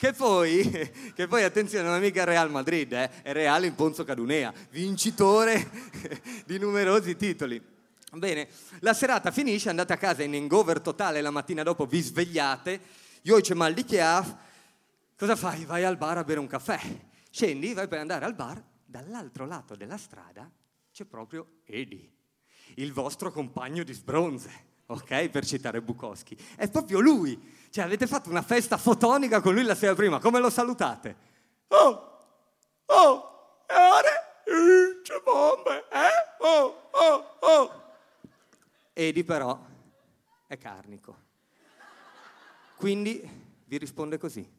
che 0.00 0.14
poi, 0.14 0.62
che 1.14 1.26
poi 1.26 1.42
attenzione, 1.42 1.86
non 1.86 1.96
è 1.96 2.00
mica 2.00 2.24
Real 2.24 2.50
Madrid, 2.50 2.90
eh, 2.90 3.20
è 3.20 3.32
Real 3.34 3.66
in 3.66 3.74
Ponzo 3.74 4.02
Cadunea, 4.02 4.50
vincitore 4.70 5.68
di 6.46 6.58
numerosi 6.58 7.16
titoli. 7.16 7.62
Bene, 8.12 8.48
la 8.78 8.94
serata 8.94 9.30
finisce, 9.30 9.68
andate 9.68 9.92
a 9.92 9.98
casa 9.98 10.22
in 10.22 10.32
hangover 10.32 10.80
totale, 10.80 11.20
la 11.20 11.30
mattina 11.30 11.62
dopo 11.62 11.84
vi 11.84 12.00
svegliate, 12.00 12.80
io 13.20 13.40
c'è 13.42 13.52
mal 13.52 13.74
di 13.74 13.84
chiaf, 13.84 14.34
cosa 15.18 15.36
fai? 15.36 15.66
Vai 15.66 15.84
al 15.84 15.98
bar 15.98 16.16
a 16.16 16.24
bere 16.24 16.40
un 16.40 16.46
caffè, 16.46 16.80
scendi, 17.30 17.74
vai 17.74 17.86
per 17.86 17.98
andare 17.98 18.24
al 18.24 18.34
bar, 18.34 18.64
dall'altro 18.82 19.44
lato 19.44 19.76
della 19.76 19.98
strada 19.98 20.50
c'è 20.90 21.04
proprio 21.04 21.60
Edi, 21.66 22.10
il 22.76 22.94
vostro 22.94 23.30
compagno 23.30 23.82
di 23.82 23.92
sbronze, 23.92 24.50
ok? 24.90 25.28
Per 25.28 25.44
citare 25.46 25.80
Bukowski. 25.80 26.36
È 26.56 26.68
proprio 26.68 27.00
lui. 27.00 27.58
Cioè, 27.70 27.84
avete 27.84 28.06
fatto 28.06 28.28
una 28.28 28.42
festa 28.42 28.76
fotonica 28.76 29.40
con 29.40 29.54
lui 29.54 29.62
la 29.62 29.74
sera 29.74 29.94
prima, 29.94 30.18
come 30.18 30.40
lo 30.40 30.50
salutate? 30.50 31.16
Oh, 31.68 32.18
oh, 32.86 33.62
e 33.66 33.74
ora? 33.74 35.00
C'è 35.02 35.20
bombe, 35.22 35.84
eh? 35.90 36.44
Oh, 36.44 36.88
oh, 36.90 37.36
oh. 37.38 37.82
Edi 38.92 39.22
però 39.22 39.58
è 40.48 40.58
carnico. 40.58 41.28
Quindi 42.74 43.22
vi 43.66 43.78
risponde 43.78 44.18
così. 44.18 44.58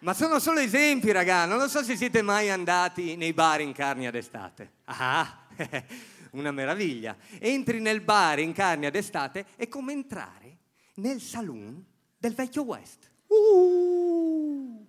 Ma 0.00 0.14
sono 0.14 0.38
solo 0.38 0.60
esempi, 0.60 1.10
raga. 1.10 1.44
Non 1.44 1.58
lo 1.58 1.68
so 1.68 1.82
se 1.82 1.96
siete 1.96 2.22
mai 2.22 2.48
andati 2.48 3.16
nei 3.16 3.32
bar 3.32 3.60
in 3.60 3.72
Carnia 3.72 4.10
d'estate. 4.10 4.72
Ah, 4.84 5.40
una 6.32 6.50
meraviglia. 6.50 7.16
Entri 7.38 7.80
nel 7.80 8.00
bar 8.00 8.38
in 8.38 8.52
Carnia 8.52 8.90
d'estate 8.90 9.46
è 9.56 9.68
come 9.68 9.92
entrare 9.92 10.58
nel 10.94 11.20
saloon 11.20 11.84
del 12.16 12.34
vecchio 12.34 12.62
West. 12.62 13.10
Uh, 13.26 14.86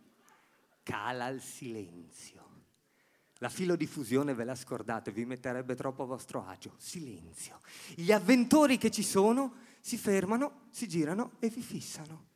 cala 0.84 1.28
il 1.28 1.42
silenzio. 1.42 2.38
La 3.42 3.50
filodiffusione 3.50 4.34
ve 4.34 4.44
la 4.44 4.56
scordate, 4.56 5.12
vi 5.12 5.26
metterebbe 5.26 5.76
troppo 5.76 6.04
a 6.04 6.08
vostro 6.08 6.46
agio. 6.46 6.74
Silenzio. 6.78 7.62
Gli 7.96 8.12
avventori 8.12 8.78
che 8.78 8.92
ci 8.92 9.04
sono 9.04 9.56
si 9.80 9.98
fermano, 9.98 10.68
si 10.72 10.88
girano 10.88 11.34
e 11.40 11.50
vi 11.50 11.62
fissano 11.62 12.29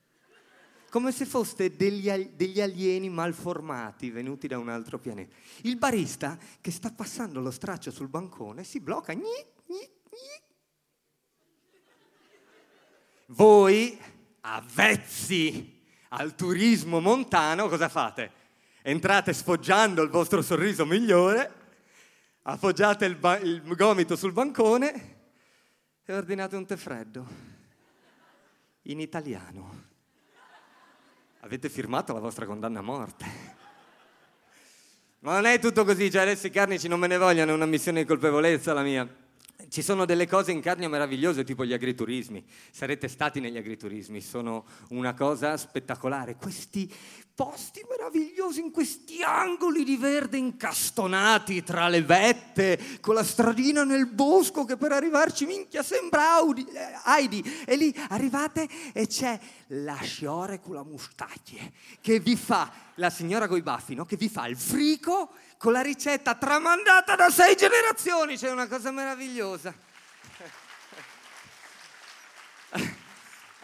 come 0.93 1.11
se 1.11 1.25
foste 1.25 1.75
degli, 1.75 2.07
degli 2.35 2.61
alieni 2.61 3.09
malformati 3.09 4.11
venuti 4.11 4.45
da 4.45 4.59
un 4.59 4.69
altro 4.69 4.99
pianeta. 4.99 5.35
Il 5.61 5.77
barista 5.77 6.37
che 6.61 6.69
sta 6.69 6.91
passando 6.91 7.41
lo 7.41 7.49
straccio 7.49 7.89
sul 7.89 8.09
bancone 8.09 8.63
si 8.63 8.79
blocca, 8.79 9.11
gni, 9.15 9.23
gni, 9.65 9.89
Voi, 13.25 13.99
avvezzi 14.41 15.81
al 16.09 16.35
turismo 16.35 16.99
montano, 16.99 17.67
cosa 17.69 17.89
fate? 17.89 18.31
Entrate 18.83 19.33
sfoggiando 19.33 20.03
il 20.03 20.11
vostro 20.11 20.43
sorriso 20.43 20.85
migliore, 20.85 21.53
appoggiate 22.43 23.05
il, 23.05 23.15
ba- 23.15 23.39
il 23.39 23.63
gomito 23.75 24.15
sul 24.15 24.31
bancone 24.31 25.15
e 26.05 26.13
ordinate 26.13 26.55
un 26.55 26.67
tè 26.67 26.75
freddo. 26.75 27.27
In 28.83 28.99
italiano. 28.99 29.92
Avete 31.43 31.67
firmato 31.67 32.13
la 32.13 32.21
vostra 32.21 32.45
condanna 32.45 32.79
a 32.79 32.81
morte. 32.81 33.25
Ma 35.19 35.33
non 35.33 35.45
è 35.45 35.59
tutto 35.59 35.83
così, 35.83 36.09
cioè 36.09 36.21
adesso 36.21 36.47
i 36.47 36.49
carnici 36.49 36.87
non 36.87 37.01
me 37.01 37.07
ne 37.07 37.17
vogliono, 37.17 37.51
è 37.51 37.53
una 37.53 37.65
missione 37.65 37.99
di 37.99 38.07
colpevolezza 38.07 38.71
la 38.71 38.81
mia. 38.81 39.05
Ci 39.67 39.81
sono 39.81 40.05
delle 40.05 40.25
cose 40.25 40.51
in 40.53 40.61
Carnia 40.61 40.87
meravigliose, 40.87 41.43
tipo 41.43 41.65
gli 41.65 41.73
agriturismi. 41.73 42.45
Sarete 42.71 43.09
stati 43.09 43.41
negli 43.41 43.57
agriturismi, 43.57 44.21
sono 44.21 44.65
una 44.89 45.13
cosa 45.13 45.57
spettacolare. 45.57 46.37
Questi 46.37 46.89
posti 47.35 47.83
meravigliosi 47.89 48.59
in 48.61 48.71
questi 48.71 49.23
angoli 49.23 49.83
di 49.83 49.97
verde 49.97 50.37
incastonati 50.37 51.63
tra 51.63 51.87
le 51.87 52.03
vette, 52.03 52.79
con 53.01 53.15
la 53.15 53.23
stradina 53.23 53.83
nel 53.83 54.05
bosco 54.05 54.65
che 54.65 54.77
per 54.77 54.91
arrivarci, 54.91 55.45
minchia, 55.45 55.81
sembra 55.81 56.35
Audi, 56.35 56.65
eh, 56.65 56.91
Heidi. 57.05 57.63
E 57.65 57.75
lì 57.75 57.93
arrivate 58.09 58.67
e 58.93 59.07
c'è 59.07 59.39
la 59.73 59.99
sciore 60.01 60.59
con 60.59 60.75
la 60.75 60.83
mustacchie 60.83 61.73
che 62.01 62.19
vi 62.19 62.35
fa, 62.35 62.71
la 62.95 63.09
signora 63.09 63.47
coi 63.47 63.61
baffi, 63.61 63.95
no? 63.95 64.05
Che 64.05 64.17
vi 64.17 64.29
fa 64.29 64.47
il 64.47 64.57
frico 64.57 65.31
con 65.57 65.71
la 65.71 65.81
ricetta 65.81 66.35
tramandata 66.35 67.15
da 67.15 67.29
sei 67.29 67.55
generazioni. 67.55 68.37
C'è 68.37 68.51
una 68.51 68.67
cosa 68.67 68.91
meravigliosa. 68.91 69.73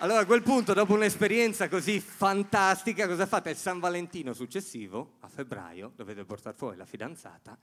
Allora 0.02 0.22
a 0.22 0.26
quel 0.26 0.44
punto, 0.44 0.74
dopo 0.74 0.94
un'esperienza 0.94 1.68
così 1.68 2.00
fantastica, 2.00 3.06
cosa 3.06 3.26
fate? 3.26 3.50
Il 3.50 3.58
San 3.58 3.80
Valentino 3.80 4.32
successivo, 4.32 5.18
a 5.20 5.28
febbraio, 5.28 5.92
dovete 5.94 6.24
portare 6.24 6.56
fuori 6.56 6.78
la 6.78 6.86
fidanzata 6.86 7.58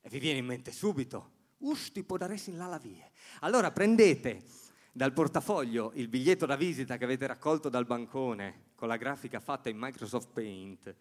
e 0.00 0.08
vi 0.08 0.18
viene 0.18 0.38
in 0.38 0.46
mente 0.46 0.72
subito, 0.72 1.32
ush, 1.58 1.92
ti 1.92 2.02
può 2.02 2.16
dare 2.16 2.38
sin 2.38 2.56
là 2.56 2.66
la 2.66 2.78
via. 2.78 3.06
Allora 3.40 3.70
prendete 3.72 4.42
dal 4.96 5.12
portafoglio 5.12 5.90
il 5.96 6.08
biglietto 6.08 6.46
da 6.46 6.56
visita 6.56 6.96
che 6.96 7.04
avete 7.04 7.26
raccolto 7.26 7.68
dal 7.68 7.84
bancone 7.84 8.70
con 8.74 8.88
la 8.88 8.96
grafica 8.96 9.40
fatta 9.40 9.68
in 9.68 9.76
Microsoft 9.78 10.28
Paint, 10.32 10.94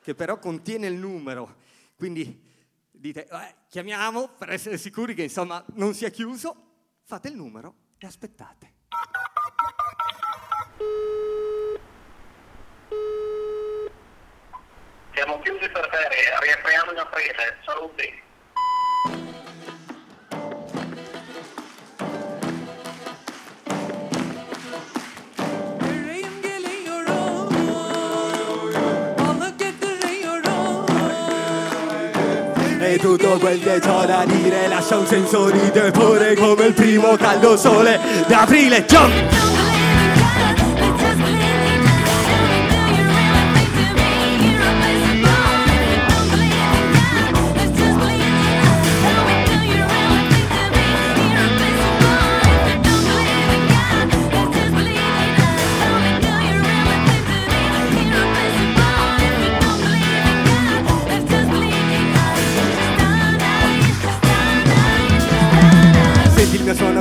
che 0.00 0.14
però 0.14 0.38
contiene 0.38 0.86
il 0.86 0.94
numero, 0.94 1.56
quindi 1.94 2.40
dite, 2.90 3.26
"Eh, 3.26 3.54
chiamiamo 3.68 4.28
per 4.28 4.48
essere 4.48 4.78
sicuri 4.78 5.12
che 5.12 5.24
insomma 5.24 5.62
non 5.74 5.92
sia 5.92 6.08
chiuso, 6.08 6.56
fate 7.02 7.28
il 7.28 7.36
numero 7.36 7.74
e 7.98 8.06
aspettate. 8.06 8.72
Siamo 15.12 15.38
chiusi 15.40 15.68
per 15.68 15.88
ferie, 15.90 16.40
riapriamo 16.40 16.92
in 16.92 16.98
aprile. 16.98 17.58
Saluti. 17.62 18.22
Tutto 32.98 33.38
quel 33.38 33.60
che 33.60 33.80
c'ho 33.80 34.04
da 34.06 34.24
dire 34.24 34.68
lascia 34.68 34.96
un 34.96 35.06
senso 35.06 35.50
di 35.50 35.70
tepore 35.70 36.34
come 36.34 36.66
il 36.66 36.72
primo 36.72 37.16
caldo 37.16 37.56
sole 37.56 37.98
d'aprile. 38.26 38.84
Jump! 38.86 39.53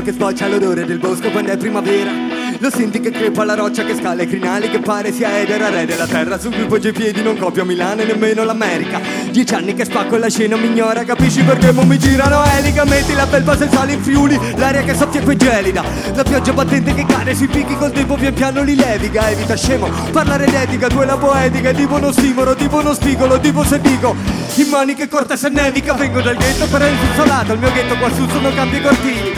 Che 0.04 0.12
sboccia 0.12 0.48
l'odore 0.48 0.86
del 0.86 1.00
bosco 1.00 1.30
quando 1.32 1.52
è 1.52 1.58
primavera. 1.58 2.12
Lo 2.60 2.70
senti 2.70 3.00
che 3.00 3.10
crepa 3.10 3.44
la 3.44 3.56
roccia 3.56 3.84
che 3.84 3.96
scala 3.96 4.22
i 4.22 4.28
crinali 4.28 4.70
Che 4.70 4.80
pare 4.80 5.12
sia 5.12 5.40
Edera, 5.40 5.70
re 5.70 5.86
della 5.86 6.06
terra. 6.06 6.38
Su 6.38 6.50
cui 6.50 6.66
poggia 6.66 6.90
i 6.90 6.92
piedi 6.92 7.22
non 7.22 7.38
copio 7.38 7.64
Milano 7.64 8.02
e 8.02 8.06
nemmeno 8.06 8.44
l'America. 8.44 9.00
Dieci 9.32 9.54
anni 9.54 9.74
che 9.74 9.86
spacco 9.86 10.18
la 10.18 10.30
scena 10.30 10.58
mi 10.58 10.68
ignora. 10.68 11.04
Capisci 11.04 11.42
perché 11.44 11.72
mo 11.72 11.84
mi 11.84 11.98
girano 11.98 12.44
elica 12.58 12.84
Metti 12.84 13.14
la 13.14 13.26
felpa 13.28 13.58
se 13.58 13.70
sale 13.72 13.94
in 13.94 14.02
Friuli 14.02 14.40
L'aria 14.56 14.84
che 14.84 14.94
soffia 14.94 15.22
e 15.22 15.36
gelida. 15.36 15.84
La 16.14 16.24
pioggia 16.24 16.52
battente 16.52 16.94
che 16.94 17.06
cade 17.06 17.34
sui 17.34 17.48
picchi 17.48 17.76
Col 17.76 17.92
tempo 17.92 18.16
pian 18.16 18.34
piano 18.34 18.62
li 18.62 18.76
leviga. 18.76 19.30
Evita 19.30 19.56
scemo, 19.56 19.90
parlare 20.12 20.46
d'etica 20.46 20.88
Tu 20.88 21.02
e 21.02 21.06
la 21.06 21.18
poetica 21.18 21.70
è 21.70 21.74
tipo 21.74 21.96
uno 21.96 22.12
stimolo 22.12 22.56
Tipo 22.56 22.80
uno 22.80 22.94
spigolo, 22.94 23.40
tipo 23.40 23.64
se 23.64 23.80
dico 23.80 24.16
In 24.56 24.68
maniche 24.70 25.08
corte 25.08 25.38
se 25.38 25.50
nevica 25.50 25.94
Vengo 25.94 26.22
dal 26.22 26.36
ghetto 26.36 26.68
per 26.68 26.82
il 26.82 26.98
insolato 27.10 27.54
Il 27.54 27.60
mio 27.60 27.72
ghetto 27.72 27.96
qua 27.98 28.12
su 28.14 28.28
sono 28.30 28.54
campi 28.54 28.82
cortili 28.82 29.33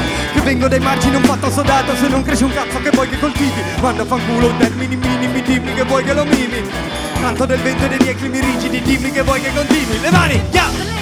vengo 0.45 0.67
dai 0.67 0.79
margini 0.79 1.15
un 1.15 1.23
fatto 1.23 1.49
sodato 1.49 1.95
Se 1.95 2.07
non 2.07 2.21
cresce 2.21 2.45
un 2.45 2.53
cazzo 2.53 2.79
che 2.79 2.91
vuoi 2.91 3.09
che 3.09 3.19
coltivi. 3.19 3.61
Manda 3.81 4.03
a 4.03 4.05
fanculo 4.05 4.53
termini 4.57 4.95
minimi 4.95 5.41
Dimmi 5.41 5.73
che 5.73 5.83
vuoi 5.83 6.03
che 6.03 6.13
lo 6.13 6.23
mimi. 6.23 6.63
Canto 7.19 7.45
del 7.45 7.59
vento 7.59 7.85
e 7.85 7.89
dei 7.89 7.97
miei 7.99 8.15
climi 8.15 8.39
rigidi 8.39 8.81
Dimmi 8.81 9.11
che 9.11 9.23
vuoi 9.23 9.41
che 9.41 9.51
continui. 9.53 9.99
Le 9.99 10.11
mani, 10.11 10.41
yeah! 10.51 10.94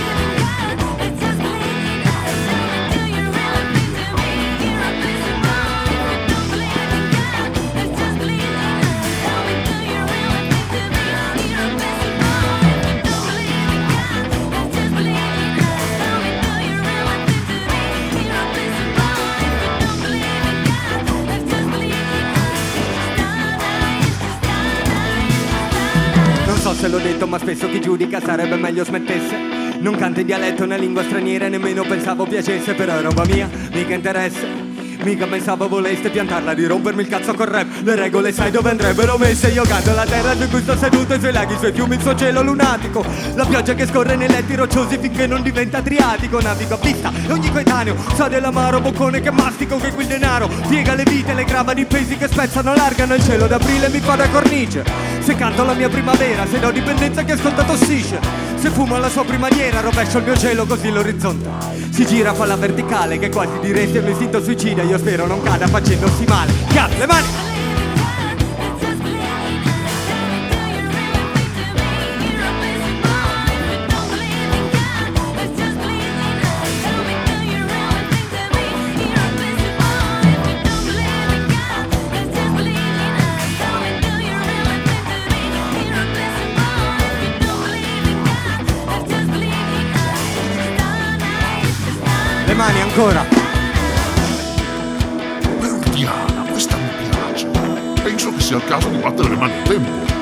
L'ho 26.93 26.99
detto 26.99 27.25
ma 27.25 27.39
spesso 27.39 27.67
chi 27.69 27.81
giudica 27.81 28.21
sarebbe 28.21 28.55
meglio 28.55 28.85
smettesse. 28.85 29.35
Non 29.79 29.95
canto 29.95 30.19
in 30.19 30.27
dialetto 30.27 30.65
né 30.65 30.77
lingua 30.77 31.03
straniera 31.03 31.49
Nemmeno 31.49 31.83
pensavo 31.83 32.25
piacesse 32.25 32.73
Però 32.73 32.95
è 32.95 33.01
roba 33.01 33.25
mia, 33.25 33.49
mica 33.71 33.95
interessa. 33.95 34.45
Mica 35.03 35.25
pensavo 35.25 35.67
voleste 35.67 36.09
piantarla 36.09 36.53
di 36.53 36.65
rompermi 36.65 37.01
il 37.01 37.07
cazzo 37.07 37.33
col 37.33 37.47
rap. 37.47 37.67
Le 37.81 37.95
regole 37.95 38.31
sai 38.31 38.51
dove 38.51 38.69
andrebbero 38.69 39.17
messe 39.17 39.49
Io 39.49 39.63
canto 39.63 39.93
la 39.93 40.05
terra 40.05 40.35
su 40.35 40.47
cui 40.47 40.61
sto 40.61 40.77
seduto 40.77 41.15
I 41.15 41.19
suoi 41.19 41.33
laghi, 41.33 41.53
i 41.53 41.57
suoi 41.57 41.73
fiumi, 41.73 41.95
il 41.95 42.01
suo 42.01 42.15
cielo 42.15 42.43
lunatico. 42.43 43.03
La 43.33 43.45
pioggia 43.45 43.73
che 43.73 43.87
scorre 43.87 44.15
nei 44.15 44.29
letti 44.29 44.53
rocciosi 44.53 44.99
Finché 44.99 45.25
non 45.25 45.41
diventa 45.41 45.79
adriatico. 45.79 46.39
Navigo 46.39 46.75
a 46.75 46.77
vista 46.83 47.11
e 47.27 47.31
ogni 47.31 47.51
coetaneo 47.51 47.95
Sa 48.13 48.27
dell'amaro 48.27 48.79
boccone 48.79 49.21
che 49.21 49.31
mastico 49.31 49.77
Che 49.77 49.91
qui 49.91 50.03
il 50.03 50.09
denaro. 50.09 50.47
Piega 50.67 50.93
le 50.93 51.03
vite 51.03 51.33
Le 51.33 51.45
grava 51.45 51.73
di 51.73 51.85
pesi 51.85 52.17
che 52.17 52.27
spezzano 52.27 52.75
Largano 52.75 53.15
il 53.15 53.23
cielo 53.23 53.47
d'aprile 53.47 53.89
mi 53.89 53.99
fa 53.99 54.15
da 54.15 54.29
cornice. 54.29 54.83
Se 55.19 55.35
canto 55.35 55.63
la 55.63 55.73
mia 55.73 55.89
primavera 55.89 56.45
Se 56.45 56.59
do 56.59 56.69
dipendenza 56.71 57.23
che 57.23 57.31
ascolta 57.31 57.63
tossisce. 57.63 58.19
Se 58.55 58.69
fumo 58.69 58.95
alla 58.95 59.09
sua 59.09 59.23
primaniera 59.23 59.79
Rovescio 59.79 60.19
il 60.19 60.25
mio 60.25 60.37
cielo 60.37 60.65
così 60.65 60.91
l'orizzonte. 60.91 61.49
Si 61.89 62.05
gira 62.05 62.33
fa 62.33 62.45
la 62.45 62.55
verticale 62.55 63.17
Che 63.17 63.29
quasi 63.29 63.59
diresti 63.61 63.97
è 63.97 64.01
un 64.01 64.09
istinto 64.09 64.43
suicida. 64.43 64.83
Io 64.83 64.97
spero 64.97 65.25
non 65.25 65.41
cada 65.41 65.67
facendosi 65.67 66.25
male. 66.25 66.51
Cazzo, 66.67 66.97
le 66.99 67.07
mani! 67.07 67.52
Ancora 92.93 93.25
Verdiana, 95.59 96.43
questa 96.51 96.75
mi 96.75 97.09
piace. 97.09 97.47
Penso 98.03 98.31
che 98.31 98.39
sia 98.39 98.57
il 98.57 98.65
caso 98.65 98.87
di 98.89 98.97
battere 98.97 99.29
le 99.29 99.35
mani 99.35 99.53
a 99.53 99.61
tempo. 99.63 100.12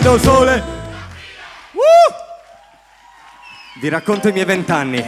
Caldo 0.00 0.18
sole. 0.18 0.64
Uh! 1.72 2.12
vi 3.80 3.88
racconto 3.88 4.28
i 4.28 4.32
miei 4.32 4.46
vent'anni. 4.46 5.04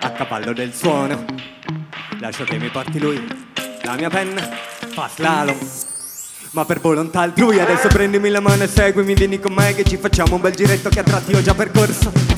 A 0.00 0.10
cavallo 0.10 0.52
del 0.52 0.72
suono 0.72 1.24
lascio 2.18 2.44
che 2.44 2.58
mi 2.58 2.68
porti 2.68 2.98
lui 2.98 3.26
la 3.82 3.94
mia 3.94 4.08
penna 4.08 4.42
fa 4.94 5.10
slalom. 5.14 5.58
Ma 6.52 6.64
per 6.64 6.80
volontà 6.80 7.20
altrui 7.20 7.60
adesso 7.60 7.88
prendimi 7.88 8.28
la 8.28 8.40
mano 8.40 8.62
e 8.62 8.68
seguimi 8.68 9.14
vieni 9.14 9.38
con 9.38 9.52
me 9.54 9.74
che 9.74 9.84
ci 9.84 9.96
facciamo 9.96 10.34
un 10.34 10.40
bel 10.40 10.54
giretto 10.54 10.88
che 10.88 11.00
a 11.00 11.02
tratti 11.02 11.34
ho 11.34 11.42
già 11.42 11.54
percorso 11.54 12.31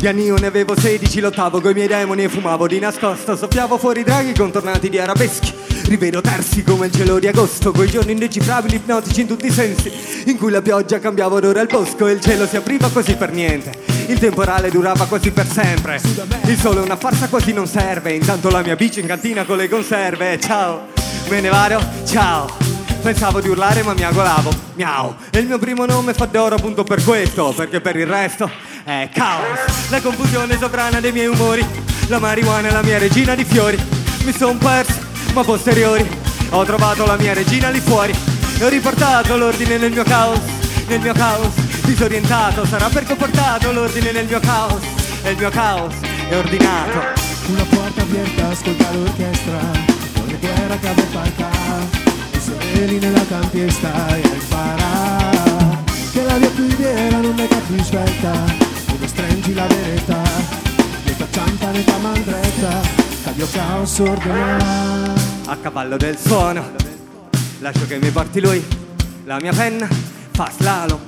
di 0.00 0.06
anni 0.06 0.30
ne 0.30 0.46
avevo 0.46 0.78
16 0.78 1.20
lottavo 1.20 1.60
coi 1.60 1.74
miei 1.74 1.88
demoni 1.88 2.24
e 2.24 2.28
fumavo 2.28 2.66
di 2.68 2.78
nascosto 2.78 3.34
soffiavo 3.34 3.78
fuori 3.78 4.04
draghi 4.04 4.32
contornati 4.32 4.88
di 4.88 4.98
arabeschi. 4.98 5.52
Rivedo 5.86 6.20
tersi 6.20 6.62
come 6.62 6.86
il 6.86 6.92
cielo 6.92 7.18
di 7.18 7.26
agosto 7.26 7.72
quei 7.72 7.88
giorni 7.88 8.12
indecifrabili 8.12 8.76
ipnotici 8.76 9.22
in 9.22 9.26
tutti 9.26 9.46
i 9.46 9.50
sensi 9.50 9.90
in 10.26 10.36
cui 10.36 10.50
la 10.50 10.62
pioggia 10.62 10.98
cambiava 10.98 11.36
odore 11.36 11.60
al 11.60 11.66
bosco 11.66 12.06
e 12.06 12.12
il 12.12 12.20
cielo 12.20 12.46
si 12.46 12.56
apriva 12.56 12.88
così 12.90 13.16
per 13.16 13.32
niente. 13.32 13.72
Il 14.06 14.18
temporale 14.18 14.70
durava 14.70 15.06
quasi 15.06 15.32
per 15.32 15.46
sempre. 15.46 16.00
Il 16.44 16.58
sole 16.58 16.80
è 16.80 16.82
una 16.82 16.96
farsa 16.96 17.28
quasi 17.28 17.52
non 17.52 17.66
serve. 17.66 18.12
Intanto 18.12 18.50
la 18.50 18.62
mia 18.62 18.76
bici 18.76 19.00
in 19.00 19.06
cantina 19.06 19.44
con 19.44 19.56
le 19.56 19.68
conserve. 19.68 20.38
Ciao 20.38 20.96
me 21.28 21.40
ne 21.40 21.48
vado. 21.48 21.80
Ciao 22.04 22.87
Pensavo 23.08 23.40
di 23.40 23.48
urlare 23.48 23.82
ma 23.82 23.94
mi 23.94 24.04
agolavo, 24.04 24.50
miau. 24.74 25.16
E 25.30 25.38
il 25.38 25.46
mio 25.46 25.58
primo 25.58 25.86
nome 25.86 26.12
fa 26.12 26.26
d'oro 26.26 26.56
appunto 26.56 26.84
per 26.84 27.02
questo 27.02 27.54
Perché 27.56 27.80
per 27.80 27.96
il 27.96 28.04
resto 28.04 28.50
è 28.84 29.08
caos. 29.10 29.88
La 29.88 30.02
confusione 30.02 30.58
sovrana 30.58 31.00
dei 31.00 31.10
miei 31.10 31.26
umori 31.26 31.66
La 32.08 32.18
marijuana 32.18 32.68
è 32.68 32.70
la 32.70 32.82
mia 32.82 32.98
regina 32.98 33.34
di 33.34 33.44
fiori. 33.44 33.82
Mi 34.24 34.32
son 34.32 34.58
perso 34.58 35.00
ma 35.32 35.42
posteriori 35.42 36.06
Ho 36.50 36.62
trovato 36.66 37.06
la 37.06 37.16
mia 37.16 37.32
regina 37.32 37.70
lì 37.70 37.80
fuori. 37.80 38.12
E 38.58 38.62
ho 38.62 38.68
riportato 38.68 39.38
l'ordine 39.38 39.78
nel 39.78 39.90
mio 39.90 40.04
caos 40.04 40.40
Nel 40.86 41.00
mio 41.00 41.14
caos. 41.14 41.54
Disorientato 41.86 42.66
Sarà 42.66 42.90
perché 42.90 43.14
ho 43.14 43.16
portato 43.16 43.72
l'ordine 43.72 44.12
nel 44.12 44.26
mio 44.26 44.40
caos 44.40 44.82
E 45.22 45.30
il 45.30 45.38
mio 45.38 45.48
caos 45.48 45.94
è 46.28 46.36
ordinato. 46.36 47.22
Una 47.46 47.64
porta 47.70 48.02
aperta, 48.02 48.48
ascolta 48.48 48.92
l'orchestra. 48.92 49.60
Con 50.12 50.26
le 50.26 50.36
guerra 50.38 50.76
che 50.76 50.88
ave 50.88 51.08
falta 52.78 52.86
I 52.86 52.86
sereni 52.86 52.98
nella 52.98 53.26
campiesta 53.26 54.16
e 54.16 54.20
impara 54.20 55.82
Che 56.12 56.22
la 56.22 56.38
via 56.38 56.50
più 56.50 56.66
vera 56.66 57.20
non 57.20 57.38
è 57.38 57.48
che 57.48 57.60
più 57.66 57.82
svelta 57.82 58.32
Dove 58.86 59.06
stringi 59.06 59.54
la 59.54 59.66
verità 59.66 60.22
Netta 61.04 61.26
ciampa, 61.30 61.70
netta 61.70 61.96
mandretta 61.98 62.80
Taglio 63.24 63.48
caos 63.52 63.98
ordena 63.98 65.26
a 65.50 65.56
cavallo 65.56 65.96
del 65.96 66.18
suono. 66.18 66.62
Lascio 67.60 67.86
che 67.86 67.98
mi 67.98 68.10
porti 68.10 68.38
lui, 68.38 68.62
la 69.24 69.38
mia 69.40 69.52
penna 69.52 69.88
fa 70.32 70.52
slalom, 70.54 71.00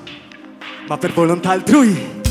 ma 0.89 0.97
per 0.97 1.13
volontà 1.13 1.51
altrui. 1.51 2.23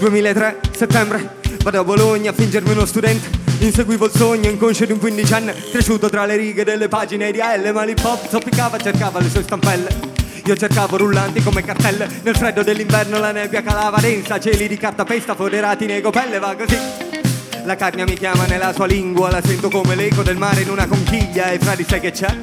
2003, 0.00 0.60
settembre, 0.76 1.38
vado 1.62 1.80
a 1.80 1.84
Bologna 1.84 2.28
a 2.28 2.32
fingermi 2.34 2.72
uno 2.72 2.84
studente. 2.84 3.49
Inseguivo 3.62 4.06
il 4.06 4.12
sogno 4.14 4.48
inconscio 4.48 4.86
di 4.86 4.92
un 4.92 4.98
quindicenne, 4.98 5.54
cresciuto 5.70 6.08
tra 6.08 6.24
le 6.24 6.36
righe 6.36 6.64
delle 6.64 6.88
pagine 6.88 7.30
di 7.30 7.38
L, 7.40 7.70
ma 7.74 7.84
l'hip 7.84 8.02
hop 8.02 8.26
zoppicava 8.26 8.78
e 8.78 8.82
cercava 8.82 9.20
le 9.20 9.28
sue 9.28 9.42
stampelle. 9.42 9.88
Io 10.46 10.56
cercavo 10.56 10.96
rullanti 10.96 11.42
come 11.42 11.62
cartelle, 11.62 12.08
nel 12.22 12.34
freddo 12.34 12.62
dell'inverno 12.62 13.18
la 13.18 13.32
nebbia 13.32 13.62
calava 13.62 14.00
densa, 14.00 14.40
cieli 14.40 14.66
di 14.66 14.78
cartapesta 14.78 15.34
foderati 15.34 15.84
nei 15.84 16.00
copelle, 16.00 16.38
va 16.38 16.56
così. 16.56 16.78
La 17.64 17.76
carnia 17.76 18.06
mi 18.06 18.14
chiama 18.14 18.46
nella 18.46 18.72
sua 18.72 18.86
lingua, 18.86 19.30
la 19.30 19.42
sento 19.44 19.68
come 19.68 19.94
l'eco 19.94 20.22
del 20.22 20.38
mare 20.38 20.62
in 20.62 20.70
una 20.70 20.86
conchiglia 20.86 21.50
e 21.50 21.58
fra 21.58 21.74
di 21.74 21.84
sé 21.86 22.00
che 22.00 22.12
c'è? 22.12 22.34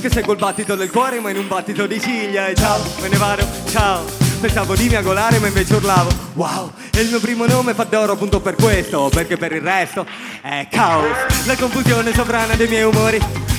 Che 0.00 0.10
seguo 0.10 0.32
il 0.32 0.40
battito 0.40 0.74
del 0.74 0.90
cuore 0.90 1.20
ma 1.20 1.30
in 1.30 1.38
un 1.38 1.46
battito 1.46 1.86
di 1.86 2.00
ciglia 2.00 2.48
e 2.48 2.54
ciao, 2.56 2.82
me 3.00 3.08
ne 3.08 3.16
vado, 3.16 3.46
ciao. 3.70 4.23
Pensavo 4.44 4.74
di 4.74 4.90
miagolare 4.90 5.38
ma 5.38 5.46
invece 5.46 5.72
urlavo, 5.72 6.10
wow. 6.34 6.70
E 6.94 7.00
il 7.00 7.08
mio 7.08 7.18
primo 7.18 7.46
nome 7.46 7.72
fa 7.72 7.84
d'oro 7.84 8.12
appunto 8.12 8.40
per 8.40 8.56
questo, 8.56 9.08
perché 9.08 9.38
per 9.38 9.52
il 9.52 9.62
resto 9.62 10.04
è 10.42 10.68
caos. 10.70 11.46
La 11.46 11.56
confusione 11.56 12.12
sovrana 12.12 12.54
dei 12.54 12.68
miei 12.68 12.82
umori, 12.82 13.18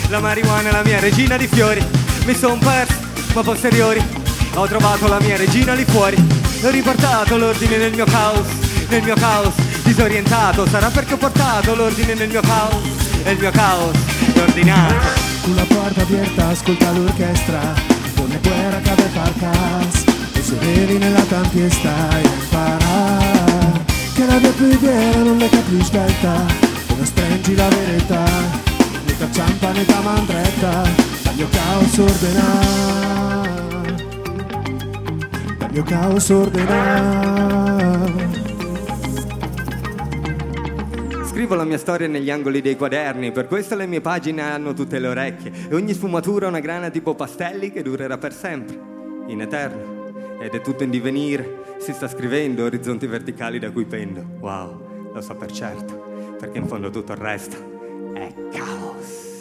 la 0.10 0.20
marijuana 0.20 0.70
è 0.70 0.72
la 0.72 0.84
mia 0.84 1.00
regina 1.00 1.38
di 1.38 1.48
fiori. 1.48 1.84
Mi 2.26 2.36
son 2.36 2.60
perso, 2.60 2.94
ma 3.34 3.42
posteriori, 3.42 4.00
ho 4.54 4.68
trovato 4.68 5.08
la 5.08 5.20
mia 5.22 5.36
regina 5.38 5.74
lì 5.74 5.84
fuori. 5.86 6.18
Ho 6.62 6.70
riportato 6.70 7.36
l'ordine 7.36 7.78
nel 7.78 7.96
mio 7.96 8.06
caos, 8.06 8.46
nel 8.88 9.02
mio 9.02 9.16
caos 9.16 9.56
disorientato 9.82 10.68
sarà 10.68 10.90
perché 10.90 11.16
ho 11.16 11.18
portato 11.18 11.74
l'ordine 11.74 12.14
nel 12.14 12.30
mio 12.30 12.42
caos 12.42 12.84
e 13.24 13.32
il 13.32 13.40
mio 13.40 13.50
caos 13.50 13.98
è 14.34 14.40
ordinato 14.40 14.96
Una 15.46 15.64
porta 15.64 16.02
aperta, 16.04 16.48
ascolta 16.50 16.92
l'orchestra 16.92 17.74
Con 18.16 18.28
le 18.28 18.40
guerra 18.40 18.80
che 18.80 18.90
ave 18.92 19.10
falcas 19.14 20.15
I 20.46 20.48
sereni 20.48 21.00
nella 21.00 21.26
campiesta 21.26 22.20
e 22.20 22.22
impara 22.22 23.84
Che 24.14 24.26
la 24.28 24.38
via 24.38 24.52
più 24.52 24.78
vera 24.78 25.24
non 25.24 25.42
è 25.42 25.50
che 25.50 25.58
più 25.68 25.82
svelta 25.82 26.46
Dove 26.88 27.04
stringi 27.04 27.56
la 27.56 27.68
verità 27.68 28.24
Netta 29.08 29.32
ciampa, 29.32 29.72
netta 29.72 30.00
mandretta 30.02 31.14
Taglio 31.24 31.48
caos 31.50 31.98
ordena. 31.98 33.44
Taglio 35.58 35.84
caos 35.84 36.30
ordena. 36.30 38.06
Scrivo 41.26 41.56
la 41.56 41.66
mia 41.66 41.78
storia 41.78 42.08
negli 42.08 42.30
angoli 42.30 42.62
dei 42.62 42.78
quaderni, 42.78 43.32
per 43.34 43.48
questo 43.48 43.76
le 43.76 43.88
mie 43.88 44.00
pagine 44.00 44.44
hanno 44.44 44.74
tutte 44.74 45.00
le 45.00 45.08
orecchie 45.08 45.52
e 45.68 45.76
ogni 45.76 45.94
sfumatura 45.94 46.48
una 46.48 46.60
grana 46.62 46.90
tipo 46.90 47.16
pastelli 47.16 47.72
che 47.72 47.82
durerà 47.82 48.18
per 48.18 48.32
sempre, 48.32 48.80
in 49.28 49.42
eterno. 49.42 49.95
Ed 50.40 50.54
è 50.54 50.62
tutto 50.62 50.84
in 50.84 50.90
divenire, 50.90 51.76
si 51.80 51.94
sta 51.94 52.08
scrivendo 52.08 52.66
orizzonti 52.66 53.08
verticali 53.08 53.60
da 53.60 53.72
cui 53.72 53.86
pendo. 53.86 54.24
Wow, 54.40 55.12
lo 55.14 55.22
so 55.22 55.36
per 55.36 55.52
certo, 55.52 56.36
perché 56.40 56.58
in 56.58 56.68
fondo 56.68 56.90
tutto 56.90 57.14
il 57.14 57.18
resto 57.18 57.56
è 58.14 58.34
caos. 58.52 59.34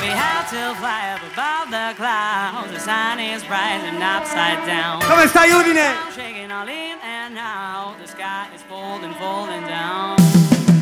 We 0.00 0.08
have 0.08 0.48
to 0.50 0.74
fly 0.76 1.14
up 1.14 1.22
above 1.32 1.70
the 1.70 1.94
clouds. 1.96 2.72
The 2.72 2.80
sun 2.80 3.18
is 3.18 3.42
rising 3.48 4.00
upside 4.02 4.64
down. 4.66 5.00
Come 5.00 5.26
stai 5.26 5.50
Udine? 5.50 5.94
Shaking 6.14 6.50
all 6.50 6.68
in 6.68 6.98
and 7.02 7.36
out. 7.38 7.98
The 7.98 8.06
sky 8.06 8.48
is 8.54 8.62
folding, 8.62 9.12
folding 9.14 9.66
down. 9.66 10.19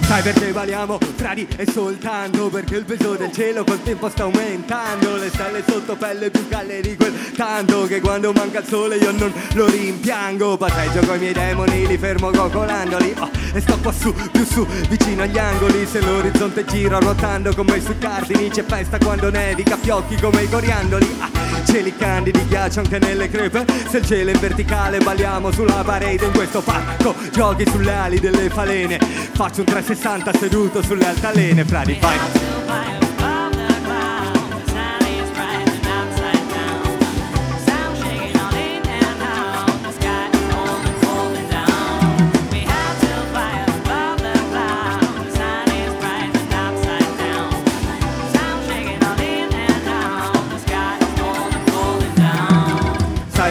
Sai 0.09 0.23
perché 0.23 0.53
baliamo 0.53 0.97
tra 1.17 1.35
di 1.35 1.47
e 1.55 1.71
soltanto? 1.71 2.49
Perché 2.49 2.77
il 2.77 2.87
peso 2.87 3.15
del 3.15 3.31
cielo 3.31 3.63
col 3.63 3.83
tempo 3.83 4.09
sta 4.09 4.23
aumentando. 4.23 5.17
Le 5.17 5.29
stelle 5.29 5.63
sotto 5.69 5.97
pelle 5.97 6.31
più 6.31 6.49
calde 6.49 6.81
di 6.81 6.97
quel 6.97 7.13
tanto 7.37 7.85
Che 7.85 8.01
quando 8.01 8.33
manca 8.33 8.61
il 8.61 8.67
sole 8.67 8.97
io 8.97 9.11
non 9.11 9.31
lo 9.53 9.67
rimpiango. 9.67 10.57
Passeggio 10.57 11.07
coi 11.07 11.19
miei 11.19 11.35
demoni, 11.35 11.87
li 11.87 11.99
fermo 11.99 12.31
coccolandoli 12.31 13.15
oh, 13.19 13.29
E 13.53 13.61
sto 13.61 13.77
qua 13.83 13.93
su, 13.93 14.15
più 14.33 14.47
su, 14.47 14.67
vicino 14.89 15.25
agli 15.25 15.37
angoli. 15.37 15.85
Se 15.85 16.01
l'orizzonte 16.01 16.65
gira 16.65 16.99
ruotando 16.99 17.55
come 17.55 17.79
sui 17.79 17.99
cardini 17.99 18.49
C'è 18.49 18.65
festa 18.65 18.97
quando 18.97 19.31
nevica, 19.31 19.77
fiocchi 19.77 20.17
come 20.19 20.45
i 20.45 20.49
coriandoli. 20.49 21.17
Ah, 21.19 21.29
Cieli 21.67 21.95
candidi, 21.95 22.47
ghiaccio 22.47 22.81
anche 22.81 22.99
nelle 22.99 23.29
crepe. 23.29 23.67
Se 23.91 23.99
il 23.99 24.07
cielo 24.07 24.31
è 24.31 24.39
verticale 24.39 25.01
balliamo 25.01 25.53
sulla 25.53 25.83
parete. 25.85 26.25
In 26.25 26.33
questo 26.33 26.63
parco, 26.63 27.15
giochi 27.31 27.69
sulle 27.71 27.93
ali 27.93 28.19
delle 28.19 28.49
falene. 28.49 28.99
Faccio 29.35 29.61
un 29.61 29.67
360 29.67 29.98
seduto 30.33 30.81
sulle 30.83 31.07
altalene 31.07 31.65
Fra 31.65 31.83
di 31.85 31.99
vai 32.01 33.08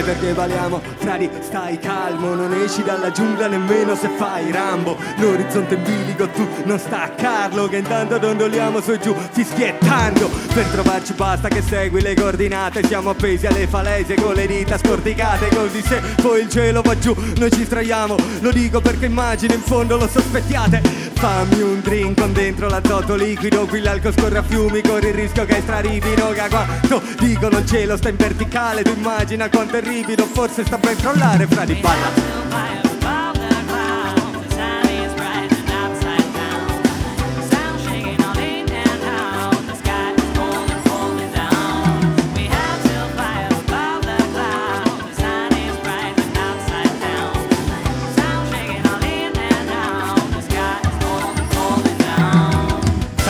perché 0.08 0.32
baliamo, 0.32 0.80
frati, 0.96 1.28
stai 1.40 1.78
calmo, 1.78 2.32
non 2.32 2.54
esci 2.54 2.82
dalla 2.82 3.10
giungla 3.10 3.46
nemmeno 3.46 3.94
se 3.94 4.08
fai 4.16 4.50
Rambo. 4.50 4.96
L'orizzonte 5.18 5.74
in 5.74 5.82
bilico, 5.82 6.26
tu 6.30 6.48
non 6.64 6.78
staccarlo, 6.78 7.68
che 7.68 7.76
intanto 7.76 8.16
dondoliamo 8.16 8.80
su 8.80 8.92
e 8.92 8.98
giù, 8.98 9.14
fischiettando. 9.32 10.30
Per 10.54 10.64
trovarci 10.64 11.12
basta 11.12 11.48
che 11.48 11.60
segui 11.60 12.00
le 12.00 12.14
coordinate, 12.14 12.86
siamo 12.86 13.10
appesi 13.10 13.46
alle 13.46 13.66
falesie 13.66 14.14
con 14.14 14.32
le 14.32 14.46
dita 14.46 14.78
scorticate, 14.78 15.48
così 15.54 15.82
se 15.82 16.00
poi 16.22 16.40
il 16.40 16.48
cielo 16.48 16.80
va 16.80 16.98
giù, 16.98 17.14
noi 17.36 17.52
ci 17.52 17.66
straiamo. 17.66 18.16
Lo 18.40 18.50
dico 18.50 18.80
perché 18.80 19.04
immagino 19.04 19.52
in 19.52 19.60
fondo 19.60 19.98
lo 19.98 20.08
sospettiate. 20.08 20.80
Fammi 21.18 21.60
un 21.60 21.80
drink 21.80 22.20
con 22.20 22.32
dentro 22.32 22.68
l'azoto 22.68 23.14
liquido, 23.14 23.66
qui 23.66 23.80
l'alcol 23.80 24.12
scorre 24.12 24.38
a 24.38 24.42
fiumi, 24.42 24.80
corri 24.80 25.08
il 25.08 25.14
rischio 25.14 25.44
che 25.44 25.60
straripino, 25.60 26.30
che 26.30 26.48
quanto 26.48 27.02
dicono 27.18 27.58
il 27.58 27.66
cielo 27.66 27.96
sta 27.96 28.08
in 28.08 28.16
verticale, 28.16 28.82
tu 28.82 28.94
immagina 28.96 29.48
quanto 29.50 29.76
è 29.76 29.80
ripido, 29.98 30.26
forse 30.26 30.64
sta 30.64 30.78
ben 30.78 30.96
crollare 30.96 31.46
fra 31.46 31.64
di 31.64 31.74
balla. 31.74 33.27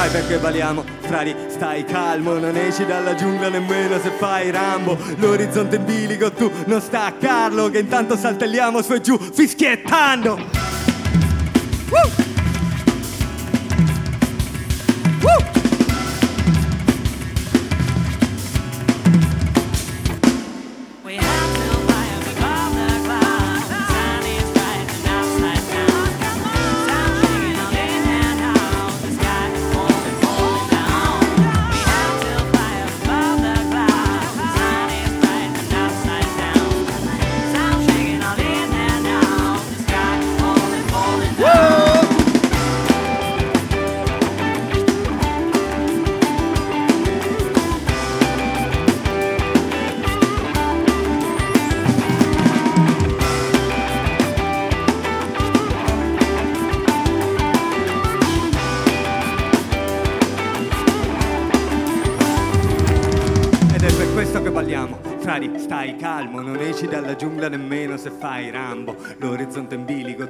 Sai 0.09 0.23
perché 0.23 0.39
baliamo? 0.39 0.85
Frari, 1.01 1.37
stai 1.49 1.85
calmo, 1.85 2.39
non 2.39 2.57
esci 2.57 2.87
dalla 2.87 3.15
giungla 3.15 3.51
nemmeno 3.51 4.01
se 4.01 4.09
fai 4.17 4.51
Rambo. 4.51 4.97
L'orizzonte 5.17 5.77
in 5.77 5.85
bilico, 5.85 6.33
tu 6.33 6.51
non 6.65 6.81
staccarlo, 6.81 7.69
che 7.69 7.81
intanto 7.81 8.17
saltelliamo 8.17 8.81
su 8.81 8.95
e 8.95 9.03
giù, 9.03 9.19
fischiettando. 9.19 10.39
Woo! 11.91 12.11
Woo! 15.21 15.58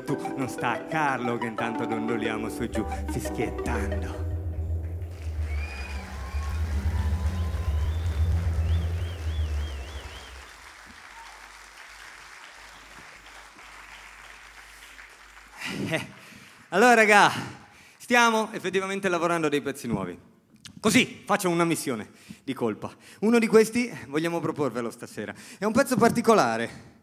Tu 0.08 0.32
non 0.36 0.48
staccarlo, 0.48 1.36
che 1.36 1.46
intanto 1.46 1.84
dondoliamo 1.84 2.48
su 2.48 2.66
giù, 2.70 2.82
fischiettando. 3.10 4.26
Eh, 15.90 16.06
Allora, 16.70 16.94
raga, 16.94 17.30
stiamo 17.98 18.50
effettivamente 18.52 19.10
lavorando 19.10 19.48
a 19.48 19.50
dei 19.50 19.60
pezzi 19.60 19.86
nuovi. 19.86 20.18
Così 20.80 21.22
faccio 21.26 21.50
una 21.50 21.64
missione 21.64 22.12
di 22.44 22.54
colpa. 22.54 22.90
Uno 23.20 23.38
di 23.38 23.46
questi 23.46 23.90
vogliamo 24.06 24.40
proporvelo 24.40 24.90
stasera. 24.90 25.34
È 25.58 25.64
un 25.64 25.72
pezzo 25.72 25.96
particolare 25.96 26.96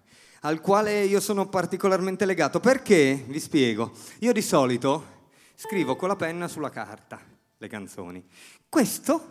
al 0.46 0.62
quale 0.62 1.04
io 1.06 1.20
sono 1.20 1.48
particolarmente 1.48 2.24
legato 2.24 2.60
perché, 2.60 3.26
vi 3.28 3.40
spiego, 3.40 3.94
io 4.20 4.32
di 4.32 4.44
solito 4.44 5.14
scrivo 5.56 5.96
con 5.96 6.08
la 6.08 6.16
penna 6.16 6.48
sulla 6.48 6.70
carta 6.70 7.20
le 7.58 7.68
canzoni. 7.68 8.24
Questo 8.70 9.30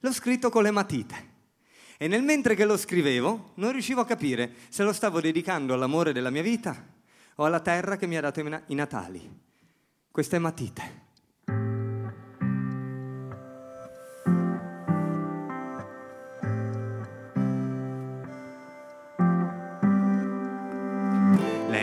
l'ho 0.00 0.12
scritto 0.12 0.50
con 0.50 0.64
le 0.64 0.72
matite. 0.72 1.30
E 1.96 2.08
nel 2.08 2.24
mentre 2.24 2.56
che 2.56 2.64
lo 2.64 2.76
scrivevo 2.76 3.52
non 3.54 3.70
riuscivo 3.70 4.00
a 4.00 4.04
capire 4.04 4.52
se 4.68 4.82
lo 4.82 4.92
stavo 4.92 5.20
dedicando 5.20 5.74
all'amore 5.74 6.12
della 6.12 6.30
mia 6.30 6.42
vita 6.42 6.88
o 7.36 7.44
alla 7.44 7.60
terra 7.60 7.96
che 7.96 8.08
mi 8.08 8.16
ha 8.16 8.20
dato 8.20 8.40
i 8.40 8.48
na- 8.48 8.62
i 8.66 8.74
natali. 8.74 9.40
Queste 10.10 10.40
matite. 10.40 11.10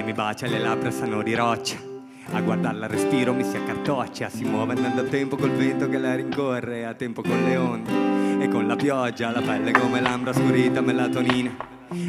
Mi 0.10 0.16
bacia 0.16 0.48
le 0.48 0.58
labbra 0.58 0.90
sanno 0.90 1.22
di 1.22 1.36
roccia. 1.36 1.78
A 2.32 2.42
guardarla 2.42 2.88
respiro 2.88 3.32
mi 3.32 3.44
si 3.44 3.58
accartoccia, 3.58 4.28
si 4.28 4.44
muove 4.44 4.74
andando 4.74 5.02
a 5.02 5.04
tempo 5.04 5.36
col 5.36 5.52
vento 5.52 5.88
che 5.88 6.00
la 6.00 6.16
rincorre, 6.16 6.84
a 6.86 6.96
tempo 6.96 7.22
con 7.22 7.44
le 7.44 7.56
onde 7.58 8.44
e 8.44 8.48
con 8.48 8.66
la 8.66 8.76
pioggia, 8.76 9.30
la 9.30 9.42
pelle 9.42 9.72
come 9.72 10.02
l'ambra 10.02 10.34
scurita 10.34 10.82
melatonina. 10.82 11.56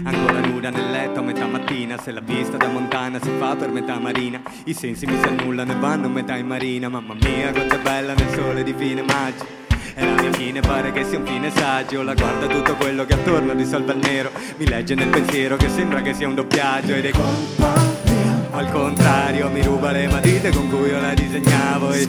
Ancora 0.04 0.40
nuda 0.40 0.70
nel 0.70 0.90
letto 0.90 1.20
a 1.20 1.22
metà 1.22 1.44
mattina, 1.46 1.98
se 1.98 2.10
la 2.12 2.20
vista 2.20 2.56
da 2.56 2.68
montana 2.68 3.20
si 3.20 3.30
fa 3.38 3.54
per 3.54 3.70
metà 3.70 3.98
marina, 3.98 4.40
i 4.64 4.72
sensi 4.72 5.04
mi 5.04 5.18
si 5.18 5.26
annullano 5.26 5.72
e 5.72 5.76
vanno 5.76 6.08
metà 6.08 6.36
in 6.36 6.46
marina, 6.46 6.88
mamma 6.88 7.12
mia 7.12 7.52
quanto 7.52 7.74
è 7.74 7.80
bella 7.80 8.14
nel 8.14 8.30
sole 8.30 8.62
di 8.62 8.72
fine 8.72 9.02
maggio. 9.02 9.59
E 9.94 10.04
la 10.04 10.20
mia 10.20 10.32
fine 10.32 10.60
pare 10.60 10.92
che 10.92 11.04
sia 11.04 11.18
un 11.18 11.26
fine 11.26 11.50
saggio. 11.50 12.02
La 12.02 12.14
guarda 12.14 12.46
tutto 12.46 12.74
quello 12.76 13.04
che 13.04 13.14
attorno 13.14 13.52
risolve 13.52 13.92
il 13.92 13.98
nero. 13.98 14.30
Mi 14.56 14.66
legge 14.66 14.94
nel 14.94 15.08
pensiero 15.08 15.56
che 15.56 15.68
sembra 15.68 16.00
che 16.02 16.14
sia 16.14 16.28
un 16.28 16.34
doppiaggio 16.34 16.94
Ed 16.94 17.04
è 17.06 17.10
colpa 17.10 17.72
mia. 18.04 18.48
Al 18.52 18.70
contrario 18.70 19.48
mi 19.48 19.62
ruba 19.62 19.90
le 19.92 20.08
matite 20.08 20.50
con 20.50 20.68
cui 20.68 20.88
io 20.88 21.00
la 21.00 21.14
disegnavo 21.14 21.92
E 21.92 22.06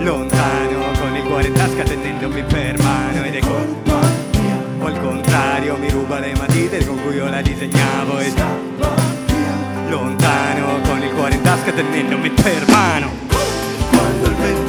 Lontano 0.00 0.92
con 1.00 1.14
il 1.14 1.22
cuore 1.24 1.48
in 1.48 1.52
tasca 1.52 1.82
tenendomi 1.82 2.42
per 2.44 2.82
mano 2.82 3.22
Ed 3.24 3.34
è 3.34 3.40
colpa 3.40 4.00
mia. 4.32 4.62
O 4.80 4.86
al 4.86 5.00
contrario 5.00 5.76
mi 5.76 5.90
ruba 5.90 6.18
le 6.18 6.34
matite 6.36 6.84
con 6.86 7.00
cui 7.02 7.16
io 7.16 7.28
la 7.28 7.42
disegnavo 7.42 8.18
E 8.18 8.32
Lontano 9.88 10.80
con 10.82 11.02
il 11.02 11.10
cuore 11.10 11.34
in 11.34 11.42
tasca 11.42 11.72
tenendomi 11.72 12.30
per 12.30 12.64
mano 12.68 13.10
Quando 13.90 14.28
il 14.28 14.34
vento 14.34 14.67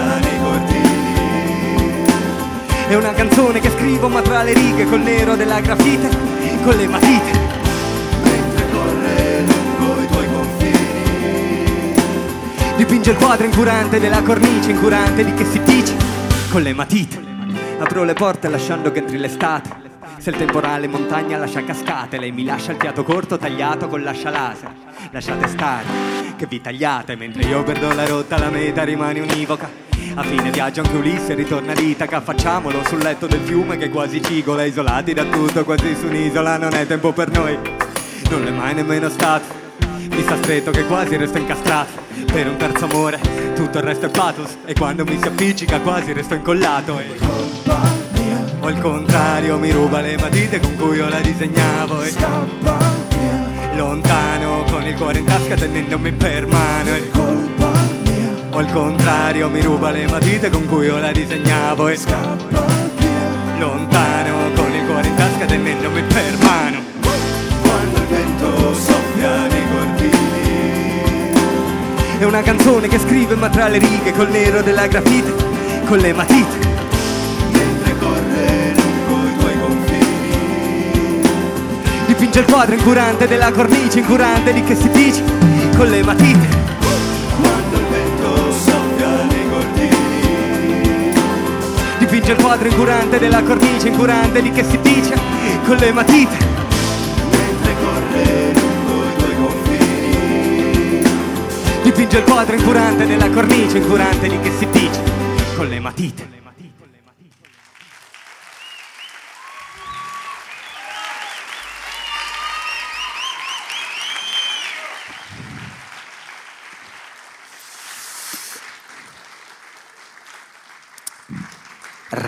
nei 0.00 0.38
cortili 0.40 0.90
È 2.88 2.94
una 2.94 3.12
canzone 3.12 3.60
che 3.60 3.70
scrivo 3.70 4.08
ma 4.08 4.22
tra 4.22 4.42
le 4.42 4.54
righe 4.54 4.86
col 4.86 5.00
nero 5.00 5.36
della 5.36 5.60
grafite 5.60 6.08
Con 6.62 6.76
le 6.76 6.88
matite. 6.88 7.30
Mentre 8.22 8.70
corre 8.70 9.40
lungo 9.40 10.00
i 10.00 10.06
tuoi 10.06 10.26
confini. 10.32 11.94
Dipinge 12.76 13.10
il 13.10 13.16
quadro 13.16 13.46
incurante 13.46 14.00
della 14.00 14.22
cornice 14.22 14.70
incurante 14.70 15.24
di 15.24 15.34
che 15.34 15.44
si 15.44 15.60
dice 15.62 15.94
Con 16.50 16.62
le 16.62 16.72
matite. 16.72 17.20
Apro 17.78 18.04
le 18.04 18.14
porte 18.14 18.48
lasciando 18.48 18.92
che 18.92 19.00
entri 19.00 19.18
l'estate 19.18 19.81
se 20.22 20.30
il 20.30 20.36
temporale 20.36 20.86
montagna 20.86 21.36
lascia 21.36 21.64
cascate, 21.64 22.16
lei 22.16 22.30
mi 22.30 22.44
lascia 22.44 22.70
il 22.70 22.78
fiato 22.78 23.02
corto 23.02 23.38
tagliato 23.38 23.88
con 23.88 24.04
l'ascia 24.04 24.30
laser. 24.30 24.72
Lasciate 25.10 25.48
stare, 25.48 25.84
che 26.36 26.46
vi 26.46 26.60
tagliate, 26.60 27.16
mentre 27.16 27.42
io 27.42 27.64
perdo 27.64 27.92
la 27.92 28.06
rotta, 28.06 28.38
la 28.38 28.48
meta 28.48 28.84
rimane 28.84 29.18
univoca. 29.18 29.68
A 30.14 30.22
fine 30.22 30.52
viaggio 30.52 30.82
anche 30.82 30.94
Ulisse 30.94 31.34
ritorna 31.34 31.72
ad 31.72 31.80
Itaca, 31.80 32.20
facciamolo 32.20 32.84
sul 32.84 33.00
letto 33.00 33.26
del 33.26 33.40
fiume 33.40 33.76
che 33.76 33.90
quasi 33.90 34.22
cigola, 34.22 34.62
isolati 34.62 35.12
da 35.12 35.24
tutto, 35.24 35.64
quasi 35.64 35.96
su 35.96 36.06
un'isola, 36.06 36.56
non 36.56 36.72
è 36.74 36.86
tempo 36.86 37.10
per 37.10 37.28
noi. 37.32 37.58
Non 38.30 38.46
è 38.46 38.50
mai 38.50 38.74
nemmeno 38.74 39.08
stato, 39.08 39.52
mi 39.88 40.22
sta 40.22 40.36
stretto 40.36 40.70
che 40.70 40.86
quasi 40.86 41.16
resto 41.16 41.38
incastrato. 41.38 42.00
Per 42.32 42.46
un 42.46 42.56
terzo 42.58 42.84
amore, 42.84 43.18
tutto 43.56 43.78
il 43.78 43.84
resto 43.84 44.06
è 44.06 44.08
pathos, 44.08 44.56
e 44.66 44.72
quando 44.74 45.02
mi 45.02 45.18
si 45.20 45.26
appiccica 45.26 45.80
quasi 45.80 46.12
resto 46.12 46.34
incollato. 46.34 47.00
E... 47.00 48.01
O 48.62 48.66
al 48.68 48.78
contrario 48.78 49.58
mi 49.58 49.72
ruba 49.72 50.00
le 50.00 50.16
matite 50.16 50.60
con 50.60 50.76
cui 50.76 50.94
io 50.96 51.08
la 51.08 51.18
disegnavo 51.18 52.00
e 52.02 52.10
scappa 52.10 52.76
via 53.08 53.74
Lontano 53.74 54.62
con 54.70 54.86
il 54.86 54.94
cuore 54.94 55.18
in 55.18 55.24
tasca 55.24 55.56
tenendomi 55.56 56.12
per 56.12 56.46
mano 56.46 56.94
e 56.94 57.10
colpa 57.10 57.72
mia 58.04 58.30
O 58.50 58.58
al 58.58 58.72
contrario 58.72 59.48
mi 59.48 59.60
ruba 59.62 59.90
le 59.90 60.06
matite 60.06 60.48
con 60.48 60.64
cui 60.68 60.86
io 60.86 60.96
la 60.98 61.10
disegnavo 61.10 61.88
e 61.88 61.96
scappa 61.96 62.64
via 62.98 63.58
Lontano 63.58 64.52
con 64.54 64.72
il 64.72 64.86
cuore 64.86 65.08
in 65.08 65.14
tasca 65.16 65.44
tenendomi 65.44 66.02
per 66.02 66.36
mano. 66.38 66.82
Quando 67.62 67.98
il 67.98 68.06
vento 68.06 68.74
soffia 68.74 69.46
nei 69.48 69.62
cortili. 69.72 70.20
È 72.18 72.24
una 72.24 72.42
canzone 72.42 72.86
che 72.86 73.00
scrive 73.00 73.34
ma 73.34 73.48
tra 73.48 73.66
le 73.66 73.78
righe 73.78 74.12
col 74.12 74.30
nero 74.30 74.62
della 74.62 74.86
grafite, 74.86 75.32
con 75.84 75.98
le 75.98 76.12
matite. 76.12 76.81
Dipinge 82.22 82.38
il 82.38 82.52
quadro 82.52 82.76
incurante 82.76 83.26
della 83.26 83.50
cornice 83.50 83.98
incurante 83.98 84.52
di 84.52 84.62
che 84.62 84.76
si 84.76 84.88
dice 84.90 85.24
con 85.76 85.88
le 85.88 86.04
matite. 86.04 86.46
Quando 87.40 87.76
il 87.78 87.84
vento 87.90 88.52
soffia 88.52 89.24
nei 89.24 89.50
cortili. 89.50 91.12
Dipinge 91.98 92.30
il 92.30 92.40
quadro 92.40 92.68
incurante 92.68 93.18
della 93.18 93.42
cornice 93.42 93.88
incurante 93.88 94.40
di 94.40 94.52
che 94.52 94.62
si 94.62 94.78
dice 94.82 95.18
con 95.64 95.74
le 95.78 95.92
matite. 95.92 96.36
Mentre 97.28 97.74
corre 97.82 98.52
lungo 98.52 99.02
i 99.02 99.16
tuoi 99.16 99.34
confini. 99.44 101.02
Dipinge 101.82 102.18
il 102.18 102.22
quadro 102.22 102.54
incurante 102.54 103.04
della 103.04 103.30
cornice 103.30 103.78
incurante 103.78 104.28
di 104.28 104.38
che 104.38 104.52
si 104.56 104.68
dice 104.70 105.02
con 105.56 105.66
le 105.66 105.80
matite. 105.80 106.31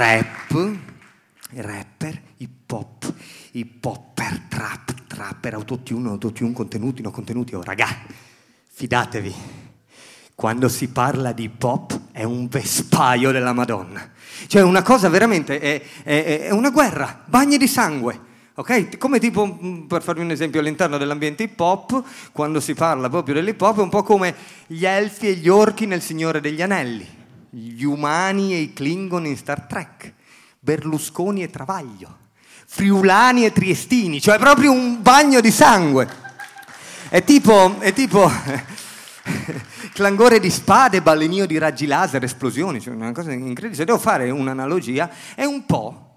Rap, 0.04 0.76
rapper, 1.54 2.20
hip 2.36 2.70
hop, 2.70 3.10
hip 3.52 3.82
hopper, 3.86 4.38
trap, 4.50 5.06
trapper, 5.06 5.54
autotune, 5.54 6.10
autotune, 6.10 6.52
contenuti, 6.52 7.00
no 7.00 7.10
contenuti. 7.10 7.54
Oh, 7.54 7.62
ragà, 7.62 7.88
fidatevi, 8.70 9.34
quando 10.34 10.68
si 10.68 10.88
parla 10.88 11.32
di 11.32 11.44
hip 11.44 11.62
hop 11.62 11.98
è 12.12 12.22
un 12.22 12.48
vespaio 12.48 13.32
della 13.32 13.54
Madonna. 13.54 14.10
Cioè 14.46 14.60
una 14.60 14.82
cosa 14.82 15.08
veramente, 15.08 15.58
è, 15.58 15.80
è- 16.02 16.40
è 16.48 16.50
una 16.50 16.68
guerra, 16.68 17.22
bagni 17.24 17.56
di 17.56 17.66
sangue. 17.66 18.32
Ok? 18.56 18.98
Come 18.98 19.18
tipo, 19.18 19.46
mh, 19.46 19.86
per 19.88 20.02
farvi 20.02 20.20
un 20.20 20.32
esempio, 20.32 20.60
all'interno 20.60 20.98
dell'ambiente 20.98 21.44
hip 21.44 21.58
hop, 21.58 22.04
quando 22.30 22.60
si 22.60 22.74
parla 22.74 23.08
proprio 23.08 23.36
dell'hip 23.36 23.58
hop, 23.62 23.78
è 23.78 23.82
un 23.82 23.88
po' 23.88 24.02
come 24.02 24.34
gli 24.66 24.84
elfi 24.84 25.28
e 25.28 25.32
gli 25.36 25.48
orchi 25.48 25.86
nel 25.86 26.02
Signore 26.02 26.42
degli 26.42 26.60
Anelli, 26.60 27.13
gli 27.54 27.84
umani 27.84 28.52
e 28.52 28.58
i 28.58 28.72
Klingon 28.72 29.26
in 29.26 29.36
Star 29.36 29.62
Trek, 29.62 30.12
Berlusconi 30.58 31.42
e 31.44 31.50
Travaglio, 31.50 32.18
Friulani 32.66 33.44
e 33.44 33.52
Triestini, 33.52 34.20
cioè 34.20 34.38
proprio 34.38 34.72
un 34.72 35.00
bagno 35.00 35.40
di 35.40 35.52
sangue. 35.52 36.22
È 37.08 37.22
tipo, 37.22 37.78
è 37.78 37.92
tipo 37.92 38.28
clangore 39.94 40.40
di 40.40 40.50
spade, 40.50 41.00
balenio 41.00 41.46
di 41.46 41.56
raggi 41.58 41.86
laser, 41.86 42.24
esplosioni, 42.24 42.80
cioè 42.80 42.94
una 42.94 43.12
cosa 43.12 43.30
incredibile. 43.30 43.74
Se 43.74 43.84
devo 43.84 43.98
fare 43.98 44.30
un'analogia, 44.30 45.08
è 45.36 45.44
un 45.44 45.64
po' 45.64 46.16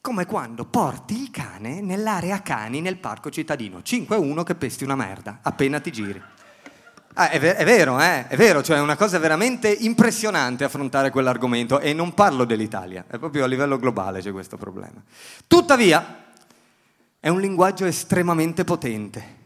come 0.00 0.26
quando 0.26 0.64
porti 0.64 1.22
il 1.22 1.30
cane 1.30 1.80
nell'area 1.80 2.42
cani 2.42 2.80
nel 2.80 2.96
parco 2.96 3.30
cittadino. 3.30 3.78
5-1 3.78 4.42
che 4.42 4.56
pesti 4.56 4.82
una 4.82 4.96
merda, 4.96 5.38
appena 5.42 5.78
ti 5.78 5.92
giri. 5.92 6.20
Ah, 7.14 7.28
è, 7.28 7.38
ver- 7.38 7.56
è 7.56 7.64
vero, 7.64 8.00
eh? 8.00 8.26
è 8.26 8.36
vero, 8.36 8.62
cioè 8.62 8.78
è 8.78 8.80
una 8.80 8.96
cosa 8.96 9.18
veramente 9.18 9.68
impressionante 9.70 10.64
affrontare 10.64 11.10
quell'argomento 11.10 11.78
e 11.78 11.92
non 11.92 12.14
parlo 12.14 12.44
dell'Italia, 12.44 13.04
è 13.06 13.18
proprio 13.18 13.44
a 13.44 13.46
livello 13.46 13.76
globale 13.76 14.22
c'è 14.22 14.32
questo 14.32 14.56
problema. 14.56 15.02
Tuttavia, 15.46 16.24
è 17.20 17.28
un 17.28 17.38
linguaggio 17.40 17.84
estremamente 17.84 18.64
potente, 18.64 19.40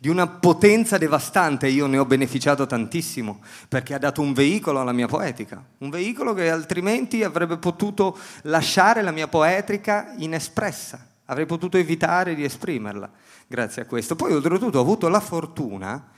di 0.00 0.08
una 0.08 0.26
potenza 0.26 0.98
devastante, 0.98 1.68
io 1.68 1.86
ne 1.86 1.98
ho 1.98 2.04
beneficiato 2.04 2.66
tantissimo, 2.66 3.40
perché 3.68 3.94
ha 3.94 3.98
dato 3.98 4.20
un 4.20 4.32
veicolo 4.32 4.80
alla 4.80 4.90
mia 4.90 5.06
poetica, 5.06 5.62
un 5.78 5.90
veicolo 5.90 6.34
che 6.34 6.50
altrimenti 6.50 7.22
avrebbe 7.22 7.56
potuto 7.56 8.18
lasciare 8.42 9.00
la 9.00 9.12
mia 9.12 9.28
poetica 9.28 10.12
inespressa, 10.16 11.06
avrei 11.26 11.46
potuto 11.46 11.76
evitare 11.76 12.34
di 12.34 12.42
esprimerla, 12.42 13.08
grazie 13.46 13.82
a 13.82 13.84
questo. 13.84 14.16
Poi 14.16 14.32
oltretutto 14.32 14.78
ho 14.78 14.82
avuto 14.82 15.08
la 15.08 15.20
fortuna, 15.20 16.10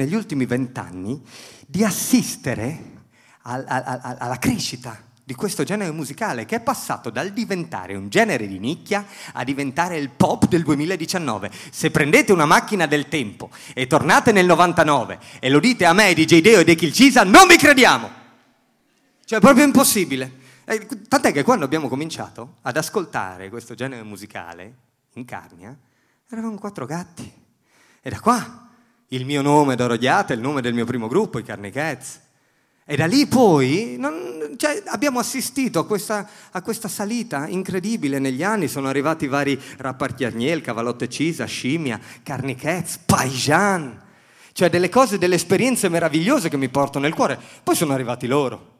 negli 0.00 0.14
ultimi 0.14 0.46
vent'anni, 0.46 1.20
di 1.66 1.84
assistere 1.84 2.98
al- 3.42 3.64
al- 3.68 3.82
al- 4.02 4.16
alla 4.18 4.38
crescita 4.38 4.98
di 5.22 5.34
questo 5.34 5.62
genere 5.62 5.92
musicale 5.92 6.44
che 6.46 6.56
è 6.56 6.60
passato 6.60 7.10
dal 7.10 7.30
diventare 7.32 7.94
un 7.94 8.08
genere 8.08 8.48
di 8.48 8.58
nicchia 8.58 9.04
a 9.32 9.44
diventare 9.44 9.98
il 9.98 10.08
pop 10.08 10.48
del 10.48 10.62
2019. 10.62 11.50
Se 11.70 11.90
prendete 11.90 12.32
una 12.32 12.46
macchina 12.46 12.86
del 12.86 13.08
tempo 13.08 13.50
e 13.74 13.86
tornate 13.86 14.32
nel 14.32 14.46
99 14.46 15.18
e 15.38 15.50
lo 15.50 15.60
dite 15.60 15.84
a 15.84 15.92
me, 15.92 16.14
DJ 16.14 16.40
Deo 16.40 16.60
e 16.60 16.64
De 16.64 16.74
Kilcisa, 16.74 17.22
non 17.22 17.46
vi 17.46 17.56
crediamo! 17.56 18.10
Cioè 19.24 19.38
è 19.38 19.40
proprio 19.40 19.64
impossibile. 19.64 20.38
Eh, 20.64 20.86
Tant'è 21.08 21.30
che 21.30 21.44
quando 21.44 21.64
abbiamo 21.66 21.88
cominciato 21.88 22.56
ad 22.62 22.76
ascoltare 22.76 23.50
questo 23.50 23.74
genere 23.74 24.02
musicale 24.02 24.74
in 25.14 25.24
Carnia, 25.26 25.76
eravamo 26.28 26.58
quattro 26.58 26.86
gatti. 26.86 27.30
E 28.02 28.10
da 28.10 28.18
qua 28.18 28.69
il 29.12 29.24
mio 29.24 29.42
nome 29.42 29.74
d'oro 29.74 29.96
Ghiata, 29.96 30.32
il 30.32 30.40
nome 30.40 30.60
del 30.60 30.74
mio 30.74 30.84
primo 30.84 31.08
gruppo, 31.08 31.38
i 31.38 31.42
Carne 31.42 31.70
Cats. 31.70 32.20
E 32.84 32.96
da 32.96 33.06
lì 33.06 33.26
poi 33.26 33.96
non- 33.98 34.54
cioè, 34.56 34.82
abbiamo 34.86 35.18
assistito 35.18 35.78
a 35.80 35.86
questa, 35.86 36.28
a 36.50 36.62
questa 36.62 36.88
salita 36.88 37.46
incredibile 37.46 38.18
negli 38.18 38.42
anni. 38.42 38.68
Sono 38.68 38.88
arrivati 38.88 39.26
vari 39.26 39.60
Rappartiarniel, 39.78 40.60
Cavalotte 40.60 41.08
Cisa, 41.08 41.44
Scimmia, 41.44 42.00
Carnichets, 42.22 42.98
Paijan. 42.98 44.00
Cioè 44.52 44.70
delle 44.70 44.88
cose, 44.88 45.18
delle 45.18 45.36
esperienze 45.36 45.88
meravigliose 45.88 46.48
che 46.48 46.56
mi 46.56 46.68
porto 46.68 46.98
nel 46.98 47.14
cuore. 47.14 47.38
Poi 47.62 47.74
sono 47.74 47.92
arrivati 47.92 48.26
loro. 48.26 48.78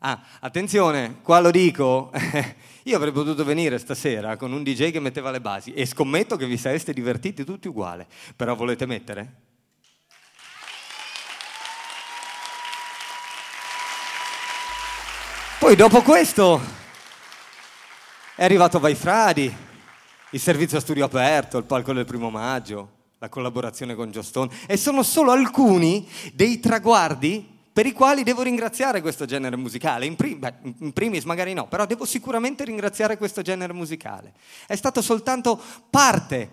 Ah, 0.00 0.22
attenzione, 0.40 1.16
qua 1.22 1.40
lo 1.40 1.50
dico. 1.50 2.10
Io 2.84 2.96
avrei 2.96 3.12
potuto 3.12 3.44
venire 3.44 3.78
stasera 3.78 4.36
con 4.36 4.52
un 4.52 4.62
DJ 4.62 4.90
che 4.90 5.00
metteva 5.00 5.30
le 5.30 5.40
basi 5.40 5.72
e 5.72 5.84
scommetto 5.84 6.36
che 6.36 6.46
vi 6.46 6.56
sareste 6.56 6.92
divertiti 6.94 7.44
tutti 7.44 7.68
uguali. 7.68 8.06
Però 8.36 8.54
volete 8.54 8.86
mettere? 8.86 9.48
Poi 15.60 15.76
dopo 15.76 16.00
questo 16.00 16.58
è 18.34 18.42
arrivato 18.42 18.80
Vai 18.80 18.94
Fradi, 18.94 19.54
il 20.30 20.40
servizio 20.40 20.78
a 20.78 20.80
studio 20.80 21.04
aperto, 21.04 21.58
il 21.58 21.64
palco 21.64 21.92
del 21.92 22.06
primo 22.06 22.30
maggio, 22.30 22.92
la 23.18 23.28
collaborazione 23.28 23.94
con 23.94 24.10
Giostone 24.10 24.56
e 24.66 24.78
sono 24.78 25.02
solo 25.02 25.32
alcuni 25.32 26.08
dei 26.32 26.60
traguardi 26.60 27.46
per 27.74 27.84
i 27.84 27.92
quali 27.92 28.22
devo 28.22 28.40
ringraziare 28.40 29.02
questo 29.02 29.26
genere 29.26 29.56
musicale. 29.56 30.06
In, 30.06 30.16
prim- 30.16 30.38
beh, 30.38 30.54
in 30.78 30.94
primis 30.94 31.24
magari 31.24 31.52
no, 31.52 31.68
però 31.68 31.84
devo 31.84 32.06
sicuramente 32.06 32.64
ringraziare 32.64 33.18
questo 33.18 33.42
genere 33.42 33.74
musicale. 33.74 34.32
È 34.66 34.74
stato 34.74 35.02
soltanto 35.02 35.60
parte 35.90 36.50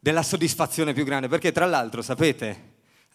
della 0.00 0.24
soddisfazione 0.24 0.92
più 0.92 1.04
grande, 1.04 1.28
perché 1.28 1.52
tra 1.52 1.64
l'altro 1.64 2.02
sapete, 2.02 2.67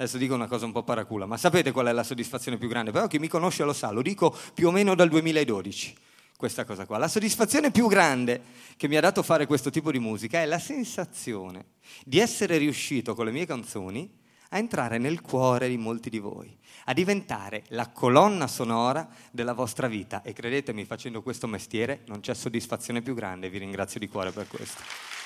adesso 0.03 0.17
dico 0.17 0.35
una 0.35 0.47
cosa 0.47 0.65
un 0.65 0.71
po' 0.71 0.83
paracula, 0.83 1.25
ma 1.25 1.37
sapete 1.37 1.71
qual 1.71 1.87
è 1.87 1.91
la 1.91 2.03
soddisfazione 2.03 2.57
più 2.57 2.67
grande? 2.67 2.91
Però 2.91 3.07
chi 3.07 3.19
mi 3.19 3.27
conosce 3.27 3.63
lo 3.63 3.73
sa, 3.73 3.91
lo 3.91 4.01
dico 4.01 4.35
più 4.53 4.67
o 4.67 4.71
meno 4.71 4.95
dal 4.95 5.09
2012 5.09 5.95
questa 6.35 6.65
cosa 6.65 6.85
qua. 6.85 6.97
La 6.97 7.07
soddisfazione 7.07 7.71
più 7.71 7.87
grande 7.87 8.41
che 8.75 8.89
mi 8.89 8.97
ha 8.97 9.01
dato 9.01 9.23
fare 9.23 9.45
questo 9.45 9.69
tipo 9.69 9.91
di 9.91 9.99
musica 9.99 10.41
è 10.41 10.45
la 10.45 10.59
sensazione 10.59 11.67
di 12.03 12.19
essere 12.19 12.57
riuscito 12.57 13.15
con 13.15 13.25
le 13.25 13.31
mie 13.31 13.45
canzoni 13.45 14.21
a 14.49 14.57
entrare 14.57 14.97
nel 14.97 15.21
cuore 15.21 15.69
di 15.69 15.77
molti 15.77 16.09
di 16.09 16.19
voi, 16.19 16.55
a 16.85 16.93
diventare 16.93 17.63
la 17.69 17.89
colonna 17.89 18.47
sonora 18.47 19.07
della 19.31 19.53
vostra 19.53 19.87
vita 19.87 20.21
e 20.21 20.33
credetemi, 20.33 20.85
facendo 20.85 21.23
questo 21.23 21.47
mestiere 21.47 22.01
non 22.07 22.19
c'è 22.19 22.33
soddisfazione 22.33 23.01
più 23.01 23.15
grande, 23.15 23.49
vi 23.49 23.57
ringrazio 23.57 23.99
di 23.99 24.07
cuore 24.07 24.31
per 24.31 24.47
questo. 24.47 25.22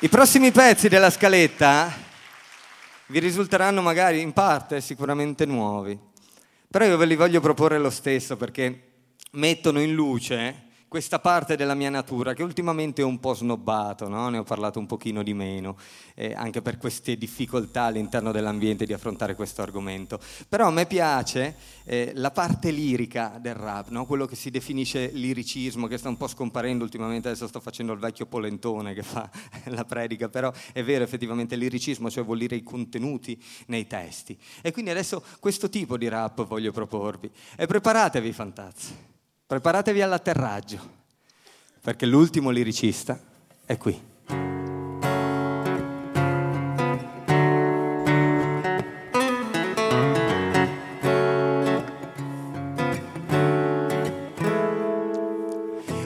I 0.00 0.08
prossimi 0.08 0.52
pezzi 0.52 0.88
della 0.88 1.10
scaletta 1.10 1.92
vi 3.06 3.18
risulteranno 3.18 3.82
magari 3.82 4.20
in 4.20 4.32
parte 4.32 4.80
sicuramente 4.80 5.44
nuovi, 5.44 5.98
però 6.70 6.84
io 6.84 6.96
ve 6.96 7.04
li 7.04 7.16
voglio 7.16 7.40
proporre 7.40 7.80
lo 7.80 7.90
stesso 7.90 8.36
perché 8.36 8.90
mettono 9.32 9.80
in 9.80 9.94
luce 9.94 10.67
questa 10.88 11.18
parte 11.18 11.54
della 11.54 11.74
mia 11.74 11.90
natura 11.90 12.32
che 12.32 12.42
ultimamente 12.42 13.02
ho 13.02 13.06
un 13.06 13.20
po' 13.20 13.34
snobbato, 13.34 14.08
no? 14.08 14.30
ne 14.30 14.38
ho 14.38 14.42
parlato 14.42 14.78
un 14.78 14.86
pochino 14.86 15.22
di 15.22 15.34
meno, 15.34 15.76
eh, 16.14 16.32
anche 16.34 16.62
per 16.62 16.78
queste 16.78 17.16
difficoltà 17.16 17.82
all'interno 17.82 18.32
dell'ambiente 18.32 18.86
di 18.86 18.94
affrontare 18.94 19.34
questo 19.34 19.60
argomento. 19.60 20.18
Però 20.48 20.66
a 20.66 20.70
me 20.70 20.86
piace 20.86 21.54
eh, 21.84 22.12
la 22.14 22.30
parte 22.30 22.70
lirica 22.70 23.38
del 23.38 23.54
rap, 23.54 23.90
no? 23.90 24.06
quello 24.06 24.24
che 24.24 24.34
si 24.34 24.50
definisce 24.50 25.08
liricismo, 25.08 25.86
che 25.86 25.98
sta 25.98 26.08
un 26.08 26.16
po' 26.16 26.26
scomparendo 26.26 26.84
ultimamente, 26.84 27.28
adesso 27.28 27.46
sto 27.46 27.60
facendo 27.60 27.92
il 27.92 27.98
vecchio 27.98 28.24
polentone 28.24 28.94
che 28.94 29.02
fa 29.02 29.28
la 29.66 29.84
predica, 29.84 30.30
però 30.30 30.50
è 30.72 30.82
vero 30.82 31.04
effettivamente 31.04 31.54
liricismo, 31.56 32.10
cioè 32.10 32.24
vuol 32.24 32.38
dire 32.38 32.56
i 32.56 32.62
contenuti 32.62 33.40
nei 33.66 33.86
testi. 33.86 34.38
E 34.62 34.72
quindi 34.72 34.90
adesso 34.90 35.22
questo 35.38 35.68
tipo 35.68 35.98
di 35.98 36.08
rap 36.08 36.46
voglio 36.46 36.72
proporvi. 36.72 37.30
E 37.56 37.66
preparatevi, 37.66 38.32
fantazzi. 38.32 39.16
Preparatevi 39.48 40.02
all'atterraggio, 40.02 40.78
perché 41.80 42.04
l'ultimo 42.04 42.50
liricista 42.50 43.18
è 43.64 43.78
qui. 43.78 43.98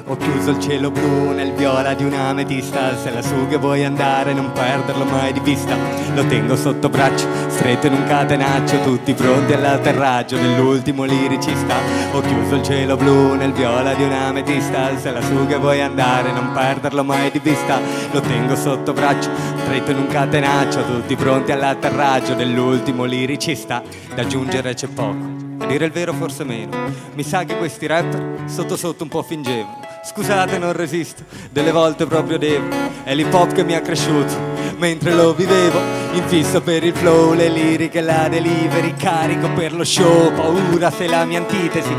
Ho 0.07 0.17
chiuso 0.17 0.51
il 0.51 0.61
cielo 0.61 0.93
blu 0.93 1.33
nel 1.33 1.53
viola 1.55 1.95
di 1.95 2.05
un'ametista 2.05 2.97
Se 2.99 3.11
la 3.11 3.23
su 3.23 3.49
che 3.49 3.57
vuoi 3.57 3.83
andare 3.83 4.35
non 4.35 4.53
perderlo 4.53 5.05
mai 5.05 5.33
di 5.33 5.41
vista 5.41 5.75
Lo 6.15 6.27
tengo 6.27 6.55
sotto 6.55 6.89
braccio, 6.91 7.27
stretto 7.53 7.87
in 7.87 7.93
un 7.93 8.05
catenaccio 8.05 8.81
Tutti 8.81 9.13
pronti 9.15 9.53
all'atterraggio 9.53 10.37
dell'ultimo 10.37 11.05
liricista. 11.05 11.77
Ho 12.13 12.21
chiuso 12.21 12.57
il 12.57 12.63
cielo 12.63 12.97
blu 12.97 13.35
nel 13.35 13.53
viola 13.53 13.95
di 13.95 14.03
un'ametista 14.03 14.99
Se 14.99 15.11
la 15.11 15.21
su 15.21 15.47
che 15.47 15.57
vuoi 15.57 15.81
andare 15.81 16.33
non 16.33 16.53
perderlo 16.53 17.05
mai 17.05 17.31
di 17.31 17.39
vista. 17.39 17.79
Lo 18.11 18.21
tengo 18.21 18.57
sotto 18.57 18.93
braccio, 18.93 19.31
stretto 19.63 19.91
in 19.91 19.99
un 19.99 20.07
catenaccio 20.07 20.85
Tutti 20.85 21.15
pronti 21.15 21.53
all'atterraggio 21.53 22.35
dell'ultimo 22.35 23.05
liricista. 23.05 23.83
Da 24.15 24.23
aggiungere 24.23 24.75
c'è 24.75 24.89
poco 24.89 25.52
a 25.63 25.67
dire 25.67 25.85
il 25.85 25.93
vero 25.93 26.13
forse 26.13 26.45
meno. 26.45 26.77
Mi 27.15 27.23
sa 27.23 27.45
che 27.45 27.57
questi 27.57 27.87
rapper 27.87 28.45
sotto 28.47 28.77
sotto 28.77 29.05
un 29.05 29.09
po' 29.09 29.23
fingevano. 29.23 29.81
Scusate, 30.05 30.59
non 30.59 30.73
resisto, 30.73 31.23
delle 31.51 31.71
volte 31.71 32.07
proprio 32.07 32.37
devo. 32.37 32.67
È 33.05 33.15
l'hip 33.15 33.33
hop 33.33 33.53
che 33.53 33.63
mi 33.63 33.75
ha 33.75 33.81
cresciuto, 33.81 34.35
mentre 34.77 35.15
lo 35.15 35.33
vivevo. 35.33 35.79
In 36.15 36.25
fissa 36.27 36.61
per 36.61 36.83
il 36.83 36.95
flow, 36.95 37.35
le 37.35 37.49
liriche, 37.49 38.01
la 38.01 38.29
delivery. 38.29 38.95
Carico 38.95 39.49
per 39.51 39.73
lo 39.73 39.85
show, 39.85 40.33
paura 40.33 40.91
se 40.91 41.07
la 41.07 41.25
mia 41.25 41.39
antitesi. 41.39 41.95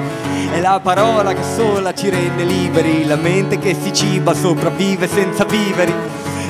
È 0.51 0.59
la 0.59 0.79
parola 0.83 1.33
che 1.33 1.43
sola 1.55 1.93
ci 1.93 2.09
rende 2.09 2.43
liberi. 2.43 3.05
La 3.05 3.15
mente 3.15 3.57
che 3.57 3.73
si 3.73 3.93
ciba 3.93 4.33
sopravvive 4.33 5.07
senza 5.07 5.45
viveri. 5.45 5.93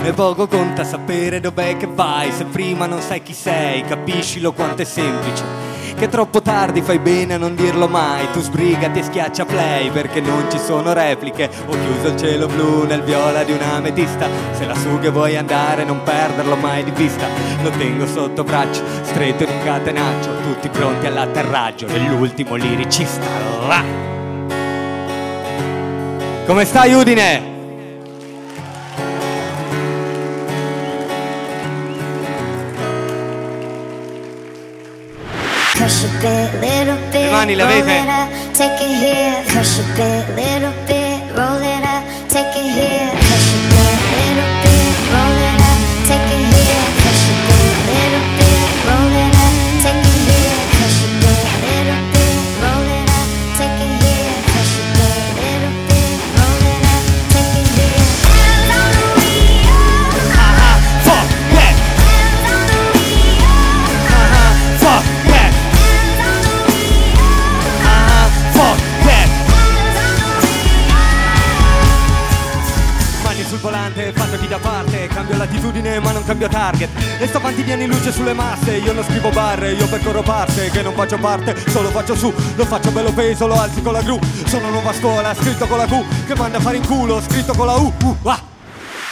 E 0.04 0.12
poco 0.12 0.48
conta 0.48 0.84
sapere 0.84 1.40
dov'è 1.40 1.78
che 1.78 1.88
vai 1.88 2.30
Se 2.34 2.44
prima 2.44 2.88
non 2.88 3.00
sai 3.00 3.24
chi 3.24 3.32
sei, 3.32 3.86
capiscilo 3.86 4.52
quanto 4.52 4.82
è 4.82 4.86
semplice 4.86 5.63
Che 5.96 6.10
troppo 6.10 6.42
tardi 6.42 6.82
fai 6.82 7.00
bene 7.00 7.36
a 7.36 7.38
non 7.38 7.56
dirlo 7.56 7.88
mai. 7.88 8.30
Tu 8.32 8.42
sbrigati 8.42 9.00
e 9.00 9.04
schiaccia 9.04 9.46
play 9.46 9.90
perché 9.90 10.20
non 10.20 10.50
ci 10.52 10.60
sono 10.60 10.92
repliche. 10.94 11.50
Ho 11.68 11.72
chiuso 11.72 12.08
il 12.10 12.18
cielo 12.18 12.48
blu 12.48 12.86
nel 12.86 13.04
viola 13.04 13.44
di 13.44 13.54
un'ametista 13.54 14.28
Se 14.52 14.66
la 14.66 14.76
su 14.76 14.90
vuoi 14.90 15.38
andare 15.38 15.84
non 15.84 16.04
perderlo 16.04 16.56
mai 16.56 16.84
di 16.84 16.92
vista. 16.92 17.28
Lo 17.62 17.70
tengo 17.70 18.06
sotto 18.06 18.44
braccio, 18.44 18.84
stretto 19.04 19.44
in 19.44 19.50
un 19.50 19.64
catenaccio. 19.64 20.30
Tutti 20.42 20.70
pronti 20.70 21.06
all'atterraggio 21.06 21.86
dell'ultimo 21.86 22.56
liricista 22.56 23.26
Là! 23.68 23.84
Come 26.46 26.66
stai 26.66 26.94
Udine? 26.94 27.53
Cush 35.84 36.06
a 36.06 36.08
bit, 36.22 36.62
little 36.62 36.96
bit. 37.12 37.28
Imani, 37.28 37.56
la 37.56 37.68
vete. 37.68 37.98
Take 38.54 38.80
it 38.80 38.96
here, 39.04 39.44
cush 39.50 39.80
a 39.80 39.84
bit, 39.98 40.24
little 40.34 40.72
bit. 40.88 41.13
Sul 73.54 73.60
volante, 73.60 74.12
fatevi 74.14 74.48
da 74.48 74.58
parte 74.58 75.08
Cambio 75.08 75.38
latitudine 75.38 76.00
ma 76.00 76.12
non 76.12 76.24
cambio 76.26 76.48
target 76.48 76.90
E 77.20 77.28
sto 77.28 77.38
avanti 77.38 77.62
vieni 77.62 77.86
luce 77.86 78.12
sulle 78.12 78.34
masse 78.34 78.78
Io 78.78 78.94
non 78.94 79.04
scrivo 79.04 79.30
barre, 79.30 79.74
io 79.74 79.88
percorro 79.88 80.24
parte 80.24 80.72
Che 80.72 80.82
non 80.82 80.94
faccio 80.94 81.18
parte, 81.18 81.56
solo 81.70 81.90
faccio 81.90 82.16
su 82.16 82.34
Lo 82.56 82.66
faccio 82.66 82.92
bello 82.92 83.12
peso, 83.14 83.46
lo 83.46 83.60
alzi 83.60 83.82
con 83.82 83.94
la 83.94 84.02
gru 84.02 84.20
Sono 84.46 84.70
nuova 84.70 84.92
scuola, 84.94 85.34
scritto 85.36 85.68
con 85.68 85.78
la 85.78 85.86
Q 85.86 86.26
Che 86.26 86.36
manda 86.36 86.58
a 86.58 86.62
fare 86.62 86.78
in 86.78 86.86
culo, 86.86 87.22
scritto 87.22 87.54
con 87.54 87.68
la 87.68 87.74
U 87.74 87.94
uh, 88.02 88.18
ah. 88.24 88.42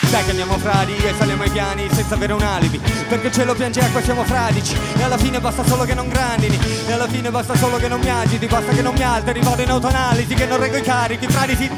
Dai 0.09 0.23
che 0.23 0.31
andiamo 0.31 0.57
fradi 0.57 0.95
e 0.95 1.13
saliamo 1.17 1.43
ai 1.43 1.49
piani 1.49 1.87
senza 1.91 2.15
avere 2.15 2.33
un 2.33 2.41
alibi 2.41 2.79
Perché 3.07 3.27
il 3.27 3.33
cielo 3.33 3.53
piange 3.53 3.81
acqua 3.81 4.01
siamo 4.01 4.23
fradici 4.23 4.75
E 4.97 5.03
alla 5.03 5.17
fine 5.17 5.39
basta 5.39 5.63
solo 5.63 5.83
che 5.83 5.93
non 5.93 6.09
grandini 6.09 6.57
E 6.87 6.91
alla 6.91 7.07
fine 7.07 7.29
basta 7.29 7.55
solo 7.55 7.77
che 7.77 7.87
non 7.87 7.99
mi 7.99 8.09
agiti 8.09 8.47
Basta 8.47 8.71
che 8.71 8.81
non 8.81 8.93
mi 8.95 9.03
alteri, 9.03 9.39
vado 9.41 9.61
in 9.61 9.69
autoanalisi 9.69 10.33
Che 10.33 10.45
non 10.47 10.59
reggo 10.59 10.77
i 10.77 10.81
carichi, 10.81 11.27
fradici 11.27 11.69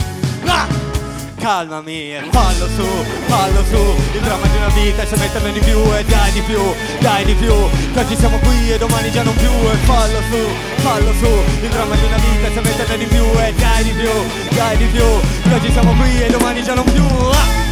ah! 0.45 0.92
Calmami 1.43 2.15
fallo 2.31 2.69
su, 2.69 2.87
fallo 3.27 3.65
su. 3.65 3.75
Il 4.13 4.21
dramma 4.21 4.47
di 4.47 4.55
una 4.55 4.69
vita 4.69 5.01
è 5.01 5.05
se 5.05 5.17
metterne 5.17 5.51
di 5.51 5.59
più 5.59 5.77
E 5.93 6.05
dai 6.05 6.31
di 6.31 6.39
più, 6.39 6.57
dai 7.01 7.25
di 7.25 7.33
più. 7.33 7.53
Che 7.91 7.99
oggi 7.99 8.15
siamo 8.15 8.37
qui 8.37 8.71
e 8.71 8.77
domani 8.77 9.11
già 9.11 9.23
non 9.23 9.35
più 9.35 9.49
E 9.49 9.75
fallo 9.83 10.21
su, 10.31 10.37
fallo 10.81 11.11
su. 11.19 11.27
Il 11.61 11.69
dramma 11.69 11.95
di 11.95 12.05
una 12.05 12.15
vita 12.15 12.47
è 12.47 12.51
se 12.53 12.61
metterne 12.61 12.97
di 12.97 13.05
più 13.07 13.25
E 13.41 13.53
dai 13.57 13.83
di 13.83 13.91
più, 13.91 14.55
dai 14.55 14.77
di 14.77 14.85
più. 14.85 15.03
Che 15.43 15.53
oggi 15.53 15.69
siamo 15.69 15.91
qui 15.95 16.23
e 16.23 16.29
domani 16.29 16.63
già 16.63 16.75
non 16.75 16.85
più. 16.85 17.03
Ah! 17.03 17.62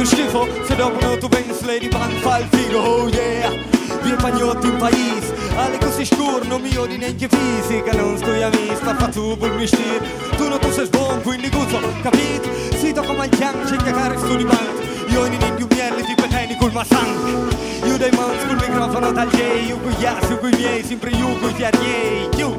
Anima 0.00 0.04
bevi 0.04 0.06
schifo 0.06 0.48
Se 0.66 0.76
dopo 0.76 1.00
non 1.00 1.18
tu 1.18 1.28
pensi 1.28 1.64
Lady 1.64 1.88
Band 1.88 2.12
fa 2.20 2.38
il 2.38 2.46
figo 2.50 2.78
Oh 2.78 3.08
yeah. 3.08 3.50
Vie 4.02 4.14
pagnotti 4.14 4.66
in 4.66 4.76
paese 4.76 5.34
Alle 5.56 5.78
cose 5.78 6.04
scure 6.04 6.46
non 6.46 6.60
mi 6.60 6.74
odi 6.76 6.96
neanche 6.96 7.28
fisica 7.28 7.92
Non 7.92 8.16
sto 8.16 8.30
amici 8.30 8.74
sta 8.76 8.94
fa 8.96 9.08
tu 9.08 9.36
per 9.36 9.52
mi 9.52 9.66
stir 9.66 10.00
Tu 10.36 10.48
non 10.48 10.58
tu 10.58 10.70
sei 10.70 10.88
buon 10.88 11.20
quindi 11.22 11.48
guzzo 11.50 11.80
Capito? 12.02 12.48
Sito 12.76 13.02
come 13.02 13.26
il 13.26 13.36
chiam 13.36 13.64
c'è 13.64 13.76
che 13.76 13.90
cari 13.92 14.18
stu 14.18 14.36
di 14.36 14.44
band 14.44 14.79
Io 15.10 15.24
in 15.26 15.32
un 15.32 15.66
miele 15.68 16.02
ti 16.02 16.14
peteni 16.14 16.56
col 16.56 16.72
masang. 16.72 17.58
Io 17.84 17.96
dai 17.96 18.10
mans 18.12 18.44
col 18.46 18.56
microfono 18.56 19.10
dal 19.10 19.28
J 19.28 19.40
Io 19.66 19.78
con 19.78 19.90
gli 19.92 20.04
assi, 20.04 20.30
io 20.30 20.38
con 20.38 20.52
i 20.52 20.56
miei 20.56 20.84
Sempre 20.84 21.10
io 21.10 21.38
con 21.38 21.48
gli 21.48 21.62
arniei 21.62 22.28
Io 22.36 22.58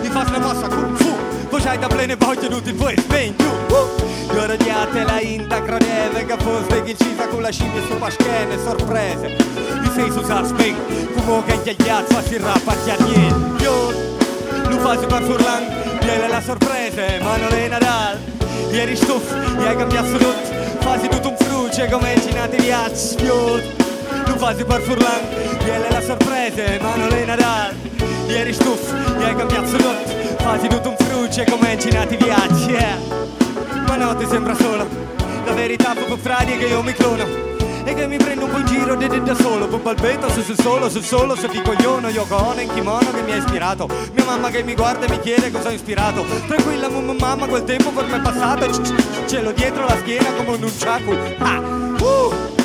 mi 0.00 0.08
fas 0.08 0.28
una 0.28 0.38
mossa 0.38 0.68
kung 0.68 0.94
fu 0.96 1.16
Poi 1.48 1.60
c'hai 1.60 1.78
da 1.78 1.86
plene 1.86 2.16
voglio 2.16 2.48
tutti 2.48 2.72
poi 2.72 2.94
spegni 2.98 3.34
uh. 3.40 4.34
Io 4.34 4.46
rodiate 4.46 5.04
la 5.04 5.20
inta 5.20 5.62
credeve 5.62 6.26
che 6.26 6.36
fosse 6.38 6.82
che 6.82 6.90
incisa 6.90 7.28
con 7.28 7.40
la 7.40 7.50
scimmia 7.50 7.82
su 7.82 7.96
paschene 7.96 8.58
sorprese. 8.62 9.36
Mi 9.80 9.90
sei 9.94 10.10
su 10.10 10.22
Sarsping 10.22 10.76
Come 11.24 11.62
che 11.62 11.74
gli 11.78 11.88
agli 11.88 12.04
fa 12.06 12.22
si 12.22 12.36
rapa 12.36 12.74
gli 12.84 12.90
arniei 12.90 13.34
Io 13.60 13.90
lo 14.68 14.78
faccio 14.80 15.06
per 15.06 15.22
Furlan 15.22 15.98
Viene 16.00 16.28
la 16.28 16.40
sorpresa 16.42 17.02
Manuel 17.22 17.70
Nadal. 17.70 18.18
Ieri 18.70 18.96
stuff, 18.96 19.34
gli 19.56 19.64
hai 19.64 19.76
cambiato 19.76 20.37
Fasi 20.88 21.06
tutto 21.08 21.28
un 21.28 21.36
fruce 21.36 21.86
come 21.90 22.14
i 22.14 22.20
cinati 22.22 22.56
di 22.56 22.72
Azfiot 22.72 23.62
Lo 24.26 24.36
fasi 24.38 24.64
per 24.64 24.80
Furlan 24.80 25.20
Viene 25.62 25.90
la 25.90 26.00
sorpresa 26.00 26.62
Manuel 26.80 27.26
Nadal. 27.26 27.74
Ieri 28.26 28.54
stuff, 28.54 28.90
gli 29.18 29.22
hai 29.22 29.36
cambiato 29.36 29.68
tutto 29.68 29.94
Fasi 30.38 30.66
tutto 30.66 30.88
un 30.88 30.96
fruce 30.96 31.44
come 31.44 31.74
i 31.74 31.78
cinati 31.78 32.16
di 32.16 32.30
Azfiot 32.30 32.70
yeah. 32.70 32.98
Ma 33.86 33.96
no, 33.96 34.16
sembra 34.26 34.54
solo 34.54 34.88
La 35.44 35.52
verità 35.52 35.92
proprio 35.92 36.16
fradi 36.16 36.56
che 36.56 36.64
io 36.64 36.82
mi 36.82 36.94
clono 36.94 37.47
e 37.84 37.94
che 37.94 38.06
mi 38.06 38.16
prendo 38.16 38.44
un 38.44 38.50
po' 38.50 38.58
in 38.58 38.66
giro 38.66 38.94
di- 38.96 39.22
da 39.22 39.34
solo 39.34 39.66
Poi 39.66 39.80
balbetto 39.80 40.28
su 40.30 40.42
sul 40.42 40.58
solo, 40.58 40.88
sul 40.88 41.02
solo 41.04 41.36
Se 41.36 41.48
ti 41.48 41.60
cogliono 41.62 42.08
io 42.08 42.24
con 42.26 42.60
in 42.60 42.68
kimono 42.72 43.10
che 43.10 43.22
mi 43.22 43.32
ha 43.32 43.36
ispirato 43.36 43.88
Mia 44.12 44.24
mamma 44.24 44.50
che 44.50 44.62
mi 44.62 44.74
guarda 44.74 45.06
e 45.06 45.10
mi 45.10 45.20
chiede 45.20 45.50
cosa 45.50 45.68
ho 45.68 45.72
ispirato 45.72 46.24
Tranquilla 46.46 46.88
mamma, 46.88 47.12
mamma 47.18 47.46
quel 47.46 47.64
tempo 47.64 47.90
per 47.90 48.06
me 48.06 48.16
è 48.16 48.20
passato 48.20 48.66
C- 48.68 48.80
c- 48.80 49.24
Ce 49.26 49.40
l'ho 49.40 49.52
dietro 49.52 49.84
la 49.86 49.96
schiena 49.96 50.30
come 50.36 50.50
un 50.50 50.60
nunchaku 50.60 51.16
ah, 51.38 51.58
uh. 52.04 52.57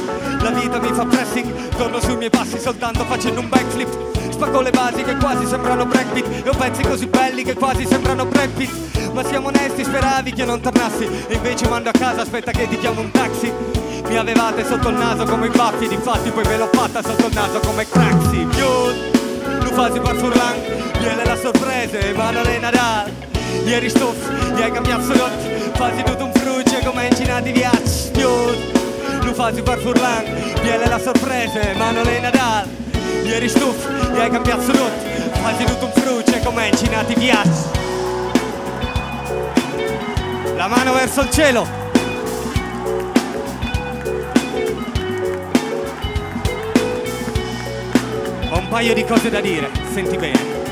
La 0.44 0.52
vita 0.52 0.78
mi 0.78 0.92
fa 0.92 1.06
pressing, 1.06 1.70
torno 1.78 2.02
sui 2.02 2.18
miei 2.18 2.30
passi 2.30 2.60
soltanto 2.60 3.06
facendo 3.06 3.40
un 3.40 3.48
backflip. 3.48 4.14
Spago 4.44 4.60
le 4.60 4.72
basi 4.72 5.04
che 5.04 5.16
quasi 5.16 5.46
sembrano 5.46 5.88
Pitt 5.88 6.44
E 6.44 6.50
ho 6.50 6.54
pezzi 6.54 6.82
così 6.82 7.06
belli 7.06 7.44
che 7.44 7.54
quasi 7.54 7.86
sembrano 7.86 8.26
Pitt 8.26 8.70
Ma 9.14 9.24
siamo 9.24 9.48
onesti, 9.48 9.84
speravi 9.84 10.34
che 10.34 10.44
non 10.44 10.60
tornassi 10.60 11.08
E 11.28 11.36
invece 11.36 11.68
mando 11.70 11.90
a 11.90 11.92
casa, 11.92 12.22
aspetta 12.22 12.52
che 12.52 12.68
ti 12.68 12.78
chiamo 12.78 13.02
un 13.02 13.12
taxi. 13.12 13.54
Mi 14.08 14.18
avevate 14.18 14.66
sotto 14.66 14.90
il 14.90 14.96
naso 14.96 15.24
come 15.24 15.48
i 15.48 15.50
baffi 15.50 15.86
Infatti 15.86 16.30
poi 16.32 16.44
ve 16.44 16.58
l'ho 16.58 16.70
fatta 16.72 17.02
sotto 17.02 17.28
il 17.28 17.34
naso 17.34 17.60
come 17.60 17.88
Craxi. 17.88 18.48
Più 18.50 18.66
Lu 19.62 19.72
fasi 19.72 20.00
per 20.00 20.16
Furlan, 20.16 20.56
viene 21.00 21.24
la 21.24 21.38
sorpresa, 21.38 22.00
ma 22.16 22.32
non 22.32 22.46
è 22.46 22.60
Nadal 22.60 23.12
Ieri 23.66 23.90
stuff, 23.90 24.30
gli 24.56 24.62
hai 24.62 24.72
cambiato 24.72 25.04
solo 25.04 25.30
Fasi 25.74 26.04
tutto 26.04 26.26
un 26.26 26.34
fruce 26.34 26.84
come 26.84 27.08
in 27.08 27.16
Cina 27.16 27.40
di 27.40 27.52
Lu 29.24 29.34
fasi 29.34 29.62
per 29.62 29.80
Furlan, 29.80 30.24
viene 30.62 30.88
la 30.88 31.00
sorpresa, 31.00 31.60
ma 31.76 31.92
non 31.92 32.08
è 32.08 32.20
Nadal. 32.20 32.68
Ieri 33.24 33.48
stuff, 33.48 33.90
gli 34.12 34.20
hai 34.20 34.30
cambiato 34.30 34.62
solo 34.62 34.90
Fasi 35.32 35.64
tutto 35.64 35.86
un 35.86 35.92
fruce 35.94 36.42
come 36.44 36.68
in 36.68 36.76
Cina 36.76 37.04
di 37.04 37.16
viaggi 37.16 37.82
La 40.56 40.68
mano 40.68 40.94
verso 40.94 41.22
il 41.22 41.30
cielo. 41.30 41.68
Ho 48.50 48.58
un 48.58 48.68
paio 48.70 48.94
di 48.94 49.04
cose 49.04 49.30
da 49.30 49.42
dire, 49.42 49.70
senti 49.92 50.16
bene. 50.16 50.63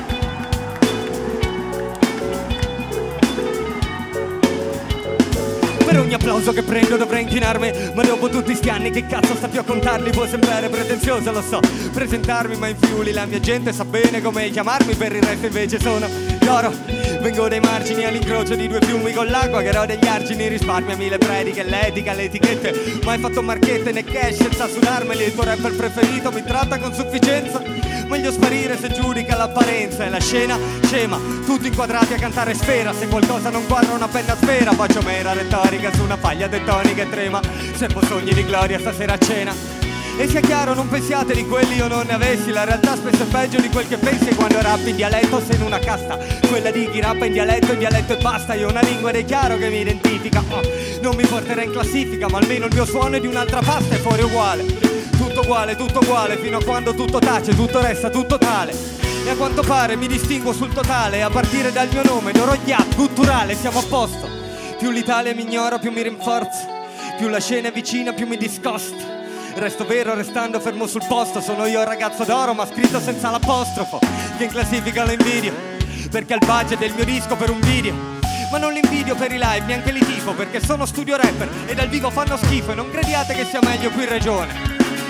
Ogni 6.11 6.13
applauso 6.15 6.51
che 6.51 6.63
prendo 6.63 6.97
dovrei 6.97 7.23
inchinarmi 7.23 7.91
Ma 7.93 8.03
dopo 8.03 8.27
tutti 8.27 8.53
sti 8.53 8.69
anni 8.69 8.91
che 8.91 9.05
cazzo 9.05 9.35
sta 9.35 9.47
più 9.47 9.59
a 9.59 9.63
contarli 9.63 10.11
Può 10.11 10.25
sembrare 10.25 10.67
pretenzioso, 10.69 11.31
lo 11.31 11.41
so. 11.41 11.59
Presentarmi 11.93 12.57
ma 12.57 12.67
in 12.67 12.77
Friuli 12.77 13.13
la 13.13 13.25
mia 13.25 13.39
gente 13.39 13.71
sa 13.71 13.85
bene 13.85 14.21
come 14.21 14.49
chiamarmi 14.49 14.95
Per 14.95 15.15
il 15.15 15.23
resto 15.23 15.45
invece 15.45 15.79
sono 15.79 16.07
d'oro 16.39 17.00
Vengo 17.21 17.47
dai 17.47 17.59
margini 17.59 18.03
all'incrocio 18.03 18.55
di 18.55 18.67
due 18.67 18.79
fiumi 18.81 19.13
con 19.13 19.27
l'acqua 19.27 19.61
Che 19.61 19.71
rode 19.71 19.99
gli 20.01 20.07
argini 20.07 20.47
risparmiami 20.47 21.07
le 21.07 21.19
prediche, 21.19 21.61
l'etica, 21.63 22.13
le 22.13 22.23
etichette 22.23 22.99
Mai 23.03 23.19
fatto 23.19 23.43
marchette 23.43 23.91
né 23.91 24.03
cash 24.03 24.37
senza 24.37 24.67
sudarmeli 24.67 25.25
Il 25.25 25.35
tuo 25.35 25.43
rapper 25.43 25.75
preferito 25.75 26.31
mi 26.31 26.43
tratta 26.43 26.79
con 26.79 26.91
sufficienza. 26.93 27.61
Meglio 28.07 28.31
sparire 28.31 28.75
se 28.75 28.89
giudica 28.89 29.37
l'apparenza 29.37 30.03
E 30.03 30.09
la 30.09 30.19
scena 30.19 30.57
scema. 30.81 31.19
Tutti 31.45 31.67
inquadrati 31.67 32.13
a 32.13 32.17
cantare 32.17 32.55
sfera 32.55 32.91
Se 32.91 33.07
qualcosa 33.07 33.51
non 33.51 33.67
quadra 33.67 33.93
una 33.93 34.07
penna 34.07 34.35
sfera 34.35 34.71
Faccio 34.71 35.01
mera 35.03 35.33
retorica 35.33 35.93
su 35.93 36.01
una 36.01 36.17
faglia 36.17 36.47
tettonica 36.47 37.03
e 37.03 37.09
trema. 37.09 37.39
Servo 37.75 38.03
sogni 38.03 38.33
di 38.33 38.43
gloria 38.43 38.79
stasera 38.79 39.13
a 39.13 39.19
cena 39.19 39.80
e 40.17 40.27
sia 40.27 40.39
chiaro, 40.41 40.73
non 40.73 40.87
pensiate 40.87 41.33
di 41.33 41.45
quelli 41.45 41.75
io 41.75 41.87
non 41.87 42.05
ne 42.05 42.13
avessi. 42.13 42.51
La 42.51 42.63
realtà 42.63 42.95
spesso 42.95 43.23
è 43.23 43.25
peggio 43.25 43.59
di 43.59 43.69
quel 43.69 43.87
che 43.87 43.97
pensi 43.97 44.33
quando 44.35 44.61
rappi 44.61 44.89
in 44.89 44.95
dialetto 44.95 45.41
Sei 45.41 45.55
in 45.55 45.63
una 45.63 45.79
casta, 45.79 46.17
quella 46.47 46.69
di 46.69 46.89
chi 46.89 47.01
rappa 47.01 47.25
in 47.25 47.33
dialetto, 47.33 47.73
in 47.73 47.79
dialetto 47.79 48.13
e 48.13 48.17
basta. 48.17 48.53
Io 48.53 48.67
ho 48.67 48.69
una 48.69 48.81
lingua 48.81 49.09
ed 49.09 49.15
è 49.15 49.25
chiaro 49.25 49.57
che 49.57 49.69
mi 49.69 49.81
identifica. 49.81 50.43
Oh, 50.49 50.61
Non 51.01 51.15
mi 51.15 51.25
porterà 51.25 51.63
in 51.63 51.71
classifica, 51.71 52.27
ma 52.29 52.37
almeno 52.37 52.65
il 52.65 52.73
mio 52.73 52.85
suono 52.85 53.15
è 53.15 53.19
di 53.19 53.27
un'altra 53.27 53.61
pasta 53.61 53.95
e 53.95 53.97
fuori 53.97 54.21
uguale. 54.23 54.65
Tutto 55.17 55.41
uguale, 55.41 55.75
tutto 55.75 55.99
uguale, 55.99 56.37
fino 56.37 56.57
a 56.57 56.63
quando 56.63 56.93
tutto 56.93 57.19
tace, 57.19 57.55
tutto 57.55 57.81
resta, 57.81 58.09
tutto 58.09 58.37
tale. 58.37 58.73
E 59.25 59.29
a 59.29 59.35
quanto 59.35 59.61
pare 59.61 59.95
mi 59.95 60.07
distinguo 60.07 60.51
sul 60.51 60.73
totale 60.73 61.21
A 61.21 61.29
partire 61.29 61.71
dal 61.71 61.87
mio 61.91 62.01
nome, 62.03 62.31
Dorogliat, 62.31 62.95
culturale, 62.95 63.55
siamo 63.55 63.79
a 63.79 63.83
posto. 63.87 64.27
Più 64.77 64.89
l'Italia 64.89 65.33
mi 65.35 65.43
ignora, 65.43 65.77
più 65.77 65.91
mi 65.91 66.01
rinforza 66.01 66.65
Più 67.15 67.27
la 67.27 67.39
scena 67.39 67.67
è 67.67 67.71
vicina, 67.71 68.13
più 68.13 68.25
mi 68.25 68.35
discosta 68.35 69.10
Resto 69.53 69.85
vero 69.85 70.13
restando 70.13 70.59
fermo 70.59 70.87
sul 70.87 71.03
posto. 71.07 71.41
Sono 71.41 71.65
io 71.65 71.81
il 71.81 71.87
ragazzo 71.87 72.23
d'oro 72.23 72.53
ma 72.53 72.65
scritto 72.65 72.99
senza 72.99 73.29
l'apostrofo. 73.29 73.99
Che 74.37 74.43
in 74.43 74.49
classifica 74.49 75.05
lo 75.05 75.11
invidio? 75.11 75.53
Perché 76.09 76.33
il 76.33 76.45
budget 76.45 76.79
del 76.79 76.93
mio 76.93 77.05
disco 77.05 77.35
per 77.35 77.49
un 77.49 77.59
video. 77.59 77.93
Ma 78.51 78.57
non 78.57 78.73
l'invidio 78.73 79.15
per 79.15 79.31
i 79.31 79.37
live, 79.37 79.63
neanche 79.65 79.93
li 79.93 80.03
tifo 80.03 80.33
Perché 80.33 80.59
sono 80.59 80.85
studio 80.85 81.15
rapper 81.15 81.47
e 81.67 81.73
dal 81.73 81.87
vivo 81.87 82.09
fanno 82.09 82.35
schifo 82.35 82.73
E 82.73 82.75
non 82.75 82.91
crediate 82.91 83.33
che 83.33 83.45
sia 83.45 83.61
meglio 83.63 83.89
qui 83.91 84.03
in 84.03 84.09
regione. 84.09 84.53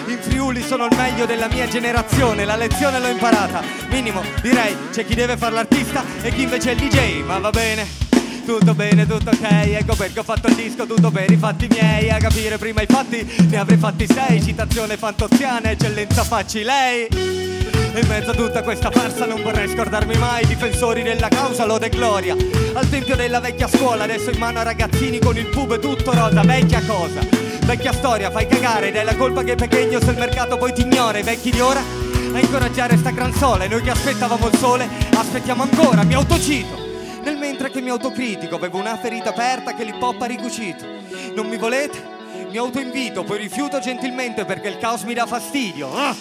In 0.08 0.20
Friuli 0.20 0.62
sono 0.62 0.86
il 0.86 0.96
meglio 0.96 1.26
della 1.26 1.48
mia 1.48 1.68
generazione, 1.68 2.44
la 2.44 2.56
lezione 2.56 3.00
l'ho 3.00 3.08
imparata. 3.08 3.62
Minimo, 3.90 4.22
direi, 4.42 4.76
c'è 4.92 5.06
chi 5.06 5.16
deve 5.16 5.38
fare 5.38 5.54
l'artista 5.54 6.04
e 6.22 6.32
chi 6.32 6.44
invece 6.44 6.72
è 6.72 6.74
il 6.74 6.80
DJ, 6.80 7.24
ma 7.24 7.40
va 7.40 7.50
bene. 7.50 8.11
Tutto 8.52 8.76
bene, 8.76 9.08
tutto 9.08 9.30
ok, 9.30 9.44
ecco 9.44 9.96
perché 9.96 10.20
ho 10.20 10.24
fatto 10.24 10.50
il 10.50 10.56
disco, 10.56 10.86
tutto 10.86 11.10
per 11.10 11.32
i 11.32 11.38
fatti 11.38 11.68
miei. 11.70 12.10
A 12.10 12.18
capire 12.18 12.58
prima 12.58 12.82
i 12.82 12.86
fatti, 12.86 13.26
ne 13.48 13.58
avrei 13.58 13.78
fatti 13.78 14.06
sei. 14.06 14.44
Citazione 14.44 14.98
fantoziana, 14.98 15.72
eccellenza 15.72 16.26
facci 16.26 16.62
lei. 16.62 17.06
E 17.06 18.00
in 18.00 18.08
mezzo 18.10 18.32
a 18.32 18.34
tutta 18.34 18.62
questa 18.62 18.92
farsa 18.92 19.26
non 19.26 19.42
vorrei 19.42 19.70
scordarmi 19.70 20.18
mai. 20.18 20.46
Difensori 20.46 21.02
della 21.02 21.30
causa, 21.30 21.66
lode 21.66 21.86
e 21.86 21.90
gloria. 21.92 22.36
Al 22.74 22.90
tempio 22.90 23.16
della 23.16 23.40
vecchia 23.40 23.70
scuola, 23.70 24.04
adesso 24.04 24.32
in 24.32 24.38
mano 24.38 24.60
a 24.60 24.64
ragazzini 24.64 25.18
con 25.20 25.38
il 25.38 25.48
pub 25.48 25.80
tutto 25.80 26.14
rosa 26.14 26.42
Vecchia 26.42 26.84
cosa, 26.86 27.22
vecchia 27.66 27.94
storia, 27.94 28.32
fai 28.32 28.48
cagare 28.48 28.90
Ed 28.90 28.96
è 28.96 29.04
la 29.04 29.16
colpa 29.16 29.44
che 29.44 29.54
è 29.54 29.56
pequeño 29.56 30.04
se 30.04 30.12
il 30.12 30.18
mercato 30.18 30.58
poi 30.58 30.74
ti 30.74 30.82
ignora. 30.82 31.18
I 31.18 31.24
vecchi 31.24 31.52
di 31.52 31.62
ora 31.62 31.80
a 31.80 32.38
incoraggiare 32.38 32.98
sta 32.98 33.12
gran 33.12 33.34
sole. 33.34 33.70
Noi 33.70 33.82
che 33.82 33.92
aspettavamo 33.92 34.50
il 34.50 34.58
sole, 34.58 34.90
aspettiamo 35.16 35.64
ancora, 35.64 36.04
mi 36.04 36.16
autocito 36.16 36.81
nel 37.24 37.38
mentre 37.38 37.70
che 37.70 37.82
mi 37.82 37.90
autocritico, 37.90 38.56
avevo 38.56 38.78
una 38.78 38.98
ferita 38.98 39.30
aperta 39.30 39.74
che 39.76 39.84
l'hip 39.84 40.02
hop 40.02 40.22
ha 40.22 40.26
ricucito. 40.26 40.86
Non 41.34 41.48
mi 41.48 41.58
volete? 41.58 42.20
Mi 42.50 42.58
autoinvito, 42.58 43.24
poi 43.24 43.38
rifiuto 43.38 43.80
gentilmente 43.80 44.46
perché 44.46 44.70
il 44.70 44.78
caos 44.78 45.04
mi 45.04 45.14
dà 45.14 45.26
fastidio. 45.26 45.94
Ah! 45.94 46.16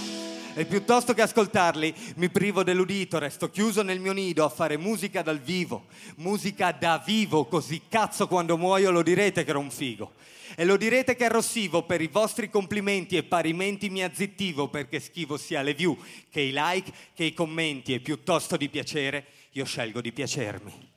E 0.54 0.64
piuttosto 0.64 1.14
che 1.14 1.22
ascoltarli, 1.22 1.94
mi 2.16 2.28
privo 2.28 2.62
dell'udito, 2.62 3.18
resto 3.18 3.50
chiuso 3.50 3.82
nel 3.82 4.00
mio 4.00 4.12
nido 4.12 4.44
a 4.44 4.48
fare 4.48 4.76
musica 4.76 5.22
dal 5.22 5.38
vivo. 5.38 5.86
Musica 6.16 6.72
da 6.72 7.02
vivo, 7.04 7.46
così 7.46 7.82
cazzo 7.88 8.26
quando 8.26 8.58
muoio 8.58 8.90
lo 8.90 9.02
direte 9.02 9.44
che 9.44 9.50
ero 9.50 9.60
un 9.60 9.70
figo. 9.70 10.12
E 10.56 10.64
lo 10.64 10.76
direte 10.76 11.14
che 11.14 11.26
arrossivo 11.26 11.84
per 11.84 12.00
i 12.00 12.08
vostri 12.08 12.50
complimenti 12.50 13.16
e 13.16 13.22
parimenti 13.22 13.88
mi 13.88 14.02
azzittivo 14.02 14.68
perché 14.68 14.98
schivo 14.98 15.36
sia 15.36 15.62
le 15.62 15.74
view 15.74 15.96
che 16.28 16.40
i 16.40 16.50
like 16.52 16.92
che 17.14 17.24
i 17.24 17.32
commenti 17.32 17.94
e 17.94 18.00
piuttosto 18.00 18.56
di 18.56 18.68
piacere 18.68 19.24
io 19.52 19.64
scelgo 19.64 20.00
di 20.00 20.12
piacermi. 20.12 20.89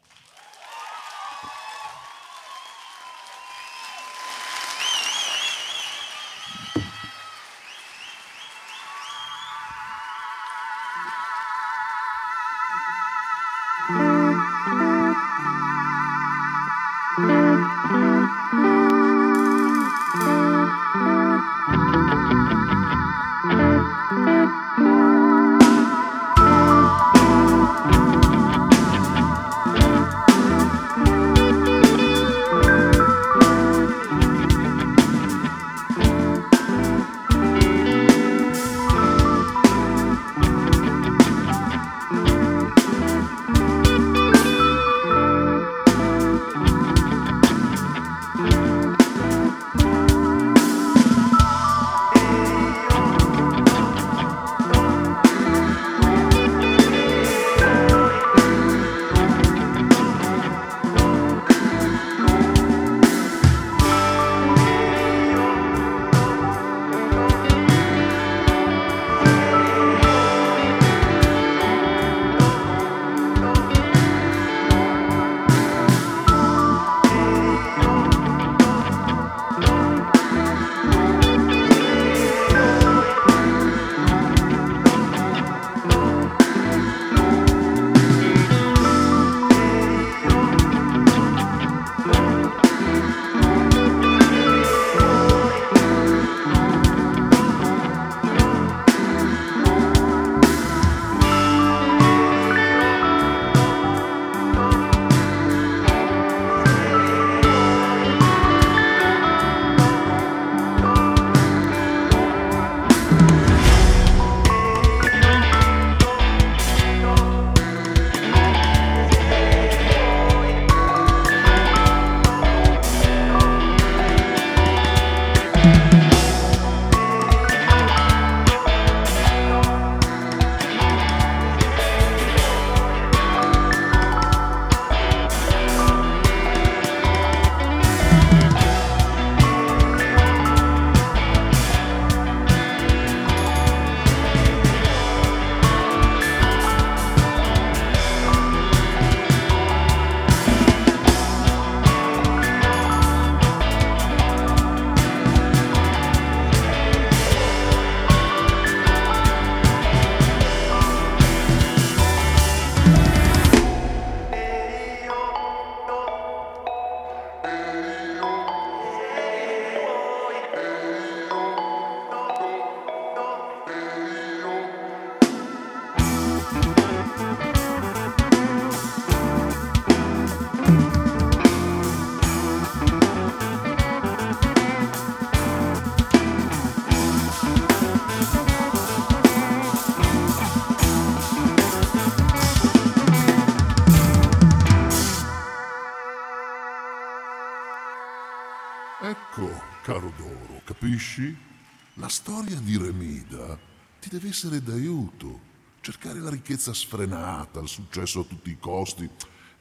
Deve 204.14 204.30
essere 204.30 204.62
d'aiuto. 204.62 205.52
Cercare 205.82 206.20
la 206.20 206.30
ricchezza 206.30 206.72
sfrenata, 206.72 207.60
il 207.60 207.68
successo 207.68 208.20
a 208.20 208.24
tutti 208.24 208.52
i 208.52 208.60
costi, 208.60 209.10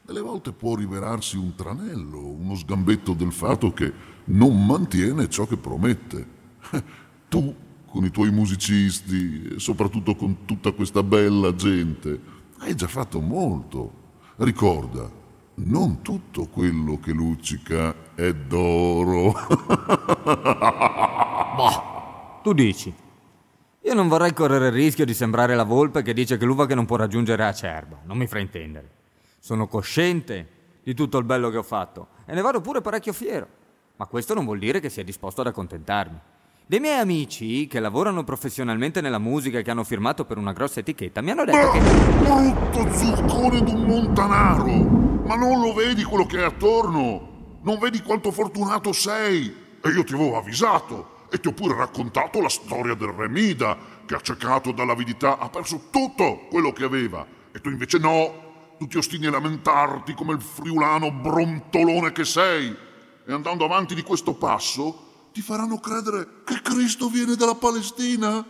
delle 0.03 0.21
volte 0.21 0.51
può 0.51 0.75
rivelarsi 0.75 1.37
un 1.37 1.55
tranello, 1.55 2.19
uno 2.19 2.55
sgambetto 2.55 3.13
del 3.13 3.31
fatto 3.31 3.73
che 3.73 3.91
non 4.25 4.63
mantiene 4.65 5.29
ciò 5.29 5.47
che 5.47 5.57
promette. 5.57 6.41
Tu, 7.33 7.55
con 7.87 8.05
i 8.05 8.11
tuoi 8.11 8.29
musicisti 8.29 9.55
e 9.55 9.59
soprattutto 9.59 10.15
con 10.15 10.45
tutta 10.45 10.71
questa 10.71 11.01
bella 11.01 11.55
gente, 11.55 12.19
hai 12.59 12.75
già 12.75 12.87
fatto 12.87 13.19
molto. 13.19 13.91
Ricorda, 14.35 15.09
non 15.55 16.03
tutto 16.03 16.45
quello 16.45 16.99
che 16.99 17.11
luccica 17.11 18.13
è 18.13 18.35
d'oro. 18.35 19.33
Tu 22.43 22.53
dici. 22.53 22.93
Io 23.85 23.93
non 23.93 24.07
vorrei 24.07 24.31
correre 24.31 24.67
il 24.67 24.71
rischio 24.71 25.03
di 25.03 25.13
sembrare 25.13 25.55
la 25.55 25.65
volpe 25.65 26.03
che 26.03 26.13
dice 26.13 26.37
che 26.37 26.45
l'uva 26.45 26.65
che 26.65 26.73
non 26.73 26.85
può 26.85 26.95
raggiungere 26.95 27.43
è 27.43 27.47
acerba. 27.47 27.99
Non 28.05 28.17
mi 28.17 28.27
fraintendere. 28.27 28.89
Sono 29.39 29.67
cosciente 29.67 30.47
di 30.81 30.93
tutto 30.93 31.17
il 31.17 31.25
bello 31.25 31.49
che 31.49 31.57
ho 31.57 31.63
fatto 31.63 32.07
e 32.25 32.33
ne 32.33 32.39
vado 32.39 32.61
pure 32.61 32.79
parecchio 32.79 33.11
fiero. 33.11 33.45
Ma 33.97 34.05
questo 34.05 34.33
non 34.33 34.45
vuol 34.45 34.59
dire 34.59 34.79
che 34.79 34.87
sia 34.87 35.03
disposto 35.03 35.41
ad 35.41 35.47
accontentarmi. 35.47 36.17
Dei 36.65 36.79
miei 36.79 36.97
amici 36.97 37.67
che 37.67 37.81
lavorano 37.81 38.23
professionalmente 38.23 39.01
nella 39.01 39.19
musica 39.19 39.59
e 39.59 39.63
che 39.63 39.71
hanno 39.71 39.83
firmato 39.83 40.23
per 40.23 40.37
una 40.37 40.53
grossa 40.53 40.79
etichetta 40.79 41.19
mi 41.19 41.31
hanno 41.31 41.43
detto 41.43 41.71
che... 41.71 41.79
Brutto 41.79 42.93
zuccone 42.93 43.63
d'un 43.63 43.83
montanaro! 43.83 44.65
Ma 45.25 45.35
non 45.35 45.59
lo 45.59 45.73
vedi 45.73 46.03
quello 46.03 46.25
che 46.25 46.39
è 46.39 46.43
attorno? 46.43 47.57
Non 47.61 47.79
vedi 47.79 48.01
quanto 48.01 48.31
fortunato 48.31 48.93
sei? 48.93 49.53
E 49.81 49.89
io 49.89 50.05
ti 50.05 50.13
avevo 50.13 50.37
avvisato 50.37 51.12
e 51.33 51.39
ti 51.39 51.47
ho 51.47 51.53
pure 51.53 51.75
raccontato 51.75 52.39
la 52.41 52.47
storia 52.47 52.93
del 52.93 53.07
Remida 53.07 53.75
che 54.05 54.13
accecato 54.13 54.71
dall'avidità 54.71 55.39
ha 55.39 55.49
perso 55.49 55.87
tutto 55.89 56.45
quello 56.47 56.71
che 56.71 56.83
aveva. 56.83 57.25
E 57.51 57.59
tu 57.59 57.69
invece 57.71 57.97
no, 57.97 58.75
tu 58.77 58.85
ti 58.85 58.97
ostini 58.97 59.25
a 59.25 59.31
lamentarti 59.31 60.13
come 60.13 60.33
il 60.33 60.41
friulano 60.43 61.09
brontolone 61.09 62.11
che 62.11 62.23
sei. 62.23 62.67
E 63.25 63.33
andando 63.33 63.65
avanti 63.65 63.95
di 63.95 64.03
questo 64.03 64.35
passo 64.35 65.29
ti 65.33 65.41
faranno 65.41 65.79
credere 65.79 66.43
che 66.45 66.61
Cristo 66.61 67.09
viene 67.09 67.35
dalla 67.35 67.55
Palestina? 67.55 68.45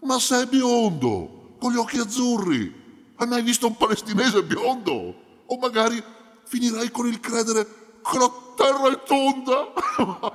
Ma 0.00 0.18
sei 0.18 0.46
biondo, 0.46 1.56
con 1.60 1.72
gli 1.72 1.76
occhi 1.76 1.98
azzurri. 1.98 3.12
Hai 3.16 3.28
mai 3.28 3.42
visto 3.42 3.66
un 3.66 3.76
palestinese 3.76 4.42
biondo? 4.44 5.42
O 5.44 5.58
magari 5.58 6.02
finirai 6.44 6.90
con 6.90 7.06
il 7.06 7.20
credere 7.20 7.83
la 8.12 8.30
terra 8.54 8.92
è 8.92 9.02
tonda? 9.02 9.72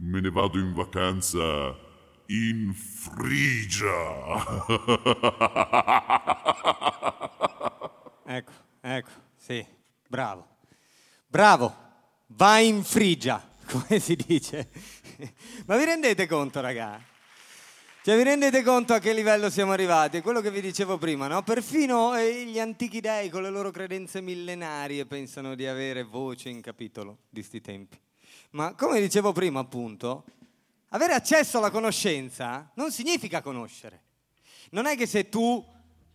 me 0.00 0.20
ne 0.20 0.30
vado 0.30 0.58
in 0.58 0.72
vacanza 0.72 1.76
in 2.26 2.72
Frigia. 2.74 3.88
Ecco, 8.32 8.52
ecco, 8.80 9.10
sì, 9.34 9.66
bravo. 10.06 10.46
Bravo, 11.26 11.74
vai 12.28 12.68
in 12.68 12.84
frigia, 12.84 13.44
come 13.66 13.98
si 13.98 14.14
dice. 14.14 14.70
Ma 15.66 15.76
vi 15.76 15.84
rendete 15.84 16.28
conto, 16.28 16.60
raga? 16.60 17.02
Cioè, 18.04 18.16
vi 18.16 18.22
rendete 18.22 18.62
conto 18.62 18.94
a 18.94 19.00
che 19.00 19.12
livello 19.12 19.50
siamo 19.50 19.72
arrivati? 19.72 20.20
Quello 20.20 20.40
che 20.40 20.52
vi 20.52 20.60
dicevo 20.60 20.96
prima, 20.96 21.26
no? 21.26 21.42
Perfino 21.42 22.14
eh, 22.14 22.44
gli 22.44 22.60
antichi 22.60 23.00
dei 23.00 23.28
con 23.30 23.42
le 23.42 23.50
loro 23.50 23.72
credenze 23.72 24.20
millenarie 24.20 25.06
pensano 25.06 25.56
di 25.56 25.66
avere 25.66 26.04
voce 26.04 26.50
in 26.50 26.60
capitolo 26.60 27.22
di 27.28 27.42
sti 27.42 27.60
tempi. 27.60 27.98
Ma 28.50 28.74
come 28.74 29.00
dicevo 29.00 29.32
prima, 29.32 29.60
appunto, 29.60 30.24
avere 30.88 31.14
accesso 31.14 31.58
alla 31.58 31.70
conoscenza 31.70 32.70
non 32.74 32.90
significa 32.90 33.42
conoscere. 33.42 34.02
Non 34.70 34.86
è 34.86 34.96
che 34.96 35.06
se 35.06 35.28
tu 35.28 35.64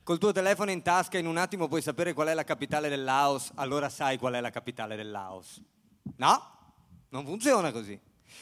col 0.04 0.20
tuo 0.20 0.32
telefono 0.32 0.72
in 0.72 0.82
tasca 0.82 1.18
in 1.18 1.28
un 1.28 1.38
attimo 1.38 1.68
puoi 1.68 1.82
sapere 1.82 2.14
qual 2.14 2.28
è 2.28 2.34
la 2.34 2.44
capitale 2.44 2.90
del 2.90 3.04
Laos, 3.04 3.52
allora 3.56 3.90
sai 3.90 4.18
qual 4.18 4.34
è 4.34 4.42
la 4.42 4.52
capitale 4.52 4.96
del 4.96 5.12
Laos. 5.12 5.62
No, 6.18 6.52
non 7.10 7.26
funziona 7.26 7.72
così. 7.72 8.00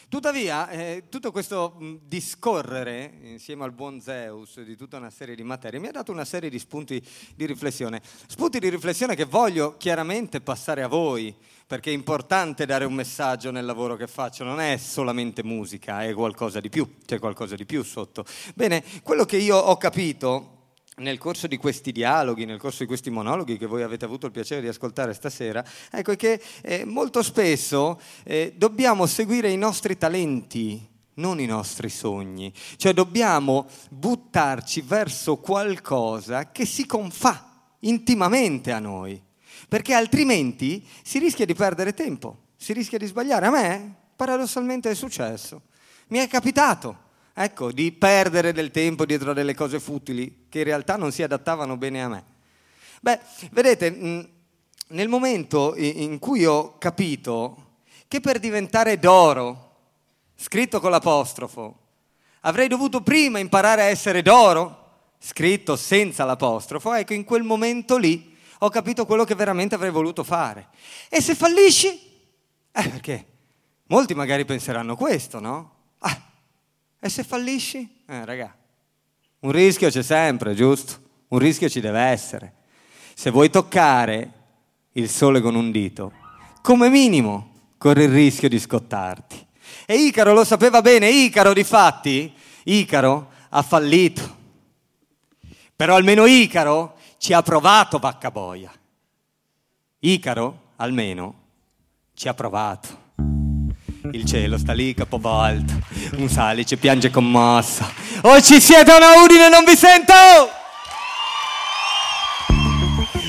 Tuttavia, 0.09 0.69
eh, 0.69 1.03
tutto 1.09 1.31
questo 1.31 1.77
discorrere 2.05 3.17
insieme 3.23 3.63
al 3.63 3.71
buon 3.71 3.99
Zeus 3.99 4.61
di 4.61 4.75
tutta 4.75 4.97
una 4.97 5.09
serie 5.09 5.35
di 5.35 5.43
materie 5.43 5.79
mi 5.79 5.87
ha 5.87 5.91
dato 5.91 6.11
una 6.11 6.25
serie 6.25 6.49
di 6.49 6.59
spunti 6.59 7.03
di 7.35 7.45
riflessione. 7.45 8.01
Spunti 8.27 8.59
di 8.59 8.69
riflessione 8.69 9.15
che 9.15 9.25
voglio 9.25 9.75
chiaramente 9.77 10.41
passare 10.41 10.83
a 10.83 10.87
voi, 10.87 11.35
perché 11.65 11.89
è 11.89 11.93
importante 11.93 12.65
dare 12.65 12.85
un 12.85 12.93
messaggio 12.93 13.49
nel 13.49 13.65
lavoro 13.65 13.95
che 13.95 14.07
faccio, 14.07 14.43
non 14.43 14.59
è 14.59 14.77
solamente 14.77 15.43
musica, 15.43 16.03
è 16.03 16.13
qualcosa 16.13 16.59
di 16.59 16.69
più, 16.69 16.97
c'è 17.05 17.17
qualcosa 17.19 17.55
di 17.55 17.65
più 17.65 17.83
sotto. 17.83 18.23
Bene, 18.53 18.83
quello 19.01 19.25
che 19.25 19.37
io 19.37 19.57
ho 19.57 19.77
capito 19.77 20.52
nel 20.97 21.17
corso 21.17 21.47
di 21.47 21.57
questi 21.57 21.91
dialoghi, 21.91 22.45
nel 22.45 22.59
corso 22.59 22.79
di 22.79 22.85
questi 22.85 23.09
monologhi 23.09 23.57
che 23.57 23.65
voi 23.65 23.81
avete 23.81 24.05
avuto 24.05 24.27
il 24.27 24.31
piacere 24.31 24.61
di 24.61 24.67
ascoltare 24.67 25.13
stasera, 25.13 25.63
ecco 25.91 26.15
che 26.15 26.41
eh, 26.61 26.85
molto 26.85 27.23
spesso 27.23 27.99
eh, 28.23 28.53
dobbiamo 28.55 29.05
seguire 29.05 29.49
i 29.49 29.57
nostri 29.57 29.97
talenti, 29.97 30.87
non 31.15 31.39
i 31.39 31.45
nostri 31.45 31.89
sogni. 31.89 32.53
Cioè 32.75 32.93
dobbiamo 32.93 33.67
buttarci 33.89 34.81
verso 34.81 35.37
qualcosa 35.37 36.51
che 36.51 36.65
si 36.65 36.85
confà 36.85 37.71
intimamente 37.79 38.71
a 38.71 38.79
noi, 38.79 39.21
perché 39.67 39.93
altrimenti 39.93 40.85
si 41.03 41.19
rischia 41.19 41.45
di 41.45 41.55
perdere 41.55 41.93
tempo, 41.93 42.37
si 42.55 42.73
rischia 42.73 42.97
di 42.97 43.05
sbagliare. 43.05 43.47
A 43.47 43.51
me 43.51 43.95
paradossalmente 44.15 44.89
è 44.89 44.95
successo, 44.95 45.63
mi 46.07 46.19
è 46.19 46.27
capitato. 46.27 47.01
Ecco, 47.35 47.71
di 47.71 47.91
perdere 47.91 48.53
del 48.53 48.69
tempo 48.69 49.05
dietro 49.05 49.31
a 49.31 49.33
delle 49.33 49.55
cose 49.55 49.79
futili 49.79 50.45
che 50.49 50.59
in 50.59 50.65
realtà 50.65 50.97
non 50.97 51.11
si 51.11 51.23
adattavano 51.23 51.77
bene 51.77 52.03
a 52.03 52.07
me. 52.07 52.23
Beh, 53.01 53.19
vedete, 53.51 53.89
mh, 53.89 54.29
nel 54.89 55.07
momento 55.07 55.73
in 55.75 56.19
cui 56.19 56.45
ho 56.45 56.77
capito 56.77 57.77
che 58.07 58.19
per 58.19 58.37
diventare 58.37 58.99
d'oro, 58.99 59.71
scritto 60.35 60.79
con 60.79 60.91
l'apostrofo, 60.91 61.79
avrei 62.41 62.67
dovuto 62.67 63.01
prima 63.01 63.39
imparare 63.39 63.81
a 63.81 63.85
essere 63.85 64.21
d'oro, 64.21 64.81
scritto 65.17 65.75
senza 65.75 66.25
l'apostrofo, 66.25 66.93
ecco, 66.93 67.13
in 67.13 67.23
quel 67.23 67.41
momento 67.41 67.97
lì 67.97 68.37
ho 68.59 68.69
capito 68.69 69.07
quello 69.07 69.23
che 69.23 69.33
veramente 69.33 69.73
avrei 69.73 69.89
voluto 69.89 70.23
fare. 70.23 70.67
E 71.09 71.19
se 71.19 71.33
fallisci? 71.33 71.87
Eh, 72.71 72.89
perché 72.89 73.25
molti 73.87 74.13
magari 74.13 74.45
penseranno 74.45 74.95
questo, 74.95 75.39
no? 75.39 75.72
E 77.05 77.09
se 77.09 77.25
fallisci? 77.25 78.03
Eh, 78.05 78.23
raga, 78.23 78.55
un 79.39 79.51
rischio 79.51 79.89
c'è 79.89 80.01
sempre, 80.01 80.55
giusto? 80.55 80.93
Un 81.27 81.39
rischio 81.39 81.67
ci 81.67 81.81
deve 81.81 81.99
essere. 81.99 82.53
Se 83.13 83.29
vuoi 83.29 83.49
toccare 83.49 84.31
il 84.93 85.09
sole 85.09 85.41
con 85.41 85.53
un 85.55 85.69
dito, 85.69 86.13
come 86.61 86.87
minimo 86.87 87.73
corri 87.77 88.03
il 88.03 88.09
rischio 88.09 88.47
di 88.47 88.57
scottarti. 88.57 89.45
E 89.85 89.95
Icaro 89.95 90.31
lo 90.31 90.45
sapeva 90.45 90.81
bene, 90.81 91.09
Icaro 91.09 91.51
di 91.51 91.65
fatti, 91.65 92.33
Icaro 92.63 93.31
ha 93.49 93.61
fallito. 93.61 94.37
Però 95.75 95.97
almeno 95.97 96.25
Icaro 96.25 96.95
ci 97.17 97.33
ha 97.33 97.41
provato 97.41 97.99
Vaccaboia. 97.99 98.71
Icaro, 99.99 100.59
almeno, 100.77 101.35
ci 102.13 102.29
ha 102.29 102.33
provato. 102.33 103.02
Il 104.13 104.25
cielo 104.25 104.59
sta 104.59 104.73
lì 104.73 104.93
capovolto, 104.93 105.73
un 106.17 106.29
salice 106.29 106.77
piange 106.77 107.09
commosso. 107.09 107.83
Oh, 108.21 108.39
ci 108.41 108.61
siete 108.61 108.93
una 108.93 109.23
udine, 109.23 109.49
non 109.49 109.63
vi 109.65 109.75
sento! 109.75 110.13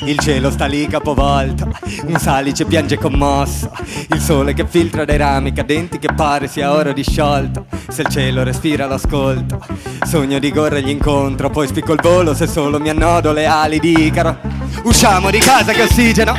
Il 0.06 0.18
cielo 0.18 0.51
sta 0.51 0.66
lì 0.66 0.86
capovolto, 0.86 1.66
un 2.05 2.18
salice 2.18 2.66
piange 2.66 2.98
commosso. 2.98 3.70
Il 4.12 4.20
sole 4.20 4.52
che 4.52 4.66
filtra 4.66 5.05
dai 5.05 5.16
rami 5.16 5.52
cadenti 5.52 5.98
che 5.98 6.12
pare 6.14 6.47
sia 6.47 6.72
oro 6.72 6.93
disciolto. 6.93 7.66
Se 7.89 8.02
il 8.02 8.09
cielo 8.09 8.43
respira 8.43 8.86
l'ascolto, 8.86 9.64
sogno 10.06 10.39
di 10.39 10.52
corrergli 10.52 10.90
incontro. 10.90 11.48
Poi 11.48 11.66
spicco 11.66 11.93
il 11.93 12.01
volo 12.02 12.35
se 12.35 12.47
solo 12.47 12.78
mi 12.78 12.90
annodo 12.90 13.32
le 13.32 13.47
ali 13.47 13.81
di 13.81 14.06
Icaro. 14.06 14.55
Usciamo 14.82 15.31
di 15.31 15.39
casa 15.39 15.72
che 15.72 15.82
ossigeno, 15.82 16.35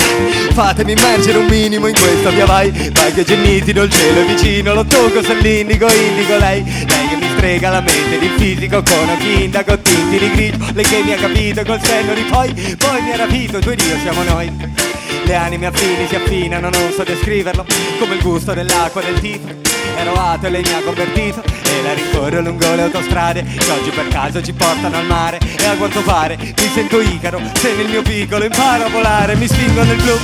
fatemi 0.52 0.92
immergere 0.92 1.38
un 1.38 1.48
minimo 1.48 1.88
in 1.88 1.96
questa 1.96 2.30
via 2.30 2.46
vai. 2.46 2.70
Vai 2.94 3.14
che 3.14 3.24
c'è 3.24 3.36
nitido, 3.36 3.82
il 3.84 3.92
cielo 3.92 4.22
è 4.22 4.26
vicino, 4.26 4.74
lo 4.74 4.86
tocco 4.86 5.24
se 5.24 5.34
l'indico, 5.36 5.88
indico 5.88 6.38
lei. 6.38 6.64
Lei 6.64 7.08
che 7.08 7.16
mi 7.16 7.28
strega 7.36 7.70
la 7.70 7.82
mente 7.82 8.20
di 8.20 8.30
fisico 8.38 8.84
con 8.84 9.10
occhi 9.10 9.44
indago, 9.44 9.80
tinti 9.80 10.20
di 10.20 10.32
grigio. 10.32 10.58
Lei 10.74 10.84
che 10.84 11.02
mi 11.04 11.14
ha 11.14 11.18
capito 11.18 11.64
col 11.64 11.82
senno 11.82 12.14
di 12.14 12.22
poi, 12.24 12.54
poi 12.78 13.02
mi 13.02 13.12
ha 13.12 13.18
rapito, 13.18 13.55
tu 13.60 13.70
ed 13.70 13.82
siamo 14.02 14.24
noi. 14.24 14.52
Le 15.24 15.36
anime 15.36 15.66
affini 15.66 16.08
si 16.08 16.16
affinano, 16.16 16.70
non 16.70 16.92
so 16.92 17.04
descriverlo, 17.04 17.66
come 18.00 18.16
il 18.16 18.22
gusto 18.22 18.54
dell'acqua 18.54 19.02
del 19.02 19.20
tifo. 19.20 19.48
Ero 19.98 20.14
ateo 20.14 20.50
e 20.50 20.52
lei 20.52 20.62
mi 20.62 20.74
ha 20.74 20.82
convertito 20.84 21.42
e 21.42 21.82
la 21.82 21.94
rincorro 21.94 22.42
lungo 22.42 22.76
le 22.76 22.82
autostrade 22.84 23.44
che 23.44 23.72
oggi 23.72 23.90
per 23.92 24.08
caso 24.10 24.42
ci 24.42 24.54
portano 24.54 24.98
al 24.98 25.06
mare 25.06 25.40
e 25.40 25.66
a 25.66 25.76
quanto 25.76 26.02
pare 26.02 26.38
mi 26.38 26.70
sento 26.74 27.00
Icaro 27.00 27.40
se 27.54 27.74
nel 27.76 27.88
mio 27.88 28.02
piccolo 28.02 28.44
imparo 28.44 28.86
a 28.86 28.90
volare 28.90 29.36
mi 29.36 29.48
spingo 29.48 29.84
nel 29.84 29.96
blu 29.96 30.18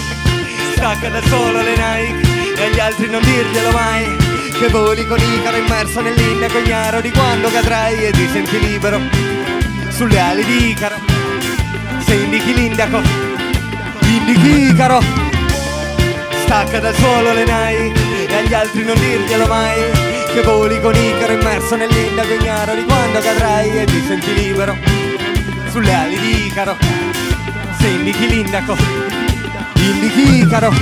stacca 0.74 1.10
da 1.10 1.22
solo 1.28 1.62
le 1.62 1.70
Nike 1.70 2.62
e 2.62 2.66
agli 2.66 2.80
altri 2.80 3.10
non 3.10 3.22
dirglielo 3.22 3.72
mai 3.72 4.06
che 4.60 4.68
voli 4.68 5.08
con 5.08 5.20
Icaro 5.20 5.58
immerso 5.58 6.02
nell'indaco 6.02 6.58
ignaro 6.58 7.02
di 7.02 7.12
quando 7.12 7.50
cadrai 7.50 8.06
e 8.06 8.12
ti 8.12 8.28
senti 8.32 8.60
libero 8.60 9.00
sulle 9.90 10.20
ali 10.20 10.44
di 10.44 10.70
Icaro 10.70 11.21
se 12.12 12.18
indichi 12.18 12.54
l'indaco? 12.54 13.02
Indichi 14.02 14.72
Icaro 14.72 15.00
stacca 16.44 16.80
dal 16.80 16.94
suolo 16.96 17.32
le 17.32 17.46
Nike 17.46 18.28
e 18.28 18.36
agli 18.36 18.54
altri 18.54 18.84
non 18.84 19.00
dirglielo 19.00 19.48
mai. 19.48 19.80
Che 20.34 20.42
voli 20.42 20.82
con 20.82 20.94
Icaro 20.94 21.34
immerso 21.34 21.76
nell'indaco 21.78 22.34
ignaro 22.34 22.76
di 22.76 22.84
quando 22.84 23.20
cadrai 23.20 23.80
e 23.80 23.86
ti 23.86 24.04
senti 24.06 24.34
libero 24.34 24.76
sulle 25.70 25.94
ali 25.94 26.20
di 26.20 26.46
Icaro. 26.48 26.76
Se 27.80 27.88
indichi 27.88 28.28
l'indaco? 28.28 28.76
Indichi 29.76 30.40
Icaro 30.40 30.74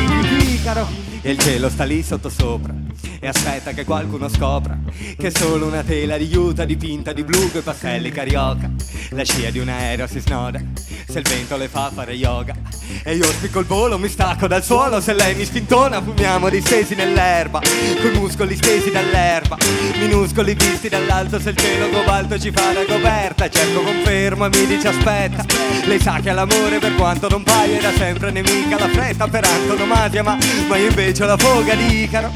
e 1.21 1.31
il 1.31 1.37
cielo 1.37 1.69
sta 1.69 1.83
lì 1.83 2.01
sotto 2.01 2.29
sopra 2.29 2.88
e 3.19 3.27
aspetta 3.27 3.71
che 3.71 3.83
qualcuno 3.83 4.29
scopra 4.29 4.77
che 5.17 5.27
è 5.27 5.29
solo 5.29 5.65
una 5.65 5.83
tela 5.83 6.17
di 6.17 6.27
juta 6.27 6.65
dipinta 6.65 7.13
di 7.13 7.23
blu 7.23 7.51
coi 7.51 7.61
pastelli 7.61 8.11
carioca. 8.11 8.69
La 9.09 9.23
scia 9.23 9.49
di 9.49 9.59
un 9.59 9.69
aereo 9.69 10.07
si 10.07 10.19
snoda 10.19 10.61
se 11.07 11.19
il 11.19 11.27
vento 11.27 11.57
le 11.57 11.67
fa 11.67 11.91
fare 11.93 12.13
yoga. 12.13 12.55
E 13.03 13.15
io 13.15 13.23
spicco 13.23 13.59
il 13.59 13.65
volo 13.65 13.97
mi 13.97 14.07
stacco 14.07 14.47
dal 14.47 14.63
suolo 14.63 14.99
se 15.01 15.13
lei 15.13 15.35
mi 15.35 15.45
spintona 15.45 16.01
fumiamo 16.01 16.49
distesi 16.49 16.95
nell'erba 16.95 17.59
coi 17.59 18.11
muscoli 18.17 18.55
stesi 18.55 18.89
dall'erba 18.89 19.57
minuscoli 19.99 20.53
visti 20.53 20.89
dall'alto 20.89 21.39
se 21.39 21.49
il 21.49 21.57
cielo 21.57 21.89
cobalto 21.89 22.39
ci 22.39 22.51
fa 22.51 22.73
da 22.73 22.85
coperta. 22.85 23.49
Cerco 23.49 23.81
conferma 23.81 24.47
mi 24.49 24.65
dice 24.65 24.87
aspetta 24.87 25.45
lei 25.85 25.99
sa 25.99 26.19
che 26.19 26.31
l'amore 26.31 26.79
per 26.79 26.95
quanto 26.95 27.27
non 27.27 27.43
paia 27.43 27.81
da 27.81 27.91
sempre 27.91 28.31
nemica 28.31 28.77
la 28.77 28.89
fretta 28.89 29.27
per 29.27 29.43
antonomasia 29.43 30.23
ma, 30.23 30.37
ma 30.67 30.77
io 30.77 30.89
invece 30.89 31.23
ho 31.23 31.27
la 31.27 31.37
foga 31.37 31.73
di 31.75 32.03
Icaro 32.03 32.31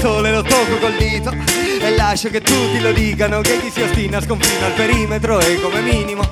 sole 0.00 0.32
lo 0.32 0.42
tocco 0.42 0.78
col 0.78 0.94
dito 0.96 1.30
e 1.30 1.94
lascio 1.94 2.30
che 2.30 2.40
tutti 2.40 2.80
lo 2.80 2.90
dicano 2.90 3.42
che 3.42 3.60
chi 3.60 3.70
si 3.70 3.82
ostina 3.82 4.20
sconfina 4.20 4.66
al 4.66 4.72
perimetro 4.72 5.38
e 5.40 5.60
come 5.60 5.82
minimo 5.82 6.22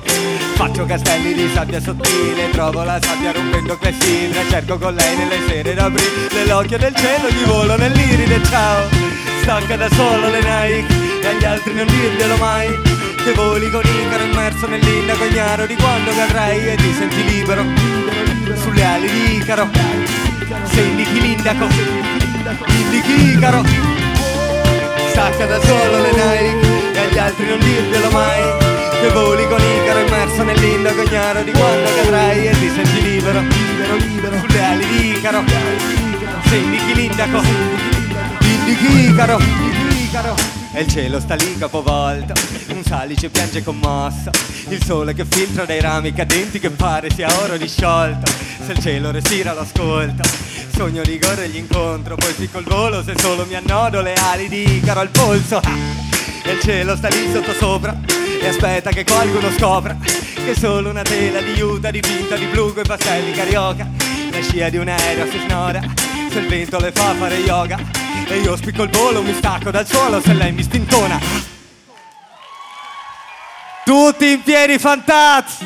faccio 0.55 0.87
castelli 0.87 1.35
di 1.35 1.51
sabbia 1.53 1.79
sottile 1.79 2.49
trovo 2.51 2.83
la 2.83 2.99
sabbia 3.01 3.31
rompendo 3.31 3.77
clessidra 3.77 4.41
cerco 4.49 4.79
con 4.79 4.95
lei 4.95 5.17
nelle 5.17 5.39
sere 5.47 5.75
d'aprile 5.75 6.29
nell'occhio 6.33 6.79
del 6.79 6.95
cielo 6.95 7.29
gli 7.29 7.45
volo 7.45 7.77
nell'iride 7.77 8.43
ciao 8.45 8.89
stacca 9.43 9.77
da 9.77 9.89
solo 9.91 10.31
le 10.31 10.39
Nike 10.39 11.21
e 11.23 11.27
agli 11.27 11.45
altri 11.45 11.75
non 11.75 11.87
dirglielo 11.87 12.37
mai 12.37 12.69
che 13.23 13.33
voli 13.33 13.69
con 13.71 13.83
Icaro 13.85 14.25
immerso 14.25 14.67
nell'indaco 14.67 15.25
ignaro 15.25 15.67
di 15.67 15.75
quando 15.75 16.11
cadrai 16.15 16.69
e 16.69 16.77
ti 16.77 16.93
senti 16.95 17.23
libero 17.25 17.65
sulle 18.55 18.85
ali 18.85 19.11
di 19.11 19.37
Icaro 19.37 19.69
se 20.65 20.81
indichi 20.81 21.21
l'indaco 21.21 22.18
indichi 22.67 23.33
Icaro 23.33 23.63
stacca 25.11 25.47
da 25.47 25.61
solo 25.61 26.01
le 26.01 26.11
Nike 26.13 26.93
e 26.93 26.99
agli 26.99 27.19
altri 27.19 27.47
non 27.47 27.59
dirglielo 27.59 28.11
mai. 28.11 28.43
Che 29.01 29.09
voli 29.11 29.47
con 29.47 29.61
Icaro 29.61 30.01
immerso 30.01 30.43
nell'indaco 30.43 31.03
ignaro 31.03 31.43
di 31.43 31.53
quando 31.53 31.89
cadrai 31.95 32.47
e 32.49 32.51
ti 32.59 32.69
senti 32.69 33.03
libero 33.03 33.41
libero 33.99 34.39
sulle 34.39 34.65
ali 34.65 34.87
di 34.87 35.11
Icaro. 35.11 35.45
Se 36.49 36.57
indichi 36.57 36.95
l'indaco 36.95 37.43
indichi 38.41 39.09
Icaro 39.09 39.39
indichi 39.39 40.03
Icaro 40.05 40.58
e 40.79 40.83
il 40.83 40.89
cielo 40.89 41.19
sta 41.19 41.35
lì 41.35 41.59
capovolto 41.59 42.35
Un 42.69 42.85
salice 42.85 43.29
piange 43.31 43.65
commosso. 43.65 44.31
Il 44.69 44.83
sole 44.85 45.13
che 45.13 45.25
filtra 45.29 45.65
dai 45.65 45.81
rami 45.81 46.13
cadenti 46.13 46.61
Che 46.61 46.71
pare 46.71 47.11
sia 47.11 47.29
oro 47.41 47.57
disciolto. 47.57 48.31
Se 48.65 48.73
il 48.73 48.79
cielo 48.79 49.11
respira 49.11 49.53
l'ascolto 49.53 50.23
Sogno 50.73 51.03
di 51.03 51.19
corrergli 51.19 51.57
incontro 51.57 52.15
Poi 52.15 52.31
spicco 52.31 52.59
il 52.59 52.65
volo 52.65 53.03
se 53.03 53.15
solo 53.19 53.45
mi 53.47 53.57
annodo 53.57 54.01
Le 54.01 54.15
ali 54.15 54.49
di 54.49 54.77
Icaro 54.77 55.01
al 55.01 55.09
polso. 55.09 55.61
E 56.45 56.53
il 56.53 56.61
cielo 56.61 56.95
sta 56.97 57.09
lì 57.09 57.29
sotto 57.33 57.53
sopra 57.55 57.99
E 58.41 58.47
aspetta 58.47 58.91
che 58.91 59.05
qualcuno 59.05 59.51
scopra 59.59 59.97
Che 60.01 60.55
solo 60.55 60.91
una 60.91 61.03
tela 61.03 61.41
di 61.41 61.55
juta 61.55 61.91
dipinta 61.91 62.37
di 62.37 62.47
blu 62.47 62.73
coi 62.73 62.85
pastelli 62.85 63.33
carioca. 63.33 63.89
La 64.31 64.41
scia 64.43 64.69
di 64.69 64.77
un 64.77 64.87
aereo 64.87 65.27
si 65.29 65.41
snoda 65.45 65.81
Se 66.31 66.39
il 66.39 66.47
vento 66.47 66.79
le 66.79 66.93
fa 66.93 67.15
fare 67.15 67.39
yoga 67.39 68.08
e 68.29 68.41
io 68.41 68.57
spicco 68.57 68.83
il 68.83 68.91
volo, 68.91 69.23
mi 69.23 69.33
stacco 69.33 69.71
dal 69.71 69.87
suolo 69.87 70.21
se 70.21 70.35
lei 70.35 70.53
mi 70.53 70.63
stintona. 70.63 71.19
Tutti 73.85 74.31
in 74.31 74.43
piedi, 74.43 74.79
fantazzi! 74.79 75.65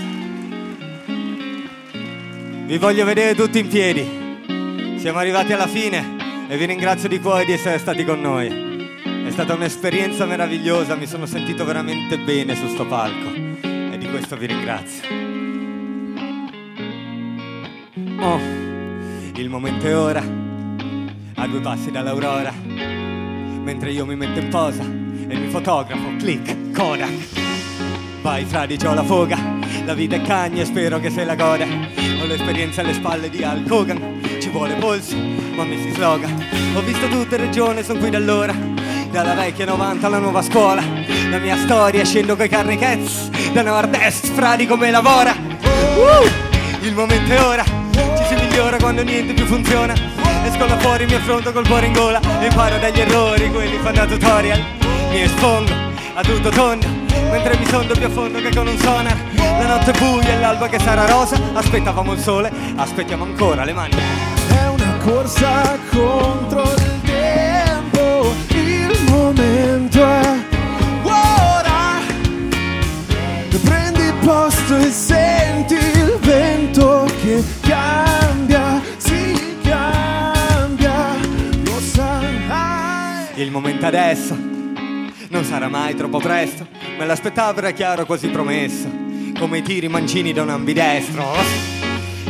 Vi 2.64 2.78
voglio 2.78 3.04
vedere 3.04 3.34
tutti 3.34 3.58
in 3.58 3.68
piedi. 3.68 4.96
Siamo 4.98 5.18
arrivati 5.18 5.52
alla 5.52 5.66
fine 5.66 6.46
e 6.48 6.56
vi 6.56 6.64
ringrazio 6.66 7.08
di 7.08 7.18
cuore 7.18 7.44
di 7.44 7.52
essere 7.52 7.78
stati 7.78 8.04
con 8.04 8.20
noi. 8.20 8.96
È 9.26 9.30
stata 9.30 9.54
un'esperienza 9.54 10.24
meravigliosa, 10.24 10.94
mi 10.94 11.06
sono 11.06 11.26
sentito 11.26 11.64
veramente 11.64 12.16
bene 12.18 12.54
su 12.54 12.68
sto 12.68 12.86
palco 12.86 13.34
e 13.34 13.96
di 13.98 14.08
questo 14.08 14.36
vi 14.36 14.46
ringrazio. 14.46 15.08
Oh, 18.20 18.38
il 19.34 19.48
momento 19.48 19.86
è 19.86 19.96
ora 19.96 20.51
a 21.34 21.46
due 21.46 21.60
passi 21.60 21.90
dall'aurora, 21.90 22.52
mentre 22.52 23.90
io 23.90 24.04
mi 24.04 24.16
metto 24.16 24.38
in 24.40 24.48
posa 24.48 24.82
e 24.82 25.36
mi 25.36 25.48
fotografo, 25.48 26.16
click, 26.18 26.72
Kodak. 26.72 27.40
Vai 28.22 28.44
fradi, 28.44 28.76
c'ho 28.76 28.94
la 28.94 29.02
foga, 29.02 29.36
la 29.84 29.94
vita 29.94 30.16
è 30.16 30.22
cagna 30.22 30.62
e 30.62 30.64
spero 30.64 31.00
che 31.00 31.10
se 31.10 31.24
la 31.24 31.34
goda. 31.34 31.64
Ho 31.64 32.26
l'esperienza 32.26 32.82
alle 32.82 32.92
spalle 32.92 33.30
di 33.30 33.42
Hulk 33.42 33.70
Hogan, 33.70 34.20
ci 34.40 34.48
vuole 34.50 34.74
polso, 34.74 35.16
ma 35.16 35.64
mi 35.64 35.76
si 35.80 35.90
sloga. 35.90 36.28
Ho 36.74 36.80
visto 36.82 37.08
tutte 37.08 37.36
regioni, 37.36 37.82
sono 37.82 37.98
qui 37.98 38.10
da 38.10 38.18
allora, 38.18 38.54
dalla 39.10 39.34
vecchia 39.34 39.66
90 39.66 40.06
alla 40.06 40.18
nuova 40.18 40.42
scuola. 40.42 40.82
La 41.30 41.38
mia 41.38 41.56
storia 41.56 42.04
scendo 42.04 42.36
coi 42.36 42.48
carri 42.48 42.76
cats, 42.76 43.30
da 43.52 43.62
nord-est, 43.62 44.26
fradi 44.32 44.66
come 44.66 44.90
lavora. 44.90 45.32
Uh, 45.32 46.84
il 46.84 46.94
momento 46.94 47.32
è 47.32 47.40
ora, 47.42 47.64
ci 47.64 48.24
si 48.28 48.34
migliora 48.34 48.76
quando 48.76 49.02
niente 49.02 49.32
più 49.34 49.46
funziona. 49.46 50.21
Esco 50.44 50.66
là 50.66 50.78
fuori, 50.78 51.06
mi 51.06 51.14
affronto 51.14 51.52
col 51.52 51.66
cuore 51.66 51.86
in 51.86 51.92
gola 51.92 52.20
imparo 52.40 52.78
dagli 52.78 53.00
errori, 53.00 53.50
quelli 53.50 53.78
fanno 53.78 53.96
da 53.96 54.06
tutorial. 54.06 54.60
Mi 55.10 55.22
espongo 55.22 55.72
a 56.14 56.22
tutto 56.22 56.48
tondo, 56.50 56.86
mentre 57.30 57.56
mi 57.56 57.66
sondo 57.66 57.94
più 57.94 58.06
a 58.06 58.10
fondo 58.10 58.40
che 58.40 58.54
con 58.54 58.66
un 58.66 58.78
sonar. 58.78 59.16
La 59.34 59.66
notte 59.66 59.92
buia 59.92 60.32
e 60.32 60.38
l'alba 60.38 60.68
che 60.68 60.78
sarà 60.78 61.06
rosa, 61.06 61.38
aspettavamo 61.52 62.12
il 62.12 62.18
sole, 62.18 62.50
aspettiamo 62.76 63.24
ancora 63.24 63.64
le 63.64 63.72
mani. 63.72 63.94
È 64.48 64.66
una 64.66 64.96
corsa 65.04 65.78
contro 65.90 66.62
il 66.62 67.00
tempo, 67.04 68.34
il 68.48 68.98
momento 69.08 70.04
è 70.04 70.38
ora. 71.02 72.00
Prendi 73.62 74.12
posto 74.24 74.76
e 74.76 74.90
senti 74.90 75.74
il 75.74 76.18
vento 76.20 77.06
che 77.22 77.42
cambia, 77.60 78.21
Il 83.34 83.50
momento 83.50 83.86
adesso 83.86 84.36
non 85.28 85.44
sarà 85.44 85.68
mai 85.68 85.94
troppo 85.94 86.18
presto, 86.18 86.66
me 86.98 87.06
l'aspettavo 87.06 87.58
era 87.58 87.70
chiaro 87.70 88.04
quasi 88.04 88.28
promesso, 88.28 88.88
come 89.38 89.58
i 89.58 89.62
tiri 89.62 89.88
mancini 89.88 90.32
da 90.32 90.42
un 90.42 90.50
ambidestro. 90.50 91.24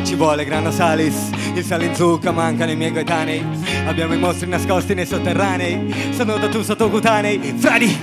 Ci 0.04 0.14
vuole 0.14 0.44
grano 0.44 0.70
salis, 0.70 1.30
il 1.54 1.64
sale 1.64 1.86
in 1.86 1.94
zucca 1.96 2.30
manca 2.30 2.66
nei 2.66 2.76
miei 2.76 2.92
coetanei, 2.92 3.44
abbiamo 3.86 4.14
i 4.14 4.18
mostri 4.18 4.48
nascosti 4.48 4.94
nei 4.94 5.06
sotterranei, 5.06 6.12
sono 6.14 6.36
da 6.38 6.48
tu 6.48 6.62
sottocutanei, 6.62 7.54
fradi! 7.56 7.98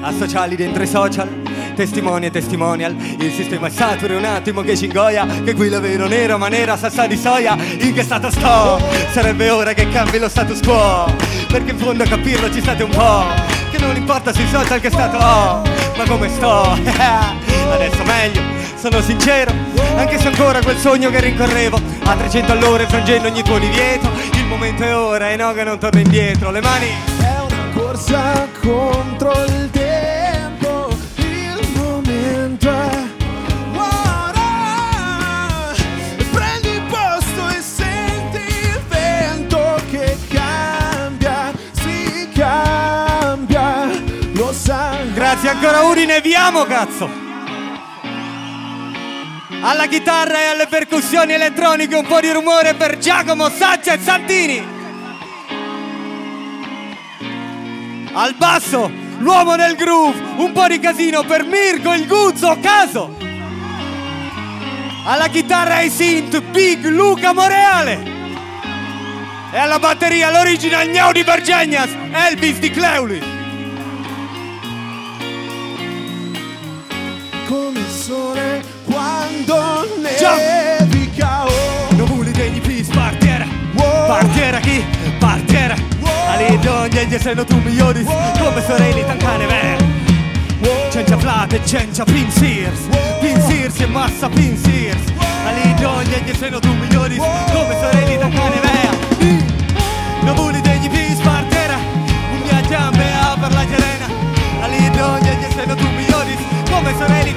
Associali 0.00 0.56
dentro 0.56 0.82
i 0.82 0.88
social, 0.88 1.41
testimoni 1.74 2.26
e 2.26 2.30
testimonial. 2.30 2.94
Il 3.18 3.32
sistema 3.32 3.66
è 3.66 3.70
saturo, 3.70 4.16
un 4.16 4.24
attimo 4.24 4.62
che 4.62 4.76
ci 4.76 4.86
ingoia, 4.86 5.26
che 5.44 5.54
qui 5.54 5.68
la 5.68 5.80
vero 5.80 6.06
nero, 6.06 6.38
ma 6.38 6.48
nera 6.48 6.76
sassa 6.76 7.06
di 7.06 7.16
soia. 7.16 7.56
In 7.78 7.92
che 7.92 8.02
stato 8.02 8.30
sto? 8.30 8.80
Sarebbe 9.10 9.50
ora 9.50 9.72
che 9.72 9.88
cambi 9.88 10.18
lo 10.18 10.28
status 10.28 10.60
quo, 10.60 11.12
perché 11.48 11.72
in 11.72 11.78
fondo 11.78 12.02
a 12.02 12.06
capirlo 12.06 12.52
ci 12.52 12.60
state 12.60 12.82
un 12.82 12.90
po'. 12.90 13.24
Che 13.70 13.78
non 13.78 13.96
importa 13.96 14.32
sui 14.32 14.46
social 14.48 14.80
che 14.80 14.90
stato 14.90 15.16
ho, 15.16 15.62
ma 15.96 16.04
come 16.06 16.28
sto? 16.28 16.76
Adesso 17.72 18.02
meglio, 18.04 18.42
sono 18.74 19.00
sincero, 19.00 19.52
anche 19.96 20.18
se 20.18 20.28
ancora 20.28 20.60
quel 20.60 20.76
sogno 20.76 21.08
che 21.10 21.20
rincorrevo 21.20 21.80
a 22.04 22.14
300 22.14 22.52
all'ora 22.52 22.82
infrangendo 22.82 23.28
ogni 23.28 23.42
tuo 23.42 23.58
divieto. 23.58 24.10
Il 24.34 24.46
momento 24.46 24.82
è 24.82 24.94
ora 24.94 25.30
e 25.30 25.36
no 25.36 25.52
che 25.52 25.64
non 25.64 25.78
torno 25.78 26.00
indietro. 26.00 26.50
Le 26.50 26.60
mani 26.60 26.88
È 27.18 27.40
una 27.40 27.68
corsa 27.74 28.48
contro 28.60 29.32
il 29.44 29.70
tempo, 29.70 29.91
ancora 46.02 46.06
Udine, 46.06 46.20
viamo 46.20 46.64
cazzo! 46.64 47.10
Alla 49.62 49.86
chitarra 49.86 50.40
e 50.40 50.46
alle 50.46 50.66
percussioni 50.66 51.32
elettroniche 51.32 51.94
un 51.94 52.06
po' 52.06 52.20
di 52.20 52.30
rumore 52.32 52.74
per 52.74 52.98
Giacomo 52.98 53.48
Saccia 53.48 53.92
e 53.92 53.98
Santini! 54.00 54.70
Al 58.14 58.34
basso, 58.34 58.90
l'uomo 59.18 59.56
del 59.56 59.76
groove, 59.76 60.20
un 60.38 60.52
po' 60.52 60.66
di 60.66 60.80
casino 60.80 61.22
per 61.22 61.44
Mirko 61.44 61.92
il 61.92 62.06
Guzzo 62.06 62.58
Caso! 62.60 63.16
Alla 65.04 65.28
chitarra 65.28 65.80
e 65.80 65.90
synth, 65.90 66.40
Big 66.50 66.84
Luca 66.86 67.32
Moreale! 67.32 68.10
E 69.52 69.58
alla 69.58 69.78
batteria 69.78 70.30
l'original 70.30 70.88
Gnau 70.88 71.12
di 71.12 71.22
Bergegnas, 71.22 71.90
Elvis 72.10 72.58
di 72.58 72.70
Cleuli! 72.70 73.31
Sole 78.02 78.64
quando 78.84 79.86
nevica. 80.00 81.44
Oh, 81.46 81.94
Nuvuli 81.94 82.32
degli 82.32 82.60
pis 82.60 82.88
partiera. 82.88 83.46
Wow, 83.74 84.06
Partiera 84.08 84.58
chi? 84.58 84.84
Partiera. 85.20 85.76
Ali 86.28 86.58
donne 86.58 87.06
gli 87.06 87.18
seno 87.18 87.44
tu 87.44 87.56
migliori 87.58 88.04
Come 88.04 88.62
sorelle 88.66 89.04
tancane 89.04 89.46
ver 89.46 89.84
Cencia 90.90 91.16
plate, 91.16 91.60
cencia 91.64 92.04
pinsirs 92.04 92.88
Pinsirs 93.20 93.80
e 93.80 93.86
massa 93.86 94.28
pinsirs 94.28 95.02
Ali 95.46 95.74
donne 95.74 96.22
gli 96.24 96.34
seno 96.34 96.58
tu 96.58 96.72
migliori 96.72 97.16
Come 97.16 97.76
sorelle 97.80 98.18
tancane 98.18 98.60
ver 98.60 98.90
Nuvuli 100.22 100.60
degli 100.60 100.88
pis 100.88 101.18
partiera. 101.20 101.76
Un 101.76 102.42
viaggio 102.44 102.76
a 102.76 103.36
per 103.40 103.52
la 103.52 103.66
gerena. 103.66 104.06
Ali 104.60 104.90
donne 104.90 105.36
gli 105.36 105.52
seno 105.54 105.74
tu 105.74 105.86
migliori 105.88 106.36
Come 106.70 106.94
sorelle 106.96 107.34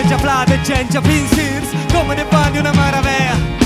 tancane 0.00 0.08
ver 0.08 0.08
Cencia 0.08 0.16
plate, 0.16 0.60
cencia 0.62 1.00
pinsirs 1.00 1.68
Come 1.92 2.14
ne 2.14 2.24
bagni 2.24 2.58
una 2.58 2.72
maravea 2.72 3.58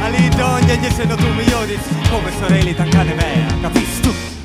Ali 0.00 0.28
donne 0.28 0.76
gli 0.76 0.90
seno 0.90 1.16
tu 1.16 1.26
migliori. 1.34 1.76
Come 2.08 2.30
sorelle 2.38 2.74
tancane 2.74 3.14
mea 3.14 3.46
Capisci 3.60 4.00
tu? 4.00 4.37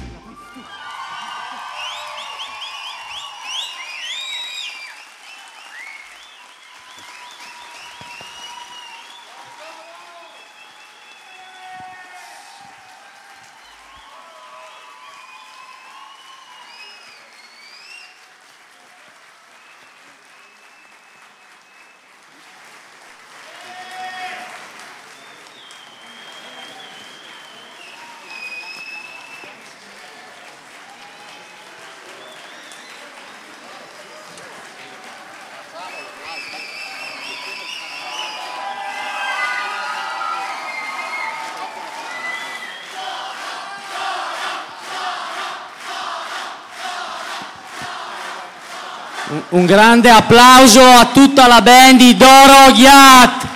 Un- 49.53 49.67
grande 49.67 50.09
applauso 50.09 50.83
a 50.83 51.05
tutta 51.13 51.45
la 51.45 51.61
band 51.61 51.99
di 51.99 52.17
Doro 52.17 52.71
Ghiat. 52.71 53.47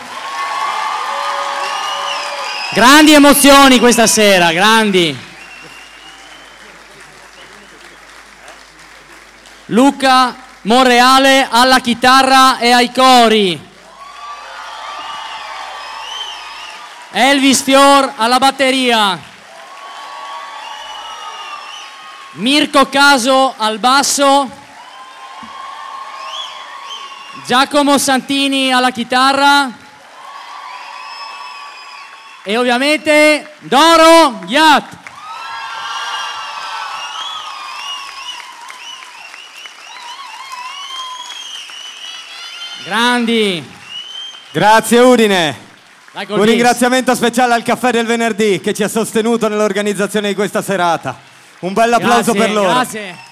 Grandi 2.74 3.14
emozioni 3.14 3.80
questa 3.80 4.06
sera, 4.06 4.52
grandi. 4.52 5.18
Luca 9.66 10.36
Monreale 10.62 11.48
alla 11.50 11.80
chitarra 11.80 12.60
e 12.60 12.70
ai 12.70 12.92
cori. 12.92 13.60
Elvis 17.10 17.64
Fior 17.64 18.14
alla 18.18 18.38
batteria. 18.38 19.20
Mirko 22.34 22.88
Caso 22.88 23.56
al 23.58 23.80
basso. 23.80 24.57
Giacomo 27.48 27.98
Santini 27.98 28.74
alla 28.74 28.90
chitarra 28.90 29.72
e 32.44 32.58
ovviamente 32.58 33.54
Doro 33.60 34.42
Yat. 34.48 34.98
Grandi. 42.84 43.66
Grazie 44.52 45.00
Udine 45.00 45.58
Un 46.28 46.44
ringraziamento 46.44 47.16
speciale 47.16 47.54
al 47.54 47.64
caffè 47.64 47.92
del 47.92 48.06
venerdì 48.06 48.60
Che 48.60 48.74
ci 48.74 48.84
ha 48.84 48.90
sostenuto 48.90 49.48
nell'organizzazione 49.48 50.28
di 50.28 50.36
questa 50.36 50.62
serata 50.62 51.18
Un 51.60 51.72
bel 51.72 51.94
applauso 51.94 52.34
Grazie, 52.34 52.40
per 52.42 52.52
loro 52.52 52.74
Grazie. 52.74 53.27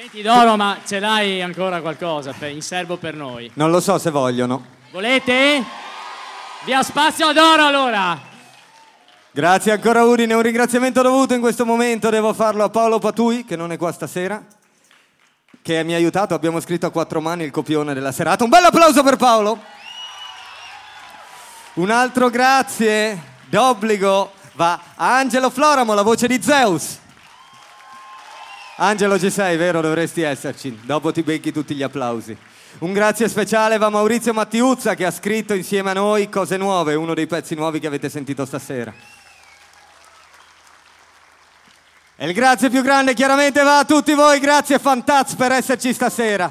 Senti 0.00 0.22
Doro, 0.22 0.56
ma 0.56 0.78
ce 0.86 0.98
l'hai 0.98 1.42
ancora 1.42 1.82
qualcosa 1.82 2.32
per- 2.32 2.50
in 2.50 2.62
serbo 2.62 2.96
per 2.96 3.14
noi? 3.14 3.50
Non 3.52 3.70
lo 3.70 3.80
so 3.80 3.98
se 3.98 4.08
vogliono 4.10 4.64
Volete? 4.92 5.62
Via 6.64 6.82
spazio 6.82 7.26
a 7.26 7.34
Doro 7.34 7.66
allora. 7.66 8.18
Grazie 9.30 9.72
ancora 9.72 10.02
Udine, 10.04 10.32
un 10.32 10.40
ringraziamento 10.40 11.02
dovuto 11.02 11.34
in 11.34 11.40
questo 11.40 11.66
momento 11.66 12.08
devo 12.08 12.32
farlo 12.32 12.64
a 12.64 12.70
Paolo 12.70 12.98
Patui 12.98 13.44
che 13.44 13.56
non 13.56 13.72
è 13.72 13.76
qua 13.76 13.92
stasera 13.92 14.42
che 15.60 15.84
mi 15.84 15.92
ha 15.92 15.96
aiutato, 15.96 16.32
abbiamo 16.32 16.60
scritto 16.60 16.86
a 16.86 16.90
quattro 16.90 17.20
mani 17.20 17.44
il 17.44 17.50
copione 17.50 17.92
della 17.92 18.10
serata. 18.10 18.42
Un 18.42 18.48
bel 18.48 18.64
applauso 18.64 19.02
per 19.02 19.16
Paolo. 19.16 19.62
Un 21.74 21.90
altro 21.90 22.30
grazie 22.30 23.22
d'obbligo 23.50 24.32
va 24.54 24.80
a 24.96 25.18
Angelo 25.18 25.50
Floramo, 25.50 25.92
la 25.92 26.00
voce 26.00 26.26
di 26.26 26.40
Zeus. 26.40 27.00
Angelo 28.82 29.18
ci 29.18 29.30
sei, 29.30 29.58
vero? 29.58 29.82
Dovresti 29.82 30.22
esserci. 30.22 30.80
Dopo 30.84 31.12
ti 31.12 31.22
becchi 31.22 31.52
tutti 31.52 31.74
gli 31.74 31.82
applausi. 31.82 32.34
Un 32.78 32.94
grazie 32.94 33.28
speciale 33.28 33.76
va 33.76 33.86
a 33.86 33.90
Maurizio 33.90 34.32
Mattiuzza 34.32 34.94
che 34.94 35.04
ha 35.04 35.10
scritto 35.10 35.52
insieme 35.52 35.90
a 35.90 35.94
noi 35.94 36.30
Cose 36.30 36.56
Nuove, 36.56 36.94
uno 36.94 37.12
dei 37.12 37.26
pezzi 37.26 37.54
nuovi 37.54 37.78
che 37.78 37.86
avete 37.86 38.08
sentito 38.08 38.46
stasera. 38.46 38.90
E 42.16 42.26
il 42.26 42.32
grazie 42.32 42.70
più 42.70 42.80
grande 42.80 43.12
chiaramente 43.12 43.62
va 43.62 43.80
a 43.80 43.84
tutti 43.84 44.14
voi, 44.14 44.40
grazie 44.40 44.78
Fantaz 44.78 45.34
per 45.34 45.52
esserci 45.52 45.92
stasera. 45.92 46.50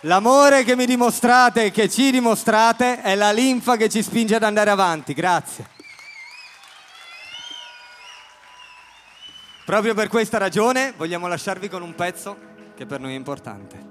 L'amore 0.00 0.64
che 0.64 0.76
mi 0.76 0.84
dimostrate 0.84 1.64
e 1.64 1.70
che 1.70 1.88
ci 1.88 2.10
dimostrate 2.10 3.00
è 3.00 3.14
la 3.14 3.32
linfa 3.32 3.76
che 3.76 3.88
ci 3.88 4.02
spinge 4.02 4.34
ad 4.34 4.42
andare 4.42 4.68
avanti, 4.68 5.14
grazie. 5.14 5.80
Proprio 9.64 9.94
per 9.94 10.08
questa 10.08 10.38
ragione 10.38 10.92
vogliamo 10.96 11.28
lasciarvi 11.28 11.68
con 11.68 11.82
un 11.82 11.94
pezzo 11.94 12.36
che 12.74 12.84
per 12.84 12.98
noi 12.98 13.12
è 13.12 13.16
importante. 13.16 13.90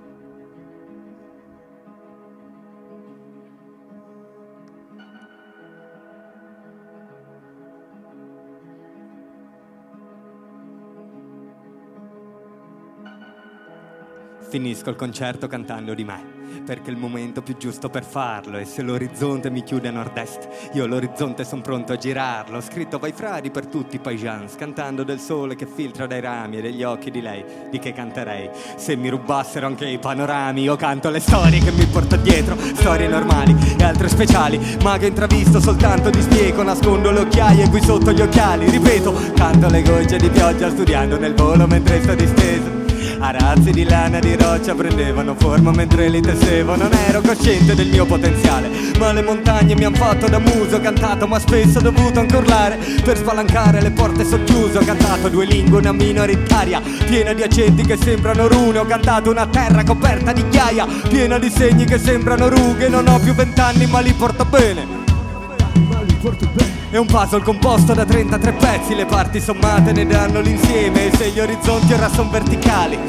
Finisco 14.50 14.90
il 14.90 14.98
concerto 14.98 15.48
cantando 15.48 15.94
di 15.94 16.04
me. 16.04 16.41
Perché 16.66 16.90
è 16.90 16.94
il 16.94 16.98
momento 16.98 17.42
più 17.42 17.58
giusto 17.58 17.90
per 17.90 18.04
farlo 18.04 18.58
e 18.58 18.66
se 18.66 18.82
l'orizzonte 18.82 19.50
mi 19.50 19.64
chiude 19.64 19.88
a 19.88 19.92
nord-est, 19.92 20.48
io 20.74 20.86
l'orizzonte 20.86 21.44
sono 21.44 21.62
pronto 21.62 21.94
a 21.94 21.98
girarlo. 21.98 22.58
Ho 22.58 22.62
scritto 22.62 23.00
vai 23.00 23.12
fradi 23.12 23.52
per 23.52 23.68
tutti 23.68 23.96
i 23.96 24.00
paesans, 24.00 24.56
cantando 24.56 25.04
del 25.04 25.20
sole 25.20 25.56
che 25.56 25.66
filtra 25.66 26.08
dai 26.08 26.22
rami 26.22 26.58
e 26.58 26.62
degli 26.62 26.84
occhi 26.84 27.12
di 27.12 27.22
lei, 27.22 27.44
di 27.70 27.80
che 27.80 27.94
canterei. 27.94 28.50
Se 28.76 28.96
mi 28.96 29.10
rubassero 29.10 29.68
anche 29.68 29.88
i 29.88 30.00
panorami, 30.00 30.62
io 30.62 30.76
canto 30.76 31.10
le 31.10 31.20
storie 31.20 31.60
che 31.60 31.72
mi 31.72 31.86
porto 31.86 32.16
dietro, 32.18 32.58
storie 32.58 33.08
normali 33.08 33.56
e 33.78 33.84
altre 33.84 34.10
speciali, 34.10 34.60
ma 34.84 34.98
che 34.98 35.08
intravisto 35.08 35.60
soltanto 35.60 36.10
di 36.10 36.22
spiego, 36.22 36.64
nascondo 36.64 37.12
le 37.12 37.20
occhiaie 37.20 37.70
qui 37.70 37.82
sotto 37.82 38.12
gli 38.12 38.22
occhiali. 38.22 38.70
Ripeto, 38.70 39.34
canto 39.36 39.68
le 39.68 39.82
gocce 39.82 40.18
di 40.18 40.30
pioggia 40.30 40.70
studiando 40.70 41.18
nel 41.18 41.34
volo 41.34 41.68
mentre 41.68 42.02
sto 42.02 42.16
disteso. 42.16 42.81
Arazzi 43.24 43.70
di 43.70 43.84
lana 43.84 44.18
di 44.20 44.36
roccia 44.36 44.74
prendevano 44.74 45.36
forma 45.36 45.70
mentre 45.70 46.10
li 46.10 46.22
tessevo 46.22 46.76
Non 46.76 46.92
ero 47.08 47.22
cosciente 47.22 47.76
del 47.76 47.88
mio 47.88 48.04
potenziale 48.08 48.68
Ma 48.98 49.14
le 49.14 49.22
montagne 49.22 49.76
mi 49.76 49.84
han 49.84 49.94
fatto 49.94 50.28
da 50.28 50.40
muso 50.40 50.82
cantato 50.82 51.28
ma 51.28 51.38
spesso 51.38 51.78
ho 51.78 51.82
dovuto 51.82 52.20
ancorlare 52.20 52.78
Per 53.04 53.16
spalancare 53.16 53.80
le 53.80 53.92
porte 53.92 54.26
socchiuse 54.26 54.80
Ho 54.80 54.84
cantato 54.84 55.30
due 55.30 55.46
lingue, 55.46 55.78
una 55.78 55.92
minoritaria 55.92 56.82
Piena 57.06 57.34
di 57.34 57.44
accenti 57.44 57.86
che 57.86 57.96
sembrano 57.96 58.48
rune. 58.48 58.80
Ho 58.80 58.86
cantato 58.86 59.30
una 59.30 59.46
terra 59.46 59.84
coperta 59.84 60.34
di 60.34 60.44
ghiaia 60.50 60.88
Piena 61.08 61.38
di 61.38 61.52
segni 61.52 61.86
che 61.86 62.00
sembrano 62.00 62.50
rughe. 62.50 62.90
Non 62.90 63.08
ho 63.08 63.20
più 63.20 63.36
vent'anni 63.36 63.86
ma 63.86 64.00
li 64.00 64.14
porto 64.14 64.46
bene 64.46 65.02
è 66.92 66.98
un 66.98 67.06
puzzle 67.06 67.42
composto 67.42 67.94
da 67.94 68.04
33 68.04 68.52
pezzi, 68.52 68.96
le 68.96 69.06
parti 69.06 69.40
sommate 69.40 69.94
ne 69.94 70.06
danno 70.06 70.42
l'insieme 70.42 71.08
e 71.08 71.16
se 71.16 71.30
gli 71.30 71.40
orizzonti 71.40 71.94
ora 71.94 72.10
son 72.10 72.30
verticali. 72.30 73.00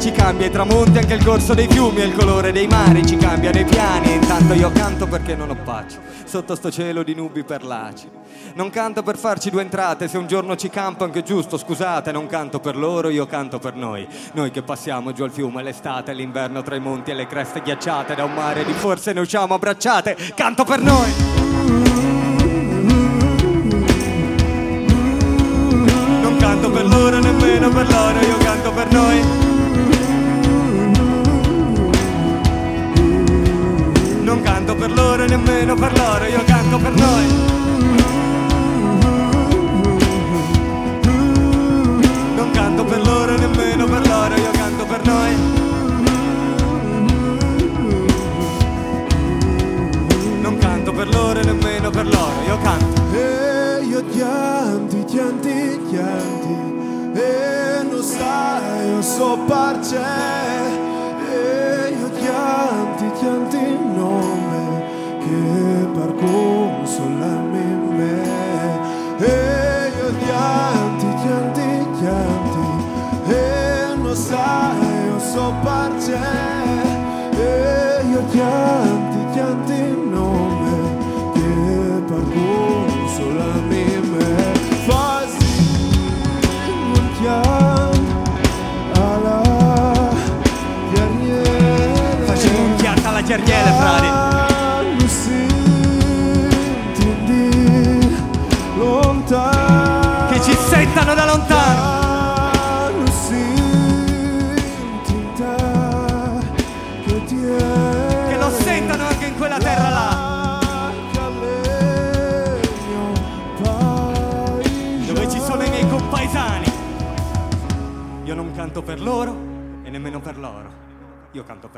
Ci 0.00 0.10
cambia 0.10 0.48
i 0.48 0.50
tramonti 0.50 0.98
anche 0.98 1.14
il 1.14 1.24
corso 1.24 1.54
dei 1.54 1.68
fiumi 1.68 2.00
e 2.00 2.06
il 2.06 2.14
colore 2.14 2.50
dei 2.50 2.66
mari, 2.66 3.06
ci 3.06 3.16
cambiano 3.16 3.60
i 3.60 3.64
piani 3.64 4.10
e 4.10 4.14
intanto 4.16 4.54
io 4.54 4.72
canto 4.72 5.06
perché 5.06 5.36
non 5.36 5.50
ho 5.50 5.56
pace, 5.62 6.00
sotto 6.24 6.56
sto 6.56 6.70
cielo 6.70 7.04
di 7.04 7.14
nubi 7.14 7.44
perlaci. 7.44 8.10
Non 8.54 8.70
canto 8.70 9.04
per 9.04 9.16
farci 9.16 9.50
due 9.50 9.62
entrate, 9.62 10.08
se 10.08 10.18
un 10.18 10.26
giorno 10.26 10.56
ci 10.56 10.68
campo 10.68 11.04
anche 11.04 11.22
giusto, 11.22 11.56
scusate, 11.56 12.10
non 12.10 12.26
canto 12.26 12.58
per 12.58 12.76
loro, 12.76 13.08
io 13.08 13.26
canto 13.26 13.60
per 13.60 13.76
noi. 13.76 14.06
Noi 14.32 14.50
che 14.50 14.62
passiamo 14.62 15.12
giù 15.12 15.22
al 15.22 15.30
fiume 15.30 15.62
l'estate, 15.62 16.12
l'inverno 16.12 16.60
tra 16.62 16.74
i 16.74 16.80
monti 16.80 17.12
e 17.12 17.14
le 17.14 17.28
creste 17.28 17.62
ghiacciate, 17.62 18.16
da 18.16 18.24
un 18.24 18.34
mare 18.34 18.64
di 18.64 18.72
forse 18.72 19.12
ne 19.12 19.20
usciamo 19.20 19.54
abbracciate, 19.54 20.16
canto 20.34 20.64
per 20.64 20.80
noi. 20.80 21.43
Per 27.74 27.90
loro, 27.90 28.20
io 28.20 28.36
canto 28.38 28.70
per 28.70 28.92
noi. 28.92 29.20
Non 34.22 34.40
canto 34.42 34.76
per 34.76 34.92
loro, 34.92 35.24
nemmeno 35.26 35.74
per 35.74 35.92
loro, 35.98 36.24
io 36.26 36.44
canto 36.44 36.78
per 36.78 36.92
noi. 36.94 37.26
Non 42.36 42.50
canto 42.52 42.84
per 42.84 43.02
loro, 43.02 43.36
nemmeno 43.36 43.86
per 43.86 44.06
loro, 44.06 44.34
io 44.36 44.50
canto 44.52 44.84
per 44.86 45.04
noi. 45.04 45.36
Non 50.40 50.58
canto 50.58 50.92
per 50.92 51.08
loro, 51.08 51.40
nemmeno 51.42 51.90
per 51.90 52.06
loro, 52.06 52.34
io 52.46 52.58
canto. 52.62 53.02
E 53.12 53.84
io 53.84 54.04
chianti, 54.10 55.04
chianti, 55.04 55.80
chianti 55.90 56.83
E 57.16 57.82
non 57.88 58.02
sai, 58.02 58.88
io 58.90 59.00
so 59.00 59.38
parce. 59.46 59.96
E 61.30 61.96
io 61.96 62.10
chianti, 62.10 63.10
chianti 63.18 63.78
nome 63.94 64.82
Che 65.20 65.86
per 65.94 66.14
consolarmi 66.14 67.64
me 67.96 68.22
E 69.18 69.92
io 69.96 70.16
chianti, 70.18 71.06
chianti, 71.22 71.86
chianti. 71.98 73.32
E 73.32 73.94
non 73.94 74.16
sai, 74.16 75.06
io 75.06 75.18
so 75.20 75.54
parce 75.62 76.53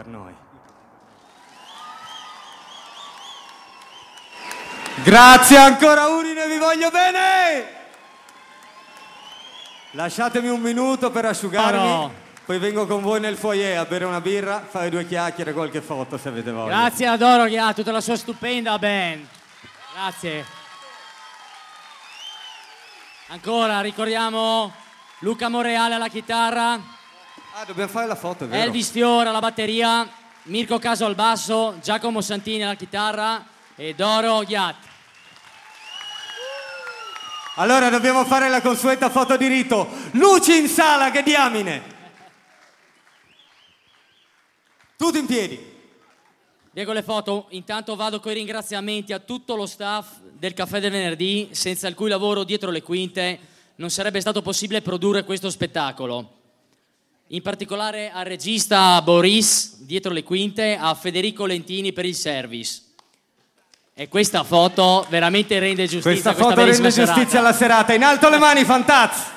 per 0.07 0.15
noi. 0.15 0.35
Grazie 5.03 5.59
ancora 5.59 6.07
Udine, 6.07 6.47
vi 6.47 6.59
voglio 6.59 6.91
bene! 6.91 7.75
Lasciatemi 9.91 10.49
un 10.49 10.61
minuto 10.61 11.11
per 11.11 11.25
asciugarmi, 11.27 11.79
Oh 11.79 11.83
no. 11.83 12.13
poi 12.45 12.59
vengo 12.59 12.87
con 12.87 13.03
voi 13.03 13.19
nel 13.21 13.37
foyer 13.37 13.79
a 13.79 13.85
bere 13.85 14.05
una 14.05 14.21
birra, 14.21 14.65
fare 14.67 14.91
due 14.91 15.07
chiacchiere, 15.07 15.53
qualche 15.53 15.81
foto 15.81 16.17
se 16.19 16.29
avete 16.29 16.51
voglia. 16.51 16.77
Grazie 16.79 17.07
a 17.07 17.17
Doro 17.17 17.45
che 17.47 17.59
ha 17.59 17.73
tutta 17.73 17.93
la 17.93 18.01
sua 18.01 18.17
stupenda 18.17 18.79
band. 18.79 19.27
Grazie. 19.95 20.45
Ancora 23.29 23.81
ricordiamo 23.81 24.73
Luca 25.21 25.49
Moreale 25.49 25.95
alla 25.95 26.09
chitarra, 26.09 26.79
Ah, 27.59 27.65
dobbiamo 27.65 27.91
fare 27.91 28.07
la 28.07 28.17
foto, 28.17 28.47
vero? 28.47 28.65
Elvis 28.65 28.91
Fiora 28.91 29.31
alla 29.31 29.39
batteria, 29.39 30.07
Mirko 30.43 30.79
Caso 30.79 31.07
al 31.07 31.15
basso, 31.15 31.79
Giacomo 31.83 32.21
Santini 32.21 32.63
alla 32.63 32.75
chitarra 32.75 33.47
e 33.75 33.95
Doro 33.95 34.41
Ghiat. 34.41 34.77
Allora 37.55 37.89
dobbiamo 37.89 38.27
fare 38.27 38.51
la 38.51 38.61
consueta 38.61 39.09
foto 39.09 39.39
di 39.39 39.47
rito. 39.47 39.89
Luci 40.11 40.55
in 40.59 40.69
sala, 40.69 41.11
che 41.11 41.23
diamine! 41.23 41.83
Tutti 44.99 45.19
in 45.19 45.25
piedi. 45.25 45.59
Diego 46.71 46.93
le 46.93 47.03
foto, 47.03 47.47
intanto 47.53 47.97
vado 47.97 48.21
con 48.21 48.33
i 48.33 48.35
ringraziamenti 48.35 49.15
a 49.15 49.19
tutto 49.19 49.57
lo 49.57 49.65
staff 49.65 50.19
del 50.21 50.53
Caffè 50.53 50.79
del 50.79 50.91
Venerdì, 50.91 51.49
senza 51.53 51.89
il 51.89 51.95
cui 51.95 52.11
lavoro 52.11 52.45
dietro 52.45 52.71
le 52.71 52.83
quinte 52.83 53.39
non 53.77 53.89
sarebbe 53.89 54.21
stato 54.21 54.43
possibile 54.43 54.83
produrre 54.83 55.25
questo 55.25 55.49
spettacolo. 55.49 56.36
In 57.31 57.43
particolare 57.43 58.13
al 58.13 58.25
regista 58.25 59.03
Boris 59.03 59.79
dietro 59.79 60.13
le 60.13 60.23
quinte, 60.23 60.79
a 60.81 60.95
Federico 60.95 61.45
Lentini 61.45 61.93
per 61.93 62.05
il 62.05 62.15
service. 62.15 62.83
E 63.95 64.09
questa 64.09 64.45
foto 64.45 65.05
veramente 65.09 65.59
rende 65.59 65.89
giustizia 65.89 66.11
Questa 66.13 66.35
questa 66.35 66.51
foto 66.51 66.65
rende 66.65 66.89
giustizia 66.91 67.15
serata. 67.15 67.39
alla 67.39 67.53
serata. 67.53 67.95
In 67.95 68.05
alto 68.05 68.29
le 68.29 68.39
mani, 68.39 68.65
fantazzi! 68.65 69.35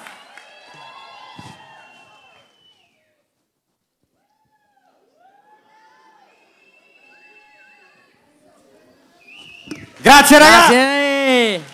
Grazie 10.01 10.37
ragazzi! 10.37 10.73
Grazie. 10.73 11.68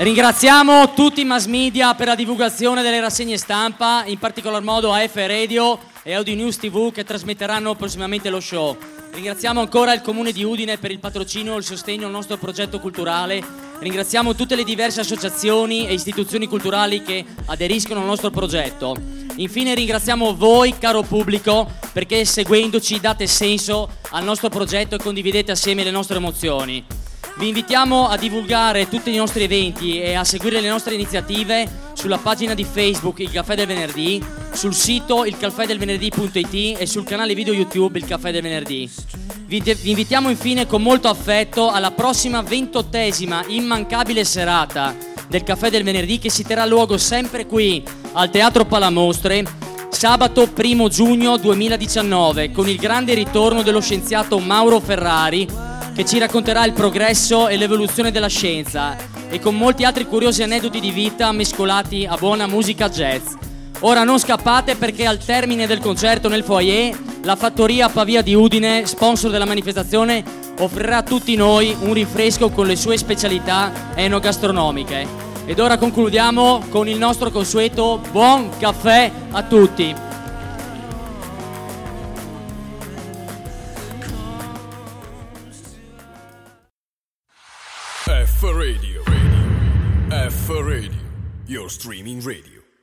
Ringraziamo 0.00 0.94
tutti 0.94 1.20
i 1.20 1.24
mass 1.26 1.44
media 1.44 1.92
per 1.92 2.06
la 2.06 2.14
divulgazione 2.14 2.80
delle 2.80 3.00
rassegne 3.00 3.36
stampa, 3.36 4.02
in 4.06 4.16
particolar 4.16 4.62
modo 4.62 4.94
AF 4.94 5.14
Radio 5.14 5.78
e 6.02 6.14
Audio 6.14 6.34
News 6.36 6.56
TV 6.56 6.90
che 6.90 7.04
trasmetteranno 7.04 7.74
prossimamente 7.74 8.30
lo 8.30 8.40
show. 8.40 8.74
Ringraziamo 9.12 9.60
ancora 9.60 9.92
il 9.92 10.00
Comune 10.00 10.32
di 10.32 10.42
Udine 10.42 10.78
per 10.78 10.90
il 10.90 11.00
patrocinio 11.00 11.52
e 11.54 11.58
il 11.58 11.64
sostegno 11.64 12.06
al 12.06 12.12
nostro 12.12 12.38
progetto 12.38 12.80
culturale. 12.80 13.44
Ringraziamo 13.78 14.34
tutte 14.34 14.56
le 14.56 14.64
diverse 14.64 15.00
associazioni 15.00 15.86
e 15.86 15.92
istituzioni 15.92 16.46
culturali 16.46 17.02
che 17.02 17.22
aderiscono 17.48 18.00
al 18.00 18.06
nostro 18.06 18.30
progetto. 18.30 18.96
Infine 19.36 19.74
ringraziamo 19.74 20.34
voi, 20.34 20.78
caro 20.78 21.02
pubblico, 21.02 21.70
perché 21.92 22.24
seguendoci 22.24 23.00
date 23.00 23.26
senso 23.26 23.90
al 24.12 24.24
nostro 24.24 24.48
progetto 24.48 24.94
e 24.94 24.98
condividete 24.98 25.52
assieme 25.52 25.84
le 25.84 25.90
nostre 25.90 26.16
emozioni. 26.16 27.00
Vi 27.40 27.48
invitiamo 27.48 28.06
a 28.06 28.18
divulgare 28.18 28.86
tutti 28.86 29.10
i 29.10 29.16
nostri 29.16 29.44
eventi 29.44 29.98
e 29.98 30.12
a 30.12 30.24
seguire 30.24 30.60
le 30.60 30.68
nostre 30.68 30.92
iniziative 30.92 31.66
sulla 31.94 32.18
pagina 32.18 32.52
di 32.52 32.64
Facebook 32.64 33.20
Il 33.20 33.30
Caffè 33.30 33.54
del 33.54 33.66
Venerdì, 33.66 34.22
sul 34.52 34.74
sito 34.74 35.24
ilcaffedelvenerdì.it 35.24 36.78
e 36.78 36.84
sul 36.84 37.04
canale 37.04 37.32
video 37.32 37.54
YouTube 37.54 37.98
Il 37.98 38.04
Caffè 38.04 38.30
del 38.30 38.42
Venerdì. 38.42 38.90
Vi, 39.46 39.58
vi 39.58 39.88
invitiamo 39.88 40.28
infine 40.28 40.66
con 40.66 40.82
molto 40.82 41.08
affetto 41.08 41.70
alla 41.70 41.92
prossima 41.92 42.42
ventottesima 42.42 43.42
immancabile 43.46 44.22
serata 44.22 44.94
del 45.26 45.42
Caffè 45.42 45.70
del 45.70 45.82
Venerdì 45.82 46.18
che 46.18 46.28
si 46.28 46.44
terrà 46.44 46.66
luogo 46.66 46.98
sempre 46.98 47.46
qui 47.46 47.82
al 48.12 48.28
Teatro 48.28 48.66
Palamostre 48.66 49.46
sabato 49.88 50.46
1 50.54 50.88
giugno 50.88 51.38
2019 51.38 52.50
con 52.50 52.68
il 52.68 52.76
grande 52.76 53.14
ritorno 53.14 53.62
dello 53.62 53.80
scienziato 53.80 54.38
Mauro 54.40 54.78
Ferrari 54.78 55.69
che 55.94 56.04
ci 56.04 56.18
racconterà 56.18 56.64
il 56.64 56.72
progresso 56.72 57.48
e 57.48 57.56
l'evoluzione 57.56 58.10
della 58.10 58.28
scienza 58.28 58.96
e 59.28 59.38
con 59.38 59.54
molti 59.56 59.84
altri 59.84 60.06
curiosi 60.06 60.42
aneddoti 60.42 60.80
di 60.80 60.90
vita 60.90 61.32
mescolati 61.32 62.06
a 62.06 62.16
buona 62.16 62.46
musica 62.46 62.88
jazz. 62.88 63.34
Ora 63.80 64.04
non 64.04 64.18
scappate 64.18 64.76
perché 64.76 65.06
al 65.06 65.18
termine 65.18 65.66
del 65.66 65.78
concerto 65.78 66.28
nel 66.28 66.44
foyer 66.44 66.96
la 67.22 67.36
fattoria 67.36 67.88
Pavia 67.88 68.22
di 68.22 68.34
Udine, 68.34 68.86
sponsor 68.86 69.30
della 69.30 69.46
manifestazione, 69.46 70.22
offrirà 70.58 70.98
a 70.98 71.02
tutti 71.02 71.34
noi 71.36 71.74
un 71.80 71.92
rinfresco 71.92 72.50
con 72.50 72.66
le 72.66 72.76
sue 72.76 72.96
specialità 72.96 73.92
enogastronomiche. 73.94 75.28
Ed 75.46 75.58
ora 75.58 75.78
concludiamo 75.78 76.64
con 76.68 76.88
il 76.88 76.98
nostro 76.98 77.30
consueto 77.30 78.00
buon 78.10 78.50
caffè 78.58 79.10
a 79.30 79.42
tutti. 79.42 80.09
Your 91.50 91.68
streaming 91.68 92.20
radio. 92.20 92.59